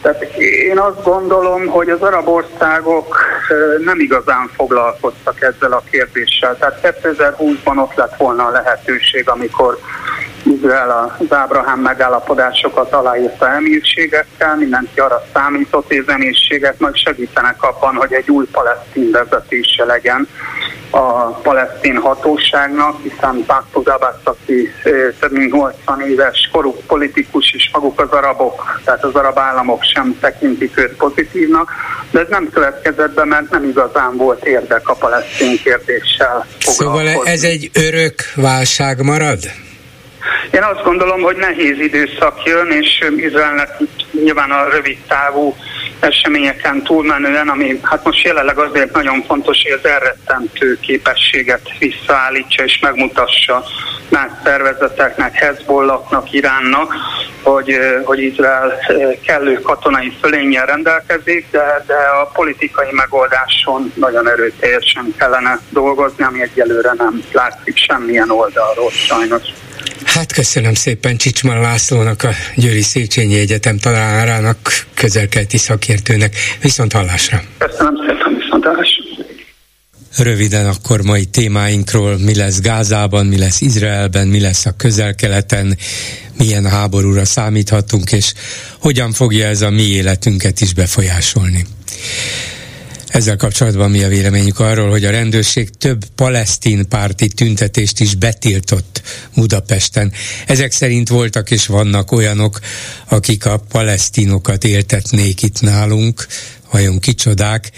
tehát 0.05 0.23
én 0.37 0.79
azt 0.79 1.03
gondolom, 1.03 1.67
hogy 1.67 1.89
az 1.89 2.01
arab 2.01 2.27
országok 2.27 3.17
nem 3.85 3.99
igazán 3.99 4.49
foglalkoztak 4.55 5.41
ezzel 5.41 5.71
a 5.71 5.83
kérdéssel. 5.91 6.57
Tehát 6.57 6.97
2020-ban 7.03 7.81
ott 7.81 7.95
lett 7.95 8.17
volna 8.17 8.45
a 8.45 8.49
lehetőség, 8.51 9.29
amikor 9.29 9.77
Izrael 10.45 11.15
az 11.19 11.33
Ábrahám 11.33 11.79
megállapodásokat 11.79 12.93
aláírta 12.93 13.49
emírségekkel, 13.49 14.55
mindenki 14.55 14.99
arra 14.99 15.23
számított, 15.33 15.87
hogy 15.87 16.03
az 16.07 16.13
emírségek 16.13 16.79
majd 16.79 16.95
segítenek 16.95 17.63
abban, 17.63 17.95
hogy 17.95 18.13
egy 18.13 18.29
új 18.29 18.45
palesztin 18.51 19.11
vezetése 19.11 19.85
legyen 19.85 20.27
a 20.89 21.25
palesztin 21.25 21.97
hatóságnak, 21.97 23.01
hiszen 23.01 23.43
Mahmoud 23.47 23.87
Abbas, 23.87 24.15
aki 24.23 24.69
több 25.19 25.31
mint 25.31 25.51
80 25.51 26.01
éves 26.01 26.49
korú 26.51 26.75
politikus, 26.87 27.53
és 27.53 27.69
maguk 27.73 28.01
az 28.01 28.09
arabok, 28.09 28.79
tehát 28.83 29.03
az 29.03 29.13
arab 29.13 29.39
államok 29.39 29.83
sem 29.83 30.17
tekintik 30.19 30.79
őt 30.79 30.95
pozitívnak, 30.95 31.71
de 32.11 32.19
ez 32.19 32.27
nem 32.29 32.49
következett 32.53 33.13
be, 33.13 33.23
mert 33.25 33.49
nem 33.49 33.63
igazán 33.63 34.17
volt 34.17 34.45
érdek 34.45 34.89
a 34.89 34.93
palesztin 34.93 35.57
kérdéssel. 35.63 36.45
Szóval 36.59 37.07
ez 37.23 37.43
egy 37.43 37.69
örök 37.73 38.15
válság 38.35 39.01
marad? 39.01 39.39
Én 40.51 40.63
azt 40.63 40.83
gondolom, 40.83 41.21
hogy 41.21 41.35
nehéz 41.35 41.79
időszak 41.79 42.43
jön, 42.43 42.71
és 42.71 43.09
Izraelnek 43.15 43.69
nyilván 44.11 44.51
a 44.51 44.69
rövid 44.69 44.97
távú 45.07 45.55
eseményeken 45.99 46.83
túlmenően, 46.83 47.49
ami 47.49 47.79
hát 47.83 48.03
most 48.03 48.25
jelenleg 48.25 48.57
azért 48.57 48.93
nagyon 48.93 49.23
fontos, 49.27 49.61
hogy 49.63 49.71
az 49.71 49.89
elrettentő 49.89 50.79
képességet 50.79 51.61
visszaállítsa 51.79 52.63
és 52.63 52.79
megmutassa 52.79 53.63
más 54.09 54.31
szervezeteknek, 54.43 55.33
Hezbollahnak, 55.33 56.33
Iránnak, 56.33 56.93
hogy, 57.41 57.79
hogy 58.03 58.23
Izrael 58.23 58.79
kellő 59.25 59.59
katonai 59.61 60.17
fölénnyel 60.21 60.65
rendelkezik, 60.65 61.47
de, 61.51 61.83
de 61.87 61.97
a 62.21 62.29
politikai 62.33 62.91
megoldáson 62.91 63.91
nagyon 63.95 64.29
erőteljesen 64.29 65.13
kellene 65.17 65.59
dolgozni, 65.69 66.23
ami 66.23 66.41
egyelőre 66.41 66.93
nem 66.97 67.23
látszik 67.31 67.77
semmilyen 67.77 68.29
oldalról 68.29 68.89
sajnos. 68.89 69.43
Hát 70.03 70.33
köszönöm 70.33 70.73
szépen 70.73 71.17
Csicsman 71.17 71.61
Lászlónak, 71.61 72.23
a 72.23 72.29
Győri 72.55 72.81
Széchenyi 72.81 73.39
Egyetem 73.39 73.77
tanárának, 73.77 74.85
közelkelti 74.93 75.57
szakértőnek. 75.57 76.35
Viszont 76.61 76.93
hallásra! 76.93 77.43
Köszönöm 77.57 77.95
szépen, 77.95 78.35
viszont 78.37 78.63
hallásra! 78.63 79.03
Röviden 80.17 80.65
akkor 80.67 81.01
mai 81.01 81.25
témáinkról, 81.25 82.17
mi 82.17 82.35
lesz 82.35 82.61
Gázában, 82.61 83.25
mi 83.25 83.37
lesz 83.37 83.61
Izraelben, 83.61 84.27
mi 84.27 84.39
lesz 84.39 84.65
a 84.65 84.71
közel-keleten, 84.71 85.77
milyen 86.37 86.69
háborúra 86.69 87.25
számíthatunk, 87.25 88.11
és 88.11 88.33
hogyan 88.79 89.11
fogja 89.11 89.47
ez 89.47 89.61
a 89.61 89.69
mi 89.69 89.83
életünket 89.83 90.61
is 90.61 90.73
befolyásolni. 90.73 91.65
Ezzel 93.15 93.35
kapcsolatban 93.35 93.91
mi 93.91 94.03
a 94.03 94.07
véleményük 94.07 94.59
arról, 94.59 94.89
hogy 94.89 95.05
a 95.05 95.09
rendőrség 95.09 95.69
több 95.69 96.05
palesztin 96.15 96.87
párti 96.87 97.27
tüntetést 97.27 97.99
is 97.99 98.15
betiltott 98.15 99.01
Budapesten. 99.35 100.11
Ezek 100.47 100.71
szerint 100.71 101.09
voltak 101.09 101.51
és 101.51 101.65
vannak 101.65 102.11
olyanok, 102.11 102.59
akik 103.07 103.45
a 103.45 103.57
palesztinokat 103.57 104.63
éltetnék 104.63 105.41
itt 105.41 105.61
nálunk, 105.61 106.27
vajon 106.71 106.99
kicsodák, 106.99 107.71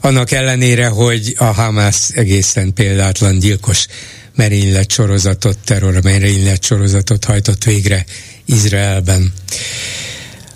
annak 0.00 0.30
ellenére, 0.30 0.86
hogy 0.86 1.34
a 1.38 1.44
Hamász 1.44 2.10
egészen 2.14 2.72
példátlan 2.72 3.38
gyilkos 3.38 3.86
merénylet 4.34 4.90
sorozatot, 4.90 5.58
terror 5.64 6.02
merénylet 6.02 6.64
sorozatot 6.64 7.24
hajtott 7.24 7.64
végre 7.64 8.04
Izraelben. 8.44 9.32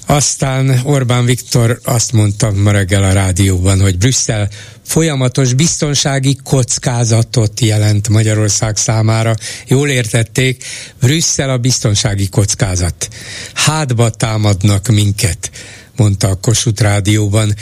Aztán 0.07 0.81
Orbán 0.85 1.25
Viktor 1.25 1.81
azt 1.85 2.13
mondta 2.13 2.51
ma 2.51 2.71
reggel 2.71 3.05
a 3.05 3.13
rádióban, 3.13 3.81
hogy 3.81 3.99
Brüsszel 3.99 4.49
folyamatos 4.83 5.53
biztonsági 5.53 6.39
kockázatot 6.45 7.61
jelent 7.61 8.09
Magyarország 8.09 8.77
számára. 8.77 9.35
Jól 9.67 9.89
értették, 9.89 10.65
Brüsszel 11.01 11.51
a 11.51 11.59
biztonsági 11.59 12.29
kockázat. 12.29 13.09
Hátba 13.55 14.11
támadnak 14.11 14.87
minket 14.89 15.51
mondta 15.97 16.29
a 16.29 16.35
Kossuth 16.35 16.83
Rádióban. 16.83 17.55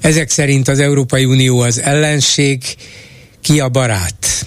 Ezek 0.00 0.30
szerint 0.30 0.68
az 0.68 0.78
Európai 0.78 1.24
Unió 1.24 1.60
az 1.60 1.80
ellenség, 1.80 2.62
ki 3.40 3.60
a 3.60 3.68
barát? 3.68 4.46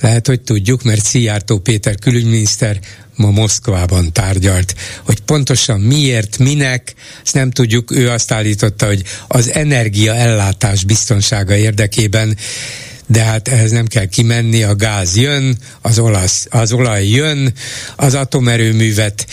Lehet, 0.00 0.26
hogy 0.26 0.40
tudjuk, 0.40 0.82
mert 0.82 1.04
Szijjártó 1.04 1.58
Péter 1.58 1.94
külügyminiszter 1.94 2.80
ma 3.18 3.30
Moszkvában 3.30 4.12
tárgyalt. 4.12 4.74
Hogy 5.04 5.20
pontosan 5.20 5.80
miért, 5.80 6.38
minek, 6.38 6.94
ezt 7.24 7.34
nem 7.34 7.50
tudjuk. 7.50 7.96
Ő 7.96 8.10
azt 8.10 8.32
állította, 8.32 8.86
hogy 8.86 9.02
az 9.28 9.52
energiaellátás 9.52 10.84
biztonsága 10.84 11.56
érdekében 11.56 12.36
de 13.10 13.22
hát 13.22 13.48
ehhez 13.48 13.70
nem 13.70 13.86
kell 13.86 14.04
kimenni, 14.04 14.62
a 14.62 14.74
gáz 14.74 15.16
jön, 15.16 15.58
az, 15.80 15.98
olasz, 15.98 16.46
az 16.50 16.72
olaj 16.72 17.06
jön, 17.06 17.52
az 17.96 18.14
atomerőművet, 18.14 19.26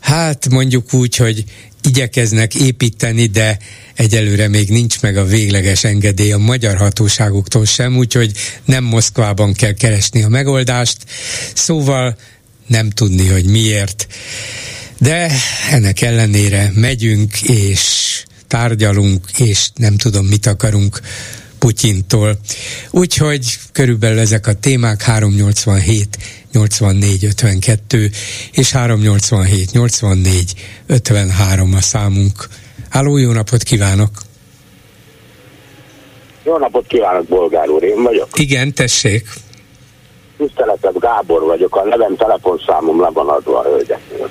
hát 0.00 0.48
mondjuk 0.48 0.94
úgy, 0.94 1.16
hogy 1.16 1.44
igyekeznek 1.86 2.54
építeni, 2.54 3.26
de 3.26 3.58
egyelőre 3.94 4.48
még 4.48 4.68
nincs 4.68 5.00
meg 5.00 5.16
a 5.16 5.24
végleges 5.24 5.84
engedély 5.84 6.32
a 6.32 6.38
magyar 6.38 6.76
hatóságoktól 6.76 7.64
sem, 7.64 7.96
úgyhogy 7.96 8.32
nem 8.64 8.84
Moszkvában 8.84 9.52
kell 9.52 9.72
keresni 9.72 10.22
a 10.22 10.28
megoldást. 10.28 10.96
Szóval 11.54 12.16
nem 12.66 12.90
tudni, 12.90 13.28
hogy 13.28 13.44
miért. 13.44 14.06
De 14.98 15.30
ennek 15.70 16.00
ellenére 16.00 16.72
megyünk, 16.74 17.42
és 17.42 18.24
tárgyalunk, 18.46 19.24
és 19.38 19.68
nem 19.74 19.96
tudom, 19.96 20.26
mit 20.26 20.46
akarunk 20.46 21.00
Putyintól. 21.58 22.38
Úgyhogy 22.90 23.58
körülbelül 23.72 24.18
ezek 24.18 24.46
a 24.46 24.54
témák 24.54 25.02
387 25.02 26.18
84 26.52 27.24
52 27.24 28.10
és 28.52 28.72
387 28.72 29.72
84 29.72 30.54
53 30.86 31.74
a 31.74 31.80
számunk. 31.80 32.48
Háló, 32.90 33.16
jó 33.16 33.32
napot 33.32 33.62
kívánok! 33.62 34.10
Jó 36.44 36.58
napot 36.58 36.86
kívánok, 36.86 37.26
Bolgár 37.26 37.68
úr, 37.68 37.82
én 37.82 38.02
vagyok. 38.02 38.28
Igen, 38.34 38.72
tessék. 38.72 39.28
Tiszteletet 40.36 40.98
Gábor 40.98 41.42
vagyok, 41.42 41.76
a 41.76 41.84
nevem 41.84 42.16
telefonszámom 42.16 43.00
le 43.00 43.08
van 43.08 43.28
adva 43.28 43.58
a 43.58 43.62
hölgyeknél. 43.62 44.30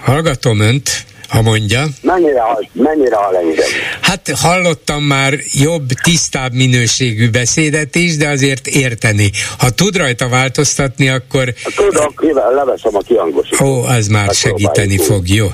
Hallgatom 0.00 0.60
önt, 0.60 1.04
ha 1.28 1.42
mondja. 1.42 1.84
Mennyire, 2.02 2.42
mennyire 2.72 3.16
hall 3.16 3.36
engem? 3.36 3.68
Hát 4.00 4.30
hallottam 4.36 5.02
már 5.02 5.34
jobb, 5.52 5.88
tisztább 6.02 6.52
minőségű 6.52 7.30
beszédet 7.30 7.94
is, 7.94 8.16
de 8.16 8.28
azért 8.28 8.66
érteni. 8.66 9.30
Ha 9.58 9.70
tud 9.70 9.96
rajta 9.96 10.28
változtatni, 10.28 11.08
akkor... 11.08 11.54
Tudok, 11.76 12.24
leveszem 12.54 12.96
a 12.96 13.00
kiangosítót. 13.00 13.68
Ó, 13.68 13.82
az 13.82 14.06
már 14.06 14.24
hát 14.24 14.34
segíteni 14.34 14.98
fog, 14.98 15.28
jó? 15.28 15.46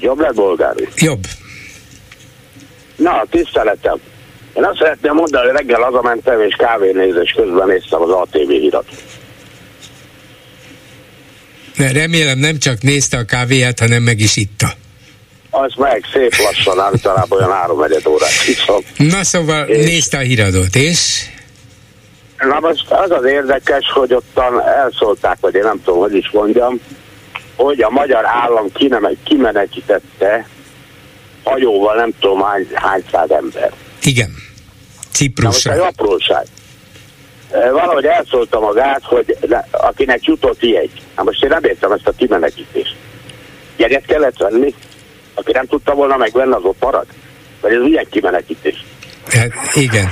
Jobb 0.00 0.20
lett, 0.20 0.34
bolgár 0.34 0.74
Jobb. 0.96 1.26
Na, 2.96 3.24
tiszteletem. 3.30 4.00
Én 4.54 4.64
azt 4.64 4.78
szeretném 4.78 5.14
mondani, 5.14 5.46
hogy 5.46 5.56
reggel 5.56 5.80
hazamentem, 5.80 6.40
és 6.40 6.54
kávénézés 6.54 7.32
közben 7.36 7.68
néztem 7.68 8.02
az 8.02 8.10
ATV 8.10 8.48
hírat. 8.48 8.84
Remélem 11.76 12.38
nem 12.38 12.58
csak 12.58 12.82
nézte 12.82 13.16
a 13.16 13.24
kávéját, 13.24 13.78
hanem 13.78 14.02
meg 14.02 14.20
is 14.20 14.36
itta. 14.36 14.66
Az 15.50 15.72
meg 15.76 16.04
szép 16.12 16.34
lassan, 16.36 16.80
általában 16.80 17.38
olyan 17.38 17.52
három 17.52 17.78
órát 18.08 18.42
hiszom. 18.46 18.80
Na 18.96 19.24
szóval 19.24 19.66
és... 19.66 19.84
nézte 19.84 20.16
a 20.16 20.20
híradót, 20.20 20.74
és? 20.74 21.24
Na 22.38 22.60
most 22.60 22.90
az 22.90 23.10
az 23.10 23.24
érdekes, 23.24 23.90
hogy 23.94 24.14
ottan 24.14 24.62
elszólták, 24.62 25.36
vagy 25.40 25.54
én 25.54 25.62
nem 25.62 25.82
tudom, 25.84 26.00
hogy 26.00 26.14
is 26.14 26.30
mondjam, 26.30 26.80
hogy 27.56 27.80
a 27.80 27.90
magyar 27.90 28.24
állam 28.24 28.66
kimenekítette 29.24 30.46
hajóval 31.42 31.96
nem 31.96 32.12
tudom 32.20 32.42
hány, 32.42 32.66
hány 32.74 33.04
száz 33.12 33.30
ember. 33.30 33.72
Igen. 34.02 34.34
Ciprusra. 35.12 35.74
Na 35.74 35.76
most 35.76 35.88
egy 35.88 35.94
apróság. 35.94 36.46
Valahogy 37.50 38.04
elszólta 38.04 38.60
magát, 38.60 39.02
hogy 39.04 39.36
akinek 39.70 40.24
jutott 40.24 40.62
jegy. 40.62 40.90
Na 41.16 41.22
most 41.22 41.42
én 41.42 41.48
nem 41.48 41.64
értem 41.64 41.92
ezt 41.92 42.06
a 42.06 42.12
kimenekítést. 42.16 42.96
Jegyet 43.76 44.04
kellett 44.06 44.36
venni? 44.36 44.74
Aki 45.34 45.52
nem 45.52 45.66
tudta 45.66 45.94
volna 45.94 46.16
megvenni, 46.16 46.52
az 46.52 46.62
ott 46.62 46.80
marad? 46.80 47.06
Vagy 47.60 47.72
ez 47.72 47.80
milyen 47.82 48.06
kimenekítés? 48.10 48.84
Hát 49.32 49.52
igen. 49.74 50.10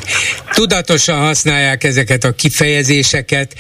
Tudatosan 0.51 1.19
használják 1.19 1.85
ezeket 1.85 2.25
a 2.25 2.33
kifejezéseket, 2.33 3.55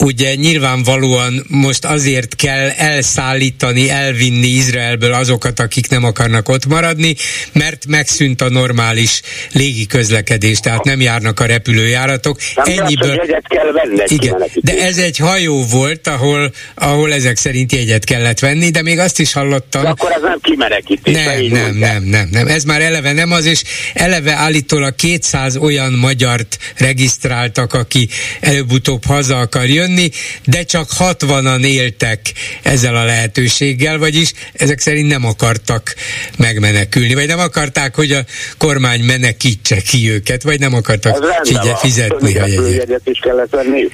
ugye 0.00 0.34
nyilvánvalóan 0.34 1.44
most 1.48 1.84
azért 1.84 2.36
kell 2.36 2.68
elszállítani, 2.68 3.90
elvinni 3.90 4.46
Izraelből 4.46 5.12
azokat, 5.12 5.60
akik 5.60 5.88
nem 5.88 6.04
akarnak 6.04 6.48
ott 6.48 6.66
maradni, 6.66 7.14
mert 7.52 7.86
megszűnt 7.86 8.40
a 8.40 8.48
normális 8.48 9.20
légi 9.52 9.86
közlekedés, 9.86 10.60
tehát 10.60 10.84
nem 10.84 11.00
járnak 11.00 11.40
a 11.40 11.44
repülőjáratok. 11.44 12.38
Nem 12.54 12.78
Ennyiből... 12.78 13.14
Jegyet 13.14 13.48
kell 13.48 13.72
venni 13.72 14.02
Igen, 14.06 14.44
de 14.54 14.84
ez 14.84 14.98
egy 14.98 15.16
hajó 15.16 15.64
volt, 15.64 16.06
ahol, 16.06 16.52
ahol 16.74 17.12
ezek 17.12 17.36
szerint 17.36 17.72
jegyet 17.72 18.04
kellett 18.04 18.38
venni, 18.38 18.70
de 18.70 18.82
még 18.82 18.98
azt 18.98 19.20
is 19.20 19.32
hallottam. 19.32 19.82
De 19.82 19.88
akkor 19.88 20.12
ez 20.12 20.22
nem 20.22 20.38
kimenekítés. 20.42 21.14
Nem, 21.14 21.42
nem, 21.42 21.74
nem, 21.76 22.02
nem, 22.02 22.28
nem. 22.30 22.46
Ez 22.46 22.64
már 22.64 22.80
eleve 22.80 23.12
nem 23.12 23.32
az, 23.32 23.46
és 23.46 23.62
eleve 23.94 24.32
állítólag 24.32 24.94
200 24.94 25.56
olyan 25.56 25.92
magyart 25.92 26.58
regisztráltak, 26.76 27.74
aki 27.74 28.08
előbb-utóbb 28.40 29.04
haza 29.04 29.38
akar 29.38 29.66
jönni, 29.66 29.89
jönni, 29.90 30.10
de 30.44 30.62
csak 30.62 30.88
60-an 30.98 31.64
éltek 31.64 32.20
ezzel 32.62 32.96
a 32.96 33.04
lehetőséggel, 33.04 33.98
vagyis 33.98 34.32
ezek 34.52 34.78
szerint 34.78 35.08
nem 35.08 35.24
akartak 35.24 35.94
megmenekülni, 36.38 37.14
vagy 37.14 37.26
nem 37.26 37.38
akarták, 37.38 37.94
hogy 37.94 38.12
a 38.12 38.20
kormány 38.58 39.00
menekítse 39.00 39.80
ki 39.80 40.10
őket, 40.10 40.42
vagy 40.42 40.60
nem 40.60 40.74
akartak 40.74 41.24
figye, 41.42 41.76
fizetni 41.76 42.38
a 42.38 42.46
jegyet. 42.46 43.00
is 43.04 43.18
kellett 43.18 43.50
venni. 43.50 43.88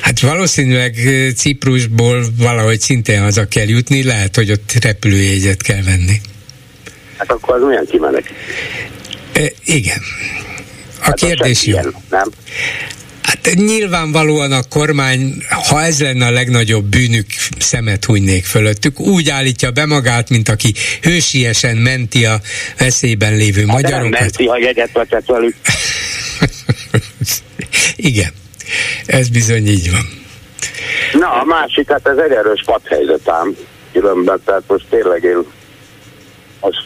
Hát 0.00 0.20
valószínűleg 0.20 0.94
Ciprusból 1.36 2.24
valahogy 2.38 2.80
szintén 2.80 3.22
haza 3.22 3.48
kell 3.48 3.68
jutni, 3.68 4.04
lehet, 4.04 4.36
hogy 4.36 4.50
ott 4.50 4.72
repülőjegyet 4.82 5.62
kell 5.62 5.82
venni. 5.82 6.20
Hát 7.16 7.30
akkor 7.30 7.56
az 7.56 7.62
milyen 7.62 7.86
kimenek? 7.90 8.32
E, 9.32 9.52
igen. 9.64 10.00
A 11.00 11.04
hát 11.04 11.14
kérdés 11.14 11.66
jó. 11.66 11.72
Ilyen, 11.72 11.94
nem? 12.10 12.30
Hát 13.30 13.54
nyilvánvalóan 13.54 14.52
a 14.52 14.62
kormány, 14.70 15.34
ha 15.68 15.82
ez 15.82 16.00
lenne 16.00 16.26
a 16.26 16.30
legnagyobb 16.30 16.84
bűnük, 16.84 17.26
szemet 17.58 18.04
hunynék 18.04 18.44
fölöttük. 18.44 19.00
Úgy 19.00 19.28
állítja 19.28 19.70
be 19.70 19.86
magát, 19.86 20.28
mint 20.30 20.48
aki 20.48 20.72
hősiesen 21.02 21.76
menti 21.76 22.24
a 22.24 22.40
veszélyben 22.78 23.36
lévő 23.36 23.66
hát 23.66 23.72
magyarokat. 23.72 24.10
Nem 24.10 24.20
menti, 24.20 24.46
ha 24.46 24.58
jegyet 24.58 24.92
vetett 24.92 25.26
velük. 25.26 25.54
Igen, 28.10 28.32
ez 29.06 29.28
bizony 29.28 29.66
így 29.66 29.90
van. 29.90 30.08
Na, 31.20 31.40
a 31.40 31.44
másik, 31.44 31.90
hát 31.90 32.06
ez 32.06 32.16
egy 32.16 32.32
erős 32.32 32.62
padhelyzet 32.64 33.28
ám, 33.28 33.56
különben, 33.92 34.40
tehát 34.44 34.62
most 34.66 34.84
tényleg 34.90 35.22
én 35.22 35.44
most 36.60 36.82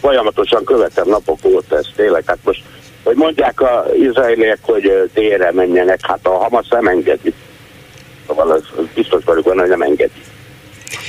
folyamatosan 0.00 0.64
követem 0.64 1.08
napok 1.08 1.44
óta 1.44 1.76
ezt 1.76 1.92
tényleg, 1.96 2.22
hát 2.26 2.38
most 2.44 2.62
hogy 3.04 3.16
mondják 3.16 3.60
a 3.60 3.86
izraeliek, 3.94 4.58
hogy 4.60 5.10
délre 5.14 5.52
menjenek, 5.52 6.06
hát 6.06 6.26
a 6.26 6.30
Hamas 6.30 6.68
nem 6.68 6.86
engedi. 6.86 7.34
Szóval 8.26 8.50
az, 8.50 8.62
az 8.76 8.84
biztos 8.94 9.24
vagyok 9.24 9.44
hogy 9.44 9.68
nem 9.68 9.82
engedi. 9.82 10.20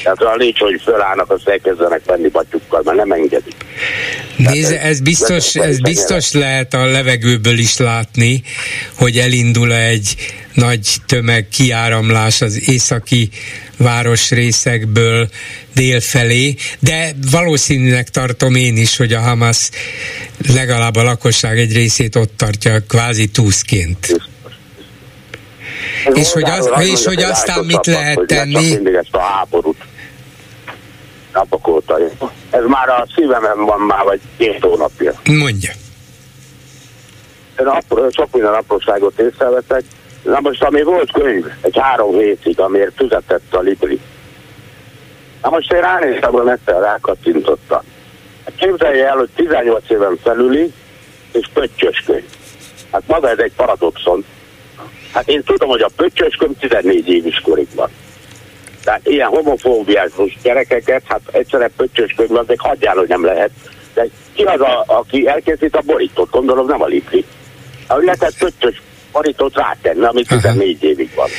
Tehát 0.03 0.21
olyan 0.21 0.37
nincs, 0.37 0.59
hogy 0.59 0.81
fölállnak, 0.83 1.31
azt 1.31 1.47
elkezdenek 1.47 2.01
venni 2.05 2.29
batyukkal, 2.29 2.81
mert 2.85 2.97
nem 2.97 3.11
engedik. 3.11 3.55
Nézze, 4.37 4.81
ez 4.81 4.99
biztos, 4.99 5.55
ez 5.55 5.79
biztos 5.79 6.31
lehet 6.31 6.73
a 6.73 6.85
levegőből 6.85 7.57
is 7.57 7.77
látni, 7.77 8.43
hogy 8.97 9.17
elindul 9.17 9.73
egy 9.73 10.15
nagy 10.53 10.87
tömeg 11.05 11.47
kiáramlás 11.47 12.41
az 12.41 12.69
északi 12.69 13.29
városrészekből 13.77 15.29
dél 15.73 15.99
felé, 15.99 16.55
de 16.79 17.11
valószínűleg 17.31 18.09
tartom 18.09 18.55
én 18.55 18.77
is, 18.77 18.97
hogy 18.97 19.13
a 19.13 19.19
Hamas 19.19 19.69
legalább 20.53 20.95
a 20.95 21.03
lakosság 21.03 21.59
egy 21.59 21.73
részét 21.73 22.15
ott 22.15 22.37
tartja 22.37 22.79
kvázi 22.87 23.27
túszként. 23.27 24.31
És 26.13 26.31
hogy, 26.31 26.49
az, 26.49 26.71
és 26.79 27.05
hogy 27.05 27.23
aztán 27.23 27.65
mit 27.65 27.85
lehet 27.85 28.19
tenni? 28.25 28.69
Mindig 28.73 28.93
ezt 28.93 29.15
a 29.15 29.19
háborút 29.19 29.77
napok 31.33 31.67
óta. 31.67 31.97
Ez 32.49 32.63
már 32.67 32.89
a 32.89 33.07
szívemen 33.15 33.65
van 33.65 33.79
már, 33.79 34.03
vagy 34.03 34.19
két 34.37 34.61
hónapja. 34.61 35.13
Mondja. 35.23 35.71
Én 37.59 37.65
apró, 37.65 38.09
sok 38.09 38.27
minden 38.31 38.53
apróságot 38.53 39.19
észrevetek. 39.19 39.83
Na 40.23 40.39
most, 40.39 40.63
ami 40.63 40.83
volt 40.83 41.11
könyv, 41.11 41.45
egy 41.61 41.77
három 41.79 42.17
hétig, 42.17 42.59
amiért 42.59 42.95
fizetett 42.95 43.53
a 43.53 43.59
Libri. 43.59 43.99
Na 45.41 45.49
most 45.49 45.73
én 45.73 45.81
ránéztem, 45.81 46.31
hogy 46.31 46.47
egyszer 46.47 46.81
rákattintottam. 46.81 47.81
Képzelje 48.55 49.07
el, 49.07 49.17
hogy 49.17 49.29
18 49.35 49.89
éven 49.89 50.17
felüli, 50.23 50.73
és 51.31 51.49
pöttyös 51.53 52.03
könyv. 52.05 52.25
Hát 52.91 53.03
maga 53.07 53.29
ez 53.29 53.37
egy 53.37 53.51
paradoxon. 53.55 54.25
Hát 55.13 55.27
én 55.27 55.43
tudom, 55.43 55.69
hogy 55.69 55.81
a 55.81 55.89
pöttyös 55.95 56.35
könyv 56.35 56.57
14 56.57 57.09
év 57.09 57.41
korig 57.43 57.67
van. 57.75 57.89
Tehát 58.83 59.07
ilyen 59.07 59.27
homofóbiás 59.27 60.11
gyerekeket, 60.43 61.03
hát 61.07 61.21
egyszerűen 61.31 61.71
pöttyös 61.77 62.13
könyv, 62.13 62.35
azért 62.35 62.59
hagyjál, 62.59 62.95
hogy 62.95 63.07
nem 63.07 63.25
lehet. 63.25 63.51
De 63.93 64.07
ki 64.33 64.43
az, 64.43 64.61
a, 64.61 64.83
aki 64.87 65.27
elkészít 65.27 65.75
a 65.75 65.81
borítót? 65.85 66.29
Gondolom 66.29 66.67
nem 66.67 66.81
a 66.81 66.85
Lipri. 66.85 67.25
Ahogy 67.87 68.03
lehetett 68.03 68.37
pöttyös 68.37 68.81
borítót 69.13 69.55
rátenni, 69.55 70.05
ami 70.05 70.23
14 70.23 70.83
évig 70.83 71.09
van. 71.15 71.29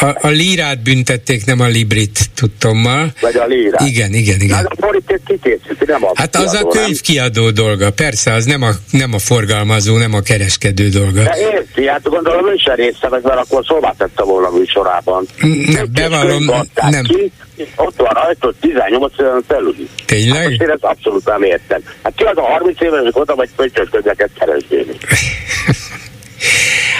A, 0.00 0.26
a 0.26 0.30
lírát 0.30 0.82
büntették, 0.82 1.44
nem 1.44 1.60
a 1.60 1.66
librit, 1.66 2.18
tudtommal. 2.34 3.12
Vagy 3.20 3.36
a 3.36 3.46
lírát. 3.46 3.80
Igen, 3.80 4.12
igen, 4.12 4.40
igen. 4.40 4.56
Hát 4.56 4.66
a 4.66 4.74
borítót 4.80 5.20
kikészíti, 5.26 5.84
nem 5.86 6.04
a 6.04 6.10
Hát 6.14 6.36
az 6.36 6.54
a 6.54 6.66
könyvkiadó 6.66 7.50
dolga, 7.50 7.90
persze, 7.90 8.32
az 8.32 8.44
nem 8.44 8.62
a, 8.62 8.70
nem 8.90 9.12
a 9.12 9.18
forgalmazó, 9.18 9.96
nem 9.96 10.14
a 10.14 10.20
kereskedő 10.20 10.88
dolga. 10.88 11.22
De 11.22 11.36
érti, 11.52 11.86
hát 11.86 12.02
gondolom 12.02 12.48
ő 12.48 12.56
sem 12.56 12.74
része 12.74 13.08
mert 13.08 13.24
akkor 13.24 13.64
szóvá 13.66 13.94
tette 13.98 14.22
volna 14.22 14.50
műsorában. 14.50 15.26
Nem, 15.66 15.86
bevallom, 15.92 16.44
nem. 16.90 17.04
Ki, 17.04 17.32
ott 17.76 17.96
van 17.96 18.14
rajta 18.14 18.52
18 18.60 19.12
éven 19.18 19.42
felül. 19.48 19.74
Tényleg? 20.04 20.36
Hát 20.36 20.48
most 20.48 20.62
én 20.62 20.70
ezt 20.70 20.84
abszolút 20.84 21.24
nem 21.24 21.42
értem. 21.42 21.80
Hát 22.02 22.12
ki 22.16 22.24
az 22.24 22.36
a 22.36 22.42
30 22.42 22.80
éves, 22.80 23.00
hogy 23.02 23.12
oda 23.14 23.34
vagy 23.34 23.48
pöntjösködeket 23.56 24.30
keresgélni? 24.38 24.96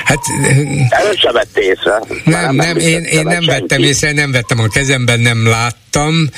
Hát... 0.06 0.18
Előtt 0.88 1.18
sem 1.18 1.32
vett 1.32 1.58
észre. 1.58 2.00
Nem, 2.24 2.54
nem, 2.54 2.54
nem 2.54 2.76
én, 2.76 3.02
én 3.02 3.22
nem 3.22 3.42
senki. 3.42 3.46
vettem 3.46 3.82
észre, 3.82 4.12
nem 4.12 4.32
vettem 4.32 4.58
a 4.58 4.68
kezemben, 4.68 5.20
nem 5.20 5.46
láttam. 5.46 6.28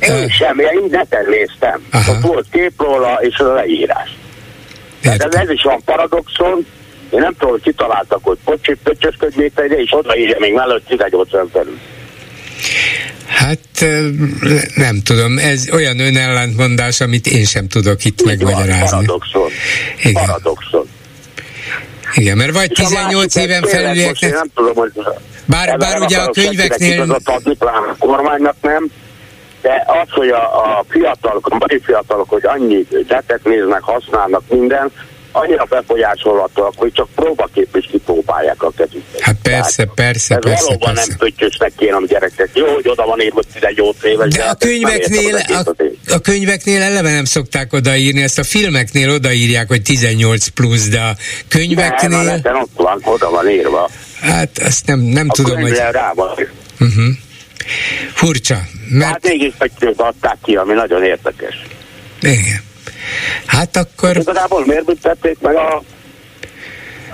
Én 0.00 0.12
uh, 0.12 0.30
sem, 0.30 0.58
én 0.58 0.84
így 0.84 0.90
neten 0.90 1.26
néztem. 1.30 1.82
Aha. 1.90 2.12
Ott 2.12 2.20
volt 2.20 2.46
kép 2.50 2.72
róla, 2.76 3.18
és 3.20 3.38
a 3.38 3.52
leírás. 3.52 4.10
Ez, 5.02 5.34
ez 5.34 5.50
is 5.50 5.62
van 5.62 5.82
paradoxon, 5.84 6.66
én 7.10 7.20
nem 7.20 7.32
tudom, 7.32 7.50
hogy 7.50 7.62
kitaláltak, 7.62 8.20
hogy 8.22 8.38
pocsi, 8.44 8.74
pöcsösködjék 8.82 9.54
tegye, 9.54 9.76
és 9.76 9.88
odaírja 9.90 10.36
még 10.38 10.52
mellett 10.52 10.86
18 10.86 11.28
felül. 11.52 11.78
Hát 13.26 13.58
nem 14.74 15.02
tudom, 15.02 15.38
ez 15.38 15.68
olyan 15.72 15.98
önellentmondás, 15.98 17.00
amit 17.00 17.26
én 17.26 17.44
sem 17.44 17.68
tudok 17.68 18.04
itt 18.04 18.20
Így 18.20 18.26
megmagyarázni. 18.26 18.76
Van, 18.78 19.04
paradoxon. 19.04 19.50
Igen. 19.98 20.12
Paradoxon. 20.12 20.88
Igen, 22.14 22.36
mert 22.36 22.52
vagy 22.52 22.72
18 22.72 23.36
éven 23.36 23.62
felülieknek... 23.62 24.32
Nem 24.32 24.48
tudom, 24.54 24.74
hogy 24.74 24.92
bár, 25.44 25.78
bár 25.78 26.00
ugye 26.00 26.18
a 26.18 26.30
könyveknél... 26.30 27.16
Adni, 27.24 27.56
a 27.58 27.96
kormánynak 27.98 28.56
nem, 28.60 28.90
de 29.62 29.84
az, 29.86 30.10
hogy 30.10 30.28
a, 30.28 30.78
a 30.78 30.84
fiatalok, 30.88 31.46
a 31.46 31.56
mai 31.56 31.80
fiatalok, 31.82 32.28
hogy 32.28 32.44
annyi 32.44 32.86
netet 33.08 33.44
néznek, 33.44 33.82
használnak 33.82 34.42
minden, 34.48 34.92
annyira 35.32 35.64
befolyásolhatóak, 35.64 36.72
hogy 36.76 36.92
csak 36.92 37.08
próbaképp 37.14 37.76
is 37.76 37.86
kipróbálják 37.90 38.62
a 38.62 38.70
kezüket. 38.76 39.20
Hát 39.20 39.36
persze, 39.42 39.84
persze, 39.94 40.34
Ez 40.34 40.40
persze, 40.42 40.64
valóban 40.64 40.94
persze. 40.94 41.08
nem 41.08 41.16
pöttyösnek 41.18 41.72
kéne 41.76 41.96
a 41.96 42.02
gyerekek. 42.06 42.48
Jó, 42.54 42.66
hogy 42.74 42.88
oda 42.88 43.06
van 43.06 43.20
írva 43.20 43.40
18 43.52 43.96
éves. 44.04 44.34
De 44.34 44.42
a 44.42 44.46
hát 44.46 44.62
ezt 44.64 44.80
nem 44.80 44.80
könyveknél, 45.08 45.36
a, 46.06 46.12
a 46.14 46.18
könyveknél 46.18 46.82
eleve 46.82 47.10
nem 47.10 47.24
szokták 47.24 47.72
odaírni, 47.72 48.22
ezt 48.22 48.38
a 48.38 48.44
filmeknél 48.44 49.10
odaírják, 49.10 49.68
hogy 49.68 49.82
18 49.82 50.46
plusz, 50.48 50.88
de 50.88 50.98
a 51.00 51.04
Nem, 51.04 51.16
könyveknél, 51.48 52.22
neten 52.22 52.54
ott 52.56 52.70
van, 52.74 53.00
oda 53.04 53.30
van 53.30 53.50
írva. 53.50 53.90
hát 54.20 54.58
azt 54.64 54.86
nem, 54.86 55.00
nem 55.00 55.26
A 55.28 55.32
tudom, 55.32 55.60
hogy... 55.60 55.72
rá 55.90 56.12
van. 56.14 56.30
Uh-huh. 56.80 57.04
Furcsa, 58.14 58.54
Hát 58.54 58.64
mert 58.90 59.22
mégis 59.28 59.52
pöttyökbe 59.58 60.04
adták 60.04 60.36
ki, 60.42 60.54
ami 60.56 60.74
nagyon 60.74 61.04
érdekes. 61.04 61.62
igen. 62.20 62.70
Hát 63.46 63.76
akkor 63.76 64.16
Igazából 64.16 64.66
miért 64.66 64.84
büntették 64.84 65.40
meg 65.40 65.56
a, 65.56 65.82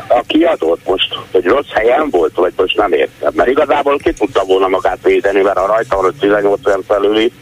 a 0.09 0.22
kiadót 0.26 0.80
most? 0.84 1.18
Hogy 1.32 1.45
rossz 1.45 1.70
helyen 1.74 2.11
volt, 2.11 2.34
vagy 2.34 2.53
most 2.57 2.76
nem 2.76 2.93
értem. 2.93 3.32
Mert 3.34 3.49
igazából 3.49 3.99
ki 3.99 4.12
tudta 4.12 4.45
volna 4.45 4.68
magát 4.68 4.99
védeni, 5.03 5.41
mert 5.41 5.57
a 5.57 5.66
rajta 5.66 5.97
van, 5.97 6.05
hogy 6.05 6.14
18 6.14 6.66
olyan 6.66 6.84
felüli, 6.86 7.32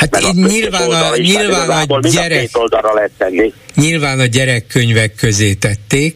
hát 0.00 0.10
meg 0.10 0.22
a 0.24 0.32
nyilván 0.48 0.90
a, 0.90 1.16
is, 1.16 1.26
nyilván 1.34 1.70
a 1.88 2.00
gyerek, 2.08 2.48
oldalra 2.52 2.94
lehet 2.94 3.10
tenni. 3.18 3.52
nyilván 3.74 4.20
a 4.20 4.24
gyerekkönyvek 4.26 5.14
közé 5.14 5.52
tették, 5.52 6.14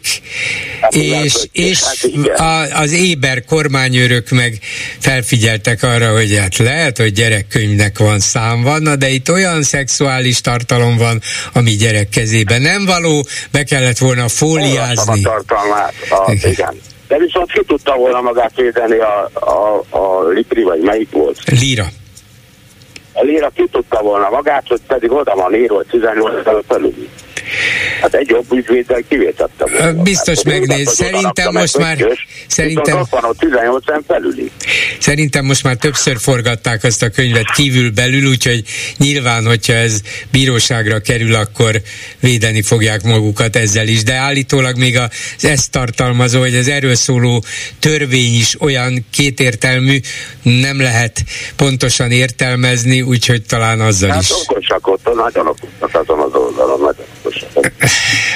Hát 0.80 0.95
és, 0.95 1.35
és 1.53 1.80
hát 1.82 2.41
a, 2.41 2.80
az 2.80 2.93
éber 2.93 3.45
kormányőrök 3.45 4.30
meg 4.30 4.59
felfigyeltek 4.99 5.82
arra, 5.82 6.12
hogy 6.12 6.37
hát 6.37 6.57
lehet, 6.57 6.99
hogy 6.99 7.12
gyerekkönyvnek 7.12 7.99
van 7.99 8.20
szám 8.20 8.62
van, 8.62 8.99
de 8.99 9.09
itt 9.09 9.30
olyan 9.30 9.62
szexuális 9.62 10.41
tartalom 10.41 10.97
van, 10.97 11.20
ami 11.53 11.70
gyerek 11.70 12.09
kezében 12.09 12.62
nem 12.62 12.85
való, 12.85 13.26
be 13.53 13.62
kellett 13.62 13.99
volna 13.99 14.22
Olvastam 14.22 14.49
a 14.49 14.51
fóliázni. 14.51 15.20
tartalmát. 15.20 15.95
A, 16.11 16.32
Igen. 16.32 16.51
igen. 16.51 16.74
De 17.09 17.18
viszont 17.18 17.53
ki 17.53 17.61
tudta 17.66 17.95
volna 17.97 18.20
magát 18.20 18.53
védeni 18.57 18.97
a, 18.99 19.30
a, 19.35 19.85
a 19.99 20.28
Lipri, 20.28 20.62
vagy 20.62 20.80
melyik 20.80 21.11
volt? 21.11 21.39
Lira. 21.61 21.87
A 23.16 23.22
Lira 23.22 23.48
ki 23.48 23.66
tudta 23.66 24.02
volna 24.02 24.28
magát, 24.30 24.68
hogy 24.68 24.80
pedig 24.86 25.12
oda 25.12 25.34
van 25.34 25.54
írva, 25.54 25.74
hogy 25.74 25.86
18 25.86 26.42
felül 26.42 26.62
felüli. 26.68 27.08
Hát 28.01 28.14
egy 28.14 28.28
jobb 28.28 28.53
ügyvéddel 28.53 29.01
kivétette 29.09 29.64
volna. 29.70 29.86
Ö, 29.88 30.03
biztos 30.03 30.36
Hát, 30.36 30.45
megnéz. 30.45 30.88
Szerintem 30.95 31.53
most 31.53 31.78
már- 31.78 31.97
pöttyös, 31.97 32.26
szerintem- 32.47 32.84
Viszont 32.84 33.03
ott 33.12 33.20
van 33.20 33.30
ott 33.30 33.38
18 33.38 33.84
felüli. 34.07 34.51
Szerintem 34.99 35.45
most 35.45 35.62
már 35.62 35.76
többször 35.76 36.18
forgatták 36.18 36.84
azt 36.84 37.03
a 37.03 37.11
könyvet 37.11 37.51
kívül 37.55 37.90
belül, 37.90 38.26
úgyhogy 38.28 38.62
nyilván, 38.97 39.47
hogyha 39.47 39.72
ez 39.72 40.01
bíróságra 40.32 40.99
kerül, 41.01 41.34
akkor 41.34 41.80
védeni 42.20 42.62
fogják 42.62 43.03
magukat 43.03 43.57
ezzel 43.57 43.88
is. 43.88 44.03
De 44.03 44.14
állítólag 44.14 44.76
még 44.78 44.97
az 44.99 45.45
ezt 45.45 45.70
tartalmazó, 45.70 46.38
vagy 46.38 46.55
az 46.57 46.68
erről 46.68 46.95
szóló 46.95 47.45
törvény 47.78 48.34
is 48.34 48.57
olyan 48.61 49.05
kétértelmű, 49.11 49.99
nem 50.42 50.80
lehet 50.80 51.22
pontosan 51.57 52.11
értelmezni, 52.11 53.01
úgyhogy 53.03 53.42
talán 53.42 53.80
azzal 53.80 54.11
Hát 54.11 54.22
is. 54.22 54.30
okosak 54.30 54.86
ott, 54.88 55.14
nagyon 55.14 55.47
okosak 55.47 56.01
azon 56.03 56.18
az 56.20 56.34
oldalon, 56.34 56.80
nagyon 56.80 57.07
okosak. 57.43 57.72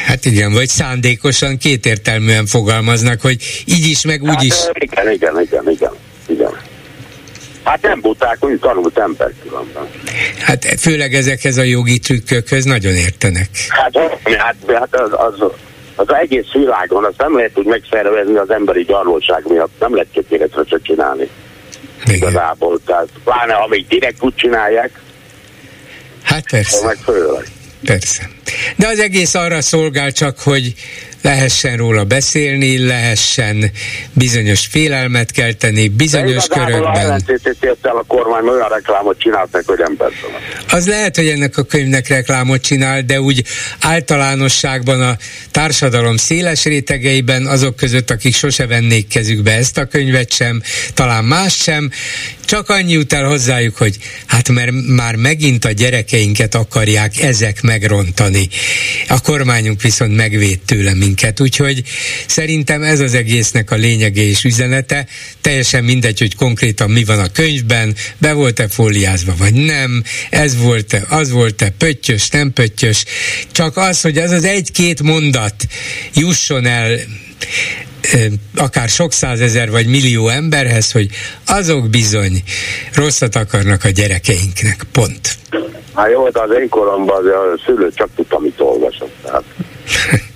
Hát 0.06 0.24
igen, 0.24 0.52
vagy 0.52 0.68
szándékosan 0.68 1.58
kétértelműen 1.58 2.46
fogalmaznak, 2.46 3.20
hogy 3.20 3.64
így 3.64 3.86
is, 3.86 4.04
meg 4.04 4.22
úgy 4.22 4.42
is. 4.42 4.54
Hát, 4.54 4.82
igen, 4.82 5.12
igen, 5.12 5.40
igen, 5.40 5.70
igen, 5.70 5.92
igen. 6.26 6.52
Hát 7.62 7.82
nem 7.82 8.00
buták, 8.00 8.44
úgy 8.44 8.58
tanult 8.58 8.98
ember 8.98 9.32
különben. 9.42 9.88
Hát 10.38 10.80
főleg 10.80 11.14
ezekhez 11.14 11.56
a 11.56 11.62
jogi 11.62 11.98
trükkökhöz 11.98 12.64
nagyon 12.64 12.94
értenek. 12.94 13.48
Hát, 13.68 13.98
hát, 14.24 14.56
hát 14.66 14.94
az, 14.94 15.10
az, 15.12 15.50
az 15.94 16.14
egész 16.14 16.52
világon, 16.52 17.04
azt 17.04 17.18
nem 17.18 17.36
lehet 17.36 17.58
úgy 17.58 17.66
megszervezni 17.66 18.36
az 18.36 18.50
emberi 18.50 18.84
gyarlóság 18.84 19.42
miatt, 19.48 19.72
nem 19.80 19.94
lehet 19.94 20.08
tökéletre 20.12 20.62
se 20.68 20.78
csinálni. 20.82 21.28
Igen. 22.04 22.16
Igazából, 22.16 22.80
tehát 22.86 23.08
pláne 23.24 23.54
amíg 23.54 23.86
direkt 23.86 24.22
úgy 24.22 24.34
csinálják, 24.34 24.90
Hát 26.28 26.50
persze. 26.50 26.86
meg 26.86 26.96
főleg. 26.96 27.46
Persze. 27.84 28.30
De 28.76 28.86
az 28.86 28.98
egész 28.98 29.34
arra 29.34 29.60
szolgál 29.60 30.12
csak, 30.12 30.38
hogy 30.38 30.74
lehessen 31.22 31.76
róla 31.76 32.04
beszélni, 32.04 32.86
lehessen 32.86 33.70
bizonyos 34.12 34.66
félelmet 34.66 35.30
kelteni, 35.30 35.88
De 35.88 35.94
bizonyos 35.96 36.44
a 36.48 36.64
körökben. 36.64 37.22
el 37.82 37.96
a 37.96 38.04
kormány, 38.06 38.48
olyan 38.48 38.68
reklámot 38.68 39.18
csinált 39.18 39.48
meg, 39.52 39.62
hogy 39.66 39.80
embertelen. 39.80 40.40
Az 40.68 40.86
lehet, 40.86 41.16
hogy 41.16 41.28
ennek 41.28 41.56
a 41.56 41.62
könyvnek 41.62 42.08
reklámot 42.08 42.62
csinál, 42.62 43.02
de 43.02 43.20
úgy 43.20 43.44
általánosságban 43.80 45.00
a 45.02 45.16
társadalom 45.50 46.16
széles 46.16 46.64
rétegeiben, 46.64 47.46
azok 47.46 47.76
között, 47.76 48.10
akik 48.10 48.34
sose 48.34 48.66
vennék 48.66 49.08
kezükbe 49.08 49.52
ezt 49.52 49.78
a 49.78 49.84
könyvet 49.84 50.32
sem, 50.32 50.62
talán 50.94 51.24
más 51.24 51.56
sem, 51.56 51.90
csak 52.48 52.68
annyi 52.68 52.92
jut 52.92 53.12
el 53.12 53.24
hozzájuk, 53.24 53.76
hogy 53.76 53.96
hát 54.26 54.48
mert 54.48 54.72
már 54.86 55.14
megint 55.14 55.64
a 55.64 55.70
gyerekeinket 55.70 56.54
akarják 56.54 57.20
ezek 57.20 57.62
megrontani. 57.62 58.48
A 59.08 59.20
kormányunk 59.20 59.82
viszont 59.82 60.16
megvéd 60.16 60.60
tőle 60.60 60.94
minket, 61.08 61.40
úgyhogy 61.40 61.82
szerintem 62.26 62.82
ez 62.82 63.00
az 63.00 63.14
egésznek 63.14 63.70
a 63.70 63.76
lényege 63.76 64.22
és 64.22 64.44
üzenete. 64.44 65.06
Teljesen 65.40 65.84
mindegy, 65.84 66.18
hogy 66.18 66.34
konkrétan 66.34 66.90
mi 66.90 67.04
van 67.04 67.18
a 67.18 67.32
könyvben, 67.32 67.94
be 68.18 68.32
volt-e 68.32 68.68
fóliázva, 68.68 69.34
vagy 69.38 69.54
nem, 69.54 70.02
ez 70.30 70.56
volt-e, 70.56 71.06
az 71.08 71.30
volt-e, 71.30 71.70
pöttyös, 71.78 72.28
nem 72.28 72.52
pöttyös. 72.52 73.04
Csak 73.52 73.76
az, 73.76 74.00
hogy 74.00 74.18
az 74.18 74.30
az 74.30 74.44
egy-két 74.44 75.02
mondat 75.02 75.54
jusson 76.14 76.66
el 76.66 76.98
akár 78.56 78.88
sok 78.88 79.12
százezer 79.12 79.70
vagy 79.70 79.86
millió 79.86 80.28
emberhez, 80.28 80.92
hogy 80.92 81.08
azok 81.46 81.88
bizony 81.90 82.42
rosszat 82.94 83.36
akarnak 83.36 83.84
a 83.84 83.88
gyerekeinknek. 83.88 84.82
Pont. 84.92 85.36
Hát 85.94 86.10
jó, 86.10 86.28
de 86.28 86.40
az 86.40 86.50
én 86.60 86.68
koromban 86.68 87.26
a 87.26 87.60
szülő 87.64 87.90
csak 87.94 88.08
tudta, 88.16 88.38
mit 88.38 88.60
olvasott. 88.60 89.14
Tehát. 89.22 89.44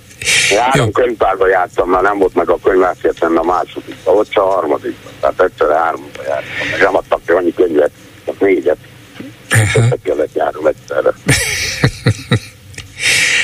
Három 0.59 0.91
könyvtárba 0.91 1.47
jártam, 1.47 1.89
már 1.89 2.01
nem 2.01 2.17
volt 2.17 2.33
meg 2.33 2.49
a 2.49 2.57
könyv, 2.63 2.83
átjött 2.83 3.19
lenne 3.19 3.39
a 3.39 3.43
másodikba, 3.43 4.11
ott 4.11 4.29
csak 4.29 4.43
a 4.43 4.47
harmadikba. 4.47 5.09
Tehát 5.19 5.41
egyszerre 5.41 5.75
háromba 5.75 6.23
jártam. 6.27 6.67
Meg 6.71 6.81
nem 6.81 6.95
adtak 6.95 7.21
ki 7.25 7.31
annyi 7.31 7.53
könyvet, 7.53 7.91
csak 8.25 8.39
négyet. 8.39 8.77
Össze 9.49 9.97
kellett 10.03 10.33
járnom 10.33 10.65
egyszerre. 10.65 11.13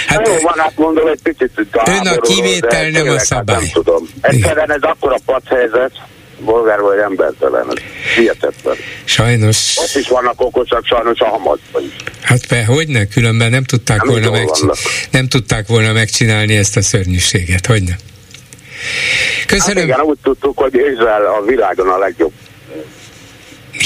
Hát, 0.08 0.28
jó, 0.28 0.34
van, 0.34 0.54
hát 0.58 0.78
mondom, 0.78 1.08
egy 1.08 1.22
picit 1.22 1.52
a 1.72 1.90
Ön 1.90 2.08
a 2.08 2.18
kivétel, 2.20 2.90
nem 2.90 3.08
a 3.08 3.12
hát 3.12 3.26
szabály. 3.26 3.56
Nem 3.56 3.70
tudom. 3.74 4.10
Egyszerűen 4.22 4.72
ez 4.72 4.82
akkora 4.82 5.16
padhelyzet, 5.26 5.92
bolgár 6.40 6.80
vagy 6.80 6.98
embertelen, 6.98 7.66
hihetetlen. 8.16 8.76
Sajnos, 9.04 9.74
Ott 9.78 9.96
is 10.02 10.08
vannak 10.08 10.42
okosak, 10.42 10.86
sajnos 10.86 11.20
a 11.20 11.26
hamadban 11.28 11.84
is. 11.84 12.04
hát 12.22 12.48
be, 12.48 12.66
hogyne, 12.66 13.06
különben 13.06 13.50
nem 13.50 13.64
tudták, 13.64 13.98
Nem 13.98 14.08
volna 14.08 14.32
megcsinálni, 14.32 14.80
nem 15.12 15.28
tudták 15.28 15.68
volna 15.68 15.92
megcsinálni 15.92 16.56
ezt 16.56 16.78
a 16.78 16.82
szörnyűséget, 16.82 17.66
hogyne. 17.66 17.92
Hát 17.92 19.46
Köszönöm, 19.48 19.84
igen, 19.84 20.02
úgy 20.02 20.18
tudtuk, 20.24 20.58
hogy 20.58 20.74
Izrael 20.94 21.26
a 21.26 21.42
világon 21.46 21.88
a 21.90 21.98
legjobb. 21.98 22.32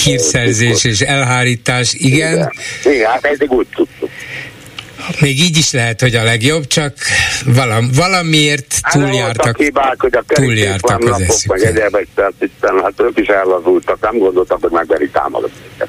hírszerzés 0.04 0.84
és 0.84 1.00
elhárítás, 1.02 1.94
igen, 1.94 2.34
Igen, 2.34 2.52
igen 2.94 3.10
hát 3.12 3.26
eddig 3.26 3.52
úgy 3.52 3.68
tudtuk. 3.76 4.10
Még 5.20 5.40
így 5.40 5.58
is 5.58 5.72
lehet, 5.72 6.02
hogy 6.02 6.16
a 6.16 6.24
legjobb, 6.24 6.68
csak 6.68 6.94
valam, 7.46 7.90
valamiért 7.94 8.80
Hát 8.82 8.94
túljártak. 8.94 9.58
hibák, 9.58 9.96
hogy 10.02 10.16
a 10.16 10.24
túljártak 10.28 11.04
az 11.10 11.22
eszükön. 11.22 11.60
meg 11.60 11.76
egyebek, 11.76 12.08
tehát 12.16 12.34
itt, 12.40 12.66
hát 12.84 12.94
ők 12.98 13.20
is 13.20 13.28
ellazultak, 13.28 14.02
nem 14.02 14.18
gondoltak, 14.18 14.62
hogy 14.62 14.72
megveri 14.72 15.10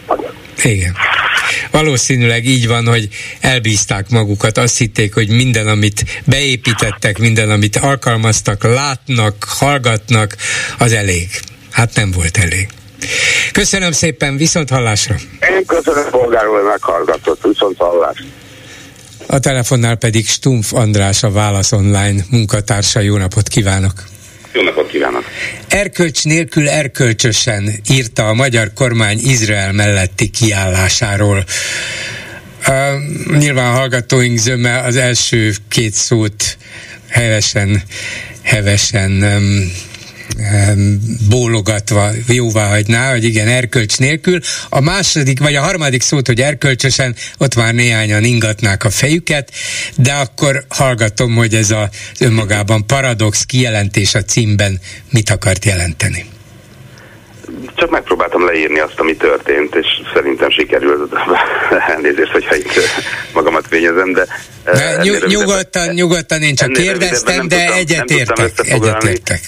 magyar. 0.06 0.32
Igen. 0.62 0.96
Valószínűleg 1.70 2.44
így 2.44 2.66
van, 2.68 2.86
hogy 2.86 3.08
elbízták 3.40 4.08
magukat, 4.10 4.58
azt 4.58 4.78
hitték, 4.78 5.14
hogy 5.14 5.28
minden, 5.28 5.66
amit 5.68 6.04
beépítettek, 6.24 7.18
minden, 7.18 7.50
amit 7.50 7.76
alkalmaztak, 7.76 8.62
látnak, 8.62 9.44
hallgatnak, 9.48 10.36
az 10.78 10.92
elég. 10.92 11.28
Hát 11.70 11.94
nem 11.94 12.10
volt 12.10 12.36
elég. 12.36 12.68
Köszönöm 13.52 13.92
szépen, 13.92 14.36
viszont 14.36 14.70
hallásra. 14.70 15.14
Én 15.40 15.64
köszönöm 15.66 16.10
polgárról, 16.10 16.54
hogy 16.54 16.64
meghallgatott, 16.64 17.42
viszont 17.42 17.76
hallás. 17.78 18.24
A 19.26 19.38
telefonnál 19.38 19.96
pedig 19.96 20.28
Stumpf 20.28 20.72
András, 20.72 21.22
a 21.22 21.30
Válasz 21.30 21.72
Online 21.72 22.24
munkatársa. 22.30 23.00
Jó 23.00 23.16
napot 23.16 23.48
kívánok! 23.48 24.04
Jó 24.52 24.62
napot 24.62 24.90
kívánok! 24.90 25.24
Erkölcs 25.68 26.24
nélkül 26.24 26.68
erkölcsösen 26.68 27.70
írta 27.90 28.28
a 28.28 28.34
magyar 28.34 28.72
kormány 28.72 29.18
Izrael 29.18 29.72
melletti 29.72 30.30
kiállásáról. 30.30 31.44
Uh, 32.68 33.38
nyilván 33.38 33.72
a 33.72 33.76
hallgatóink 33.76 34.38
zöme 34.38 34.78
az 34.78 34.96
első 34.96 35.54
két 35.68 35.92
szót 35.92 36.56
hevesen, 37.08 37.82
hevesen 38.42 39.10
um, 39.10 39.72
bólogatva 41.28 42.10
jóvá 42.28 42.68
hagyná, 42.68 43.10
hogy 43.10 43.24
igen, 43.24 43.48
erkölcs 43.48 43.98
nélkül. 43.98 44.38
A 44.68 44.80
második, 44.80 45.40
vagy 45.40 45.54
a 45.54 45.60
harmadik 45.60 46.02
szót, 46.02 46.26
hogy 46.26 46.40
erkölcsösen, 46.40 47.14
ott 47.38 47.54
már 47.54 47.74
néhányan 47.74 48.24
ingatnák 48.24 48.84
a 48.84 48.90
fejüket, 48.90 49.50
de 49.96 50.12
akkor 50.12 50.64
hallgatom, 50.68 51.34
hogy 51.34 51.54
ez 51.54 51.70
az 51.70 51.88
önmagában 52.20 52.86
paradox 52.86 53.44
kijelentés 53.44 54.14
a 54.14 54.22
címben 54.22 54.80
mit 55.10 55.30
akart 55.30 55.64
jelenteni. 55.64 56.32
Csak 57.74 57.90
megpróbáltam 57.90 58.46
leírni 58.46 58.78
azt, 58.78 58.94
ami 58.96 59.16
történt, 59.16 59.74
és 59.74 59.86
szerintem 60.14 60.50
sikerült. 60.50 61.12
Elnézést, 61.94 62.30
hogyha 62.30 62.54
itt 62.54 62.72
magamat 63.32 63.66
fényezem, 63.68 64.12
de... 64.12 64.26
de 64.64 65.00
nyug, 65.02 65.26
nyugodtan, 65.26 65.94
nyugodtan, 65.94 66.42
én 66.42 66.54
csak 66.54 66.72
kérdeztem, 66.72 67.48
de 67.48 67.72
egyetértek. 67.72 68.50
Egyetértek 68.58 69.40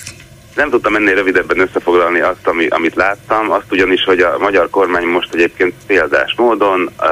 nem 0.57 0.71
tudtam 0.71 0.97
ennél 0.97 1.15
rövidebben 1.15 1.59
összefoglalni 1.59 2.21
azt, 2.21 2.47
ami, 2.47 2.67
amit 2.67 2.95
láttam, 2.95 3.51
azt 3.51 3.73
ugyanis, 3.73 4.05
hogy 4.05 4.21
a 4.21 4.39
magyar 4.39 4.71
kormány 4.71 5.07
most 5.07 5.35
egyébként 5.35 5.75
példás 5.87 6.35
módon 6.37 6.91
uh, 7.01 7.09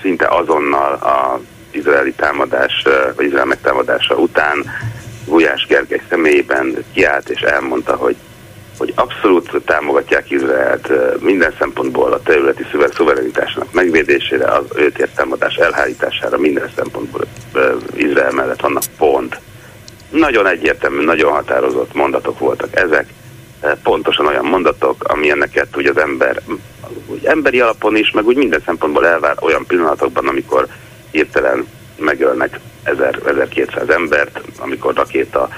szinte 0.00 0.26
azonnal 0.26 0.92
a 0.92 1.40
izraeli 1.70 2.12
támadás, 2.12 2.82
uh, 2.86 3.14
vagy 3.16 3.26
izrael 3.26 3.44
megtámadása 3.44 4.14
után 4.14 4.64
Gulyás 5.26 5.66
Gergely 5.66 6.02
személyében 6.08 6.84
kiállt 6.92 7.28
és 7.28 7.40
elmondta, 7.40 7.96
hogy 7.96 8.16
hogy 8.78 8.92
abszolút 8.96 9.50
támogatják 9.64 10.30
Izraelt 10.30 10.92
minden 11.20 11.54
szempontból 11.58 12.12
a 12.12 12.22
területi 12.22 12.66
szuverenitásnak 12.94 13.72
megvédésére, 13.72 14.44
az 14.44 14.64
őt 14.74 15.08
támadás 15.14 15.54
elhárítására, 15.54 16.38
minden 16.38 16.70
szempontból 16.76 17.20
Izrael 17.94 18.32
mellett 18.32 18.60
vannak 18.60 18.82
pont. 18.98 19.40
Nagyon 20.10 20.46
egyértelmű, 20.46 21.04
nagyon 21.04 21.32
határozott 21.32 21.94
mondatok 21.94 22.38
voltak 22.38 22.76
ezek, 22.76 23.12
eh, 23.60 23.72
pontosan 23.82 24.26
olyan 24.26 24.44
mondatok, 24.44 25.04
amilyeneket 25.04 25.76
úgy 25.76 25.86
az 25.86 25.96
ember 25.96 26.42
úgy 27.06 27.24
emberi 27.24 27.60
alapon 27.60 27.96
is, 27.96 28.10
meg 28.10 28.26
úgy 28.26 28.36
minden 28.36 28.62
szempontból 28.64 29.06
elvár 29.06 29.36
olyan 29.40 29.66
pillanatokban, 29.66 30.26
amikor 30.26 30.66
hirtelen 31.10 31.66
megölnek 31.96 32.60
1000-1200 32.84 33.90
embert, 33.90 34.40
amikor 34.58 34.94
rakéta 34.94 35.48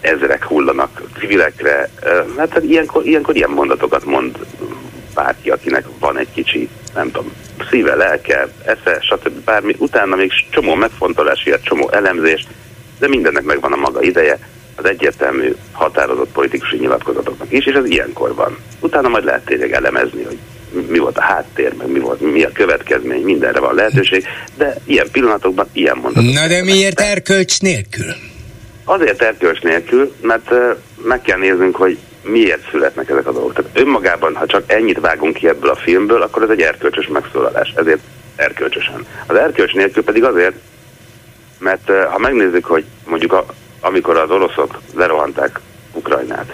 ezerek 0.00 0.44
hullanak 0.44 1.02
civilekre. 1.18 1.88
Eh, 2.02 2.24
hát, 2.36 2.52
hát 2.52 2.64
ilyenkor, 2.64 3.06
ilyenkor 3.06 3.36
ilyen 3.36 3.50
mondatokat 3.50 4.04
mond 4.04 4.38
bárki, 5.14 5.50
akinek 5.50 5.84
van 5.98 6.18
egy 6.18 6.32
kicsi, 6.34 6.68
nem 6.94 7.10
tudom, 7.10 7.32
szíve, 7.70 7.94
lelke, 7.94 8.48
esze, 8.64 9.00
stb. 9.00 9.44
bármi. 9.44 9.74
Utána 9.78 10.16
még 10.16 10.32
csomó 10.50 10.74
megfontolás, 10.74 11.46
ilyet, 11.46 11.64
csomó 11.64 11.90
elemzés, 11.90 12.46
de 13.00 13.08
mindennek 13.08 13.42
megvan 13.42 13.72
a 13.72 13.76
maga 13.76 14.02
ideje, 14.02 14.38
az 14.76 14.84
egyértelmű 14.84 15.54
határozott 15.72 16.32
politikusi 16.32 16.76
nyilatkozatoknak 16.76 17.52
is, 17.52 17.66
és 17.66 17.74
ez 17.74 17.84
ilyenkor 17.84 18.34
van. 18.34 18.56
Utána 18.80 19.08
majd 19.08 19.24
lehet 19.24 19.44
tényleg 19.44 19.72
elemezni, 19.72 20.22
hogy 20.22 20.38
mi 20.88 20.98
volt 20.98 21.18
a 21.18 21.22
háttér, 21.22 21.74
meg 21.74 21.90
mi 21.90 21.98
volt, 21.98 22.20
mi 22.20 22.42
a 22.42 22.52
következmény, 22.52 23.22
mindenre 23.22 23.60
van 23.60 23.74
lehetőség, 23.74 24.26
de 24.56 24.76
ilyen 24.84 25.10
pillanatokban 25.12 25.68
ilyen 25.72 25.96
mondatok. 25.96 26.32
Na 26.32 26.46
de 26.46 26.62
miért 26.64 27.00
erkölcs 27.00 27.60
nélkül? 27.60 28.14
Azért 28.84 29.22
erkölcs 29.22 29.60
nélkül, 29.60 30.14
mert 30.20 30.50
meg 31.02 31.22
kell 31.22 31.38
néznünk, 31.38 31.76
hogy 31.76 31.98
miért 32.22 32.70
születnek 32.70 33.10
ezek 33.10 33.26
a 33.26 33.32
dolgok. 33.32 33.54
Tehát 33.54 33.70
önmagában, 33.74 34.34
ha 34.34 34.46
csak 34.46 34.62
ennyit 34.66 35.00
vágunk 35.00 35.34
ki 35.34 35.48
ebből 35.48 35.70
a 35.70 35.76
filmből, 35.76 36.22
akkor 36.22 36.42
ez 36.42 36.48
egy 36.48 36.60
erkölcsös 36.60 37.06
megszólalás. 37.06 37.72
Ezért 37.76 38.00
erkölcsösen. 38.36 39.06
Az 39.26 39.36
erkölcs 39.36 39.72
nélkül 39.72 40.04
pedig 40.04 40.24
azért, 40.24 40.54
mert 41.60 41.90
ha 42.10 42.18
megnézzük, 42.18 42.64
hogy 42.64 42.84
mondjuk 43.06 43.32
a, 43.32 43.44
amikor 43.80 44.16
az 44.16 44.30
oroszok 44.30 44.80
lerohanták 44.94 45.60
Ukrajnát, 45.92 46.52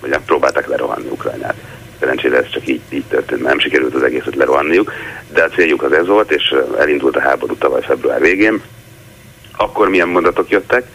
vagy 0.00 0.10
nem 0.10 0.24
próbálták 0.24 0.66
lerohanni 0.66 1.08
Ukrajnát, 1.08 1.54
szerencsére 2.00 2.36
ez 2.36 2.48
csak 2.50 2.68
így, 2.68 2.80
így 2.88 3.04
történt, 3.04 3.42
nem 3.42 3.58
sikerült 3.58 3.94
az 3.94 4.02
egészet 4.02 4.34
lerohanniuk, 4.34 4.92
de 5.32 5.42
a 5.42 5.48
céljuk 5.48 5.82
az 5.82 5.92
ez 5.92 6.06
volt, 6.06 6.30
és 6.30 6.54
elindult 6.78 7.16
a 7.16 7.20
háború 7.20 7.54
tavaly 7.54 7.82
február 7.82 8.20
végén, 8.20 8.62
akkor 9.56 9.88
milyen 9.88 10.08
mondatok 10.08 10.48
jöttek, 10.48 10.86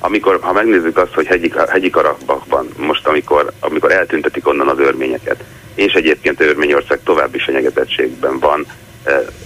amikor, 0.00 0.38
ha 0.42 0.52
megnézzük 0.52 0.96
azt, 0.98 1.14
hogy 1.14 1.26
hegyi, 1.26 1.52
hegyi 1.68 1.90
Karabakban, 1.90 2.68
most 2.76 3.06
amikor, 3.06 3.52
amikor 3.60 3.92
eltüntetik 3.92 4.48
onnan 4.48 4.68
az 4.68 4.78
örményeket, 4.78 5.44
és 5.74 5.92
egyébként 5.92 6.40
Örményország 6.40 7.00
további 7.04 7.38
fenyegetettségben 7.38 8.38
van, 8.38 8.66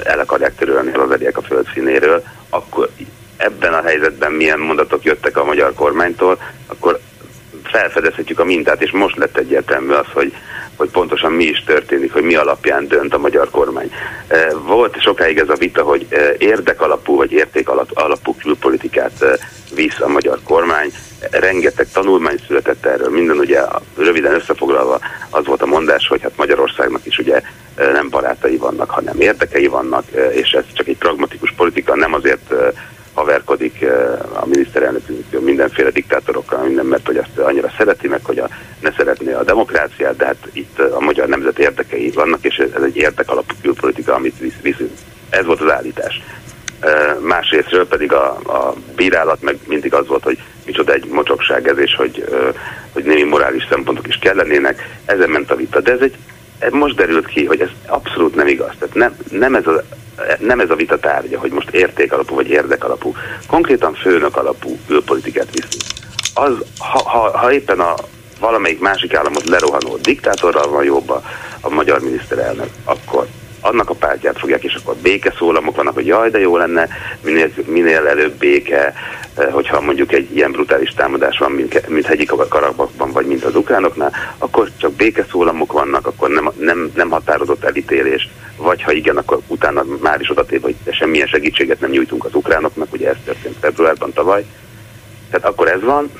el 0.05 0.18
akarják 0.18 0.57
törölni 0.57 0.93
az 0.93 1.11
a 1.33 1.43
földszínéről, 1.43 2.22
akkor 2.51 2.89
ebben 3.43 3.74
a 3.74 3.82
helyzetben 3.82 4.32
milyen 4.32 4.59
mondatok 4.59 5.05
jöttek 5.05 5.36
a 5.36 5.45
magyar 5.45 5.74
kormánytól, 5.74 6.38
akkor 6.66 7.01
felfedezhetjük 7.64 8.38
a 8.38 8.45
mintát, 8.45 8.82
és 8.82 8.90
most 8.90 9.16
lett 9.16 9.36
egyértelmű 9.36 9.93
az, 9.93 10.07
hogy, 10.12 10.32
hogy 10.76 10.90
pontosan 10.90 11.32
mi 11.32 11.45
is 11.45 11.64
történik, 11.64 12.12
hogy 12.12 12.22
mi 12.22 12.34
alapján 12.34 12.86
dönt 12.86 13.14
a 13.14 13.18
magyar 13.18 13.51
kormány. 13.51 13.93
E, 14.26 14.55
volt 14.55 15.01
sokáig 15.01 15.38
ez 15.38 15.49
a 15.49 15.55
vita, 15.55 15.82
hogy 15.82 16.07
e, 16.11 16.34
érdekalapú 16.38 17.16
vagy 17.16 17.32
érték 17.32 17.68
alapú 17.95 18.34
külpolitikát 18.34 19.22
e, 19.22 19.38
visz 19.74 20.01
a 20.01 20.09
magyar 20.09 20.38
kormány. 20.45 20.93
Rengeteg 21.30 21.86
tanulmány 21.93 22.38
született 22.47 22.86
erről, 22.86 23.11
minden 23.11 23.38
ugye 23.38 23.61
röviden 23.97 24.34
összefoglalva 24.34 24.99
az 25.30 25.47
volt 25.47 25.62
a 25.62 25.66
mondás, 25.66 26.07
hogy 26.09 26.22
hát 26.22 26.36
Magyarországnak 26.36 27.07
is 27.07 27.18
ugye 27.18 27.43
nem 27.76 28.09
barátai 28.09 28.57
vannak, 28.57 28.90
hanem 28.90 29.20
érdekei 29.20 29.66
vannak, 29.66 30.05
és 30.32 30.51
ez 30.51 30.64
csak 30.72 30.88
egy 30.88 30.97
pragmatikus 30.97 31.53
politika, 31.57 31.97
nem 31.97 32.14
azért 32.14 32.55
haverkodik 33.22 33.82
eh, 33.82 34.42
a 34.42 34.46
miniszterelnökünk 34.46 35.40
mindenféle 35.40 35.90
diktátorokkal, 35.90 36.62
minden, 36.62 36.86
mert 36.86 37.06
hogy 37.06 37.16
azt 37.16 37.38
annyira 37.38 37.72
szereti 37.76 38.08
meg, 38.08 38.20
hogy 38.24 38.38
a, 38.38 38.48
ne 38.80 38.92
szeretné 38.96 39.32
a 39.32 39.44
demokráciát, 39.44 40.16
de 40.16 40.26
hát 40.26 40.48
itt 40.52 40.78
a 40.78 41.00
magyar 41.00 41.28
nemzet 41.28 41.58
érdekei 41.58 42.10
vannak, 42.10 42.44
és 42.44 42.56
ez 42.56 42.82
egy 42.82 42.96
érdek 42.96 43.30
alapú 43.30 43.54
külpolitika, 43.62 44.14
amit 44.14 44.38
visz, 44.38 44.60
viszünk. 44.62 44.90
Ez 45.30 45.44
volt 45.44 45.60
az 45.60 45.70
állítás. 45.70 46.22
Eh, 46.80 47.16
másrésztről 47.20 47.86
pedig 47.86 48.12
a, 48.12 48.26
a 48.30 48.74
bírálat 48.96 49.42
meg 49.42 49.58
mindig 49.66 49.94
az 49.94 50.06
volt, 50.06 50.24
hogy 50.24 50.38
micsoda 50.66 50.92
egy 50.92 51.06
mocsokság 51.06 51.68
ez, 51.68 51.78
és 51.78 51.94
hogy, 51.94 52.24
eh, 52.32 52.54
hogy 52.92 53.04
némi 53.04 53.22
morális 53.22 53.66
szempontok 53.70 54.08
is 54.08 54.16
kellenének. 54.16 54.98
Ezen 55.04 55.30
ment 55.30 55.50
a 55.50 55.56
vita. 55.56 55.80
De 55.80 55.92
ez 55.92 56.00
egy, 56.00 56.16
most 56.70 56.96
derült 56.96 57.26
ki, 57.26 57.44
hogy 57.44 57.60
ez 57.60 57.70
abszolút 57.86 58.34
nem 58.34 58.46
igaz. 58.46 58.72
Tehát 58.78 58.94
nem, 58.94 59.16
nem 59.30 59.54
ez 59.54 59.66
a 59.66 59.82
nem 60.38 60.60
ez 60.60 60.70
a 60.70 60.74
vita 60.74 60.98
tárgya, 60.98 61.38
hogy 61.38 61.50
most 61.50 61.70
érték 61.70 62.12
alapú 62.12 62.34
vagy 62.34 62.48
érdek 62.48 62.84
alapú, 62.84 63.14
konkrétan 63.46 63.94
főnök 63.94 64.36
alapú 64.36 64.78
külpolitikát 64.86 65.50
viszünk. 65.50 65.82
Az, 66.34 66.52
ha, 66.78 67.02
ha, 67.08 67.38
ha 67.38 67.52
éppen 67.52 67.80
a 67.80 67.94
valamelyik 68.40 68.80
másik 68.80 69.14
államot 69.14 69.48
lerohanó 69.48 69.96
diktátorral 69.96 70.70
van 70.70 70.84
jobb 70.84 71.10
a, 71.10 71.22
a 71.60 71.68
magyar 71.68 72.00
miniszterelnök, 72.00 72.68
akkor 72.84 73.26
annak 73.62 73.90
a 73.90 73.94
pártját 73.94 74.38
fogják, 74.38 74.64
és 74.64 74.74
akkor 74.74 74.96
békeszólamok 74.96 75.76
vannak, 75.76 75.94
hogy 75.94 76.06
jaj, 76.06 76.30
de 76.30 76.38
jó 76.38 76.56
lenne, 76.56 76.88
minél, 77.22 77.50
minél 77.66 78.06
előbb 78.06 78.34
béke, 78.34 78.94
eh, 79.34 79.46
hogyha 79.52 79.80
mondjuk 79.80 80.12
egy 80.12 80.36
ilyen 80.36 80.52
brutális 80.52 80.90
támadás 80.90 81.38
van, 81.38 81.52
mint, 81.52 81.88
mint 81.88 82.06
hegyi 82.06 82.24
karakban, 82.24 83.12
vagy 83.12 83.26
mint 83.26 83.44
az 83.44 83.56
ukránoknál, 83.56 84.12
akkor 84.38 84.70
csak 84.76 84.92
békeszólamok 84.92 85.72
vannak, 85.72 86.06
akkor 86.06 86.30
nem, 86.30 86.50
nem, 86.58 86.90
nem 86.94 87.10
határozott 87.10 87.64
elítélés, 87.64 88.28
vagy 88.56 88.82
ha 88.82 88.92
igen, 88.92 89.16
akkor 89.16 89.40
utána 89.46 89.84
már 90.00 90.20
is 90.20 90.30
odatéve, 90.30 90.62
hogy 90.62 90.94
semmilyen 90.94 91.26
segítséget 91.26 91.80
nem 91.80 91.90
nyújtunk 91.90 92.24
az 92.24 92.34
ukránoknak, 92.34 92.92
ugye 92.92 93.08
ez 93.08 93.16
történt 93.24 93.56
februárban 93.60 94.12
tavaly. 94.12 94.44
Tehát 95.30 95.46
akkor 95.46 95.68
ez 95.68 95.82
van, 95.82 96.10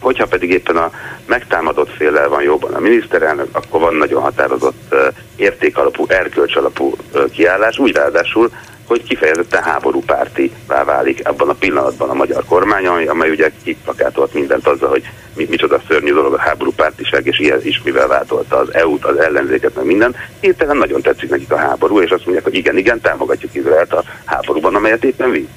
Hogyha 0.00 0.26
pedig 0.26 0.50
éppen 0.50 0.76
a 0.76 0.90
megtámadott 1.26 1.90
féllel 1.96 2.28
van 2.28 2.42
jobban 2.42 2.74
a 2.74 2.80
miniszterelnök, 2.80 3.48
akkor 3.52 3.80
van 3.80 3.94
nagyon 3.94 4.22
határozott 4.22 4.94
értékalapú, 5.36 6.04
erkölcsalapú 6.08 6.96
kiállás, 7.32 7.78
úgy 7.78 7.92
ráadásul, 7.92 8.50
hogy 8.88 9.02
kifejezetten 9.02 9.62
háborúpárti 9.62 10.52
válik 10.66 11.20
ebben 11.24 11.48
a 11.48 11.52
pillanatban 11.52 12.10
a 12.10 12.14
magyar 12.14 12.44
kormány, 12.44 12.86
amely, 12.86 13.06
amely 13.06 13.30
ugye 13.30 13.50
kiplakátolt 13.64 14.34
mindent 14.34 14.66
azzal, 14.66 14.88
hogy 14.88 15.02
mi, 15.36 15.46
micsoda 15.50 15.80
szörnyű 15.88 16.12
dolog 16.12 16.34
a 16.34 16.38
háborúpártiság, 16.38 17.26
és 17.26 17.38
ilyen 17.38 17.60
is 17.62 17.80
mivel 17.84 18.06
váltolta 18.06 18.56
az 18.56 18.74
EU-t, 18.74 19.04
az 19.04 19.16
ellenzéket, 19.16 19.74
meg 19.74 19.84
minden. 19.84 20.14
Hirtelen 20.40 20.76
nagyon 20.76 21.00
tetszik 21.00 21.30
nekik 21.30 21.52
a 21.52 21.56
háború, 21.56 22.00
és 22.00 22.10
azt 22.10 22.24
mondják, 22.24 22.44
hogy 22.44 22.54
igen, 22.54 22.76
igen, 22.76 23.00
támogatjuk 23.00 23.54
Izraelt 23.54 23.92
a 23.92 24.04
háborúban, 24.24 24.74
amelyet 24.74 25.04
éppen 25.04 25.30
visz. 25.30 25.48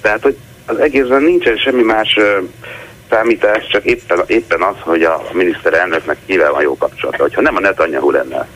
Tehát, 0.00 0.22
hogy 0.22 0.36
az 0.66 0.78
egészben 0.78 1.22
nincsen 1.22 1.56
semmi 1.56 1.82
más 1.82 2.16
uh, 2.16 2.48
számítás, 3.12 3.66
csak 3.66 3.84
éppen, 3.84 4.22
éppen 4.26 4.62
az, 4.62 4.74
hogy 4.80 5.02
a 5.02 5.22
miniszterelnöknek 5.32 6.16
kivel 6.26 6.52
van 6.52 6.62
jó 6.62 6.76
kapcsolata. 6.76 7.28
Ha 7.34 7.40
nem 7.40 7.56
a 7.56 7.60
Netanyahu 7.60 8.10
lenne 8.10 8.48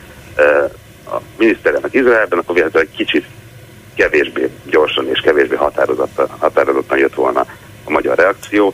a 1.05 1.17
miniszterelnök 1.37 1.93
Izraelben, 1.93 2.39
akkor 2.39 2.55
véletlenül 2.55 2.89
egy 2.89 2.95
kicsit 2.95 3.25
kevésbé 3.95 4.49
gyorsan 4.65 5.09
és 5.09 5.19
kevésbé 5.19 5.55
határozottan, 5.55 6.27
határozottan 6.39 6.97
jött 6.97 7.13
volna 7.13 7.45
a 7.83 7.89
magyar 7.89 8.17
reakció. 8.17 8.73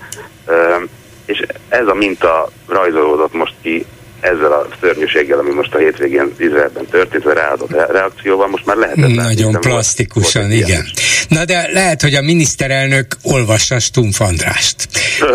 És 1.25 1.45
ez 1.69 1.87
a 1.87 1.93
minta 1.93 2.49
rajzolódott 2.67 3.33
most 3.33 3.53
ki 3.61 3.85
ezzel 4.23 4.51
a 4.51 4.67
szörnyűséggel, 4.81 5.39
ami 5.39 5.53
most 5.53 5.73
a 5.73 5.77
hétvégén 5.77 6.33
Izraelben 6.37 6.85
történt, 6.85 7.25
a 7.25 7.33
ráadott 7.33 7.71
reakcióval, 7.91 8.47
most 8.47 8.65
már 8.65 8.75
lehet. 8.75 8.95
Nagyon 8.95 9.53
plastikusan, 9.53 10.51
igen. 10.51 10.85
Na 11.27 11.45
de 11.45 11.69
lehet, 11.71 12.01
hogy 12.01 12.15
a 12.15 12.21
miniszterelnök 12.21 13.17
olvassa 13.21 13.79
Stumpf 13.79 14.21
Andrást. 14.21 14.75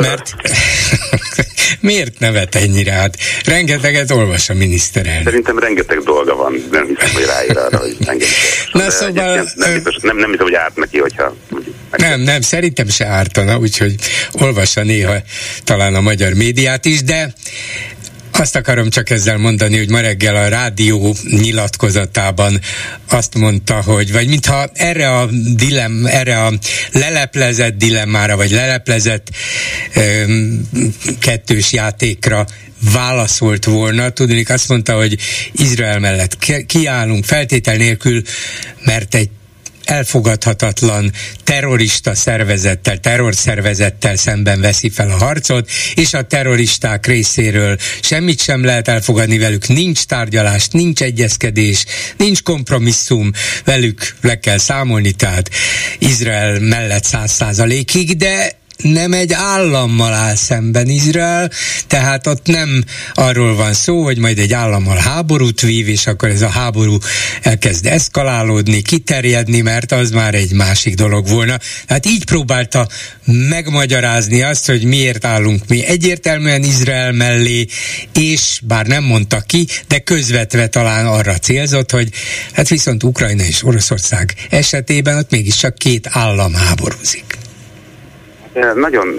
Mert, 0.00 0.34
Miért 1.80 2.18
nevet 2.18 2.54
ennyire? 2.54 2.92
Hát 2.92 3.16
rengeteget 3.44 4.10
olvas 4.10 4.48
a 4.48 4.54
miniszterelnök. 4.54 5.24
Szerintem 5.24 5.58
rengeteg 5.58 5.98
dolga 5.98 6.36
van, 6.36 6.64
nem 6.70 6.86
hiszem, 6.86 7.14
hogy 7.14 7.24
ráír 7.24 7.58
arra, 7.58 7.78
hogy 7.78 7.96
engem 8.06 8.28
Na 8.72 8.90
szóval... 8.90 9.48
Nem, 9.54 9.72
biztos, 9.74 9.96
nem, 10.02 10.16
nem 10.16 10.30
hiszem, 10.30 10.44
hogy 10.44 10.54
árt 10.54 10.76
neki, 10.76 10.98
hogyha... 10.98 11.36
Nem, 11.96 12.20
nem, 12.20 12.40
szerintem 12.40 12.88
se 12.88 13.06
ártana, 13.06 13.58
úgyhogy 13.58 13.94
olvassa 14.32 14.82
néha 14.82 15.14
talán 15.64 15.94
a 15.94 16.00
magyar 16.00 16.32
médiát 16.32 16.84
is, 16.84 17.02
de 17.02 17.32
azt 18.38 18.56
akarom 18.56 18.90
csak 18.90 19.10
ezzel 19.10 19.36
mondani, 19.36 19.76
hogy 19.76 19.90
ma 19.90 20.00
reggel 20.00 20.36
a 20.36 20.48
rádió 20.48 21.16
nyilatkozatában 21.30 22.60
azt 23.08 23.34
mondta, 23.34 23.82
hogy, 23.82 24.12
vagy 24.12 24.28
mintha 24.28 24.70
erre 24.72 25.16
a 25.16 25.28
dilem, 25.54 26.06
erre 26.06 26.44
a 26.44 26.52
leleplezett 26.92 27.76
dilemmára, 27.76 28.36
vagy 28.36 28.50
leleplezett 28.50 29.30
um, 29.96 30.68
kettős 31.20 31.72
játékra 31.72 32.46
válaszolt 32.92 33.64
volna. 33.64 34.10
Tudnék 34.10 34.50
azt 34.50 34.68
mondta, 34.68 34.96
hogy 34.96 35.18
Izrael 35.52 35.98
mellett 35.98 36.36
kiállunk 36.66 37.24
feltétel 37.24 37.76
nélkül, 37.76 38.22
mert 38.84 39.14
egy 39.14 39.30
elfogadhatatlan 39.90 41.12
terrorista 41.44 42.14
szervezettel, 42.14 42.98
terrorszervezettel 42.98 44.16
szemben 44.16 44.60
veszi 44.60 44.90
fel 44.90 45.10
a 45.10 45.16
harcot, 45.16 45.70
és 45.94 46.14
a 46.14 46.22
terroristák 46.22 47.06
részéről 47.06 47.76
semmit 48.00 48.40
sem 48.40 48.64
lehet 48.64 48.88
elfogadni 48.88 49.38
velük, 49.38 49.68
nincs 49.68 50.04
tárgyalás, 50.04 50.68
nincs 50.68 51.02
egyezkedés, 51.02 51.84
nincs 52.16 52.42
kompromisszum, 52.42 53.30
velük 53.64 54.16
le 54.20 54.38
kell 54.38 54.58
számolni, 54.58 55.12
tehát 55.12 55.50
Izrael 55.98 56.60
mellett 56.60 57.04
száz 57.04 57.32
százalékig, 57.32 58.16
de 58.16 58.58
nem 58.82 59.12
egy 59.12 59.32
állammal 59.32 60.12
áll 60.12 60.34
szemben 60.34 60.88
Izrael, 60.88 61.50
tehát 61.86 62.26
ott 62.26 62.46
nem 62.46 62.84
arról 63.14 63.56
van 63.56 63.72
szó, 63.72 64.04
hogy 64.04 64.18
majd 64.18 64.38
egy 64.38 64.52
állammal 64.52 64.96
háborút 64.96 65.60
vív, 65.60 65.88
és 65.88 66.06
akkor 66.06 66.28
ez 66.28 66.42
a 66.42 66.48
háború 66.48 66.98
elkezd 67.42 67.86
eszkalálódni, 67.86 68.82
kiterjedni, 68.82 69.60
mert 69.60 69.92
az 69.92 70.10
már 70.10 70.34
egy 70.34 70.52
másik 70.52 70.94
dolog 70.94 71.28
volna. 71.28 71.58
Tehát 71.86 72.06
így 72.06 72.24
próbálta 72.24 72.88
megmagyarázni 73.24 74.42
azt, 74.42 74.66
hogy 74.66 74.84
miért 74.84 75.24
állunk 75.24 75.62
mi 75.68 75.84
egyértelműen 75.84 76.62
Izrael 76.62 77.12
mellé, 77.12 77.66
és 78.14 78.60
bár 78.64 78.86
nem 78.86 79.04
mondta 79.04 79.40
ki, 79.40 79.66
de 79.88 79.98
közvetve 79.98 80.66
talán 80.66 81.06
arra 81.06 81.38
célzott, 81.38 81.90
hogy 81.90 82.08
hát 82.52 82.68
viszont 82.68 83.02
Ukrajna 83.02 83.42
és 83.42 83.64
Oroszország 83.64 84.34
esetében 84.50 85.16
ott 85.16 85.30
mégiscsak 85.30 85.74
két 85.74 86.08
állam 86.10 86.54
háborúzik. 86.54 87.38
Nagyon 88.74 89.14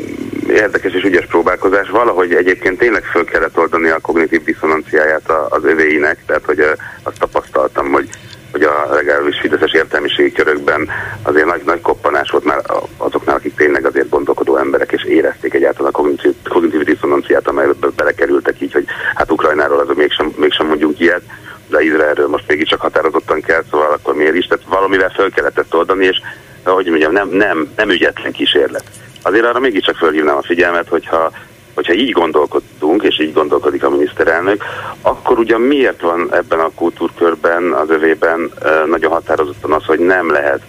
érdekes 0.50 0.94
és 0.94 1.04
ügyes 1.04 1.26
próbálkozás. 1.26 1.90
Valahogy 1.90 2.34
egyébként 2.34 2.78
tényleg 2.78 3.04
föl 3.04 3.26
kellett 3.26 3.58
oldani 3.58 3.90
a 3.90 4.00
kognitív 4.00 4.44
diszonanciáját 4.44 5.32
az 5.50 5.64
övéinek, 5.64 6.18
tehát 6.26 6.46
hogy 6.46 6.60
azt 7.04 7.20
tapasztaltam, 7.20 7.92
hogy 7.92 8.10
hogy 8.52 8.62
a 8.62 8.88
legalábbis 8.94 9.40
fideszes 9.40 9.74
értelmiségi 9.74 10.32
körökben 10.32 10.90
azért 11.22 11.46
nagy, 11.46 11.62
nagy 11.66 11.82
koppanás 11.82 12.30
volt 12.30 12.44
már 12.44 12.62
azoknál, 12.98 13.36
akik 13.36 13.56
tényleg 13.56 13.86
azért 13.86 14.10
gondolkodó 14.10 14.58
emberek, 14.58 14.92
és 14.92 15.04
érezték 15.04 15.54
egyáltalán 15.54 15.92
a 15.92 15.98
kognitív, 15.98 16.34
kognitív 16.50 16.84
diszonanciát, 16.84 17.48
amelybe 17.48 17.88
belekerültek 17.96 18.62
így, 18.62 18.74
hogy 18.74 18.86
hát 19.16 19.32
Ukrajnáról 19.32 19.80
azok 19.80 19.96
mégsem, 19.96 20.34
mégsem 20.38 20.68
mondjunk 20.68 21.00
ilyet, 21.00 21.22
de 21.68 21.82
Izraelről 21.82 22.28
most 22.28 22.48
mégiscsak 22.48 22.82
határozottan 22.82 23.42
kell, 23.42 23.64
szóval 23.72 23.92
akkor 23.92 24.16
miért 24.16 24.36
is? 24.36 24.46
Tehát 24.46 24.66
valamivel 24.68 25.10
föl 25.10 25.32
kellett 25.32 25.60
ezt 25.60 25.74
oldani, 25.74 26.06
és 26.06 26.18
ahogy 26.64 26.86
mondjam, 26.86 27.12
nem, 27.12 27.30
nem, 27.30 27.72
nem 27.76 27.90
ügyetlen 27.90 28.32
kísérlet 28.32 28.84
azért 29.22 29.46
arra 29.46 29.60
mégiscsak 29.60 29.96
felhívnám 29.96 30.38
a 30.38 30.42
figyelmet, 30.42 30.88
hogyha 30.88 31.32
hogyha 31.74 31.94
így 31.94 32.12
gondolkodunk, 32.12 33.04
és 33.04 33.20
így 33.20 33.34
gondolkodik 33.34 33.84
a 33.84 33.90
miniszterelnök, 33.90 34.64
akkor 35.02 35.40
ugyan 35.40 35.62
miért 35.62 36.02
van 36.02 36.34
ebben 36.34 36.60
a 36.60 36.72
kultúrkörben, 36.76 37.72
az 37.74 37.90
övében 37.90 38.52
nagyon 38.86 39.12
határozottan 39.12 39.72
az, 39.72 39.86
hogy 39.86 40.00
nem 40.00 40.32
lehet 40.32 40.62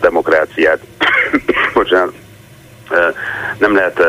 demokráciát, 0.00 0.80
bocsánat, 1.74 2.12
nem 3.58 3.74
lehet 3.74 4.02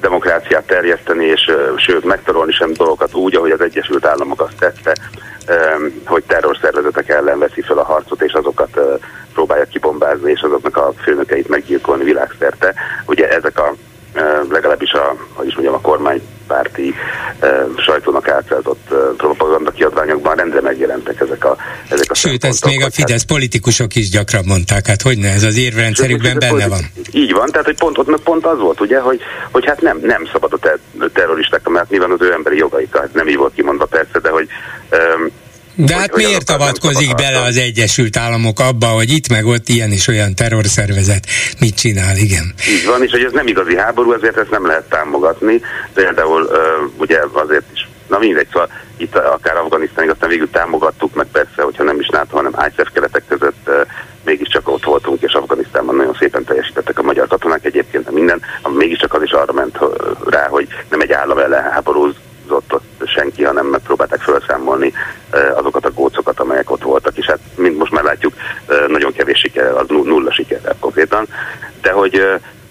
demokráciát 0.00 0.66
terjeszteni, 0.66 1.24
és 1.24 1.50
sőt 1.76 2.04
megtarolni 2.04 2.52
sem 2.52 2.72
dolgokat 2.72 3.14
úgy, 3.14 3.34
ahogy 3.34 3.50
az 3.50 3.60
Egyesült 3.60 4.06
Államok 4.06 4.40
azt 4.40 4.56
tette, 4.58 4.96
hogy 6.04 6.24
terrorszervezetek 6.24 7.08
ellen 7.08 7.38
veszi 7.38 7.60
fel 7.60 7.78
a 7.78 7.84
harcot, 7.84 8.22
és 8.22 8.32
azokat 8.32 8.80
próbálja 9.32 9.64
kibombázni, 9.64 10.30
és 10.30 10.40
azoknak 10.40 10.76
a 10.76 10.92
főnökeit 11.02 11.48
meggyilkolni 11.48 12.04
világszerte. 12.04 12.74
Ugye 13.06 13.28
ezek 13.28 13.58
a 13.58 13.74
legalábbis 14.50 14.92
a, 14.92 15.16
hogy 15.32 15.46
is 15.46 15.54
mondjam, 15.54 15.74
a 15.74 15.80
kormánypárti 15.80 16.94
sajtónak 17.76 18.28
átszálltott 18.28 18.88
propaganda 19.16 19.70
kiadványokban 19.70 20.36
rendre 20.36 20.60
megjelentek 20.60 21.20
ezek 21.20 21.44
a 21.44 21.56
ezek 21.90 22.10
a 22.10 22.14
Sőt, 22.14 22.44
ezt 22.44 22.64
még 22.64 22.82
a 22.82 22.90
Fidesz 22.90 23.20
hát, 23.20 23.26
politikusok 23.26 23.94
is 23.94 24.10
gyakran 24.10 24.44
mondták, 24.46 24.86
hát 24.86 25.02
hogy 25.02 25.18
ne, 25.18 25.28
ez 25.32 25.42
az 25.42 25.56
érvrendszerükben 25.56 26.38
benne 26.38 26.68
van. 26.68 26.80
Így 27.12 27.32
van, 27.32 27.50
tehát 27.50 27.66
hogy 27.66 27.76
pont, 27.76 27.98
ott 27.98 28.22
pont 28.22 28.46
az 28.46 28.58
volt, 28.58 28.80
ugye, 28.80 28.98
hogy, 28.98 29.20
hogy 29.50 29.66
hát 29.66 29.80
nem, 29.80 29.98
nem 30.02 30.28
szabad 30.32 30.52
a 30.52 30.58
ter- 30.58 31.12
terroristák, 31.12 31.68
mert 31.68 31.90
nyilván 31.90 32.10
az 32.10 32.20
ő 32.20 32.32
emberi 32.32 32.56
jogaik, 32.56 32.96
hát 32.96 33.14
nem 33.14 33.28
így 33.28 33.36
volt 33.36 33.54
kimondva 33.54 33.84
persze, 33.84 34.18
de 34.18 34.30
hogy 34.30 34.48
um, 34.90 35.30
de 35.84 35.94
hát 35.94 36.10
hogy, 36.10 36.24
miért 36.24 36.50
avatkozik 36.50 37.14
bele 37.14 37.40
az 37.40 37.56
Egyesült 37.56 38.16
Államok 38.16 38.60
abba, 38.60 38.86
hogy 38.86 39.10
itt 39.10 39.28
meg 39.28 39.46
ott 39.46 39.68
ilyen 39.68 39.90
és 39.90 40.08
olyan 40.08 40.34
terrorszervezet 40.34 41.26
mit 41.60 41.74
csinál, 41.74 42.16
igen. 42.16 42.54
Így 42.68 42.86
van, 42.86 43.02
és 43.02 43.10
hogy 43.10 43.24
ez 43.24 43.32
nem 43.32 43.46
igazi 43.46 43.76
háború, 43.76 44.12
ezért 44.12 44.36
ezt 44.36 44.50
nem 44.50 44.66
lehet 44.66 44.88
támogatni. 44.88 45.60
Például 45.94 46.42
uh, 46.42 46.90
ugye 46.96 47.18
azért 47.32 47.64
is 47.72 47.88
Na 48.08 48.18
mindegy, 48.18 48.46
szóval 48.52 48.68
itt 48.96 49.16
akár 49.16 49.56
Afganisztánig 49.56 50.10
aztán 50.10 50.28
végül 50.28 50.50
támogattuk, 50.50 51.14
meg 51.14 51.26
persze, 51.32 51.62
hogyha 51.62 51.84
nem 51.84 52.00
is 52.00 52.08
NATO, 52.08 52.36
hanem 52.36 52.54
ICEF 52.68 52.88
keretek 52.92 53.22
között 53.28 53.68
uh, 53.68 53.74
mégiscsak 54.24 54.68
ott 54.68 54.84
voltunk, 54.84 55.22
és 55.22 55.32
Afganisztánban 55.32 55.94
nagyon 55.94 56.16
szépen 56.18 56.44
teljesítettek 56.44 56.98
a 56.98 57.02
magyar 57.02 57.26
katonák 57.26 57.64
egyébként, 57.64 58.10
minden, 58.10 58.40
mégiscsak 58.68 59.14
az 59.14 59.22
is 59.22 59.30
arra 59.30 59.52
ment 59.52 59.78
rá, 60.30 60.48
hogy 60.48 60.68
nem 60.90 61.00
egy 61.00 61.12
állam 61.12 61.38
ellen 61.38 61.70
háborúz, 61.70 62.14
dolgozott 62.50 62.72
ott 62.98 63.08
senki, 63.08 63.44
hanem 63.44 63.66
megpróbálták 63.66 64.20
felszámolni 64.20 64.92
azokat 65.54 65.84
a 65.84 65.90
gócokat, 65.90 66.40
amelyek 66.40 66.70
ott 66.70 66.82
voltak, 66.82 67.16
és 67.16 67.26
hát 67.26 67.38
mint 67.56 67.78
most 67.78 67.92
már 67.92 68.04
látjuk, 68.04 68.34
nagyon 68.88 69.12
kevés 69.12 69.38
siker, 69.38 69.76
az 69.76 69.86
nulla 69.88 70.32
siker 70.32 70.74
konkrétan, 70.80 71.26
de 71.82 71.90
hogy 71.90 72.22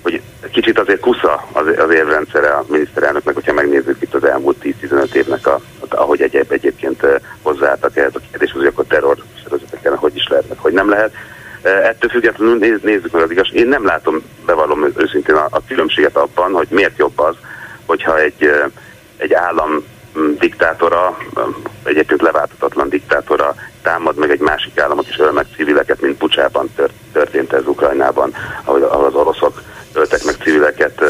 hogy 0.01 0.21
kicsit 0.51 0.79
azért 0.79 0.99
kusza 0.99 1.47
az, 1.51 1.65
az 1.77 1.89
a 2.33 2.63
miniszterelnöknek, 2.67 3.33
hogyha 3.33 3.53
megnézzük 3.53 4.01
itt 4.01 4.13
az 4.13 4.23
elmúlt 4.23 4.57
10-15 4.63 5.13
évnek, 5.13 5.47
a, 5.47 5.59
ahogy 5.89 6.21
egyéb, 6.21 6.51
egyébként 6.51 7.05
hozzáálltak 7.41 7.97
ehhez 7.97 8.15
a 8.15 8.19
kérdéshez, 8.31 8.57
hogy 8.57 8.65
akkor 8.65 8.85
terror 8.87 9.17
szervezeteken 9.41 9.95
hogy 9.95 10.15
is 10.15 10.27
lehet, 10.27 10.45
hogy 10.57 10.73
nem 10.73 10.89
lehet. 10.89 11.13
Ettől 11.61 12.09
függetlenül 12.09 12.57
néz, 12.57 12.79
nézzük 12.81 13.11
meg 13.11 13.21
az 13.21 13.31
igaz. 13.31 13.47
Én 13.51 13.67
nem 13.67 13.85
látom, 13.85 14.21
bevallom 14.45 14.93
őszintén 14.97 15.35
a, 15.35 15.47
a 15.49 15.61
különbséget 15.67 16.15
abban, 16.15 16.51
hogy 16.51 16.67
miért 16.69 16.97
jobb 16.97 17.19
az, 17.19 17.35
hogyha 17.85 18.19
egy 18.19 18.51
egy 19.19 19.33
állam 19.33 19.83
mm, 20.19 20.33
diktátora, 20.39 21.17
mm, 21.39 21.51
egyébként 21.83 22.21
leváltatatlan 22.21 22.89
diktátora 22.89 23.55
támad 23.81 24.17
meg 24.17 24.29
egy 24.29 24.39
másik 24.39 24.79
államot 24.79 25.07
és 25.07 25.19
öl 25.19 25.31
meg 25.31 25.45
civileket, 25.55 26.01
mint 26.01 26.17
Pucsában 26.17 26.69
történt 27.11 27.53
ez 27.53 27.65
Ukrajnában, 27.65 28.33
ahol, 28.63 28.83
ahol 28.83 29.05
az 29.05 29.13
oroszok 29.13 29.61
öltek 29.93 30.23
meg 30.23 30.35
civileket. 30.43 31.01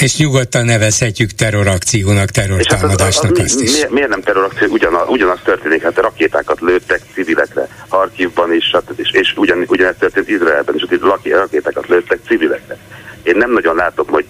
És 0.00 0.16
nyugodtan 0.16 0.64
nevezhetjük 0.64 1.30
terrorakciónak, 1.30 2.28
terrortámadásnak 2.28 3.36
hát 3.36 3.44
az, 3.44 3.52
az, 3.52 3.52
az, 3.52 3.52
azt 3.52 3.60
is. 3.60 3.72
Miért, 3.72 3.90
miért 3.90 4.08
nem 4.08 4.22
terrorakció? 4.22 4.68
Ugyanaz, 4.68 5.08
ugyanaz 5.08 5.38
történik, 5.44 5.82
hát 5.82 5.98
rakétákat 5.98 6.60
lőttek 6.60 7.00
civilekre, 7.14 7.68
Harkivban 7.88 8.52
is, 8.52 8.74
és, 8.96 9.10
és 9.12 9.34
ugyan, 9.36 9.64
ugyanez 9.66 9.94
történt 9.98 10.28
Izraelben 10.28 10.74
is, 10.74 10.82
hogy 10.88 11.00
rakétákat 11.30 11.88
lőttek 11.88 12.18
civilekre. 12.26 12.76
Én 13.22 13.36
nem 13.36 13.52
nagyon 13.52 13.76
látom, 13.76 14.06
hogy, 14.06 14.24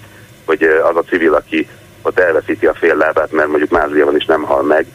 hogy 0.45 0.63
az 0.63 0.97
a 0.97 1.03
civil, 1.09 1.35
aki 1.35 1.69
ott 2.03 2.19
elveszíti 2.19 2.67
a 2.67 2.75
fél 2.75 2.97
lábát, 2.97 3.33
mert 3.33 3.49
mondjuk 3.49 3.71
mázliában 3.71 4.17
is 4.17 4.25
nem 4.25 4.43
hal 4.43 4.63
meg, 4.63 4.87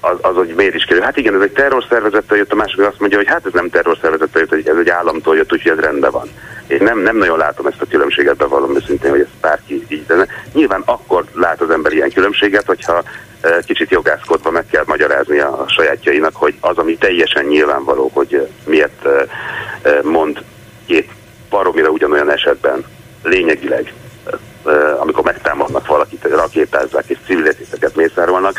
az, 0.00 0.16
az, 0.20 0.34
hogy 0.34 0.52
miért 0.56 0.74
is 0.74 0.84
kerül. 0.84 1.02
Hát 1.02 1.16
igen, 1.16 1.34
ez 1.34 1.40
egy 1.40 1.52
terrorszervezettől 1.52 2.38
jött, 2.38 2.52
a 2.52 2.56
másik 2.56 2.80
azt 2.80 3.00
mondja, 3.00 3.18
hogy 3.18 3.26
hát 3.26 3.46
ez 3.46 3.52
nem 3.52 3.68
terrorszervezettől 3.68 4.46
jött, 4.50 4.68
ez 4.68 4.76
egy 4.76 4.88
államtól 4.88 5.36
jött, 5.36 5.52
úgyhogy 5.52 5.72
ez 5.72 5.84
rendben 5.84 6.10
van. 6.10 6.28
Én 6.66 6.82
nem, 6.82 6.98
nem 6.98 7.16
nagyon 7.16 7.38
látom 7.38 7.66
ezt 7.66 7.80
a 7.80 7.86
különbséget, 7.90 8.36
bevallom 8.36 8.76
őszintén, 8.76 9.10
hogy 9.10 9.20
ezt 9.20 9.40
bárki 9.40 9.84
így 9.88 10.06
de 10.06 10.26
Nyilván 10.52 10.82
akkor 10.84 11.24
lát 11.34 11.60
az 11.60 11.70
ember 11.70 11.92
ilyen 11.92 12.10
különbséget, 12.10 12.64
hogyha 12.66 13.02
kicsit 13.66 13.90
jogászkodva 13.90 14.50
meg 14.50 14.66
kell 14.70 14.84
magyarázni 14.86 15.38
a 15.38 15.64
sajátjainak, 15.68 16.36
hogy 16.36 16.54
az, 16.60 16.78
ami 16.78 16.96
teljesen 16.96 17.44
nyilvánvaló, 17.44 18.10
hogy 18.14 18.48
miért 18.64 19.08
mond 20.02 20.42
két 20.86 21.10
baromira 21.50 21.88
ugyanolyan 21.88 22.30
esetben 22.30 22.84
lényegileg 23.22 23.92
amikor 24.98 25.24
megtámadnak 25.24 25.86
valakit, 25.86 26.24
rakétázzák 26.24 27.04
és 27.06 27.18
civilizéteket 27.26 27.96
mészárolnak, 27.96 28.58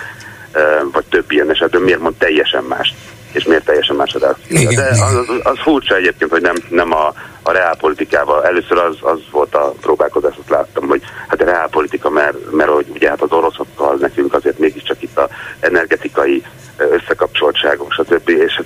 vagy 0.91 1.05
több 1.09 1.31
ilyen 1.31 1.49
esetben, 1.49 1.81
miért 1.81 1.99
mond 1.99 2.15
teljesen 2.15 2.63
más 2.63 2.93
és 3.33 3.43
miért 3.43 3.65
teljesen 3.65 3.95
más 3.95 4.13
a 4.13 4.19
De 4.19 4.87
az, 4.91 5.15
az, 5.15 5.25
az 5.43 5.57
furcsa 5.63 5.95
egyébként, 5.95 6.31
hogy 6.31 6.41
nem, 6.41 6.55
nem 6.69 6.93
a, 6.93 7.13
a 7.41 7.51
reálpolitikával. 7.51 8.45
Először 8.45 8.77
az, 8.77 8.97
az 9.01 9.19
volt 9.31 9.55
a 9.55 9.73
próbálkozás, 9.81 10.35
azt 10.39 10.49
láttam, 10.49 10.87
hogy 10.87 11.01
hát 11.27 11.41
a 11.41 11.45
reálpolitika, 11.45 12.09
mert, 12.09 12.51
mert 12.51 12.69
hogy 12.69 12.85
ugye 12.93 13.09
hát 13.09 13.21
az 13.21 13.31
oroszokkal 13.31 13.97
nekünk 13.99 14.33
azért 14.33 14.59
mégiscsak 14.59 15.01
itt 15.01 15.17
a 15.17 15.29
energetikai 15.59 16.43
összekapcsoltságok, 16.77 17.93
stb. 17.93 18.29
És 18.29 18.61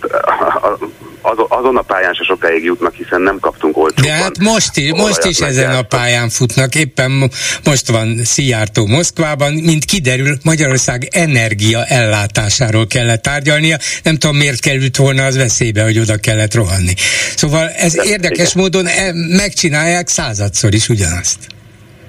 hát 1.23 1.37
azon 1.47 1.77
a 1.77 1.81
pályán 1.81 2.13
se 2.13 2.23
sokáig 2.23 2.63
jutnak, 2.63 2.93
hiszen 2.93 3.21
nem 3.21 3.39
kaptunk 3.39 3.77
olcsóban. 3.77 4.03
De 4.03 4.11
hát 4.11 4.39
most 4.39 4.77
is, 4.77 4.91
most 4.91 5.25
is 5.25 5.39
ezen 5.39 5.71
a 5.71 5.81
pályán 5.81 6.29
futnak, 6.29 6.75
éppen 6.75 7.31
most 7.63 7.91
van 7.91 8.19
Szijjártó 8.23 8.85
Moszkvában, 8.85 9.53
mint 9.53 9.85
kiderül, 9.85 10.37
Magyarország 10.43 11.07
energia 11.11 11.85
ellátásáról 11.85 12.87
kellett 12.87 13.21
tárgyalnia, 13.21 13.77
nem 14.03 14.17
tudom 14.17 14.35
miért 14.35 14.59
került 14.59 14.97
volna 14.97 15.25
az 15.25 15.37
veszélybe, 15.37 15.83
hogy 15.83 15.99
oda 15.99 16.17
kellett 16.17 16.53
rohanni. 16.53 16.93
Szóval 17.35 17.69
ez 17.69 17.93
de, 17.93 18.03
érdekes 18.03 18.51
igen. 18.51 18.61
módon 18.61 18.85
e, 18.85 19.11
megcsinálják 19.13 20.07
századszor 20.07 20.73
is 20.73 20.89
ugyanazt. 20.89 21.37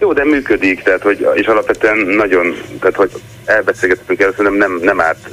Jó, 0.01 0.13
de 0.13 0.25
működik, 0.25 0.83
tehát 0.83 1.03
hogy, 1.03 1.27
és 1.35 1.47
alapvetően 1.47 1.97
nagyon, 1.97 2.57
tehát 2.81 2.97
hogy 2.97 3.11
elbeszélgettünk 3.45 4.21
el, 4.21 4.35
nem, 4.37 4.55
nem, 4.55 4.79
nem 4.83 5.01
árt 5.01 5.29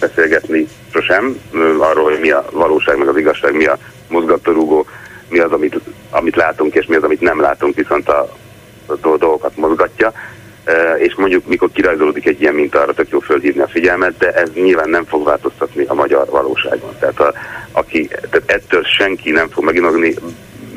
beszélgetni 0.00 0.66
sosem 0.92 1.40
arról, 1.78 2.04
hogy 2.04 2.20
mi 2.20 2.30
a 2.30 2.44
valóság, 2.52 2.98
meg 2.98 3.08
az 3.08 3.16
igazság, 3.16 3.54
mi 3.54 3.66
a 3.66 3.78
mozgatórugó, 4.08 4.86
mi 5.28 5.38
az, 5.38 5.52
amit, 5.52 5.80
amit 6.10 6.36
látunk, 6.36 6.74
és 6.74 6.86
mi 6.86 6.96
az, 6.96 7.02
amit 7.02 7.20
nem 7.20 7.40
látunk, 7.40 7.74
viszont 7.74 8.08
a, 8.08 8.36
a 8.86 8.94
dolgokat 8.94 9.56
mozgatja. 9.56 10.12
És 10.98 11.14
mondjuk, 11.14 11.46
mikor 11.46 11.70
kirajzolódik 11.72 12.26
egy 12.26 12.40
ilyen 12.40 12.54
minta, 12.54 12.80
arra 12.80 12.92
tök 12.92 13.08
jó 13.08 13.18
fölhívni 13.18 13.60
a 13.60 13.68
figyelmet, 13.68 14.16
de 14.18 14.32
ez 14.32 14.48
nyilván 14.54 14.88
nem 14.88 15.04
fog 15.04 15.24
változtatni 15.24 15.84
a 15.84 15.94
magyar 15.94 16.26
valóságon. 16.30 16.96
Tehát, 16.98 17.20
a, 17.20 17.32
aki, 17.72 18.06
tehát 18.06 18.50
ettől 18.50 18.82
senki 18.82 19.30
nem 19.30 19.48
fog 19.48 19.64
meginogni. 19.64 20.14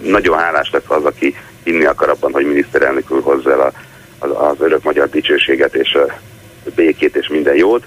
Nagyon 0.04 0.38
hálás 0.38 0.70
lesz 0.72 0.84
az, 0.88 1.06
aki 1.06 1.36
hinni 1.64 1.86
akar 1.86 2.10
abban, 2.10 2.32
hogy 2.32 2.46
miniszterelnök 2.46 3.12
úr 3.12 3.22
hozza 3.22 3.52
el 3.52 3.60
a, 3.60 3.72
az, 4.20 4.30
az 4.32 4.56
örök 4.60 4.84
magyar 4.84 5.10
dicsőséget 5.10 5.76
és 5.76 5.94
a 5.94 6.20
békét 6.76 7.16
és 7.16 7.28
minden 7.28 7.56
jót 7.56 7.84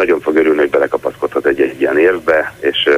nagyon 0.00 0.20
fog 0.20 0.36
örülni, 0.36 0.58
hogy 0.58 0.70
belekapaszkodhat 0.70 1.46
egy-egy 1.46 1.80
ilyen 1.80 1.98
érvbe, 1.98 2.54
és 2.60 2.88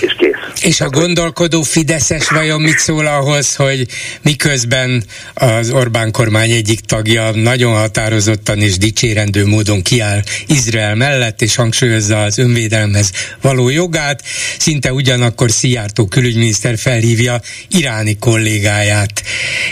és 0.00 0.14
kész. 0.18 0.62
És 0.62 0.80
a 0.80 0.88
gondolkodó 0.88 1.62
Fideszes 1.62 2.28
vajon 2.28 2.60
mit 2.60 2.78
szól 2.78 3.06
ahhoz, 3.06 3.54
hogy 3.54 3.86
miközben 4.22 5.04
az 5.34 5.70
Orbán 5.70 6.10
kormány 6.10 6.50
egyik 6.50 6.80
tagja 6.80 7.30
nagyon 7.30 7.74
határozottan 7.74 8.58
és 8.58 8.78
dicsérendő 8.78 9.46
módon 9.46 9.82
kiáll 9.82 10.22
Izrael 10.46 10.94
mellett, 10.94 11.42
és 11.42 11.54
hangsúlyozza 11.54 12.22
az 12.22 12.38
önvédelemhez 12.38 13.12
való 13.40 13.68
jogát, 13.68 14.22
szinte 14.58 14.92
ugyanakkor 14.92 15.50
Szijjártó 15.50 16.06
külügyminiszter 16.06 16.78
felhívja 16.78 17.40
iráni 17.68 18.18
kollégáját, 18.18 19.22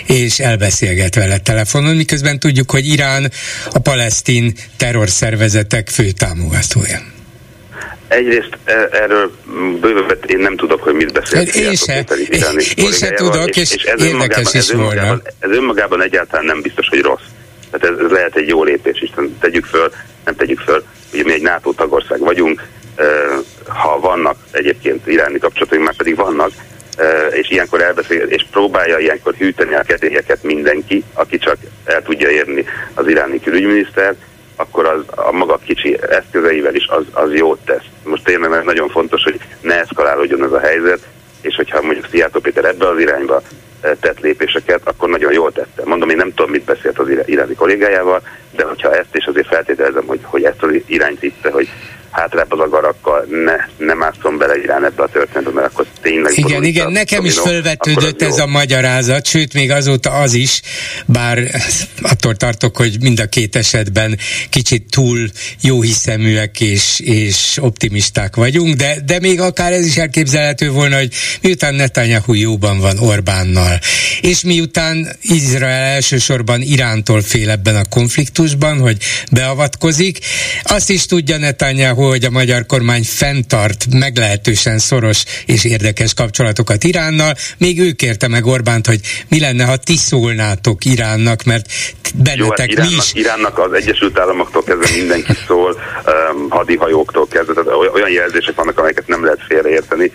és 0.07 0.39
elbeszélget 0.39 1.15
vele 1.15 1.39
telefonon, 1.39 1.97
miközben 1.97 2.39
tudjuk, 2.39 2.71
hogy 2.71 2.87
Irán 2.87 3.33
a 3.73 3.79
palesztin 3.79 4.55
terrorszervezetek 4.77 5.89
fő 5.89 6.11
támogatója. 6.11 7.17
Egyrészt 8.09 8.59
e, 8.65 8.89
erről 8.93 9.31
bővebbet 9.81 10.25
én 10.25 10.39
nem 10.39 10.57
tudok, 10.57 10.83
hogy 10.83 10.95
mit 10.95 11.13
beszél. 11.13 11.39
Hát 11.39 11.55
én 11.55 11.75
se, 11.75 12.05
én 12.75 12.93
se 12.93 13.11
tudok, 13.11 13.57
és, 13.57 13.75
és 13.75 13.83
ez 13.83 14.05
érdekes 14.05 14.47
is 14.47 14.55
ez 14.55 14.71
önmagában, 14.71 15.23
ez 15.39 15.51
önmagában 15.51 16.03
egyáltalán 16.03 16.45
nem 16.45 16.61
biztos, 16.61 16.89
hogy 16.89 17.01
rossz. 17.01 17.27
Tehát 17.71 17.97
ez, 17.97 18.05
ez 18.05 18.11
lehet 18.11 18.37
egy 18.37 18.49
jó 18.49 18.65
lépés 18.65 19.03
is. 19.03 19.11
Tegyük 19.41 19.65
föl, 19.65 19.93
nem 20.25 20.37
tegyük 20.37 20.61
föl, 20.61 20.85
ugye 21.13 21.23
mi 21.23 21.33
egy 21.33 21.43
NATO 21.43 21.73
tagország 21.73 22.19
vagyunk, 22.19 22.63
e, 22.97 23.05
ha 23.67 24.01
vannak 24.01 24.37
egyébként 24.51 25.07
iráni 25.07 25.39
kapcsolataink, 25.39 25.85
már 25.85 25.97
pedig 25.97 26.17
vannak, 26.17 26.51
e, 26.97 27.27
és 27.27 27.51
ilyenkor 27.51 27.83
elbeszél, 27.83 28.27
és 28.29 28.47
próbálja 28.51 28.99
ilyenkor 28.99 29.35
hűteni 29.35 29.75
a 29.75 29.83
kedélyeket 29.83 30.43
mindenki, 30.43 31.05
aki 31.13 31.39
csak 31.39 31.57
el 31.85 32.03
tudja 32.03 32.31
érni 32.31 32.65
az 32.95 33.09
iráni 33.09 33.41
külügyminisztert, 33.41 34.17
akkor 34.61 34.87
az 34.87 35.01
a 35.27 35.33
maga 35.33 35.59
kicsi 35.65 35.99
eszközeivel 36.11 36.75
is 36.75 36.87
az, 36.87 37.05
az 37.13 37.33
jót 37.33 37.59
tesz. 37.65 37.85
Most 38.05 38.25
tényleg 38.25 38.65
nagyon 38.65 38.89
fontos, 38.89 39.23
hogy 39.23 39.41
ne 39.61 39.81
eszkalálódjon 39.81 40.45
ez 40.45 40.53
a 40.53 40.59
helyzet, 40.59 41.07
és 41.41 41.57
hogyha 41.57 41.83
mondjuk 41.83 42.07
Szijjártó 42.11 42.41
Péter 42.41 42.65
ebbe 42.65 42.89
az 42.89 42.99
irányba 42.99 43.43
eh, 43.81 43.93
tett 44.01 44.21
lépéseket, 44.21 44.81
akkor 44.85 45.09
nagyon 45.09 45.33
jól 45.33 45.53
tette. 45.53 45.83
Mondom, 45.85 46.09
én 46.09 46.17
nem 46.17 46.35
tudom, 46.35 46.51
mit 46.51 46.65
beszélt 46.65 46.99
az 46.99 47.09
iráni 47.25 47.55
kollégájával, 47.55 48.23
de 48.51 48.65
hogyha 48.65 48.97
ezt, 48.97 49.17
és 49.17 49.25
azért 49.25 49.47
feltételezem, 49.47 50.07
hogy, 50.07 50.21
hogy 50.23 50.45
ezt 50.45 50.63
az 50.63 50.71
irányt 50.87 51.21
hitte, 51.21 51.51
hogy 51.51 51.69
hátrább 52.19 52.53
az 52.53 52.59
agarakkal, 52.59 53.27
ne, 53.45 53.87
ne 53.87 53.95
másszon 53.95 54.39
bele 54.39 54.57
Irán 54.57 54.85
ebbe 54.85 55.03
a 55.03 55.09
történetbe, 55.09 55.51
mert 55.51 55.73
akkor 55.73 55.87
tényleg... 56.03 56.39
Igen, 56.39 56.65
igen, 56.65 56.93
nekem 56.93 57.25
is 57.25 57.39
felvetődött 57.39 58.23
ez 58.23 58.37
jó. 58.37 58.45
a 58.45 58.47
magyarázat, 58.47 59.27
sőt, 59.27 59.55
még 59.55 59.71
azóta 59.71 60.11
az 60.11 60.35
is, 60.35 60.61
bár 61.07 61.39
attól 62.03 62.35
tartok, 62.35 62.77
hogy 62.77 62.97
mind 63.01 63.21
a 63.21 63.27
két 63.27 63.57
esetben 63.57 64.19
kicsit 64.51 64.91
túl 64.91 65.19
jó 65.61 65.83
hiszeműek 65.83 66.61
és, 66.61 67.01
és 67.01 67.59
optimisták 67.61 68.37
vagyunk, 68.37 68.75
de, 68.75 68.97
de 69.07 69.19
még 69.21 69.41
akár 69.41 69.73
ez 69.73 69.87
is 69.87 69.97
elképzelhető 69.97 70.71
volna, 70.71 70.97
hogy 70.97 71.13
miután 71.43 71.75
Netanyahu 71.75 72.35
jóban 72.35 72.79
van 72.79 72.99
Orbánnal, 72.99 73.79
és 74.21 74.43
miután 74.43 75.09
Izrael 75.21 75.83
elsősorban 75.95 76.63
Irántól 76.63 77.23
fél 77.23 77.51
ebben 77.51 77.77
a 77.77 77.89
konfliktusban, 77.91 78.79
hogy 78.79 78.97
beavatkozik, 79.33 80.19
azt 80.63 80.91
is 80.91 81.07
tudja 81.07 81.37
Netanyahu, 81.39 82.08
hogy 82.09 82.25
a 82.25 82.31
magyar 82.31 82.67
kormány 82.67 83.05
fenntart 83.05 83.85
meglehetősen 83.91 84.79
szoros 84.79 85.25
és 85.47 85.65
érdekes 85.65 86.15
kapcsolatokat 86.15 86.85
Iránnal. 86.85 87.35
Még 87.59 87.81
ő 87.81 87.93
kérte 87.93 88.29
meg 88.29 88.47
Orbánt, 88.47 88.87
hogy 88.87 89.01
mi 89.29 89.41
lenne, 89.41 89.65
ha 89.65 89.77
ti 89.77 89.97
szólnátok 89.97 90.85
Iránnak, 90.85 91.43
mert 91.45 91.67
bennetek 92.15 92.39
Jó, 92.39 92.49
hát 92.49 92.69
Iránnak, 92.69 92.91
mi 92.91 92.97
is... 92.97 93.13
Iránnak 93.15 93.59
az 93.59 93.73
Egyesült 93.73 94.19
Államoktól 94.19 94.63
kezdve 94.63 94.97
mindenki 94.97 95.33
szól, 95.47 95.81
um, 96.33 96.49
hadihajóktól 96.49 97.27
kezdve, 97.29 97.53
tehát 97.53 97.69
olyan 97.95 98.11
jelzések 98.11 98.55
vannak, 98.55 98.79
amelyeket 98.79 99.07
nem 99.07 99.25
lehet 99.25 99.41
félreérteni. 99.49 100.13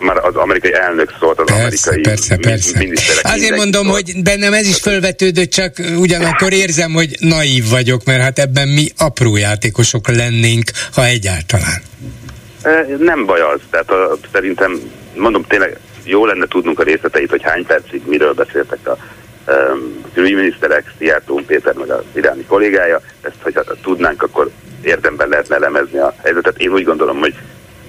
Már 0.00 0.16
az 0.16 0.34
amerikai 0.34 0.74
elnök 0.74 1.12
szólt 1.20 1.38
az 1.40 1.46
persze, 1.46 1.90
amerikai 1.90 2.00
persze, 2.00 2.36
persze. 2.36 2.78
miniszterek. 2.78 3.34
Azért 3.34 3.56
mondom, 3.56 3.86
szólt. 3.86 3.94
hogy 3.94 4.22
bennem 4.22 4.52
ez 4.52 4.66
is 4.66 4.80
fölvetődött, 4.80 5.50
csak 5.50 5.74
ugyanakkor 5.96 6.52
érzem, 6.52 6.92
hogy 6.92 7.16
naív 7.18 7.68
vagyok, 7.70 8.04
mert 8.04 8.22
hát 8.22 8.38
ebben 8.38 8.68
mi 8.68 8.88
apró 8.98 9.36
játékosok 9.36 10.08
lennénk, 10.08 10.70
ha 10.92 11.04
egyáltalán. 11.04 11.82
Nem 12.98 13.26
baj 13.26 13.40
az, 13.40 13.60
tehát 13.70 13.90
a, 13.90 14.18
szerintem, 14.32 14.80
mondom 15.16 15.44
tényleg, 15.48 15.78
jó 16.04 16.26
lenne 16.26 16.46
tudnunk 16.46 16.78
a 16.78 16.82
részleteit, 16.82 17.30
hogy 17.30 17.42
hány 17.42 17.66
percig 17.66 18.02
miről 18.06 18.32
beszéltek 18.32 18.88
a 18.88 18.96
um, 19.46 20.04
külügyminiszterek, 20.14 20.92
Szijjártó 20.98 21.42
Péter 21.46 21.74
meg 21.74 21.90
az 21.90 22.02
iráni 22.12 22.44
kollégája, 22.44 23.00
ezt, 23.20 23.36
hogyha 23.42 23.62
tudnánk, 23.82 24.22
akkor 24.22 24.50
érdemben 24.82 25.28
lehetne 25.28 25.54
elemezni 25.54 25.98
a 25.98 26.14
helyzetet. 26.22 26.58
Én 26.58 26.70
úgy 26.70 26.84
gondolom, 26.84 27.18
hogy 27.18 27.34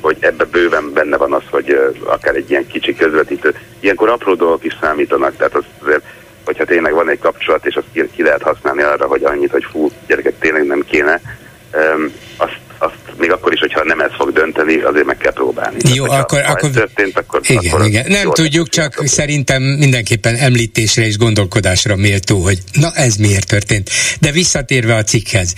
hogy 0.02 0.18
ebbe 0.20 0.46
bőven 0.46 0.94
benne 0.94 1.18
van 1.18 1.34
az, 1.34 1.44
hogy 1.50 1.80
akár 2.06 2.36
egy 2.36 2.50
ilyen 2.50 2.68
kicsi 2.68 2.96
közvetítő. 2.96 3.56
Ilyenkor 3.80 4.10
apró 4.10 4.34
dolgok 4.34 4.64
is 4.64 4.78
számítanak, 4.82 5.36
tehát 5.36 5.56
az 5.56 5.64
azért, 5.82 6.04
hogyha 6.46 6.66
tényleg 6.66 6.94
van 6.94 7.10
egy 7.10 7.20
kapcsolat, 7.20 7.66
és 7.66 7.76
azt 7.76 8.10
ki, 8.12 8.24
lehet 8.24 8.42
használni 8.42 8.82
arra, 8.82 9.08
hogy 9.08 9.24
annyit, 9.24 9.52
hogy 9.52 9.66
fú, 9.72 9.92
gyerekek 10.08 10.40
tényleg 10.40 10.66
nem 10.66 10.84
kéne, 10.86 11.22
azt 12.38 12.60
azt 12.82 13.18
még 13.18 13.32
akkor 13.32 13.54
is, 13.54 13.60
hogyha 13.60 13.84
nem 13.84 14.00
ez 14.00 14.12
fog 14.18 14.34
dönteni, 14.34 14.82
azért 14.82 15.06
meg 15.06 15.18
kell 15.18 15.34
próbálni. 15.34 15.78
Jó, 15.94 16.06
Tehát, 16.06 16.22
akkor, 16.22 16.40
akkor, 16.46 16.70
történt, 16.70 17.18
akkor, 17.18 17.42
igen, 17.44 17.64
akkor 17.66 17.86
igen. 17.86 18.06
Nem 18.08 18.32
tudjuk, 18.32 18.70
csak 18.70 18.94
tudom. 18.94 19.08
szerintem 19.08 19.64
mindenképpen 19.64 20.36
említésre 20.36 21.06
és 21.06 21.18
gondolkodásra 21.18 21.96
méltó, 21.96 22.40
hogy 22.44 22.60
na 22.72 22.92
ez 22.94 23.16
miért 23.16 23.48
történt. 23.48 23.90
De 24.20 24.32
visszatérve 24.32 24.96
a 24.96 25.04
cikkhez, 25.04 25.54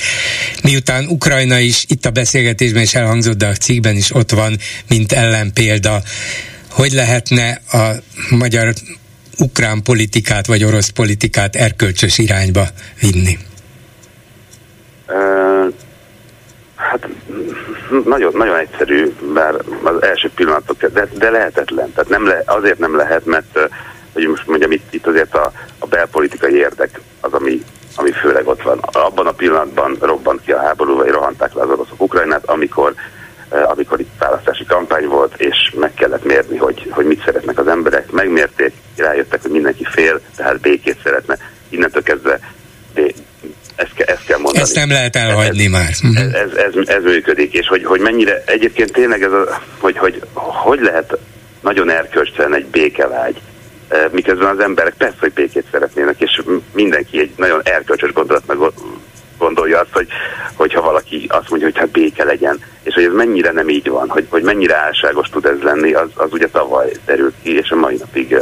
miután 0.63 1.05
Ukrajna 1.07 1.59
is 1.59 1.85
itt 1.87 2.05
a 2.05 2.11
beszélgetésben 2.11 2.81
is 2.81 2.95
elhangzott, 2.95 3.37
de 3.37 3.47
a 3.47 3.53
cikkben 3.53 3.95
is 3.95 4.15
ott 4.15 4.31
van, 4.31 4.57
mint 4.87 5.11
ellenpélda, 5.11 6.01
hogy 6.69 6.91
lehetne 6.91 7.61
a 7.71 7.89
magyar 8.29 8.73
ukrán 9.37 9.83
politikát 9.83 10.45
vagy 10.45 10.63
orosz 10.63 10.89
politikát 10.89 11.55
erkölcsös 11.55 12.17
irányba 12.17 12.67
vinni? 12.99 13.37
Hát 16.93 17.07
nagyon, 18.05 18.31
nagyon 18.35 18.55
egyszerű, 18.55 19.13
bár 19.33 19.55
az 19.83 20.01
első 20.01 20.29
pillanatok, 20.35 20.85
de, 20.85 21.07
de 21.17 21.29
lehetetlen. 21.29 21.91
Tehát 21.93 22.09
nem 22.09 22.25
le, 22.25 22.43
azért 22.45 22.79
nem 22.79 22.95
lehet, 22.95 23.25
mert 23.25 23.59
hogy 24.13 24.27
most 24.27 24.47
mondjam, 24.47 24.71
itt, 24.71 24.93
itt 24.93 25.07
azért 25.07 25.35
a, 25.35 25.51
a 25.79 25.85
belpolitikai 25.85 26.55
érdek 26.55 26.99
az, 27.19 27.33
ami, 27.33 27.63
ami 27.95 28.11
főleg 28.11 28.47
ott 28.47 28.61
van. 28.61 28.77
Abban 28.91 29.27
a 29.27 29.31
pillanatban 29.31 29.97
robbant 29.99 30.41
ki 30.41 30.51
a 30.51 30.61
háború, 30.61 30.95
vagy 30.95 31.09
rohanták 31.09 31.53
le 31.53 31.61
az 31.61 31.69
oroszok 31.69 32.01
Ukrajnát, 32.01 32.45
amikor 32.45 32.93
amikor 33.49 33.99
itt 33.99 34.11
választási 34.19 34.65
kampány 34.65 35.07
volt, 35.07 35.33
és 35.37 35.73
meg 35.79 35.93
kellett 35.93 36.23
mérni, 36.23 36.57
hogy, 36.57 36.87
hogy 36.91 37.05
mit 37.05 37.23
szeretnek 37.25 37.59
az 37.59 37.67
emberek. 37.67 38.11
Megmérték, 38.11 38.73
rájöttek, 38.97 39.41
hogy 39.41 39.51
mindenki 39.51 39.85
fél, 39.89 40.19
tehát 40.35 40.59
békét 40.59 40.99
szeretne. 41.03 41.37
Innentől 41.69 42.03
kezdve 42.03 42.39
ezt, 43.75 43.99
ezt 43.99 44.25
kell 44.25 44.37
mondani. 44.37 44.63
Ezt 44.63 44.75
nem 44.75 44.89
lehet 44.89 45.15
elhagyni 45.15 45.65
ez, 45.65 45.71
már. 45.71 45.89
Ez, 45.89 46.33
ez, 46.33 46.51
ez, 46.55 46.87
ez 46.87 47.03
működik, 47.03 47.53
és 47.53 47.67
hogy, 47.67 47.85
hogy 47.85 47.99
mennyire, 47.99 48.43
egyébként 48.45 48.91
tényleg 48.91 49.23
ez 49.23 49.31
a, 49.31 49.61
hogy, 49.79 49.97
hogy 49.97 50.21
hogy 50.33 50.79
lehet 50.81 51.17
nagyon 51.61 51.89
erkölcsön 51.89 52.53
egy 52.53 52.65
békevágy, 52.65 53.35
miközben 54.11 54.47
az 54.47 54.59
emberek 54.59 54.93
persze, 54.93 55.17
hogy 55.19 55.33
békét 55.33 55.65
szeretnének, 55.71 56.15
és 56.21 56.41
mindenki 56.73 57.19
egy 57.19 57.31
nagyon 57.37 57.61
erkölcsös 57.63 58.13
gondolatnak 58.13 58.73
gondolja 59.37 59.79
azt, 59.79 59.91
hogy, 59.91 60.07
hogyha 60.55 60.81
valaki 60.81 61.25
azt 61.29 61.49
mondja, 61.49 61.67
hogy 61.67 61.77
hát 61.77 61.89
béke 61.89 62.23
legyen, 62.23 62.59
és 62.83 62.93
hogy 62.93 63.03
ez 63.03 63.13
mennyire 63.13 63.51
nem 63.51 63.69
így 63.69 63.89
van, 63.89 64.09
hogy, 64.09 64.25
hogy 64.29 64.43
mennyire 64.43 64.75
álságos 64.75 65.29
tud 65.29 65.45
ez 65.45 65.61
lenni, 65.61 65.93
az, 65.93 66.09
az 66.13 66.31
ugye 66.31 66.47
tavaly 66.47 66.91
derült 67.05 67.33
ki, 67.43 67.57
és 67.57 67.69
a 67.69 67.75
mai 67.75 67.95
napig 67.95 68.37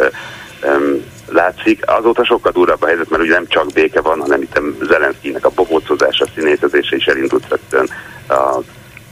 um, 0.64 1.04
látszik. 1.30 1.90
Azóta 1.90 2.26
sokkal 2.26 2.52
durvább 2.52 2.82
a 2.82 2.88
helyzet, 2.88 3.10
mert 3.10 3.24
ugye 3.24 3.34
nem 3.34 3.48
csak 3.48 3.72
béke 3.74 4.02
van, 4.02 4.20
hanem 4.20 4.42
itt 4.42 4.60
Zelenszkinek 4.82 5.46
a 5.46 5.50
bohócozása, 5.50 6.26
a 6.26 6.32
színészetése 6.36 6.96
is 6.96 7.06
elindult 7.06 7.50
rögtön. 7.50 7.90
A, 8.28 8.34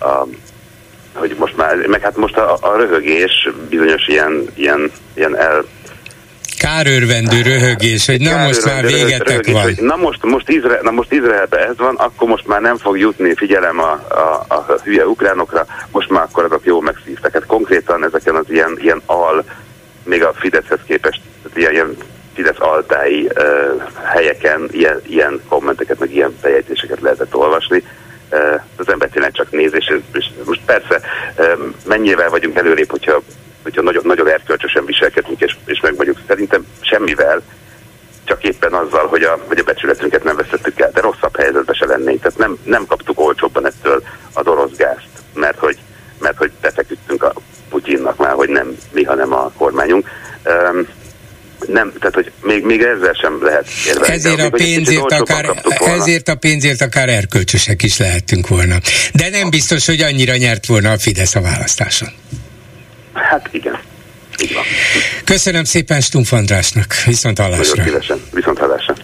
a, 0.06 0.28
hogy 1.14 1.36
most 1.38 1.58
már, 1.58 1.76
meg 1.76 2.02
hát 2.02 2.18
most 2.18 2.38
a, 2.38 2.58
a 2.62 2.76
röhögés 2.76 3.50
bizonyos 3.70 4.08
ilyen, 4.08 4.46
ilyen, 4.56 4.92
ilyen 5.14 5.38
el, 5.38 5.66
kárőrvendő 6.60 7.42
röhögés, 7.42 8.06
hogy 8.06 8.22
na 8.22 8.44
most 8.46 8.66
már 8.66 8.86
végetek 8.86 9.28
röhögés, 9.28 9.54
van. 9.54 9.64
Hogy 9.64 9.78
na 9.82 9.96
most, 9.96 10.24
most, 10.24 10.50
Izrael, 10.50 10.82
na 10.82 10.92
most 10.92 11.12
Izraelbe 11.12 11.58
ez 11.58 11.78
van, 11.78 11.96
akkor 11.96 12.28
most 12.28 12.48
már 12.48 12.62
nem 12.62 12.78
fog 12.78 13.00
jutni 13.00 13.34
figyelem 13.36 13.80
a, 13.80 13.92
a, 14.10 14.46
a 14.48 14.66
hülye 14.84 15.08
ukránokra, 15.08 15.66
most 15.92 16.10
már 16.10 16.24
akkor 16.24 16.44
azok 16.44 16.66
jó 16.66 16.80
megszívtak. 16.80 17.34
Hát 17.34 17.46
konkrétan 17.46 18.04
ezeken 18.06 18.36
az 18.36 18.46
ilyen, 18.50 18.78
ilyen 18.82 19.02
al, 19.06 19.44
még 20.04 20.24
a 20.24 20.34
Fideszhez 20.40 20.80
képest, 20.88 21.19
ilyen, 21.60 21.72
ilyen 21.72 21.98
Fidesz 22.34 22.60
altái 22.60 23.30
uh, 23.36 23.82
helyeken 24.04 24.68
ilyen, 24.72 25.02
ilyen 25.08 25.42
kommenteket, 25.48 26.00
meg 26.00 26.14
ilyen 26.14 26.38
bejegyzéseket 26.42 27.02
lehetett 27.02 27.36
olvasni. 27.36 27.84
Uh, 28.32 28.62
az 28.78 28.90
ember 28.90 29.10
tényleg 29.10 29.32
csak 29.32 29.52
néz, 29.52 29.74
és, 29.74 29.94
és 30.14 30.26
most 30.46 30.62
persze 30.66 31.02
uh, 31.38 31.60
mennyivel 31.86 32.30
vagyunk 32.30 32.58
előrébb, 32.58 32.90
hogyha 32.90 33.22
hogyha 33.64 33.82
nagyon, 33.82 34.04
nagyon 34.06 34.28
erkölcsösen 34.28 34.86
viselkedünk, 34.86 35.42
és, 35.42 35.58
és 35.66 35.80
meg 35.80 35.96
vagyunk 35.96 36.18
szerintem 36.28 36.66
semmivel, 36.82 37.42
csak 38.24 38.44
éppen 38.44 38.74
azzal, 38.74 39.08
hogy 39.08 39.24
a, 39.24 39.40
hogy 39.48 39.60
a 39.60 39.64
becsületünket 39.64 40.24
nem 40.24 40.36
veszettük 40.36 40.80
el, 40.80 40.92
de 40.94 41.02
rosszabb 41.02 41.38
helyzetbe 41.38 41.74
se 41.74 41.86
lennénk. 41.86 42.22
Tehát 42.22 42.38
nem, 42.38 42.58
nem 42.64 42.86
kaptuk 42.86 43.20
olcsóbban 43.20 43.66
ettől 43.66 44.04
az 44.34 44.48
orosz 44.48 44.76
gázt, 44.76 45.08
mert 45.34 45.58
hogy, 45.58 45.78
mert 46.20 46.38
hogy 46.38 46.52
befeküdtünk 46.62 47.24
a 47.24 47.34
Putyinnak 47.70 48.18
már, 48.18 48.34
hogy 48.34 48.50
nem 48.50 48.78
mi, 48.92 49.04
hanem 49.04 49.34
a 49.34 49.52
kormányunk. 49.58 50.10
Um, 50.46 50.88
nem, 51.68 51.94
tehát 52.00 52.16
hogy 52.16 52.32
még, 52.50 52.64
még 52.64 52.82
ezzel 52.82 53.14
sem 53.22 53.44
lehet 53.44 53.68
érvelni. 53.88 54.14
Ezért 54.14 54.42
a, 54.42 54.50
pénzért 54.50 55.12
akár, 55.12 55.64
ezért 55.80 56.28
a 56.28 56.36
pénzért 56.36 56.82
akár 56.82 57.10
erkölcsösek 57.10 57.84
is 57.84 57.98
lehettünk 57.98 58.48
volna. 58.48 58.78
De 59.14 59.30
nem 59.30 59.50
biztos, 59.50 59.86
hogy 59.86 60.02
annyira 60.02 60.36
nyert 60.36 60.66
volna 60.66 60.92
a 60.92 60.98
Fidesz 60.98 61.36
a 61.36 61.42
választáson. 61.42 62.10
Hát 63.14 63.50
igen. 63.52 63.80
Így 64.42 64.54
van. 64.54 64.64
Köszönöm 65.24 65.64
szépen 65.64 66.02
Stumpf 66.02 66.32
Andrásnak. 66.32 67.04
Viszont 67.06 67.40
hallásra. 67.40 67.76
Nagyon 67.76 67.86
szívesen. 67.86 68.22
Viszont 68.34 68.58
hallásra. 68.58 68.96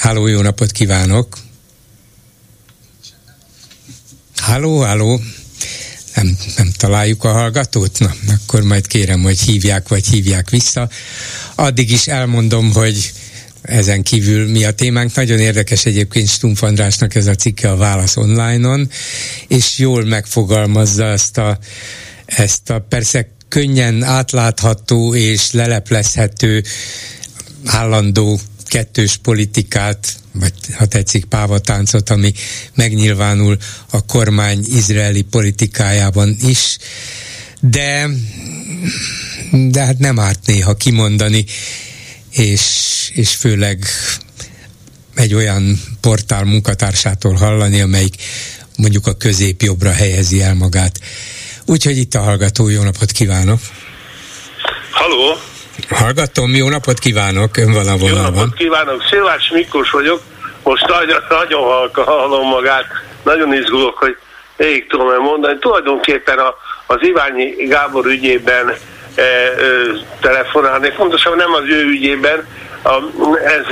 Háló, 0.00 0.26
jó 0.26 0.40
napot 0.40 0.70
kívánok. 0.70 1.36
Háló, 4.42 4.80
háló. 4.80 5.20
Nem, 6.14 6.36
nem 6.56 6.70
találjuk 6.78 7.24
a 7.24 7.32
hallgatót? 7.32 7.98
Na, 7.98 8.10
akkor 8.28 8.62
majd 8.62 8.86
kérem, 8.86 9.22
hogy 9.22 9.40
hívják, 9.40 9.88
vagy 9.88 10.06
hívják 10.06 10.50
vissza. 10.50 10.88
Addig 11.54 11.90
is 11.90 12.06
elmondom, 12.06 12.72
hogy 12.72 13.12
ezen 13.62 14.02
kívül 14.02 14.50
mi 14.50 14.64
a 14.64 14.72
témánk. 14.72 15.14
Nagyon 15.14 15.38
érdekes 15.38 15.84
egyébként 15.84 16.28
Stumpf 16.28 16.62
Andrásnak 16.62 17.14
ez 17.14 17.26
a 17.26 17.34
cikke 17.34 17.70
a 17.70 17.76
Válasz 17.76 18.16
online-on, 18.16 18.90
és 19.48 19.78
jól 19.78 20.04
megfogalmazza 20.04 21.04
ezt 21.04 21.38
a 21.38 21.58
ezt 22.26 22.70
a 22.70 22.78
persze 22.88 23.28
könnyen 23.48 24.02
átlátható 24.02 25.14
és 25.14 25.50
leleplezhető 25.50 26.64
állandó 27.64 28.40
kettős 28.66 29.16
politikát, 29.16 30.16
vagy 30.32 30.52
ha 30.74 30.86
tetszik 30.86 31.24
pávatáncot, 31.24 32.10
ami 32.10 32.32
megnyilvánul 32.74 33.56
a 33.90 34.04
kormány 34.04 34.64
izraeli 34.66 35.22
politikájában 35.22 36.36
is, 36.40 36.76
de, 37.60 38.08
de 39.50 39.84
hát 39.84 39.98
nem 39.98 40.18
árt 40.18 40.46
néha 40.46 40.74
kimondani, 40.74 41.44
és, 42.30 42.62
és 43.14 43.34
főleg 43.34 43.84
egy 45.14 45.34
olyan 45.34 45.80
portál 46.00 46.44
munkatársától 46.44 47.34
hallani, 47.34 47.80
amelyik 47.80 48.14
mondjuk 48.76 49.06
a 49.06 49.16
középjobbra 49.16 49.92
helyezi 49.92 50.42
el 50.42 50.54
magát. 50.54 51.00
Úgyhogy 51.66 51.96
itt 51.96 52.14
a 52.14 52.20
hallgató, 52.20 52.68
jó 52.68 52.82
napot 52.82 53.10
kívánok! 53.10 53.58
Haló! 54.90 55.36
Hallgatom, 55.88 56.54
jó 56.54 56.68
napot 56.68 56.98
kívánok, 56.98 57.56
ön 57.56 57.72
van 57.72 57.88
a 57.88 57.96
vonalban. 57.96 58.34
Jó 58.34 58.40
napot 58.40 58.54
kívánok, 58.54 59.02
Szilvács 59.10 59.50
Miklós 59.52 59.90
vagyok, 59.90 60.22
most 60.62 60.86
nagyon, 60.86 61.22
nagyon 61.28 61.62
halka 61.62 62.02
hallom 62.02 62.48
magát, 62.48 62.86
nagyon 63.24 63.54
izgulok, 63.54 63.98
hogy 63.98 64.16
végig 64.56 64.86
tudom 64.88 65.22
mondani. 65.22 65.58
Tulajdonképpen 65.58 66.38
a, 66.38 66.54
az 66.86 66.98
Iványi 67.00 67.66
Gábor 67.68 68.06
ügyében 68.06 68.74
telefonálni, 70.20 70.92
fontosan 70.96 71.36
nem 71.36 71.52
az 71.52 71.64
ő 71.68 71.84
ügyében, 71.84 72.46
a, 72.82 72.94
ez 73.44 73.66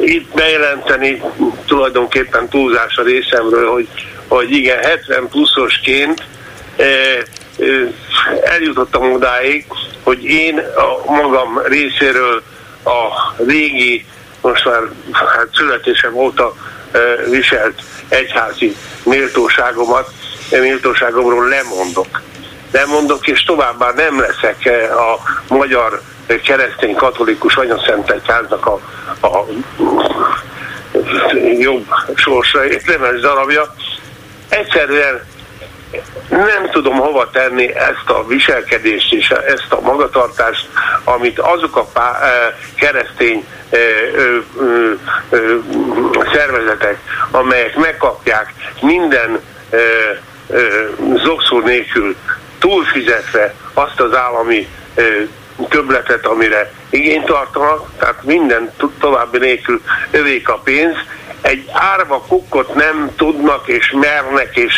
itt 0.00 0.34
bejelenteni 0.34 1.22
tulajdonképpen 1.66 2.48
túlzás 2.48 2.96
a 2.96 3.02
részemről, 3.02 3.70
hogy, 3.70 3.88
hogy 4.28 4.50
igen, 4.50 4.78
70 4.82 5.28
pluszosként 5.28 6.22
eljutottam 8.42 9.12
odáig, 9.12 9.66
hogy 10.02 10.24
én 10.24 10.58
a 10.58 11.12
magam 11.12 11.60
részéről 11.64 12.42
a 12.84 13.32
régi, 13.46 14.04
most 14.40 14.64
már 14.64 14.80
hát 15.12 15.48
születésem 15.54 16.14
óta 16.14 16.54
viselt 17.30 17.82
egyházi 18.08 18.76
méltóságomat, 19.04 20.10
méltóságomról 20.50 21.48
lemondok. 21.48 22.22
Lemondok, 22.70 23.26
és 23.26 23.44
továbbá 23.44 23.92
nem 23.92 24.20
leszek 24.20 24.70
a 24.90 25.18
magyar 25.54 26.00
keresztény 26.44 26.94
katolikus 26.94 27.56
anyaszent 27.56 28.10
egyháznak 28.10 28.66
a, 28.66 28.80
a 29.26 29.44
jobb 31.58 31.86
sorsra 32.14 32.66
érdemes 32.66 33.20
darabja. 33.20 33.74
Egyszerűen 34.48 35.20
nem 36.28 36.70
tudom 36.70 36.96
hova 36.96 37.30
tenni 37.30 37.74
ezt 37.74 38.08
a 38.08 38.26
viselkedést 38.26 39.12
és 39.12 39.30
ezt 39.30 39.72
a 39.72 39.80
magatartást, 39.80 40.68
amit 41.04 41.38
azok 41.38 41.76
a 41.76 41.84
pá, 41.84 42.18
e, 42.22 42.58
keresztény 42.74 43.46
e, 43.70 43.76
szervezetek, 46.32 46.98
amelyek 47.30 47.76
megkapják 47.76 48.52
minden 48.80 49.40
zokszó 51.24 51.60
nélkül 51.60 52.16
túlfizetve 52.58 53.54
azt 53.74 54.00
az 54.00 54.14
állami 54.14 54.68
többletet, 55.68 56.26
amire 56.26 56.72
igényt 56.90 57.24
tartanak, 57.24 57.90
tehát 57.98 58.22
minden 58.22 58.72
további 59.00 59.38
nélkül 59.38 59.80
övék 60.10 60.48
a 60.48 60.60
pénz, 60.64 60.96
egy 61.40 61.64
árva 61.72 62.24
kukkot 62.28 62.74
nem 62.74 63.10
tudnak 63.16 63.68
és 63.68 63.94
mernek 64.00 64.56
és 64.56 64.74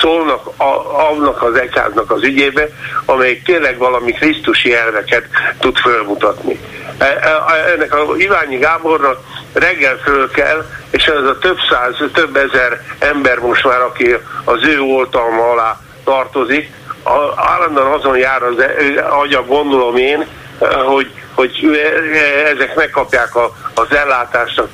szólnak 0.00 0.46
a, 0.46 1.00
annak 1.10 1.42
az 1.42 1.54
egyháznak 1.54 2.10
az 2.10 2.22
ügyébe, 2.22 2.68
amely 3.04 3.40
tényleg 3.44 3.78
valami 3.78 4.12
krisztusi 4.12 4.74
elveket 4.74 5.24
tud 5.58 5.76
fölmutatni. 5.76 6.60
E, 6.98 7.04
e, 7.04 7.72
ennek 7.74 7.94
a 7.94 8.16
Iványi 8.16 8.56
Gábornak 8.56 9.20
reggel 9.52 9.96
föl 9.96 10.30
kell, 10.30 10.66
és 10.90 11.04
ez 11.04 11.24
a 11.24 11.38
több 11.38 11.58
száz, 11.70 12.10
több 12.12 12.36
ezer 12.36 12.80
ember 12.98 13.38
most 13.38 13.64
már, 13.64 13.80
aki 13.80 14.16
az 14.44 14.64
ő 14.64 14.80
oltalma 14.80 15.50
alá 15.50 15.80
tartozik, 16.04 16.70
állandóan 17.36 17.92
azon 17.92 18.16
jár 18.16 18.42
az 18.42 18.64
agya, 19.10 19.44
gondolom 19.44 19.96
én, 19.96 20.26
hogy 20.86 21.10
hogy 21.36 21.80
ezek 22.54 22.74
megkapják 22.74 23.34
a, 23.34 23.52
az 23.74 23.94
ellátást, 23.94 24.58
a 24.58 24.68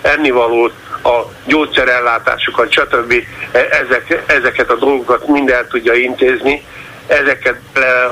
ennivalót, 0.00 0.72
a 1.02 1.20
gyógyszerellátásukat, 1.44 2.72
stb. 2.72 3.14
E, 3.52 3.58
ezek, 3.58 4.22
ezeket 4.26 4.70
a 4.70 4.76
dolgokat 4.76 5.26
mind 5.26 5.50
el 5.50 5.66
tudja 5.66 5.94
intézni, 5.94 6.64
ezeket 7.06 7.60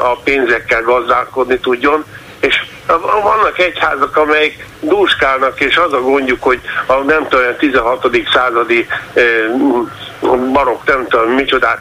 a 0.03 0.17
pénzekkel 0.25 0.83
gazdálkodni 0.83 1.59
tudjon, 1.59 2.05
és 2.41 2.63
vannak 3.23 3.59
egyházak, 3.59 4.17
amelyek 4.17 4.67
dúskálnak, 4.81 5.61
és 5.61 5.77
az 5.77 5.93
a 5.93 6.01
gondjuk, 6.01 6.43
hogy 6.43 6.61
a 6.87 6.95
nem 6.95 7.29
tudom, 7.29 7.57
16. 7.59 8.09
századi 8.33 8.87
barokk, 10.53 10.87
nem 10.87 11.07
tudom, 11.09 11.31
micsodát 11.31 11.81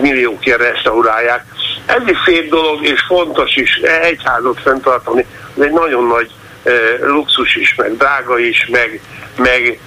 milliókért 0.00 0.60
restaurálják. 0.60 1.44
Ez 1.86 2.02
is 2.06 2.18
szép 2.24 2.50
dolog, 2.50 2.84
és 2.84 3.00
fontos 3.00 3.56
is 3.56 3.76
egyházat 4.02 4.60
fenntartani. 4.62 5.26
Ez 5.56 5.62
egy 5.62 5.72
nagyon 5.72 6.06
nagy 6.06 6.30
luxus 7.00 7.56
is, 7.56 7.74
meg 7.74 7.96
drága 7.96 8.38
is, 8.38 8.66
meg, 8.70 9.00
meg 9.36 9.80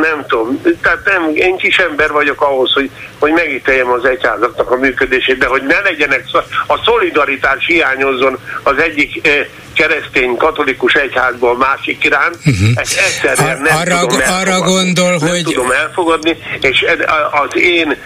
nem 0.00 0.24
tudom, 0.28 0.60
tehát 0.82 1.04
nem, 1.04 1.30
én 1.34 1.56
kis 1.56 1.78
ember 1.78 2.12
vagyok 2.12 2.40
ahhoz, 2.40 2.72
hogy, 2.72 2.90
hogy 3.18 3.32
megítéljem 3.32 3.90
az 3.90 4.04
egyházaknak 4.04 4.70
a 4.70 4.76
működését, 4.76 5.38
de 5.38 5.46
hogy 5.46 5.62
ne 5.62 5.80
legyenek, 5.80 6.24
a 6.66 6.80
szolidaritás 6.84 7.66
hiányozzon 7.66 8.38
az 8.62 8.76
egyik 8.78 9.28
keresztény 9.74 10.36
katolikus 10.36 10.94
egyházból 10.94 11.50
a 11.50 11.56
másik 11.56 12.04
iránt, 12.04 12.36
uh-huh. 12.36 12.68
ezt 12.74 12.98
egyszerűen 12.98 13.60
nem, 13.60 13.76
arra, 13.76 14.00
tudom, 14.00 14.20
arra 14.28 14.60
gondol, 14.60 15.16
nem 15.16 15.28
hogy... 15.28 15.42
tudom 15.42 15.70
elfogadni, 15.70 16.36
és 16.60 16.84
az 17.30 17.60
én 17.60 17.96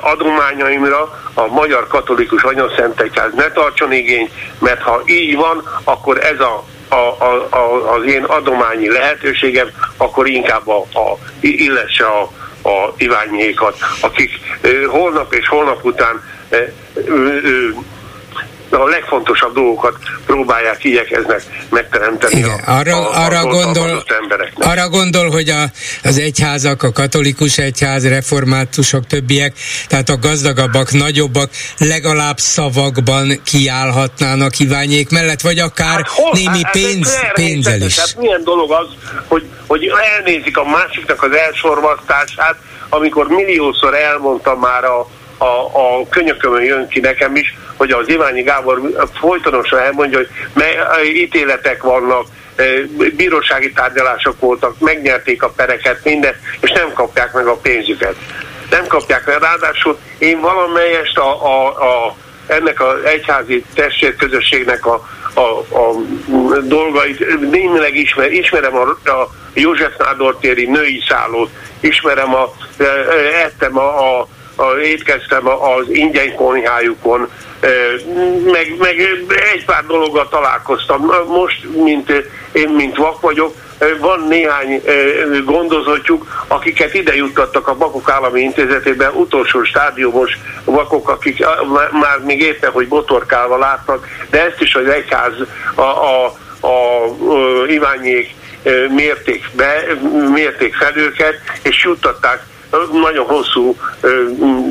adományaimra 0.00 1.22
a 1.34 1.46
Magyar 1.46 1.86
Katolikus 1.86 2.42
Anyaszentegyház 2.42 3.30
ne 3.34 3.50
tartson 3.50 3.92
igényt, 3.92 4.30
mert 4.58 4.82
ha 4.82 5.02
így 5.06 5.36
van, 5.36 5.80
akkor 5.84 6.24
ez 6.24 6.40
a 6.40 6.64
a, 6.88 6.94
a, 6.94 7.46
a, 7.50 7.94
az 7.94 8.04
én 8.04 8.22
adományi 8.24 8.90
lehetőségem, 8.90 9.68
akkor 9.96 10.28
inkább 10.28 10.68
a, 10.68 10.78
a, 10.78 11.18
illesse 11.40 12.04
a, 12.04 12.22
a 12.68 12.94
Iványékat, 12.96 13.76
akik 14.00 14.30
holnap 14.88 15.32
és 15.34 15.48
holnap 15.48 15.84
után 15.84 16.22
a 18.70 18.84
legfontosabb 18.84 19.54
dolgokat 19.54 19.96
próbálják, 20.26 20.84
igyekeznek 20.84 21.42
megteremteni 21.70 22.38
Igen, 22.38 22.60
a, 22.66 22.78
arra, 22.78 23.08
a, 23.08 23.24
arra, 23.24 23.38
a 23.38 23.46
gondol, 23.46 24.04
embereknek. 24.20 24.68
arra 24.68 24.88
gondol, 24.88 25.30
hogy 25.30 25.48
a, 25.48 25.62
az 26.02 26.18
egyházak, 26.18 26.82
a 26.82 26.92
katolikus 26.92 27.58
egyház, 27.58 28.08
reformátusok, 28.08 29.06
többiek, 29.06 29.52
tehát 29.88 30.08
a 30.08 30.18
gazdagabbak, 30.18 30.92
nagyobbak 30.92 31.50
legalább 31.78 32.38
szavakban 32.38 33.40
kiállhatnának 33.44 34.58
Iványék 34.58 35.10
mellett, 35.10 35.40
vagy 35.40 35.58
akár 35.58 35.94
hát, 35.94 36.08
hol, 36.08 36.30
némi 36.32 36.62
hát, 36.62 36.72
pénz, 36.72 37.18
pénzzel 37.32 37.80
is. 37.80 37.98
Hát 37.98 38.16
milyen 38.16 38.44
dolog 38.44 38.72
az, 38.72 38.86
hogy, 39.26 39.46
hogy 39.66 39.92
elnézik 40.16 40.56
a 40.56 40.64
másiknak 40.64 41.22
az 41.22 41.32
elsorvasztását, 41.32 42.56
amikor 42.88 43.28
milliószor 43.28 43.94
elmondtam 43.94 44.58
már 44.58 44.84
a, 44.84 45.06
a, 45.38 45.44
a 45.44 46.08
könyökömön 46.10 46.62
jön 46.62 46.88
ki 46.88 47.00
nekem 47.00 47.36
is, 47.36 47.54
hogy 47.76 47.90
az 47.90 48.08
Iványi 48.08 48.42
Gábor 48.42 48.80
folytonosan 49.20 49.78
elmondja, 49.78 50.18
hogy 50.18 50.28
ítéletek 51.14 51.82
vannak, 51.82 52.26
e, 52.56 52.64
bírósági 53.16 53.72
tárgyalások 53.72 54.40
voltak, 54.40 54.78
megnyerték 54.78 55.42
a 55.42 55.52
pereket, 55.56 56.04
minden, 56.04 56.34
és 56.60 56.70
nem 56.70 56.92
kapják 56.92 57.32
meg 57.32 57.46
a 57.46 57.56
pénzüket. 57.56 58.14
Nem 58.70 58.86
kapják 58.86 59.26
meg. 59.26 59.40
Ráadásul 59.40 59.98
én 60.18 60.40
valamelyest 60.40 61.18
a, 61.18 61.44
a, 61.44 61.66
a, 61.66 62.16
ennek 62.46 62.80
az 62.80 63.04
egyházi 63.04 63.64
testvérközösségnek 63.74 64.86
a, 64.86 65.08
a, 65.34 65.40
a 65.78 65.94
dolgait 66.62 67.50
némileg 67.50 67.96
ismer, 67.96 68.32
ismerem 68.32 68.76
a, 68.76 69.10
a 69.10 69.30
József 69.54 69.96
Nádor 69.98 70.36
női 70.40 71.02
szállót, 71.08 71.50
ismerem 71.80 72.34
a, 72.34 72.52
e, 72.78 72.84
e, 72.84 73.44
ettem 73.44 73.78
a 73.78 74.18
a, 74.20 74.28
étkeztem 74.82 75.48
az 75.48 75.88
ingyen 75.88 76.34
konyhájukon, 76.34 77.30
meg, 78.44 78.74
meg 78.78 79.00
egy 79.54 79.64
pár 79.64 79.84
dologgal 79.86 80.28
találkoztam. 80.28 81.10
Most, 81.26 81.64
mint 81.84 82.12
én, 82.52 82.68
mint 82.68 82.96
vak 82.96 83.20
vagyok, 83.20 83.54
van 84.00 84.26
néhány 84.28 84.82
gondozottjuk, 85.44 86.44
akiket 86.48 86.94
ide 86.94 87.14
juttattak 87.14 87.68
a 87.68 87.76
Bakok 87.76 88.10
Állami 88.10 88.40
Intézetében, 88.40 89.14
utolsó 89.14 89.64
stádiumos 89.64 90.38
vakok, 90.64 91.08
akik 91.08 91.44
már 91.92 92.18
még 92.24 92.40
éppen, 92.40 92.70
hogy 92.70 92.88
botorkálva 92.88 93.58
látnak, 93.58 94.06
de 94.30 94.44
ezt 94.46 94.60
is 94.60 94.74
az 94.74 94.86
egyház, 94.86 95.32
a, 95.74 95.80
a, 95.80 96.34
a, 96.60 96.68
a 96.68 97.66
Iványék 97.68 98.34
mérték 98.94 99.50
be, 99.52 99.84
mérték 100.32 100.74
fel 100.74 100.96
őket, 100.96 101.34
és 101.62 101.84
juttatták 101.84 102.46
nagyon 102.92 103.26
hosszú 103.26 103.76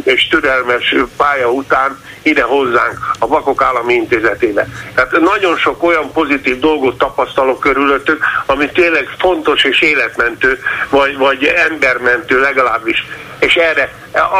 és 0.03 0.27
türelmes 0.27 0.95
pálya 1.17 1.51
után 1.51 1.99
ide 2.21 2.41
hozzánk, 2.41 2.97
a 3.19 3.27
Vakok 3.27 3.61
Állami 3.61 3.93
Intézetébe. 3.93 4.67
Tehát 4.95 5.19
nagyon 5.19 5.57
sok 5.57 5.83
olyan 5.83 6.11
pozitív 6.11 6.59
dolgot 6.59 6.97
tapasztalok 6.97 7.59
körülöttük, 7.59 8.23
ami 8.45 8.69
tényleg 8.69 9.07
fontos 9.17 9.63
és 9.63 9.81
életmentő, 9.81 10.59
vagy, 10.89 11.17
vagy 11.17 11.43
embermentő 11.43 12.39
legalábbis. 12.39 13.05
És 13.39 13.55
erre 13.55 13.93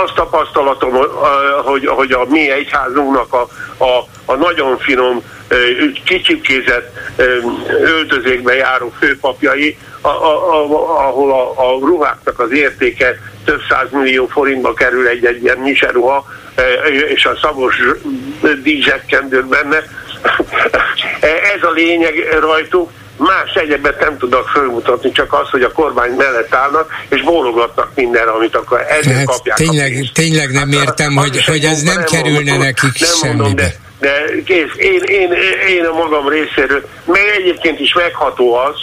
azt 0.04 0.14
tapasztalatom, 0.14 0.92
hogy, 1.64 1.86
hogy 1.86 2.12
a 2.12 2.26
mi 2.30 2.52
egyházunknak 2.52 3.34
a, 3.34 3.48
a, 3.84 4.08
a 4.26 4.36
nagyon 4.36 4.78
finom, 4.78 5.24
kicsikézett 6.04 6.98
öltözékbe 7.82 8.56
járó 8.56 8.94
főpapjai, 9.00 9.78
a, 10.06 10.26
a, 10.26 10.54
a, 10.54 11.08
ahol 11.08 11.32
a, 11.32 11.52
a 11.62 11.80
ruháknak 11.80 12.40
az 12.40 12.52
értéke 12.52 13.16
több 13.46 13.62
millió 13.92 14.28
forintba 14.28 14.74
kerül 14.74 15.08
egy-egy 15.08 15.44
ilyen 15.44 15.58
miseruha, 15.58 16.26
és 17.14 17.26
a 17.26 17.38
szavos 17.42 17.76
díjzsekkendők 18.64 19.46
benne. 19.46 19.78
Ez 21.56 21.64
a 21.64 21.72
lényeg 21.72 22.14
rajtuk, 22.40 22.90
más 23.18 23.54
egyebet 23.54 24.00
nem 24.00 24.18
tudnak 24.18 24.48
fölmutatni, 24.48 25.12
csak 25.12 25.34
az, 25.34 25.50
hogy 25.50 25.62
a 25.62 25.72
kormány 25.72 26.12
mellett 26.12 26.56
állnak, 26.56 26.92
és 27.10 27.22
bólogatnak 27.22 27.92
mindenre, 27.96 28.32
amit 28.32 28.56
akkor 28.56 28.86
ezért 28.90 29.18
hát 29.18 29.26
kapják. 29.26 29.58
Tényleg, 29.58 30.10
tényleg 30.14 30.52
nem 30.52 30.72
hát, 30.72 30.82
értem, 30.82 31.16
hogy, 31.16 31.46
hogy 31.46 31.64
ez 31.64 31.82
nem, 31.82 31.96
nem 31.96 32.04
kerülne 32.04 32.52
mondom, 32.52 32.58
nekik 32.58 33.00
nem 33.00 33.10
semmibe. 33.22 33.44
Mondom, 33.44 33.56
de, 33.56 33.76
de 34.00 34.26
kész, 34.46 34.72
én, 34.78 35.02
én, 35.02 35.32
én 35.70 35.86
a 35.86 35.94
magam 35.94 36.28
részéről, 36.28 36.90
meg 37.06 37.22
egyébként 37.38 37.80
is 37.80 37.94
megható 37.94 38.56
az, 38.56 38.76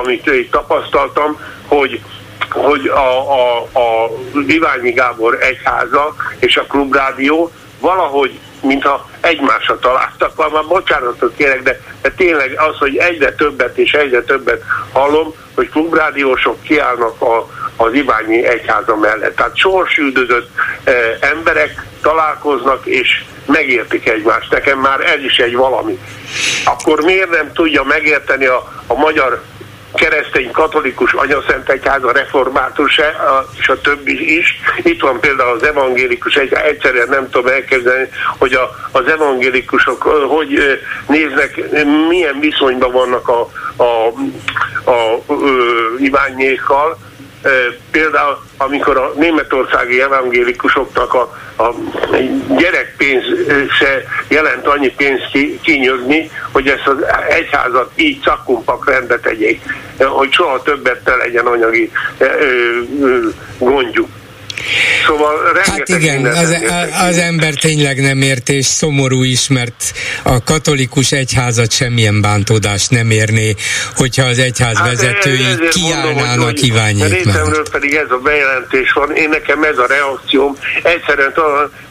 amit 0.00 0.26
itt 0.26 0.50
tapasztaltam, 0.50 1.40
hogy 1.66 2.00
hogy 2.50 2.86
a, 2.86 3.32
a, 3.32 3.62
a 3.62 4.10
Iványi 4.46 4.90
Gábor 4.90 5.38
egyháza 5.40 6.14
és 6.38 6.56
a 6.56 6.62
klubrádió 6.62 7.52
valahogy 7.80 8.38
mintha 8.62 9.08
egymásra 9.20 9.78
találtak, 9.78 10.52
már 10.52 10.64
bocsánatot 10.68 11.36
kérek, 11.36 11.62
de, 11.62 11.80
de 12.02 12.10
tényleg 12.10 12.54
az, 12.56 12.78
hogy 12.78 12.96
egyre 12.96 13.32
többet 13.32 13.78
és 13.78 13.92
egyre 13.92 14.22
többet 14.22 14.62
hallom, 14.92 15.34
hogy 15.54 15.68
klubrádiósok 15.68 16.62
kiállnak 16.62 17.20
a, 17.20 17.48
az 17.76 17.94
Iványi 17.94 18.46
egyháza 18.46 18.96
mellett. 18.96 19.36
Tehát 19.36 19.56
sorsüldözött 19.56 20.48
e, 20.84 20.92
emberek 21.20 21.86
találkoznak 22.02 22.86
és 22.86 23.24
megértik 23.46 24.08
egymást. 24.08 24.50
Nekem 24.50 24.78
már 24.78 25.00
ez 25.00 25.22
is 25.22 25.36
egy 25.36 25.56
valami. 25.56 25.98
Akkor 26.64 27.00
miért 27.00 27.30
nem 27.30 27.52
tudja 27.52 27.82
megérteni 27.82 28.46
a, 28.46 28.72
a 28.86 28.94
magyar 28.94 29.42
keresztény 29.94 30.50
katolikus 30.50 31.12
anyaszent 31.12 31.68
egyház, 31.68 32.02
a 32.02 32.12
református 32.12 33.00
és 33.58 33.68
a 33.68 33.80
többi 33.80 34.38
is. 34.38 34.60
Itt 34.82 35.00
van 35.00 35.20
például 35.20 35.50
az 35.50 35.62
evangélikus, 35.62 36.34
egy, 36.34 36.52
egyszerűen 36.52 37.08
nem 37.08 37.30
tudom 37.30 37.52
elképzelni, 37.52 38.08
hogy 38.38 38.52
a, 38.52 38.70
az 38.90 39.06
evangélikusok 39.06 40.02
hogy 40.28 40.80
néznek, 41.06 41.60
milyen 42.08 42.40
viszonyban 42.40 42.92
vannak 42.92 43.28
a, 43.28 43.48
a, 43.76 44.12
a, 44.84 44.90
a 44.90 45.34
Iványékkal, 45.98 46.98
Például, 47.90 48.38
amikor 48.56 48.96
a 48.96 49.12
németországi 49.16 50.00
evangélikusoknak 50.02 51.14
a, 51.14 51.20
a 51.56 51.74
gyerekpénz 52.58 53.24
se 53.78 54.02
jelent 54.28 54.66
annyi 54.66 54.88
pénzt 54.88 55.30
ki, 55.32 55.58
kinyögni, 55.62 56.30
hogy 56.52 56.68
ezt 56.68 56.86
az 56.86 56.96
egyházat 57.28 57.90
így 57.94 58.22
cakkumpak 58.22 58.90
rendbe 58.90 59.18
tegyék, 59.18 59.62
hogy 59.98 60.32
soha 60.32 60.62
többet 60.62 61.04
ne 61.04 61.14
legyen 61.14 61.46
anyagi 61.46 61.92
gondjuk. 63.58 64.08
Szóval 65.06 65.60
hát 65.62 65.88
igen, 65.88 66.24
az, 66.24 66.56
az 67.08 67.18
ember 67.18 67.54
tényleg 67.54 68.00
nem 68.00 68.22
ért, 68.22 68.48
és 68.48 68.66
szomorú 68.66 69.22
is, 69.22 69.48
mert 69.48 69.92
a 70.22 70.42
katolikus 70.44 71.12
egyházat 71.12 71.72
semmilyen 71.72 72.20
bántódást 72.20 72.90
nem 72.90 73.10
érné, 73.10 73.54
hogyha 73.96 74.24
az 74.24 74.38
egyház 74.38 74.76
hát 74.76 74.88
vezetői 74.88 75.68
kiállnának 75.70 76.60
Iványék 76.60 77.24
Részemről 77.24 77.68
pedig 77.70 77.94
ez 77.94 78.10
a 78.10 78.16
bejelentés 78.16 78.92
van, 78.92 79.16
én 79.16 79.28
nekem 79.28 79.62
ez 79.62 79.78
a 79.78 79.86
reakcióm, 79.86 80.56
egyszerűen, 80.82 81.32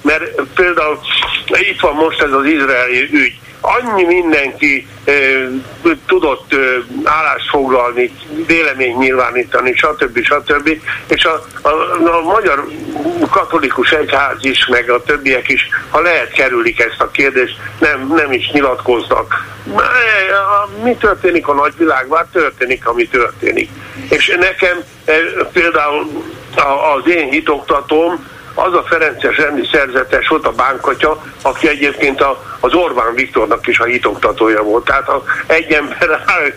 mert 0.01 0.23
például 0.55 0.99
itt 1.47 1.79
van 1.79 1.95
most 1.95 2.21
ez 2.21 2.31
az 2.31 2.45
izraeli 2.45 3.09
ügy, 3.11 3.33
annyi 3.61 4.03
mindenki 4.03 4.87
e, 5.03 5.11
tudott 6.07 6.53
e, 6.53 6.57
állást 7.03 7.49
foglalni, 7.49 8.11
vélemény 8.47 8.97
nyilvánítani, 8.97 9.73
stb. 9.75 10.23
stb. 10.23 10.81
És 11.07 11.25
a, 11.25 11.43
a, 11.61 11.69
a 12.17 12.21
magyar 12.21 12.67
katolikus 13.29 13.91
egyház 13.91 14.37
is, 14.41 14.67
meg 14.67 14.89
a 14.89 15.03
többiek 15.03 15.49
is, 15.49 15.69
ha 15.89 16.01
lehet 16.01 16.31
kerülik 16.31 16.79
ezt 16.79 17.01
a 17.01 17.11
kérdést, 17.11 17.57
nem, 17.79 18.13
nem 18.15 18.31
is 18.31 18.49
nyilatkoznak. 18.51 19.45
Mi 20.83 20.95
történik 20.95 21.47
a 21.47 21.53
nagyvilágban? 21.53 22.27
Történik, 22.31 22.87
ami 22.87 23.07
történik. 23.07 23.69
És 24.09 24.37
nekem 24.39 24.77
például 25.51 26.07
az 26.97 27.11
én 27.11 27.29
hitoktatóm, 27.29 28.27
az 28.53 28.73
a 28.73 28.83
Ferences 28.87 29.37
rendi 29.37 29.67
szerzetes 29.71 30.27
volt 30.27 30.45
a 30.45 30.51
bánkatya, 30.51 31.23
aki 31.41 31.67
egyébként 31.67 32.21
a, 32.21 32.43
az 32.59 32.73
Orbán 32.73 33.13
Viktornak 33.13 33.67
is 33.67 33.79
a 33.79 33.83
hitoktatója 33.83 34.63
volt. 34.63 34.85
Tehát 34.85 35.05
ha 35.05 35.23
egy 35.47 35.71
ember 35.71 36.23
áll 36.25 36.51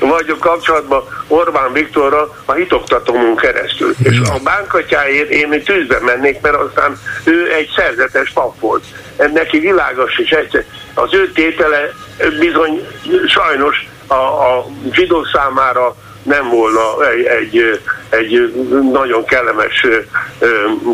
vagyok 0.14 0.38
kapcsolatban 0.38 1.02
Orbán 1.26 1.72
Viktorra 1.72 2.36
a 2.44 2.52
hitoktatómon 2.52 3.36
keresztül. 3.36 3.94
És 4.02 4.18
a 4.18 4.38
bánkatyáért 4.44 5.28
én 5.28 5.62
tűzbe 5.62 5.98
mennék, 6.00 6.40
mert 6.40 6.56
aztán 6.56 6.98
ő 7.24 7.52
egy 7.52 7.68
szerzetes 7.76 8.30
pap 8.30 8.60
volt. 8.60 8.84
Neki 9.32 9.58
világos 9.58 10.18
és 10.18 10.30
egyszer. 10.30 10.64
Az 10.94 11.14
ő 11.14 11.32
tétele 11.32 11.90
bizony 12.38 12.86
sajnos 13.26 13.88
a, 14.06 14.14
a 14.14 14.66
zsidó 14.92 15.24
számára 15.24 15.94
nem 16.22 16.48
volna 16.48 17.10
egy, 17.10 17.24
egy, 17.26 17.80
egy 18.08 18.54
nagyon 18.92 19.24
kellemes 19.24 19.86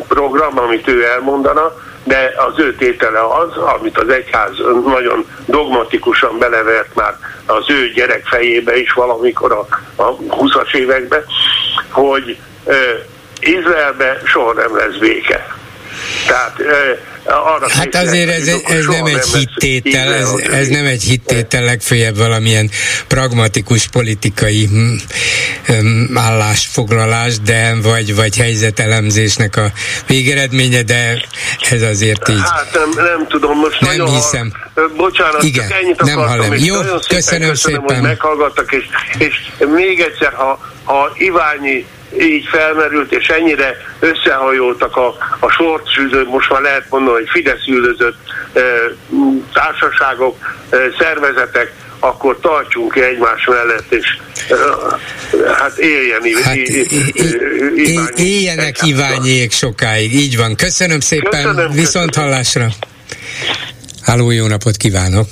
program, 0.09 0.59
amit 0.59 0.89
ő 0.89 1.05
elmondana, 1.05 1.73
de 2.05 2.35
az 2.37 2.59
ő 2.59 2.75
tétele 2.75 3.21
az, 3.21 3.57
amit 3.57 3.99
az 3.99 4.09
egyház 4.09 4.53
nagyon 4.85 5.27
dogmatikusan 5.47 6.39
belevert 6.39 6.95
már 6.95 7.17
az 7.47 7.65
ő 7.71 7.89
gyerek 7.89 8.27
fejébe 8.27 8.77
is 8.77 8.93
valamikor 8.93 9.53
a, 9.53 9.67
a 10.03 10.17
20-as 10.17 10.75
években, 10.75 11.25
hogy 11.91 12.39
Izraelbe 13.41 14.21
soha 14.25 14.53
nem 14.53 14.77
lesz 14.77 14.97
béke. 14.97 15.47
Tehát 16.27 16.63
arra 17.29 17.69
Hát 17.71 17.95
azért 17.95 18.31
ez, 18.31 18.49
ez 18.65 18.85
nem 18.87 19.05
egy 19.05 19.25
hittétel, 19.25 20.15
ez, 20.15 20.31
ez 20.53 20.69
nem 20.69 20.87
egy 20.87 21.03
hittétel, 21.03 21.63
legfőjebb 21.63 22.17
valamilyen 22.17 22.71
pragmatikus 23.07 23.87
politikai 23.87 24.67
hm, 24.67 24.95
hm, 25.67 26.19
állásfoglalás, 26.19 27.41
de 27.41 27.75
vagy, 27.83 28.15
vagy 28.15 28.37
helyzetelemzésnek 28.37 29.57
a 29.57 29.73
végeredménye, 30.07 30.83
de 30.83 31.23
ez 31.71 31.83
azért 31.83 32.29
így. 32.29 32.41
Hát 32.41 32.69
nem, 32.73 33.05
nem 33.05 33.27
tudom, 33.29 33.59
most 33.59 33.81
nem 33.81 34.07
hiszem. 34.07 34.53
Ha, 34.75 34.89
bocsánat, 34.97 35.43
Igen, 35.43 35.69
csak 35.69 35.79
ennyit 35.83 36.03
nem 36.03 36.19
akartam, 36.19 36.47
hallom. 36.47 36.65
Jó, 36.65 36.75
nagyon 36.75 37.01
szépen 37.01 37.17
köszönöm, 37.17 37.49
köszönöm 37.49 37.81
szépen. 37.81 37.95
hogy 37.95 38.09
meghallgattak, 38.09 38.73
és, 38.73 38.85
és 39.19 39.35
még 39.67 40.01
egyszer, 40.01 40.33
ha, 40.33 40.59
ha 40.85 41.13
Iványi 41.17 41.87
így 42.21 42.47
felmerült, 42.47 43.13
és 43.13 43.27
ennyire 43.27 43.77
összehajoltak 43.99 44.97
a, 44.97 45.07
a 45.41 45.51
sortsüldő, 45.51 46.25
most 46.25 46.51
már 46.51 46.61
lehet 46.61 46.87
mondani, 46.91 47.17
hogy 47.17 47.29
Fidesz 47.29 47.67
üldözött 47.67 48.17
e, 48.53 48.61
társaságok, 49.53 50.37
e, 50.71 50.77
szervezetek, 50.99 51.73
akkor 52.01 52.39
tartsunk 52.41 52.93
ki 52.93 53.03
egymás 53.03 53.47
mellett, 53.47 53.93
és 53.93 54.19
e, 54.51 54.55
hát 55.53 55.79
éljen 55.79 56.21
Hát, 56.43 56.57
Iványi 57.77 58.13
éljenek. 58.17 58.77
Iványék 58.83 59.53
sokáig, 59.53 60.15
így 60.15 60.37
van. 60.37 60.55
Köszönöm 60.57 61.01
szépen, 61.01 61.43
Köszönöm, 61.43 61.71
viszont 61.71 62.15
hallásra. 62.15 62.69
Háló, 64.03 64.31
jó 64.31 64.47
napot 64.47 64.77
kívánok. 64.77 65.27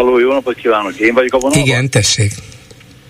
Halló, 0.00 0.18
jó 0.18 0.32
napot 0.32 0.54
kívánok! 0.54 0.96
Én 0.96 1.14
vagyok 1.14 1.34
a 1.34 1.38
vonalban? 1.38 1.66
Igen, 1.66 1.90
tessék. 1.90 2.32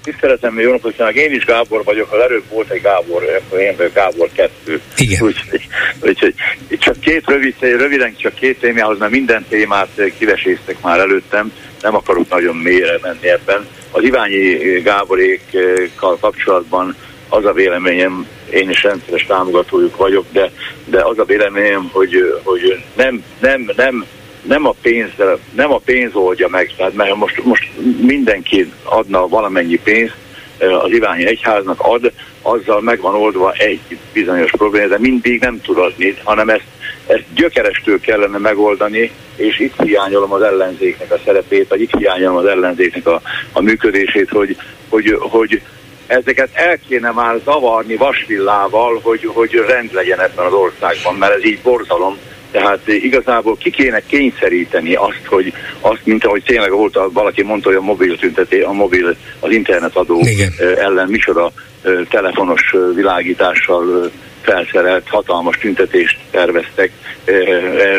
Tiszteletem, 0.03 0.61
jó 0.61 0.71
napot 0.71 0.93
kívánok! 0.93 1.15
Én 1.15 1.33
is 1.33 1.45
Gábor 1.45 1.85
vagyok, 1.85 2.13
az 2.13 2.21
előbb 2.21 2.45
volt 2.49 2.71
egy 2.71 2.81
Gábor, 2.81 3.23
én 3.59 3.77
vagyok 3.77 3.95
Gábor 3.95 4.29
kettő. 4.33 4.81
Igen. 4.97 5.23
Úgyhogy, 5.23 5.67
úgyhogy 6.01 6.35
csak 6.79 7.01
két 7.01 7.27
rövid, 7.27 7.55
röviden 7.61 8.17
csak 8.17 8.35
két 8.35 8.61
témához, 8.61 8.99
mert 8.99 9.11
minden 9.11 9.47
témát 9.49 9.89
kiveséztek 10.19 10.81
már 10.81 10.99
előttem, 10.99 11.53
nem 11.83 11.95
akarok 11.95 12.29
nagyon 12.29 12.57
mélyre 12.57 12.99
menni 13.03 13.29
ebben. 13.29 13.67
Az 13.91 14.05
Iványi 14.05 14.81
Gáborékkal 14.81 16.19
kapcsolatban 16.21 16.97
az 17.29 17.45
a 17.45 17.53
véleményem, 17.53 18.27
én 18.51 18.71
is 18.71 18.83
rendszeres 18.83 19.27
támogatójuk 19.27 19.97
vagyok, 19.97 20.27
de, 20.33 20.51
de 20.85 21.05
az 21.05 21.19
a 21.19 21.25
véleményem, 21.25 21.89
hogy, 21.93 22.41
hogy 22.43 22.83
nem, 22.97 23.25
nem, 23.41 23.71
nem, 23.77 24.07
nem 24.43 24.67
a 24.67 24.75
pénz, 24.83 25.11
nem 25.55 25.73
a 25.73 25.81
pénz 25.85 26.15
oldja 26.15 26.49
meg, 26.49 26.75
tehát 26.77 26.95
mert 26.95 27.15
most, 27.15 27.45
most 27.45 27.71
mindenki 28.01 28.73
adna 28.85 29.29
valamennyi 29.29 29.77
pénzt, 29.77 30.15
eh, 30.59 30.85
az 30.85 30.93
Iványi 30.93 31.27
Egyháznak 31.27 31.81
ad, 31.81 32.13
azzal 32.43 32.81
meg 32.81 33.01
van 33.01 33.15
oldva 33.15 33.53
egy 33.53 33.81
bizonyos 34.13 34.51
probléma, 34.51 34.87
de 34.87 34.99
mindig 34.99 35.41
nem 35.41 35.61
tud 35.61 35.79
adni, 35.79 36.17
hanem 36.25 36.49
ezt, 36.49 36.65
ezt 37.07 37.25
gyökerestől 37.35 38.01
kellene 38.01 38.39
megoldani, 38.39 39.11
és 39.37 39.59
itt 39.59 39.83
hiányolom 39.83 40.33
az 40.33 40.43
ellenzéknek 40.43 41.13
a 41.13 41.21
szerepét, 41.25 41.69
vagy 41.69 41.81
itt 41.81 41.97
hiányolom 41.97 42.37
az 42.37 42.47
ellenzéknek 42.47 43.07
a, 43.07 43.21
a 43.53 43.61
működését, 43.61 44.29
hogy, 44.29 44.57
hogy, 44.89 45.17
hogy 45.21 45.63
ezeket 46.07 46.49
el 46.53 46.79
kéne 46.89 47.11
már 47.11 47.41
zavarni 47.45 47.97
vasvillával, 47.97 49.01
hogy, 49.03 49.31
hogy 49.35 49.65
rend 49.67 49.93
legyen 49.93 50.21
ebben 50.21 50.47
az 50.47 50.53
országban, 50.53 51.15
mert 51.15 51.35
ez 51.35 51.45
így 51.45 51.61
borzalom. 51.63 52.19
Tehát 52.51 52.89
igazából 52.89 53.57
ki 53.57 53.71
kéne 53.71 54.01
kényszeríteni 54.07 54.95
azt, 54.95 55.23
hogy 55.27 55.53
azt, 55.81 56.01
mint 56.05 56.25
ahogy 56.25 56.43
tényleg 56.43 56.71
volt, 56.71 56.99
valaki 57.13 57.43
mondta, 57.43 57.69
hogy 57.69 57.79
a 57.79 57.83
mobil 57.83 58.17
tünteté, 58.17 58.61
a 58.61 58.73
mobil, 58.73 59.17
az 59.41 59.51
internetadó 59.51 60.21
Igen. 60.21 60.53
ö, 60.59 60.79
ellen 60.79 61.09
micsoda 61.09 61.53
ö, 61.83 62.03
telefonos 62.11 62.75
világítással 62.95 64.11
felszerelt 64.41 65.09
hatalmas 65.09 65.57
tüntetést 65.57 66.19
terveztek 66.31 66.91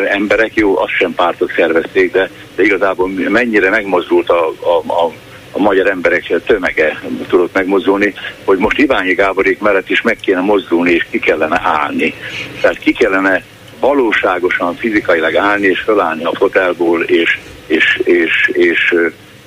emberek, 0.08 0.54
jó, 0.54 0.78
azt 0.78 0.96
sem 0.98 1.14
pártok 1.14 1.52
szervezték, 1.56 2.12
de, 2.12 2.30
de 2.56 2.62
igazából 2.62 3.08
mennyire 3.28 3.70
megmozdult 3.70 4.30
a, 4.30 4.48
a, 4.48 4.92
a 4.92 5.12
a 5.54 5.58
magyar 5.58 5.86
emberek 5.86 6.40
tömege 6.46 7.00
tudott 7.28 7.54
megmozdulni, 7.54 8.14
hogy 8.44 8.58
most 8.58 8.78
Iványi 8.78 9.14
Gáborék 9.14 9.58
mellett 9.58 9.90
is 9.90 10.02
meg 10.02 10.16
kéne 10.20 10.40
mozdulni, 10.40 10.90
és 10.92 11.06
ki 11.10 11.18
kellene 11.18 11.60
állni. 11.64 12.14
Tehát 12.60 12.78
ki 12.78 12.92
kellene 12.92 13.44
valóságosan 13.82 14.76
fizikailag 14.76 15.36
állni, 15.36 15.66
és 15.66 15.80
fölállni 15.80 16.24
a 16.24 16.34
fotelból, 16.34 17.02
és, 17.02 17.38
és, 17.66 18.00
és, 18.04 18.50
és 18.52 18.94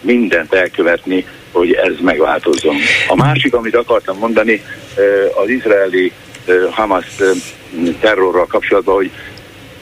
mindent 0.01 0.53
elkövetni, 0.53 1.25
hogy 1.51 1.73
ez 1.73 1.93
megváltozzon. 2.01 2.75
A 3.07 3.15
másik, 3.15 3.53
amit 3.53 3.75
akartam 3.75 4.17
mondani, 4.17 4.61
az 5.43 5.49
izraeli 5.49 6.11
Hamas 6.71 7.05
terrorral 7.99 8.45
kapcsolatban, 8.45 8.95
hogy 8.95 9.11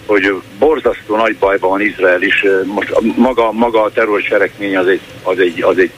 hogy 0.05 0.33
borzasztó 0.59 1.15
nagy 1.15 1.35
bajban 1.37 1.69
van 1.69 1.81
Izrael 1.81 2.21
is. 2.21 2.45
Most 2.65 2.93
maga, 3.15 3.51
maga 3.51 3.83
a 3.83 3.91
terrorcselekmény 3.91 4.77
az 4.77 4.87
egy, 4.87 5.01
az, 5.23 5.39
egy, 5.39 5.61
az, 5.61 5.77
egy, 5.77 5.91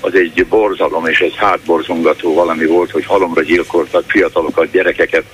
az 0.00 0.14
egy 0.14 0.46
borzalom 0.48 1.06
és 1.06 1.20
egy 1.20 1.36
hátborzongató 1.36 2.34
valami 2.34 2.66
volt, 2.66 2.90
hogy 2.90 3.04
halomra 3.04 3.42
gyilkoltak 3.42 4.04
fiatalokat, 4.06 4.70
gyerekeket, 4.70 5.24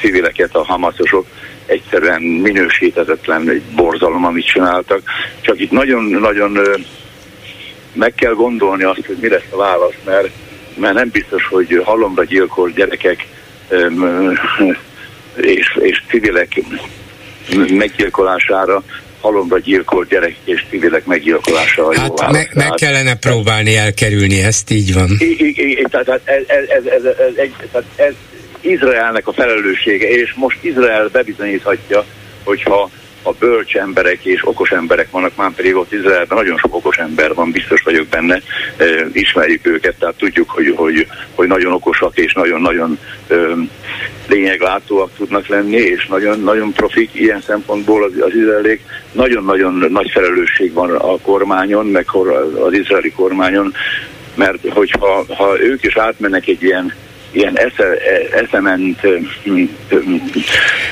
civileket 0.00 0.54
a 0.54 0.64
hamaszosok. 0.64 1.26
Egyszerűen 1.66 2.22
minősíthetetlen 2.22 3.48
egy 3.50 3.62
borzalom, 3.74 4.24
amit 4.24 4.46
csináltak. 4.46 5.02
Csak 5.40 5.60
itt 5.60 5.70
nagyon-nagyon 5.70 6.58
meg 7.92 8.14
kell 8.14 8.32
gondolni 8.32 8.82
azt, 8.82 9.06
hogy 9.06 9.16
mi 9.20 9.28
lesz 9.28 9.46
a 9.50 9.56
válasz, 9.56 9.94
mert, 10.04 10.28
mert 10.76 10.94
nem 10.94 11.08
biztos, 11.12 11.46
hogy 11.46 11.82
halomra 11.84 12.24
gyilkolt 12.24 12.74
gyerekek 12.74 13.26
és, 15.36 15.78
és 15.80 16.02
civilek 16.08 16.60
meggyilkolására, 17.68 18.82
halomra 19.20 19.58
gyilkolt 19.58 20.08
gyerek 20.08 20.36
és 20.44 20.64
civilek 20.70 21.04
meggyilkolására 21.04 21.88
a 21.88 21.92
jó 21.94 22.00
Hát 22.00 22.18
válasz. 22.18 22.32
me- 22.36 22.54
meg 22.54 22.70
kellene 22.74 23.14
próbálni 23.14 23.76
elkerülni 23.76 24.42
ezt, 24.42 24.70
így 24.70 24.94
van. 24.94 25.08
I- 25.18 25.24
i- 25.38 25.70
i- 25.70 25.86
tehát 25.90 26.08
ez, 26.08 26.20
ez, 26.46 26.68
ez, 26.68 26.84
ez, 26.84 27.04
ez, 27.36 27.48
tehát 27.72 27.86
ez 27.96 28.14
Izraelnek 28.60 29.26
a 29.26 29.32
felelőssége, 29.32 30.08
és 30.08 30.34
most 30.34 30.58
Izrael 30.64 31.08
bebizonyíthatja, 31.08 32.04
hogyha 32.44 32.90
a 33.22 33.32
bölcs 33.32 33.76
emberek 33.76 34.24
és 34.24 34.46
okos 34.46 34.70
emberek 34.70 35.10
vannak, 35.10 35.36
már 35.36 35.50
pedig 35.50 35.76
ott 35.76 35.92
Izraelben 35.92 36.38
nagyon 36.38 36.56
sok 36.56 36.74
okos 36.74 36.96
ember 36.96 37.34
van, 37.34 37.50
biztos 37.50 37.82
vagyok 37.82 38.06
benne, 38.06 38.40
e, 38.76 38.84
ismerjük 39.12 39.66
őket, 39.66 39.94
tehát 39.98 40.14
tudjuk, 40.14 40.50
hogy, 40.50 40.72
hogy, 40.76 41.06
hogy 41.34 41.48
nagyon 41.48 41.72
okosak 41.72 42.18
és 42.18 42.32
nagyon-nagyon 42.32 42.98
e, 43.28 43.34
lényeglátóak 44.28 45.10
tudnak 45.16 45.46
lenni, 45.46 45.76
és 45.76 46.06
nagyon-nagyon 46.06 46.72
profik 46.72 47.10
ilyen 47.12 47.40
szempontból 47.40 48.04
az, 48.04 48.12
az 48.20 48.34
izraelék. 48.34 48.80
Nagyon-nagyon 49.12 49.86
nagy 49.90 50.10
felelősség 50.10 50.72
van 50.72 50.90
a 50.90 51.18
kormányon, 51.18 51.86
meg 51.86 52.06
az 52.66 52.72
izraeli 52.72 53.12
kormányon, 53.12 53.74
mert 54.34 54.68
hogyha 54.68 55.24
ha 55.28 55.60
ők 55.60 55.82
is 55.84 55.96
átmennek 55.96 56.46
egy 56.46 56.62
ilyen 56.62 56.94
ilyen 57.30 57.58
esze, 57.58 57.96
eszement 58.32 59.04
ö, 59.04 59.16
ö, 59.44 60.02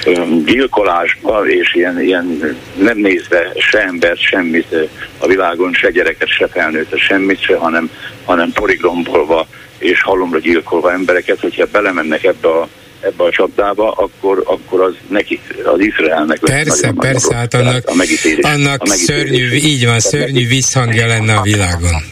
ö, 0.05 0.13
gyilkolásba, 0.45 1.49
és 1.49 1.75
ilyen, 1.75 2.01
ilyen 2.03 2.57
nem 2.75 2.99
nézve 2.99 3.53
se 3.57 3.79
embert, 3.79 4.21
semmit 4.21 4.77
a 5.19 5.27
világon, 5.27 5.73
se 5.73 5.91
gyereket, 5.91 6.29
se 6.29 6.47
felnőttet, 6.47 6.99
semmit 6.99 7.43
se, 7.43 7.57
hanem, 7.57 7.91
hanem 8.25 8.53
porigrombolva 8.53 9.47
és 9.79 10.03
halomra 10.03 10.39
gyilkolva 10.39 10.93
embereket, 10.93 11.41
hogyha 11.41 11.67
belemennek 11.73 12.25
ebbe 12.25 12.49
a 12.49 12.69
ebbe 13.01 13.25
a 13.25 13.31
csapdába, 13.31 13.91
akkor, 13.91 14.43
akkor 14.47 14.81
az 14.81 14.95
nekik, 15.09 15.41
az 15.65 15.81
Izraelnek 15.81 16.39
Persze, 16.39 16.93
persze, 16.99 17.35
hát 17.35 17.55
annak, 17.55 17.89
a 17.89 17.95
megítélés, 17.95 18.45
annak 18.45 18.83
a 18.83 18.87
megítélés. 18.89 19.29
szörnyű, 19.29 19.53
így 19.53 19.87
van, 19.87 20.01
szörnyű 20.01 20.47
visszhangja 20.47 21.07
lenne 21.07 21.35
a 21.35 21.43
világon. 21.43 22.03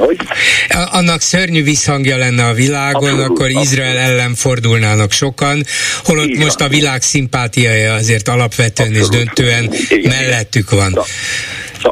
Hogy? 0.00 0.16
Annak 0.90 1.20
szörnyű 1.20 1.62
visszhangja 1.62 2.16
lenne 2.16 2.44
a 2.44 2.52
világon, 2.52 3.02
abszolút, 3.02 3.24
akkor 3.24 3.44
abszolút. 3.44 3.64
Izrael 3.64 3.96
ellen 3.96 4.34
fordulnának 4.34 5.12
sokan, 5.12 5.62
holott 6.04 6.26
Igen. 6.28 6.42
most 6.42 6.60
a 6.60 6.68
világ 6.68 7.02
szimpátiája 7.02 7.94
azért 7.94 8.28
alapvetően 8.28 8.88
abszolút. 8.88 9.14
és 9.14 9.18
döntően 9.18 9.72
Igen. 9.88 10.10
mellettük 10.10 10.70
van. 10.70 10.92
Da. 10.92 11.04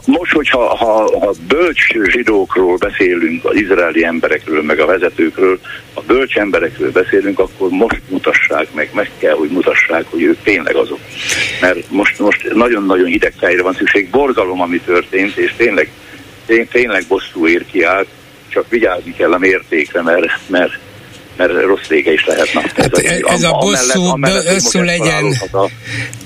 Most, 0.04 0.32
hogyha 0.32 0.76
ha, 0.76 1.18
ha 1.18 1.34
bölcs 1.48 1.86
zsidókról 2.10 2.76
beszélünk, 2.76 3.44
az 3.44 3.56
izraeli 3.56 4.04
emberekről, 4.04 4.62
meg 4.62 4.78
a 4.80 4.86
vezetőkről, 4.86 5.58
a 5.94 6.00
bölcs 6.00 6.36
emberekről 6.36 6.92
beszélünk, 6.92 7.38
akkor 7.38 7.68
most 7.68 8.00
mutassák 8.08 8.66
meg, 8.74 8.90
meg 8.92 9.10
kell, 9.18 9.34
hogy 9.34 9.48
mutassák, 9.50 10.04
hogy 10.10 10.22
ők 10.22 10.42
tényleg 10.42 10.74
azok. 10.74 10.98
Mert 11.60 11.90
most, 11.90 12.18
most 12.18 12.54
nagyon-nagyon 12.54 13.06
hideg 13.06 13.32
fejre 13.38 13.62
van 13.62 13.74
szükség, 13.74 14.10
borzalom, 14.10 14.60
ami 14.60 14.80
történt, 14.80 15.36
és 15.36 15.54
tényleg, 15.56 15.90
tényleg 16.70 17.04
bosszú 17.08 17.46
ér 17.46 17.64
ki 17.70 17.82
át, 17.82 18.06
csak 18.48 18.68
vigyázni 18.68 19.14
kell 19.14 19.32
a 19.32 19.38
mértékre, 19.38 20.02
mert, 20.02 20.38
mert 20.46 20.78
mert 21.38 21.64
rossz 21.64 21.86
vége 21.86 22.12
is 22.12 22.24
lehetne. 22.24 22.60
Hát 22.60 22.98
ez, 22.98 23.22
a, 23.22 23.32
ez 23.32 23.42
a 23.42 23.52
bosszú, 23.52 24.04
amellett, 24.04 24.52
bosszú 24.52 24.82
legyen, 24.82 25.24
a, 25.52 25.68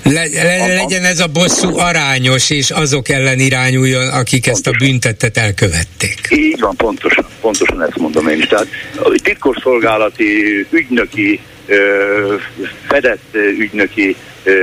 le, 0.03 0.25
le, 0.33 0.73
legyen 0.73 1.03
ez 1.03 1.19
a 1.19 1.27
bosszú 1.27 1.77
arányos, 1.77 2.49
és 2.49 2.71
azok 2.71 3.09
ellen 3.09 3.39
irányuljon, 3.39 4.07
akik 4.07 4.43
pontosan. 4.43 4.53
ezt 4.53 4.67
a 4.67 4.85
büntetet 4.85 5.37
elkövették. 5.37 6.27
Így 6.29 6.59
van, 6.59 6.75
pontosan, 6.75 7.25
pontosan 7.41 7.81
ezt 7.81 7.97
mondom 7.97 8.27
én 8.27 8.37
is. 8.37 8.47
Tehát 8.47 8.67
titkosszolgálati, 9.23 10.65
ügynöki, 10.69 11.39
fedett 12.87 13.35
ügynöki 13.57 14.15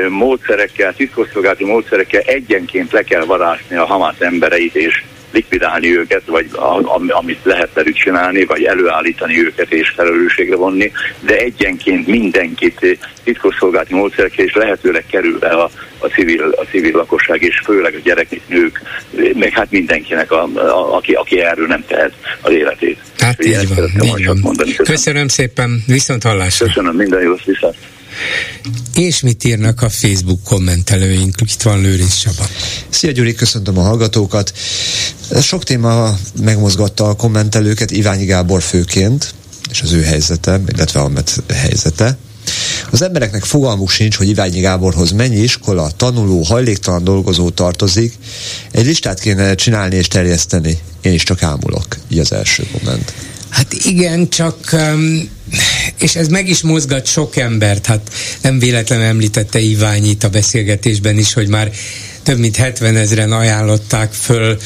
módszerekkel, 0.08 0.94
titkosszolgálati 0.94 1.64
módszerekkel 1.64 2.20
egyenként 2.20 2.92
le 2.92 3.02
kell 3.02 3.24
varásni 3.24 3.76
a 3.76 3.86
Hamas 3.86 4.16
embereit, 4.18 4.74
és 4.74 5.02
likvidálni 5.32 5.96
őket, 5.96 6.22
vagy 6.26 6.46
a, 6.52 7.00
amit 7.08 7.38
lehet 7.42 7.70
velük 7.74 7.94
csinálni, 7.94 8.44
vagy 8.44 8.64
előállítani 8.64 9.44
őket 9.44 9.72
és 9.72 9.88
felelősségre 9.96 10.56
vonni, 10.56 10.92
de 11.20 11.36
egyenként 11.36 12.06
mindenkit 12.06 12.98
titkosszolgálati 13.24 13.94
módszerekkel 13.94 14.44
és 14.44 14.54
lehetőleg 14.54 15.04
kerülve 15.10 15.48
a, 15.48 15.70
a, 15.98 16.06
civil, 16.06 16.42
a 16.42 16.64
civil 16.70 16.96
lakosság, 16.96 17.42
és 17.42 17.60
főleg 17.64 17.94
a 17.94 17.98
gyerekek, 18.02 18.40
nők, 18.46 18.80
meg 19.34 19.52
hát 19.52 19.70
mindenkinek, 19.70 20.32
a, 20.32 20.42
a, 20.42 20.96
aki, 20.96 21.12
aki 21.12 21.40
erről 21.40 21.66
nem 21.66 21.84
tehet 21.86 22.12
az 22.40 22.52
életét. 22.52 22.98
Hát 23.18 23.44
így 23.44 23.74
van, 23.74 23.90
így 24.18 24.26
van. 24.26 24.38
Mondani. 24.42 24.70
Köszönöm. 24.70 24.94
Köszönöm 24.94 25.28
szépen, 25.28 25.82
viszont 25.86 26.22
hallásra. 26.22 26.66
Köszönöm, 26.66 26.96
minden 26.96 27.22
jót, 27.22 27.44
viszont. 27.44 27.76
És 28.94 29.20
mit 29.20 29.44
írnak 29.44 29.82
a 29.82 29.88
Facebook 29.88 30.42
kommentelőink? 30.44 31.34
Itt 31.40 31.62
van 31.62 31.80
Lőrinc 31.80 32.14
Saba. 32.14 32.48
Szia 32.88 33.10
Gyuri, 33.10 33.34
köszöntöm 33.34 33.78
a 33.78 33.82
hallgatókat. 33.82 34.52
Sok 35.42 35.64
téma 35.64 36.16
megmozgatta 36.42 37.08
a 37.08 37.14
kommentelőket, 37.14 37.90
Iványi 37.90 38.24
Gábor 38.24 38.62
főként, 38.62 39.34
és 39.70 39.80
az 39.82 39.92
ő 39.92 40.02
helyzete, 40.02 40.60
illetve 40.66 41.00
a 41.00 41.10
helyzete. 41.54 42.18
Az 42.90 43.02
embereknek 43.02 43.44
fogalmuk 43.44 43.90
sincs, 43.90 44.16
hogy 44.16 44.28
Iványi 44.28 44.60
Gáborhoz 44.60 45.10
mennyi 45.10 45.36
iskola, 45.36 45.90
tanuló, 45.96 46.42
hajléktalan 46.42 47.04
dolgozó 47.04 47.50
tartozik. 47.50 48.14
Egy 48.70 48.86
listát 48.86 49.20
kéne 49.20 49.54
csinálni 49.54 49.96
és 49.96 50.08
terjeszteni. 50.08 50.78
Én 51.00 51.12
is 51.12 51.22
csak 51.22 51.42
ámulok. 51.42 51.86
Így 52.08 52.18
az 52.18 52.32
első 52.32 52.66
komment. 52.72 53.14
Hát 53.50 53.72
igen, 53.72 54.28
csak 54.28 54.56
um, 54.72 55.28
és 55.98 56.16
ez 56.16 56.28
meg 56.28 56.48
is 56.48 56.60
mozgat 56.60 57.06
sok 57.06 57.36
embert, 57.36 57.86
hát 57.86 58.10
nem 58.40 58.58
véletlenül 58.58 59.04
említette 59.04 59.58
Iványit 59.58 60.24
a 60.24 60.28
beszélgetésben 60.28 61.18
is, 61.18 61.32
hogy 61.32 61.48
már 61.48 61.70
több 62.22 62.38
mint 62.38 62.56
70 62.56 62.96
ezeren 62.96 63.32
ajánlották 63.32 64.12
föl 64.12 64.58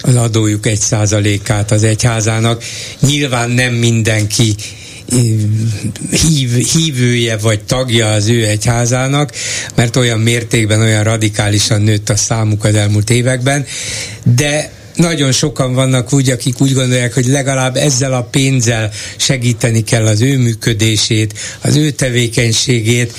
az 0.00 0.14
adójuk 0.14 0.66
egy 0.66 0.80
százalékát 0.80 1.70
az 1.70 1.84
egyházának. 1.84 2.64
Nyilván 3.00 3.50
nem 3.50 3.74
mindenki 3.74 4.54
hív, 6.10 6.54
hívője 6.54 7.36
vagy 7.36 7.60
tagja 7.60 8.12
az 8.12 8.28
ő 8.28 8.46
egyházának, 8.46 9.32
mert 9.74 9.96
olyan 9.96 10.20
mértékben, 10.20 10.80
olyan 10.80 11.04
radikálisan 11.04 11.82
nőtt 11.82 12.08
a 12.08 12.16
számuk 12.16 12.64
az 12.64 12.74
elmúlt 12.74 13.10
években, 13.10 13.66
de 14.36 14.72
nagyon 14.94 15.32
sokan 15.32 15.74
vannak 15.74 16.12
úgy, 16.12 16.30
akik 16.30 16.60
úgy 16.60 16.72
gondolják, 16.72 17.14
hogy 17.14 17.26
legalább 17.26 17.76
ezzel 17.76 18.12
a 18.12 18.22
pénzzel 18.22 18.90
segíteni 19.16 19.84
kell 19.84 20.06
az 20.06 20.20
ő 20.20 20.38
működését, 20.38 21.38
az 21.60 21.76
ő 21.76 21.90
tevékenységét, 21.90 23.12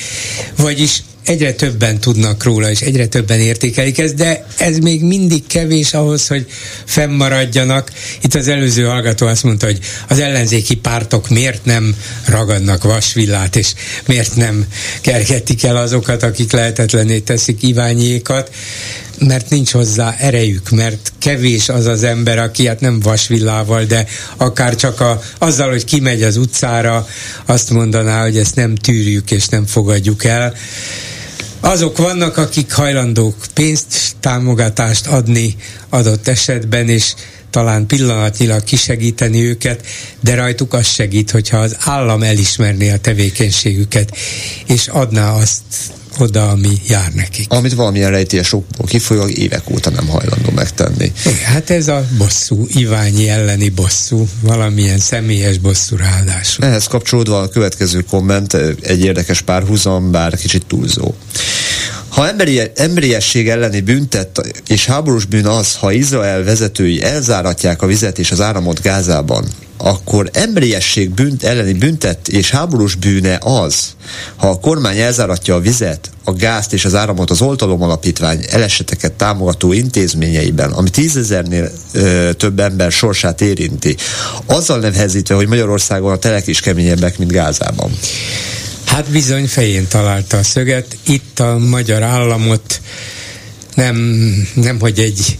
vagyis 0.57 1.03
egyre 1.25 1.53
többen 1.53 1.99
tudnak 1.99 2.43
róla, 2.43 2.69
és 2.69 2.81
egyre 2.81 3.07
többen 3.07 3.39
értékelik 3.39 3.97
ezt, 3.97 4.15
de 4.15 4.45
ez 4.57 4.77
még 4.77 5.01
mindig 5.03 5.47
kevés 5.47 5.93
ahhoz, 5.93 6.27
hogy 6.27 6.45
fennmaradjanak. 6.85 7.91
Itt 8.21 8.33
az 8.33 8.47
előző 8.47 8.83
hallgató 8.83 9.27
azt 9.27 9.43
mondta, 9.43 9.65
hogy 9.65 9.79
az 10.07 10.19
ellenzéki 10.19 10.75
pártok 10.75 11.29
miért 11.29 11.65
nem 11.65 11.95
ragadnak 12.25 12.83
vasvillát, 12.83 13.55
és 13.55 13.73
miért 14.05 14.35
nem 14.35 14.65
kergetik 15.01 15.63
el 15.63 15.77
azokat, 15.77 16.23
akik 16.23 16.51
lehetetlené 16.51 17.19
teszik 17.19 17.63
Iványékat 17.63 18.51
mert 19.27 19.49
nincs 19.49 19.71
hozzá 19.71 20.15
erejük, 20.19 20.69
mert 20.69 21.13
kevés 21.19 21.69
az 21.69 21.85
az 21.85 22.03
ember, 22.03 22.37
aki 22.37 22.67
hát 22.67 22.79
nem 22.79 22.99
vasvillával, 22.99 23.83
de 23.83 24.07
akár 24.37 24.75
csak 24.75 24.99
a, 24.99 25.21
azzal, 25.37 25.69
hogy 25.69 25.85
kimegy 25.85 26.23
az 26.23 26.37
utcára, 26.37 27.07
azt 27.45 27.69
mondaná, 27.69 28.21
hogy 28.21 28.37
ezt 28.37 28.55
nem 28.55 28.75
tűrjük 28.75 29.31
és 29.31 29.47
nem 29.47 29.65
fogadjuk 29.65 30.23
el. 30.23 30.53
Azok 31.59 31.97
vannak, 31.97 32.37
akik 32.37 32.71
hajlandók 32.71 33.35
pénzt, 33.53 34.15
támogatást 34.19 35.07
adni 35.07 35.55
adott 35.89 36.27
esetben, 36.27 36.89
és 36.89 37.13
talán 37.49 37.85
pillanatnyilag 37.85 38.63
kisegíteni 38.63 39.41
őket, 39.41 39.85
de 40.19 40.35
rajtuk 40.35 40.73
az 40.73 40.87
segít, 40.87 41.31
hogyha 41.31 41.57
az 41.57 41.75
állam 41.79 42.23
elismerné 42.23 42.91
a 42.91 42.97
tevékenységüket, 42.97 44.17
és 44.67 44.87
adná 44.87 45.31
azt 45.31 45.61
oda, 46.19 46.49
ami 46.49 46.69
jár 46.87 47.11
nekik. 47.13 47.51
Amit 47.51 47.73
valamilyen 47.73 48.11
rejtélyes 48.11 48.53
okból 48.53 48.85
kifolyólag 48.85 49.37
évek 49.37 49.69
óta 49.69 49.89
nem 49.89 50.07
hajlandó 50.07 50.49
megtenni. 50.55 51.11
Hát 51.43 51.69
ez 51.69 51.87
a 51.87 52.05
bosszú, 52.17 52.67
Iványi 52.73 53.29
elleni 53.29 53.69
bosszú, 53.69 54.27
valamilyen 54.41 54.99
személyes 54.99 55.57
bosszú 55.57 55.95
ráadásul. 55.95 56.65
Ehhez 56.65 56.87
kapcsolódva 56.87 57.39
a 57.39 57.49
következő 57.49 58.01
komment 58.01 58.53
egy 58.81 59.03
érdekes 59.03 59.41
párhuzam, 59.41 60.11
bár 60.11 60.37
kicsit 60.37 60.65
túlzó. 60.65 61.13
Ha 62.13 62.27
emberi, 62.27 62.61
emberiesség 62.75 63.49
elleni 63.49 63.81
büntet 63.81 64.41
és 64.67 64.85
háborús 64.85 65.25
bűn 65.25 65.45
az, 65.45 65.75
ha 65.75 65.91
Izrael 65.91 66.43
vezetői 66.43 67.03
elzáratják 67.03 67.81
a 67.81 67.85
vizet 67.87 68.19
és 68.19 68.31
az 68.31 68.41
áramot 68.41 68.81
Gázában, 68.81 69.45
akkor 69.77 70.29
emberiesség 70.33 71.09
bünt, 71.09 71.43
elleni 71.43 71.73
büntet 71.73 72.27
és 72.27 72.49
háborús 72.49 72.95
bűne 72.95 73.37
az, 73.41 73.75
ha 74.35 74.49
a 74.49 74.59
kormány 74.59 74.97
elzáratja 74.97 75.55
a 75.55 75.59
vizet, 75.59 76.09
a 76.23 76.33
gázt 76.33 76.73
és 76.73 76.85
az 76.85 76.95
áramot 76.95 77.29
az 77.29 77.41
oltalom 77.41 77.81
alapítvány 77.81 78.45
eleseteket 78.49 79.11
támogató 79.11 79.71
intézményeiben, 79.71 80.71
ami 80.71 80.89
tízezernél 80.89 81.71
ö, 81.93 82.29
több 82.37 82.59
ember 82.59 82.91
sorsát 82.91 83.41
érinti, 83.41 83.95
azzal 84.45 84.79
nehezítve, 84.79 85.35
hogy 85.35 85.47
Magyarországon 85.47 86.11
a 86.11 86.17
telek 86.17 86.47
is 86.47 86.59
keményebbek, 86.59 87.17
mint 87.17 87.31
Gázában. 87.31 87.91
Hát 88.93 89.11
bizony 89.11 89.47
fején 89.47 89.87
találta 89.87 90.37
a 90.37 90.43
szöget. 90.43 90.97
Itt 91.07 91.39
a 91.39 91.57
magyar 91.57 92.03
államot 92.03 92.81
nem, 93.75 93.95
nem 94.53 94.79
hogy 94.79 94.99
egy 94.99 95.37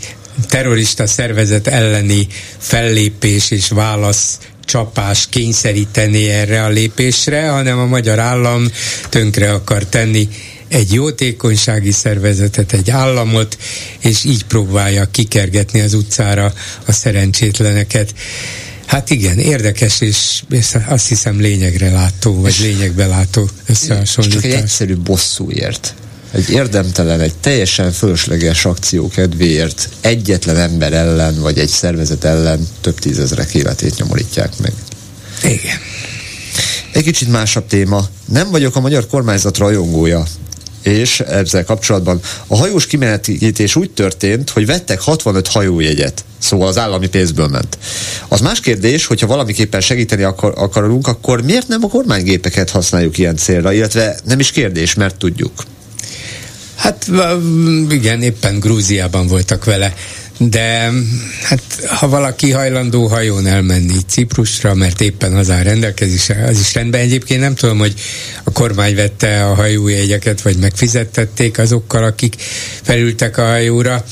terrorista 0.47 1.07
szervezet 1.07 1.67
elleni 1.67 2.27
fellépés 2.57 3.51
és 3.51 3.69
válasz 3.69 4.37
csapás 4.65 5.27
kényszeríteni 5.29 6.29
erre 6.29 6.63
a 6.63 6.69
lépésre, 6.69 7.49
hanem 7.49 7.79
a 7.79 7.85
magyar 7.85 8.19
állam 8.19 8.67
tönkre 9.09 9.51
akar 9.51 9.85
tenni 9.85 10.27
egy 10.67 10.93
jótékonysági 10.93 11.91
szervezetet, 11.91 12.73
egy 12.73 12.89
államot, 12.89 13.57
és 13.99 14.23
így 14.23 14.45
próbálja 14.45 15.05
kikergetni 15.11 15.81
az 15.81 15.93
utcára 15.93 16.53
a 16.85 16.91
szerencsétleneket. 16.91 18.13
Hát 18.93 19.09
igen, 19.09 19.39
érdekes, 19.39 20.01
és, 20.01 20.43
és 20.49 20.77
azt 20.87 21.07
hiszem 21.07 21.39
lényegre 21.39 21.91
látó, 21.91 22.41
vagy 22.41 22.55
lényegbe 22.59 23.05
látó 23.05 23.49
összehasonlítás. 23.65 24.41
Csak 24.41 24.51
egy 24.51 24.59
egyszerű 24.59 24.97
bosszúért 24.97 25.93
egy 26.31 26.49
érdemtelen, 26.49 27.19
egy 27.19 27.33
teljesen 27.35 27.91
fölösleges 27.91 28.65
akció 28.65 29.07
kedvéért 29.07 29.89
egyetlen 30.01 30.57
ember 30.57 30.93
ellen, 30.93 31.41
vagy 31.41 31.59
egy 31.59 31.67
szervezet 31.67 32.23
ellen 32.23 32.67
több 32.81 32.99
tízezrek 32.99 33.53
életét 33.53 33.97
nyomorítják 33.97 34.57
meg. 34.61 34.73
Igen. 35.43 35.77
Egy 36.91 37.03
kicsit 37.03 37.29
másabb 37.31 37.67
téma. 37.67 38.07
Nem 38.25 38.49
vagyok 38.49 38.75
a 38.75 38.79
magyar 38.79 39.07
kormányzat 39.07 39.57
rajongója, 39.57 40.25
és 40.83 41.19
ezzel 41.19 41.65
kapcsolatban 41.65 42.19
a 42.47 42.57
hajós 42.57 42.87
kimenetítés 42.87 43.75
úgy 43.75 43.91
történt, 43.91 44.49
hogy 44.49 44.65
vettek 44.65 45.01
65 45.01 45.47
hajójegyet, 45.47 46.23
szóval 46.37 46.67
az 46.67 46.77
állami 46.77 47.07
pénzből 47.07 47.47
ment. 47.47 47.77
Az 48.27 48.41
más 48.41 48.59
kérdés, 48.59 49.05
hogyha 49.05 49.27
valamiképpen 49.27 49.81
segíteni 49.81 50.23
akar, 50.23 50.53
akarunk, 50.55 51.07
akkor 51.07 51.41
miért 51.41 51.67
nem 51.67 51.83
a 51.83 51.87
kormánygépeket 51.87 52.69
használjuk 52.69 53.17
ilyen 53.17 53.35
célra, 53.35 53.73
illetve 53.73 54.19
nem 54.23 54.39
is 54.39 54.51
kérdés, 54.51 54.93
mert 54.93 55.17
tudjuk. 55.17 55.63
Hát 56.75 57.07
igen, 57.89 58.21
éppen 58.21 58.59
Grúziában 58.59 59.27
voltak 59.27 59.65
vele 59.65 59.93
de 60.37 60.91
hát 61.43 61.61
ha 61.87 62.09
valaki 62.09 62.51
hajlandó 62.51 63.07
hajón 63.07 63.47
elmenni 63.47 63.97
Ciprusra, 64.07 64.73
mert 64.73 65.01
éppen 65.01 65.35
az 65.35 65.49
áll 65.49 65.63
rendelkezésre, 65.63 66.43
az 66.43 66.59
is 66.59 66.73
rendben. 66.73 67.01
Egyébként 67.01 67.39
nem 67.39 67.55
tudom, 67.55 67.77
hogy 67.77 67.93
a 68.43 68.51
kormány 68.51 68.95
vette 68.95 69.45
a 69.45 69.53
hajójegyeket, 69.53 70.41
vagy 70.41 70.57
megfizettették 70.57 71.57
azokkal, 71.57 72.03
akik 72.03 72.35
felültek 72.81 73.37
a 73.37 73.45
hajóra. 73.45 74.03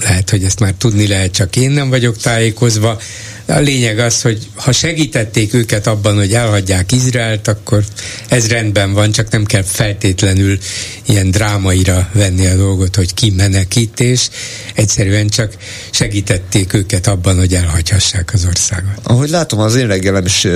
Lehet, 0.00 0.30
hogy 0.30 0.44
ezt 0.44 0.60
már 0.60 0.74
tudni 0.78 1.06
lehet, 1.06 1.32
csak 1.32 1.56
én 1.56 1.70
nem 1.70 1.88
vagyok 1.88 2.16
tájékozva 2.16 3.00
a 3.46 3.58
lényeg 3.58 3.98
az, 3.98 4.22
hogy 4.22 4.48
ha 4.54 4.72
segítették 4.72 5.54
őket 5.54 5.86
abban, 5.86 6.16
hogy 6.16 6.32
elhagyják 6.32 6.92
Izraelt, 6.92 7.48
akkor 7.48 7.84
ez 8.28 8.48
rendben 8.48 8.92
van, 8.92 9.12
csak 9.12 9.30
nem 9.30 9.44
kell 9.44 9.62
feltétlenül 9.62 10.58
ilyen 11.06 11.30
drámaira 11.30 12.08
venni 12.12 12.46
a 12.46 12.56
dolgot, 12.56 12.96
hogy 12.96 13.14
ki 13.14 13.30
menekítés. 13.30 14.30
Egyszerűen 14.74 15.28
csak 15.28 15.52
segítették 15.90 16.72
őket 16.72 17.06
abban, 17.06 17.36
hogy 17.36 17.54
elhagyhassák 17.54 18.30
az 18.32 18.44
országot. 18.46 18.98
Ahogy 19.02 19.30
látom, 19.30 19.58
az 19.58 19.74
én 19.74 19.86
reggelem 19.86 20.24
is, 20.24 20.46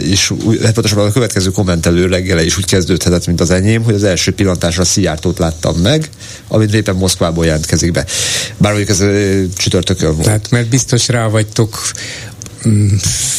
is 0.00 0.32
hát 0.62 0.72
pontosabban 0.72 1.06
a 1.06 1.12
következő 1.12 1.50
kommentelő 1.50 2.06
reggele 2.06 2.44
is 2.44 2.58
úgy 2.58 2.66
kezdődhetett, 2.66 3.26
mint 3.26 3.40
az 3.40 3.50
enyém, 3.50 3.82
hogy 3.82 3.94
az 3.94 4.04
első 4.04 4.32
pillantásra 4.32 4.84
Szijjártót 4.84 5.38
láttam 5.38 5.76
meg, 5.76 6.08
amit 6.48 6.74
éppen 6.74 6.94
Moszkvából 6.94 7.44
jelentkezik 7.44 7.92
be. 7.92 8.04
Bár 8.56 8.72
mondjuk 8.72 8.98
ez 8.98 9.04
csütörtökön 9.56 10.12
volt. 10.12 10.24
Tehát 10.24 10.50
mert 10.50 10.68
biztos 10.68 11.08
rá 11.08 11.26
vagytok 11.26 11.90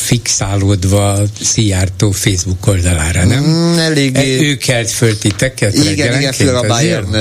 fixálódva 0.05 1.19
Szijjártó 1.41 2.11
Facebook 2.11 2.67
oldalára, 2.67 3.25
nem? 3.25 3.43
Mm, 3.43 3.77
eléggé. 3.77 4.37
E, 4.37 4.41
ő 4.41 4.57
kelt 4.57 4.91
föl 4.91 5.17
titeket 5.17 5.73
Igen, 5.73 6.19
igen, 6.19 6.33
főleg 6.33 6.55
a 6.55 6.67
Bayern, 6.67 7.11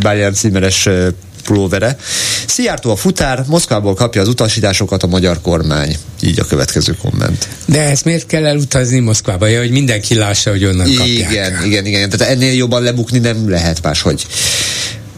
Bayern 0.00 0.34
címeres 0.34 0.88
pulóvere. 1.46 1.96
Szijjártó 2.46 2.90
a 2.90 2.96
futár, 2.96 3.44
Moszkvából 3.46 3.94
kapja 3.94 4.20
az 4.20 4.28
utasításokat 4.28 5.02
a 5.02 5.06
magyar 5.06 5.40
kormány. 5.40 5.96
Így 6.20 6.40
a 6.40 6.44
következő 6.44 6.96
komment. 7.02 7.48
De 7.64 7.80
ezt 7.82 8.04
miért 8.04 8.26
kell 8.26 8.46
elutazni 8.46 8.98
Moszkvába? 8.98 9.46
Ja, 9.46 9.60
hogy 9.60 9.70
mindenki 9.70 10.14
lássa, 10.14 10.50
hogy 10.50 10.64
onnan 10.64 10.86
igen, 10.86 10.98
kapják. 10.98 11.30
Igen, 11.30 11.64
igen, 11.64 11.86
igen. 11.86 12.08
Tehát 12.08 12.32
ennél 12.34 12.52
jobban 12.52 12.82
lebukni 12.82 13.18
nem 13.18 13.50
lehet 13.50 13.82
máshogy. 13.82 14.26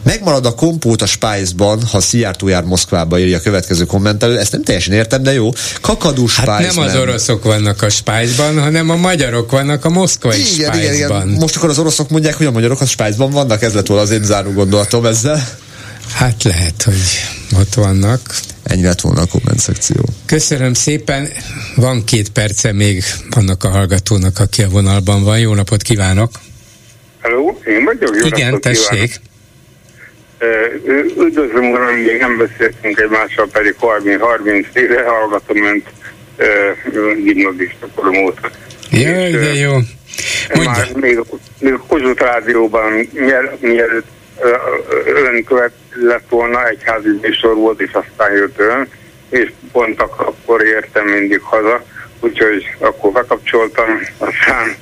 Megmarad 0.02 0.46
a 0.46 0.54
kompót 0.54 1.02
a 1.02 1.06
Spice-ban, 1.06 1.82
ha 1.82 2.00
Szijjártó 2.00 2.48
jár 2.48 2.64
Moszkvába, 2.64 3.18
írja 3.18 3.36
a 3.36 3.40
következő 3.40 3.84
kommentelő. 3.84 4.38
Ezt 4.38 4.52
nem 4.52 4.62
teljesen 4.62 4.94
értem, 4.94 5.22
de 5.22 5.32
jó. 5.32 5.50
Kakadú 5.80 6.26
Spice 6.26 6.50
hát 6.50 6.74
nem 6.74 6.84
az 6.84 6.96
oroszok 6.96 7.44
vannak 7.44 7.82
a 7.82 7.88
Spice-ban, 7.88 8.60
hanem 8.60 8.90
a 8.90 8.96
magyarok 8.96 9.50
vannak 9.50 9.84
a 9.84 9.88
moszkvai 9.88 10.40
igen, 10.40 10.72
Spice-ban. 10.72 10.78
Igen, 10.78 10.94
igen. 11.28 11.28
Most 11.40 11.56
akkor 11.56 11.68
az 11.68 11.78
oroszok 11.78 12.10
mondják, 12.10 12.34
hogy 12.36 12.46
a 12.46 12.50
magyarok 12.50 12.80
a 12.80 12.86
Spice-ban 12.86 13.30
vannak, 13.30 13.62
ez 13.62 13.74
lett 13.74 13.86
volna 13.86 14.02
az 14.02 14.10
én 14.10 14.24
záró 14.24 14.50
gondolatom 14.50 15.04
ezzel. 15.04 15.48
Hát 16.12 16.42
lehet, 16.42 16.82
hogy 16.82 17.02
ott 17.58 17.74
vannak. 17.74 18.20
Ennyi 18.62 18.82
lett 18.82 19.00
volna 19.00 19.20
a 19.20 19.26
komment 19.26 19.60
szekció. 19.60 20.04
Köszönöm 20.26 20.74
szépen. 20.74 21.28
Van 21.76 22.04
két 22.04 22.28
perce 22.28 22.72
még 22.72 23.04
annak 23.30 23.64
a 23.64 23.68
hallgatónak, 23.68 24.38
aki 24.38 24.62
a 24.62 24.68
vonalban 24.68 25.24
van. 25.24 25.38
Jó 25.38 25.54
napot 25.54 25.82
kívánok! 25.82 26.30
Hello, 27.20 27.58
én 27.66 27.84
vagyok? 27.84 28.16
Jó 28.20 28.26
Igen, 28.26 28.60
tessék. 28.60 28.88
Kívánok. 28.88 29.26
Üdvözlöm, 31.18 31.70
uram, 31.70 31.94
még 31.94 32.20
nem 32.20 32.36
beszéltünk 32.36 33.00
egymással, 33.00 33.48
pedig 33.52 33.74
30, 33.78 34.20
30 34.20 34.66
éve 34.72 35.02
hallgatom 35.02 35.64
önt 35.64 35.86
gimnazista 37.22 37.86
korom 37.94 38.16
óta. 38.16 38.50
Jaj, 38.90 39.30
de 39.30 39.52
jó. 39.52 39.72
Mondja. 40.54 40.70
Már 40.70 40.92
még, 40.94 41.20
még 41.58 41.72
a 41.72 41.84
Kozsuth 41.88 42.22
Rádióban, 42.22 43.08
mielőtt 43.60 44.06
ön 45.04 45.44
követ 45.44 45.72
lett 45.94 46.28
volna, 46.28 46.68
egy 46.68 46.82
házi 46.84 47.08
műsor 47.22 47.54
volt, 47.54 47.80
és 47.80 47.90
aztán 47.92 48.32
jött 48.32 48.58
ön, 48.60 48.88
és 49.30 49.52
pont 49.72 50.00
akkor 50.00 50.64
értem 50.64 51.06
mindig 51.06 51.40
haza, 51.42 51.84
úgyhogy 52.20 52.68
akkor 52.78 53.12
bekapcsoltam, 53.12 54.00
aztán 54.18 54.76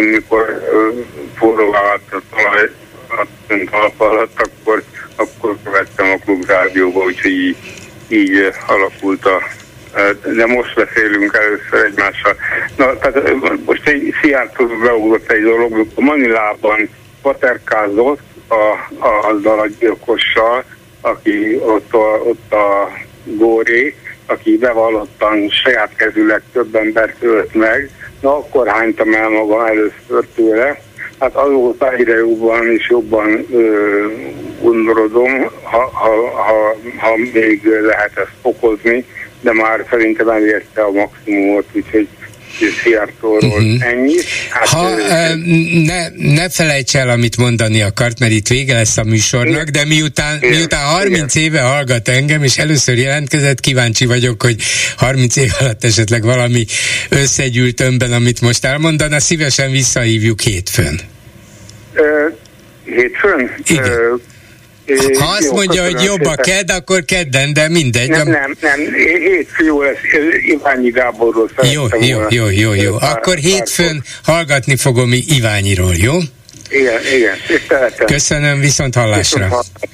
mikor 0.00 0.62
forró 1.38 1.70
vált 1.70 2.02
a 2.10 2.20
talaj, 2.36 2.70
ön 3.46 3.68
alatt, 3.96 4.40
akkor, 4.40 4.82
akkor 5.16 5.56
követtem 5.64 6.10
a 6.10 6.24
klub 6.24 6.46
rádióba, 6.46 7.04
úgyhogy 7.04 7.30
így, 7.30 7.56
így 8.08 8.52
alakult 8.66 9.24
a 9.24 9.42
de 10.34 10.46
most 10.46 10.74
beszélünk 10.74 11.36
először 11.36 11.86
egymással. 11.86 12.36
Na, 12.76 12.98
tehát 12.98 13.32
most 13.64 13.88
egy 13.88 14.14
Szijjártó 14.20 14.66
beugrott 14.66 15.30
egy 15.30 15.42
dolog, 15.42 15.86
Manilában 15.94 16.88
paterkázott 17.22 18.20
a, 18.48 18.54
a, 19.06 19.28
azzal 19.28 19.58
a 19.58 19.66
gyilkossal, 19.78 20.64
aki 21.00 21.58
ott 21.62 21.92
a, 21.92 22.20
ott 22.24 22.52
a 22.52 22.90
Góré, 23.24 23.94
aki 24.26 24.56
bevallottan 24.56 25.48
saját 25.48 25.96
kezűleg 25.96 26.42
több 26.52 26.74
embert 26.74 27.22
ölt 27.22 27.54
meg, 27.54 27.90
na 28.20 28.36
akkor 28.36 28.68
hánytam 28.68 29.14
el 29.14 29.28
magam 29.28 29.66
először 29.66 30.26
tőle, 30.34 30.80
Hát 31.18 31.34
azóta 31.34 31.92
egyre 31.92 32.16
jobban 32.16 32.70
és 32.70 32.88
jobban 32.88 33.46
gondolodom, 34.62 35.50
ha, 35.62 35.90
ha, 35.92 36.30
ha, 36.30 36.76
ha 36.98 37.16
még 37.32 37.64
lehet 37.64 38.16
ezt 38.16 38.36
okozni, 38.42 39.04
de 39.40 39.52
már 39.52 39.86
szerintem 39.90 40.28
elérte 40.28 40.82
a 40.82 40.90
maximumot, 40.90 41.64
úgyhogy 41.72 42.08
Szijjártóról 42.82 43.50
uh-huh. 43.50 43.88
ennyit. 43.88 44.24
Hát, 44.50 44.68
ha, 44.68 44.90
ö, 44.98 45.34
ne, 45.84 46.08
ne 46.34 46.48
felejts 46.48 46.96
el, 46.96 47.08
amit 47.08 47.36
mondani 47.36 47.82
akart, 47.82 48.18
mert 48.18 48.32
itt 48.32 48.48
vége 48.48 48.74
lesz 48.74 48.96
a 48.96 49.04
műsornak, 49.04 49.68
de 49.68 49.84
miután, 49.84 50.36
igen, 50.40 50.56
miután 50.56 50.84
30 50.84 51.34
igen. 51.34 51.46
éve 51.48 51.60
hallgat 51.60 52.08
engem, 52.08 52.42
és 52.42 52.58
először 52.58 52.98
jelentkezett, 52.98 53.60
kíváncsi 53.60 54.06
vagyok, 54.06 54.42
hogy 54.42 54.62
30 54.96 55.36
év 55.36 55.50
alatt 55.58 55.84
esetleg 55.84 56.22
valami 56.22 56.64
összegyűlt 57.08 57.80
önben, 57.80 58.12
amit 58.12 58.40
most 58.40 58.64
elmondana, 58.64 59.20
szívesen 59.20 59.70
visszahívjuk 59.70 60.40
hétfőn. 60.40 61.00
Uh, 61.94 62.34
hétfőn? 62.84 63.54
Igen. 63.66 63.84
Uh, 63.84 64.20
ha 65.18 65.26
azt 65.26 65.44
jó, 65.44 65.52
mondja, 65.52 65.84
hogy 65.84 66.02
jobb 66.02 66.24
a 66.24 66.34
ked, 66.34 66.70
akkor 66.70 67.04
kedden, 67.04 67.52
de 67.52 67.68
mindegy. 67.68 68.08
Nem, 68.08 68.28
nem, 68.28 68.56
nem. 68.60 68.80
Hétfő 69.18 69.64
lesz. 69.78 69.96
Iványi 70.46 70.90
Gáborról 70.90 71.50
Jó, 71.72 71.86
jó, 72.00 72.20
jó, 72.28 72.50
jó, 72.50 72.74
jó. 72.74 72.94
Akkor 73.00 73.36
hétfőn 73.36 74.04
hallgatni 74.22 74.76
fogom 74.76 75.12
Iványiról, 75.12 75.94
jó? 75.94 76.14
Igen, 76.70 77.00
igen. 77.16 77.36
Köszönöm, 78.06 78.60
viszont 78.60 78.94
hallásra. 78.94 79.38
Viszont 79.38 79.52
hallásra. 79.52 79.86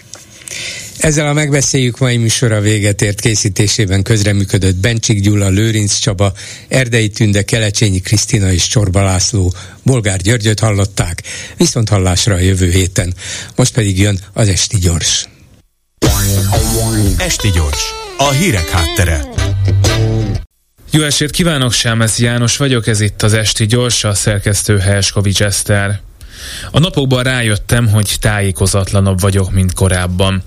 Ezzel 1.02 1.26
a 1.26 1.32
megbeszéljük 1.32 1.98
mai 1.98 2.16
műsora 2.16 2.60
véget 2.60 3.02
ért 3.02 3.20
készítésében 3.20 4.02
közreműködött 4.02 4.76
Bencsik 4.76 5.20
Gyula, 5.20 5.48
Lőrinc 5.48 5.98
Csaba, 5.98 6.32
Erdei 6.68 7.08
Tünde, 7.08 7.42
Kelecsényi 7.42 8.00
Krisztina 8.00 8.52
és 8.52 8.66
Csorba 8.66 9.02
László. 9.02 9.54
Bolgár 9.82 10.20
Györgyöt 10.20 10.60
hallották, 10.60 11.22
viszont 11.56 11.88
hallásra 11.88 12.34
a 12.34 12.38
jövő 12.38 12.70
héten. 12.70 13.14
Most 13.56 13.72
pedig 13.72 13.98
jön 13.98 14.18
az 14.32 14.48
Esti 14.48 14.78
Gyors. 14.78 15.28
Esti 17.18 17.50
Gyors, 17.50 17.82
a 18.16 18.30
hírek 18.30 18.68
háttere. 18.68 19.24
Jó 20.90 21.02
estét 21.02 21.30
kívánok, 21.30 21.72
Sámesz 21.72 22.18
János 22.18 22.56
vagyok, 22.56 22.86
ez 22.86 23.00
itt 23.00 23.22
az 23.22 23.32
Esti 23.32 23.66
Gyors, 23.66 24.04
a 24.04 24.14
szerkesztő 24.14 24.78
Helskovics 24.78 25.42
Eszter. 25.42 26.00
A 26.70 26.78
napokban 26.78 27.22
rájöttem, 27.22 27.88
hogy 27.88 28.16
tájékozatlanabb 28.20 29.20
vagyok, 29.20 29.52
mint 29.52 29.72
korábban. 29.72 30.42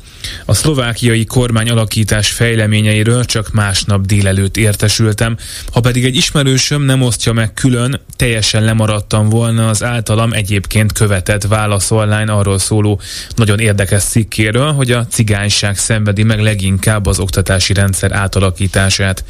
A 0.46 0.54
szlovákiai 0.54 1.26
kormány 1.26 1.70
alakítás 1.70 2.32
fejleményeiről 2.32 3.26
csak 3.26 3.52
másnap 3.52 4.06
délelőtt 4.06 4.58
értesültem, 4.58 5.38
ha 5.72 5.80
pedig 5.80 6.06
egy 6.06 6.16
ismerősöm 6.16 6.82
nem 6.82 7.02
osztja 7.02 7.34
meg 7.34 7.54
külön, 7.54 8.02
teljesen 8.16 8.64
lemaradtam 8.64 9.30
volna 9.30 9.70
az 9.70 9.84
általam 9.84 10.34
egyébként 10.34 10.92
követett 10.92 11.44
válasz 11.44 11.92
online 11.92 12.32
arról 12.32 12.60
szóló 12.60 13.02
nagyon 13.36 13.60
érdekes 13.60 14.04
cikkéről, 14.04 14.72
hogy 14.72 14.92
a 14.92 15.08
cigányság 15.08 15.78
szenvedi 15.78 16.24
meg 16.24 16.40
leginkább 16.40 17.06
az 17.06 17.20
oktatási 17.20 17.74
rendszer 17.74 18.12
átalakítását. 18.12 19.24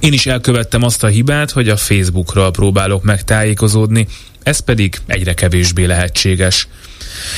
Én 0.00 0.12
is 0.12 0.26
elkövettem 0.26 0.82
azt 0.82 1.02
a 1.02 1.06
hibát, 1.06 1.50
hogy 1.50 1.68
a 1.68 1.76
Facebookról 1.76 2.50
próbálok 2.50 3.02
megtájékozódni, 3.02 4.06
ez 4.46 4.58
pedig 4.58 4.96
egyre 5.06 5.34
kevésbé 5.34 5.84
lehetséges. 5.84 6.68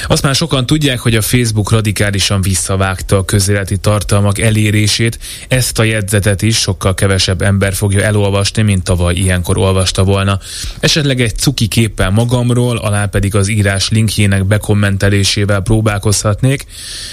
Azt 0.07 0.23
már 0.23 0.35
sokan 0.35 0.67
tudják, 0.67 0.99
hogy 0.99 1.15
a 1.15 1.23
Facebook 1.23 1.71
radikálisan 1.71 2.41
visszavágta 2.41 3.17
a 3.17 3.25
közéleti 3.25 3.77
tartalmak 3.77 4.39
elérését, 4.39 5.19
ezt 5.49 5.79
a 5.79 5.83
jegyzetet 5.83 6.43
is 6.43 6.57
sokkal 6.57 6.95
kevesebb 6.95 7.43
ember 7.43 7.75
fogja 7.75 8.03
elolvasni, 8.03 8.63
mint 8.63 8.83
tavaly 8.83 9.15
ilyenkor 9.15 9.59
olvasta 9.59 10.05
volna. 10.05 10.39
Esetleg 10.81 11.21
egy 11.21 11.37
cuki 11.37 11.67
képpel 11.67 12.11
magamról, 12.11 12.77
alá 12.77 13.07
pedig 13.07 13.35
az 13.35 13.49
írás 13.49 13.89
linkjének 13.89 14.45
bekommentelésével 14.45 15.61
próbálkozhatnék, 15.61 16.67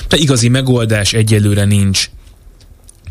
de 0.07 0.17
igazi 0.17 0.49
megoldás 0.49 1.13
egyelőre 1.13 1.65
nincs. 1.65 2.09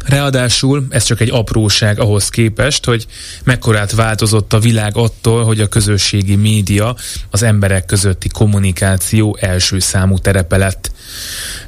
Ráadásul 0.04 0.86
ez 0.90 1.04
csak 1.04 1.20
egy 1.20 1.30
apróság 1.30 2.00
ahhoz 2.00 2.28
képest, 2.28 2.84
hogy 2.84 3.06
mekkorát 3.44 3.92
változott 3.92 4.52
a 4.52 4.58
világ 4.58 4.96
attól, 4.96 5.44
hogy 5.44 5.60
a 5.60 5.66
közösségi 5.66 6.36
média 6.36 6.96
az 7.30 7.42
emberek 7.42 7.84
közötti 7.84 8.28
kommunikáció 8.28 9.36
első 9.40 9.78
számú 9.78 10.18
terepe 10.18 10.56
lett. 10.56 10.92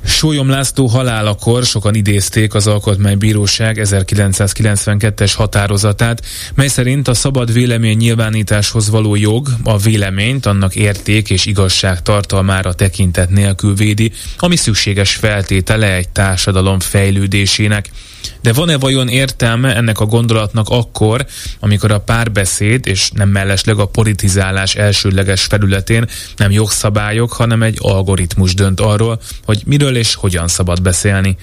Sólyom 0.05 0.49
László 0.49 0.87
halálakor 0.87 1.65
sokan 1.65 1.95
idézték 1.95 2.55
az 2.55 2.67
Alkotmánybíróság 2.67 3.81
1992-es 3.83 5.33
határozatát, 5.37 6.27
mely 6.55 6.69
szerint 6.69 7.09
a 7.09 7.15
szabad 7.15 7.53
vélemény 7.53 7.97
nyilvánításhoz 7.97 8.91
való 8.91 9.15
jog 9.15 9.49
a 9.63 9.79
véleményt 9.79 10.47
annak 10.47 10.75
érték 10.75 11.31
és 11.31 11.47
igazság 11.47 12.03
tartalmára 12.03 12.73
tekintet 12.73 13.31
nélkül 13.31 13.75
védi, 13.75 14.13
ami 14.39 14.57
szükséges 14.57 15.15
feltétele 15.15 15.95
egy 15.95 16.09
társadalom 16.09 16.81
fejlődésének. 16.81 17.91
De 18.43 18.53
van-e 18.53 18.77
vajon 18.77 19.09
értelme 19.09 19.77
ennek 19.77 20.01
a 20.01 20.07
gondolatnak 20.07 20.69
akkor, 20.69 21.27
amikor 21.61 21.91
a 21.91 22.01
párbeszéd 22.01 22.87
és 22.87 23.11
nem 23.11 23.29
mellesleg 23.29 23.79
a 23.79 23.87
politizálás 23.87 24.75
elsődleges 24.75 25.45
felületén 25.45 26.09
nem 26.37 26.51
jogszabályok, 26.51 27.33
hanem 27.33 27.63
egy 27.63 27.77
algoritmus 27.81 28.55
dönt 28.55 28.81
arról, 28.81 29.21
hogy 29.45 29.63
miről 29.67 29.97
és 29.97 30.15
hogyan 30.15 30.49
szabad 30.49 30.83
beszélni. 30.83 31.37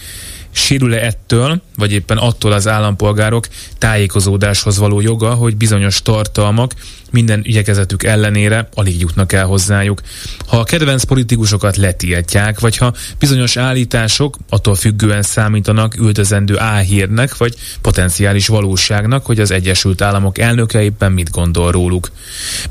Sérül-e 0.52 1.06
ettől, 1.06 1.62
vagy 1.78 1.91
éppen 1.91 2.18
attól 2.18 2.52
az 2.52 2.68
állampolgárok 2.68 3.48
tájékozódáshoz 3.78 4.78
való 4.78 5.02
joga, 5.02 5.34
hogy 5.34 5.56
bizonyos 5.58 6.02
tartalmak 6.02 6.74
minden 7.14 7.44
ügyekezetük 7.45 8.03
ellenére 8.03 8.69
alig 8.73 8.99
jutnak 8.99 9.34
el 9.34 9.45
hozzájuk. 9.45 10.02
Ha 10.48 10.57
a 10.57 10.64
kedvenc 10.64 11.03
politikusokat 11.03 11.77
letiltják, 11.77 12.60
vagy 12.60 12.77
ha 12.77 12.94
bizonyos 13.19 13.57
állítások 13.57 14.38
attól 14.49 14.76
függően 14.76 15.22
számítanak 15.22 15.99
üldözendő 15.99 16.60
áhírnek, 16.60 17.38
vagy 17.38 17.56
potenciális 17.81 18.48
valóságnak, 18.48 19.26
hogy 19.26 19.40
az 19.40 19.52
Egyesült 19.52 20.02
Államok 20.02 20.38
elnöke 20.38 20.84
éppen 20.84 21.11
mit 21.11 21.30
gondol 21.30 21.72
róluk. 21.72 22.11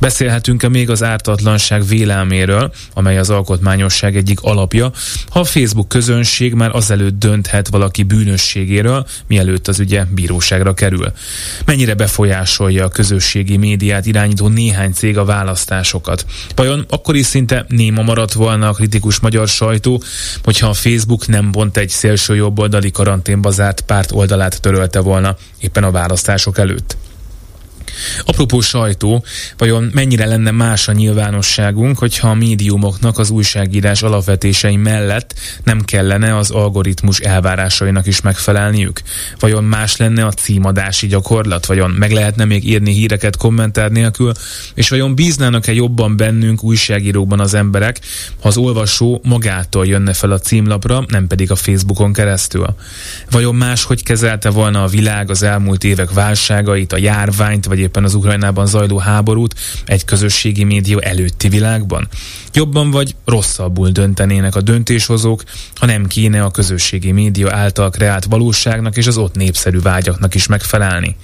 Beszélhetünk-e 0.01 0.69
még 0.69 0.90
az 0.90 1.02
ártatlanság 1.02 1.86
vélelméről, 1.86 2.73
amely 2.94 3.19
az 3.19 3.31
alkotmányosság 3.31 4.16
egyik 4.16 4.40
alapja, 4.40 4.93
ha 5.28 5.40
a 5.40 5.44
Facebook 5.44 5.89
közönség 5.89 6.55
már 6.55 6.70
azelőtt 6.74 7.19
dönthet 7.19 7.69
valaki 7.69 8.02
bűnösségéről, 8.02 9.06
mielőtt 9.27 9.69
az 9.69 9.81
ügye 9.81 10.05
bíróságra 10.05 10.74
kerül. 10.74 11.12
Mennyire 11.64 11.94
befolyásolja 11.94 12.85
a 12.85 12.89
közösségi 12.89 13.56
médiát 13.56 14.06
irány 14.06 14.31
irányító 14.32 14.48
néhány 14.48 14.92
cég 14.92 15.18
a 15.18 15.24
választásokat. 15.24 16.24
Vajon 16.54 16.84
akkor 16.88 17.16
is 17.16 17.26
szinte 17.26 17.64
néma 17.68 18.02
maradt 18.02 18.32
volna 18.32 18.68
a 18.68 18.72
kritikus 18.72 19.20
magyar 19.20 19.48
sajtó, 19.48 20.02
hogyha 20.42 20.68
a 20.68 20.72
Facebook 20.72 21.26
nem 21.26 21.50
bont 21.50 21.76
egy 21.76 21.88
szélső 21.88 22.34
jobboldali 22.34 22.90
karanténba 22.90 23.50
zárt 23.50 23.80
párt 23.80 24.12
oldalát 24.12 24.60
törölte 24.60 25.00
volna 25.00 25.36
éppen 25.59 25.84
a 25.84 25.90
választások 25.90 26.59
előtt? 26.59 26.96
Apropó 28.24 28.61
sajtó, 28.61 29.24
vajon 29.59 29.91
mennyire 29.95 30.27
lenne 30.27 30.51
más 30.51 30.89
a 30.89 30.93
nyilvánosságunk, 30.93 31.99
hogyha 31.99 32.29
a 32.29 32.35
médiumoknak 32.35 33.19
az 33.19 33.31
újságírás 33.31 34.03
alapvetései 34.03 34.77
mellett 34.77 35.35
nem 35.65 35.81
kellene 35.81 36.37
az 36.37 36.51
algoritmus 36.51 37.19
elvárásainak 37.19 38.07
is 38.07 38.20
megfelelniük? 38.20 39.01
Vajon 39.39 39.65
más 39.65 39.97
lenne 39.97 40.27
a 40.27 40.33
címadási 40.33 41.07
gyakorlat? 41.07 41.66
Vajon 41.66 41.91
meg 41.91 42.11
lehetne 42.11 42.45
még 42.45 42.69
írni 42.69 42.93
híreket 42.93 43.37
kommentár 43.37 43.91
nélkül? 43.91 44.33
És 44.74 44.89
vajon 44.89 45.15
bíznának-e 45.15 45.73
jobban 45.73 46.16
bennünk 46.16 46.62
újságírókban 46.62 47.41
az 47.41 47.55
emberek, 47.55 48.01
ha 48.41 48.49
az 48.49 48.57
olvasó 48.57 49.20
magától 49.24 49.87
jönne 49.87 50.12
fel 50.12 50.31
a 50.31 50.39
címlapra, 50.39 51.05
nem 51.09 51.27
pedig 51.27 51.51
a 51.51 51.57
Facebookon 51.57 52.12
keresztül? 52.12 52.74
Vajon 53.31 53.55
máshogy 53.55 54.03
kezelte 54.03 54.51
volna 54.51 54.83
a 54.83 54.87
világ 54.87 55.31
az 55.31 55.43
elmúlt 55.43 55.85
évek 55.85 56.11
válságait, 56.12 56.93
a 56.93 56.99
járványt, 56.99 57.66
vagy 57.66 57.79
éppen 57.93 58.05
az 58.05 58.14
Ukrajnában 58.14 58.66
zajló 58.66 58.98
háborút 58.98 59.55
egy 59.85 60.05
közösségi 60.05 60.64
média 60.64 61.01
előtti 61.01 61.48
világban? 61.48 62.09
Jobban 62.55 62.90
vagy 62.90 63.14
rosszabbul 63.24 63.89
döntenének 63.89 64.56
a 64.56 64.60
döntéshozók, 64.60 65.43
ha 65.74 65.86
nem 65.86 66.06
kéne 66.06 66.43
a 66.43 66.51
közösségi 66.51 67.10
média 67.10 67.55
által 67.55 67.90
kreált 67.90 68.24
valóságnak 68.24 68.97
és 68.97 69.06
az 69.06 69.16
ott 69.16 69.35
népszerű 69.35 69.81
vágyaknak 69.81 70.35
is 70.35 70.47
megfelelni. 70.47 71.16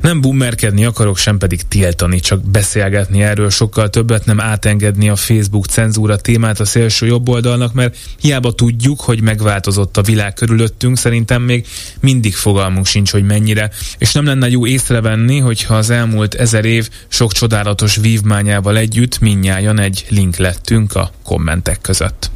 Nem 0.00 0.20
bummerkedni 0.20 0.84
akarok, 0.84 1.16
sem 1.16 1.38
pedig 1.38 1.62
tiltani, 1.68 2.20
csak 2.20 2.44
beszélgetni 2.44 3.22
erről 3.22 3.50
sokkal 3.50 3.90
többet, 3.90 4.24
nem 4.24 4.40
átengedni 4.40 5.08
a 5.08 5.16
Facebook 5.16 5.66
cenzúra 5.66 6.16
témát 6.16 6.60
a 6.60 6.64
szélső 6.64 7.06
jobb 7.06 7.28
oldalnak, 7.28 7.72
mert 7.72 7.96
hiába 8.20 8.52
tudjuk, 8.52 9.00
hogy 9.00 9.20
megváltozott 9.20 9.96
a 9.96 10.02
világ 10.02 10.34
körülöttünk, 10.34 10.98
szerintem 10.98 11.42
még 11.42 11.66
mindig 12.00 12.34
fogalmunk 12.34 12.86
sincs, 12.86 13.10
hogy 13.10 13.24
mennyire, 13.24 13.70
és 13.98 14.12
nem 14.12 14.24
lenne 14.24 14.48
jó 14.48 14.66
észrevenni, 14.66 15.38
hogyha 15.70 15.84
az 15.94 15.98
elmúlt 16.00 16.34
ezer 16.34 16.64
év 16.64 16.88
sok 17.08 17.32
csodálatos 17.32 17.96
vívmányával 17.96 18.76
együtt 18.76 19.18
minnyáján 19.18 19.78
egy 19.78 20.06
link 20.08 20.36
lettünk 20.36 20.94
a 20.94 21.10
kommentek 21.24 21.80
között. 21.80 22.30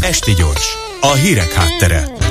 Esti 0.00 0.32
gyors, 0.32 0.76
a 1.00 1.12
hírek 1.12 1.52
háttere. 1.52 2.25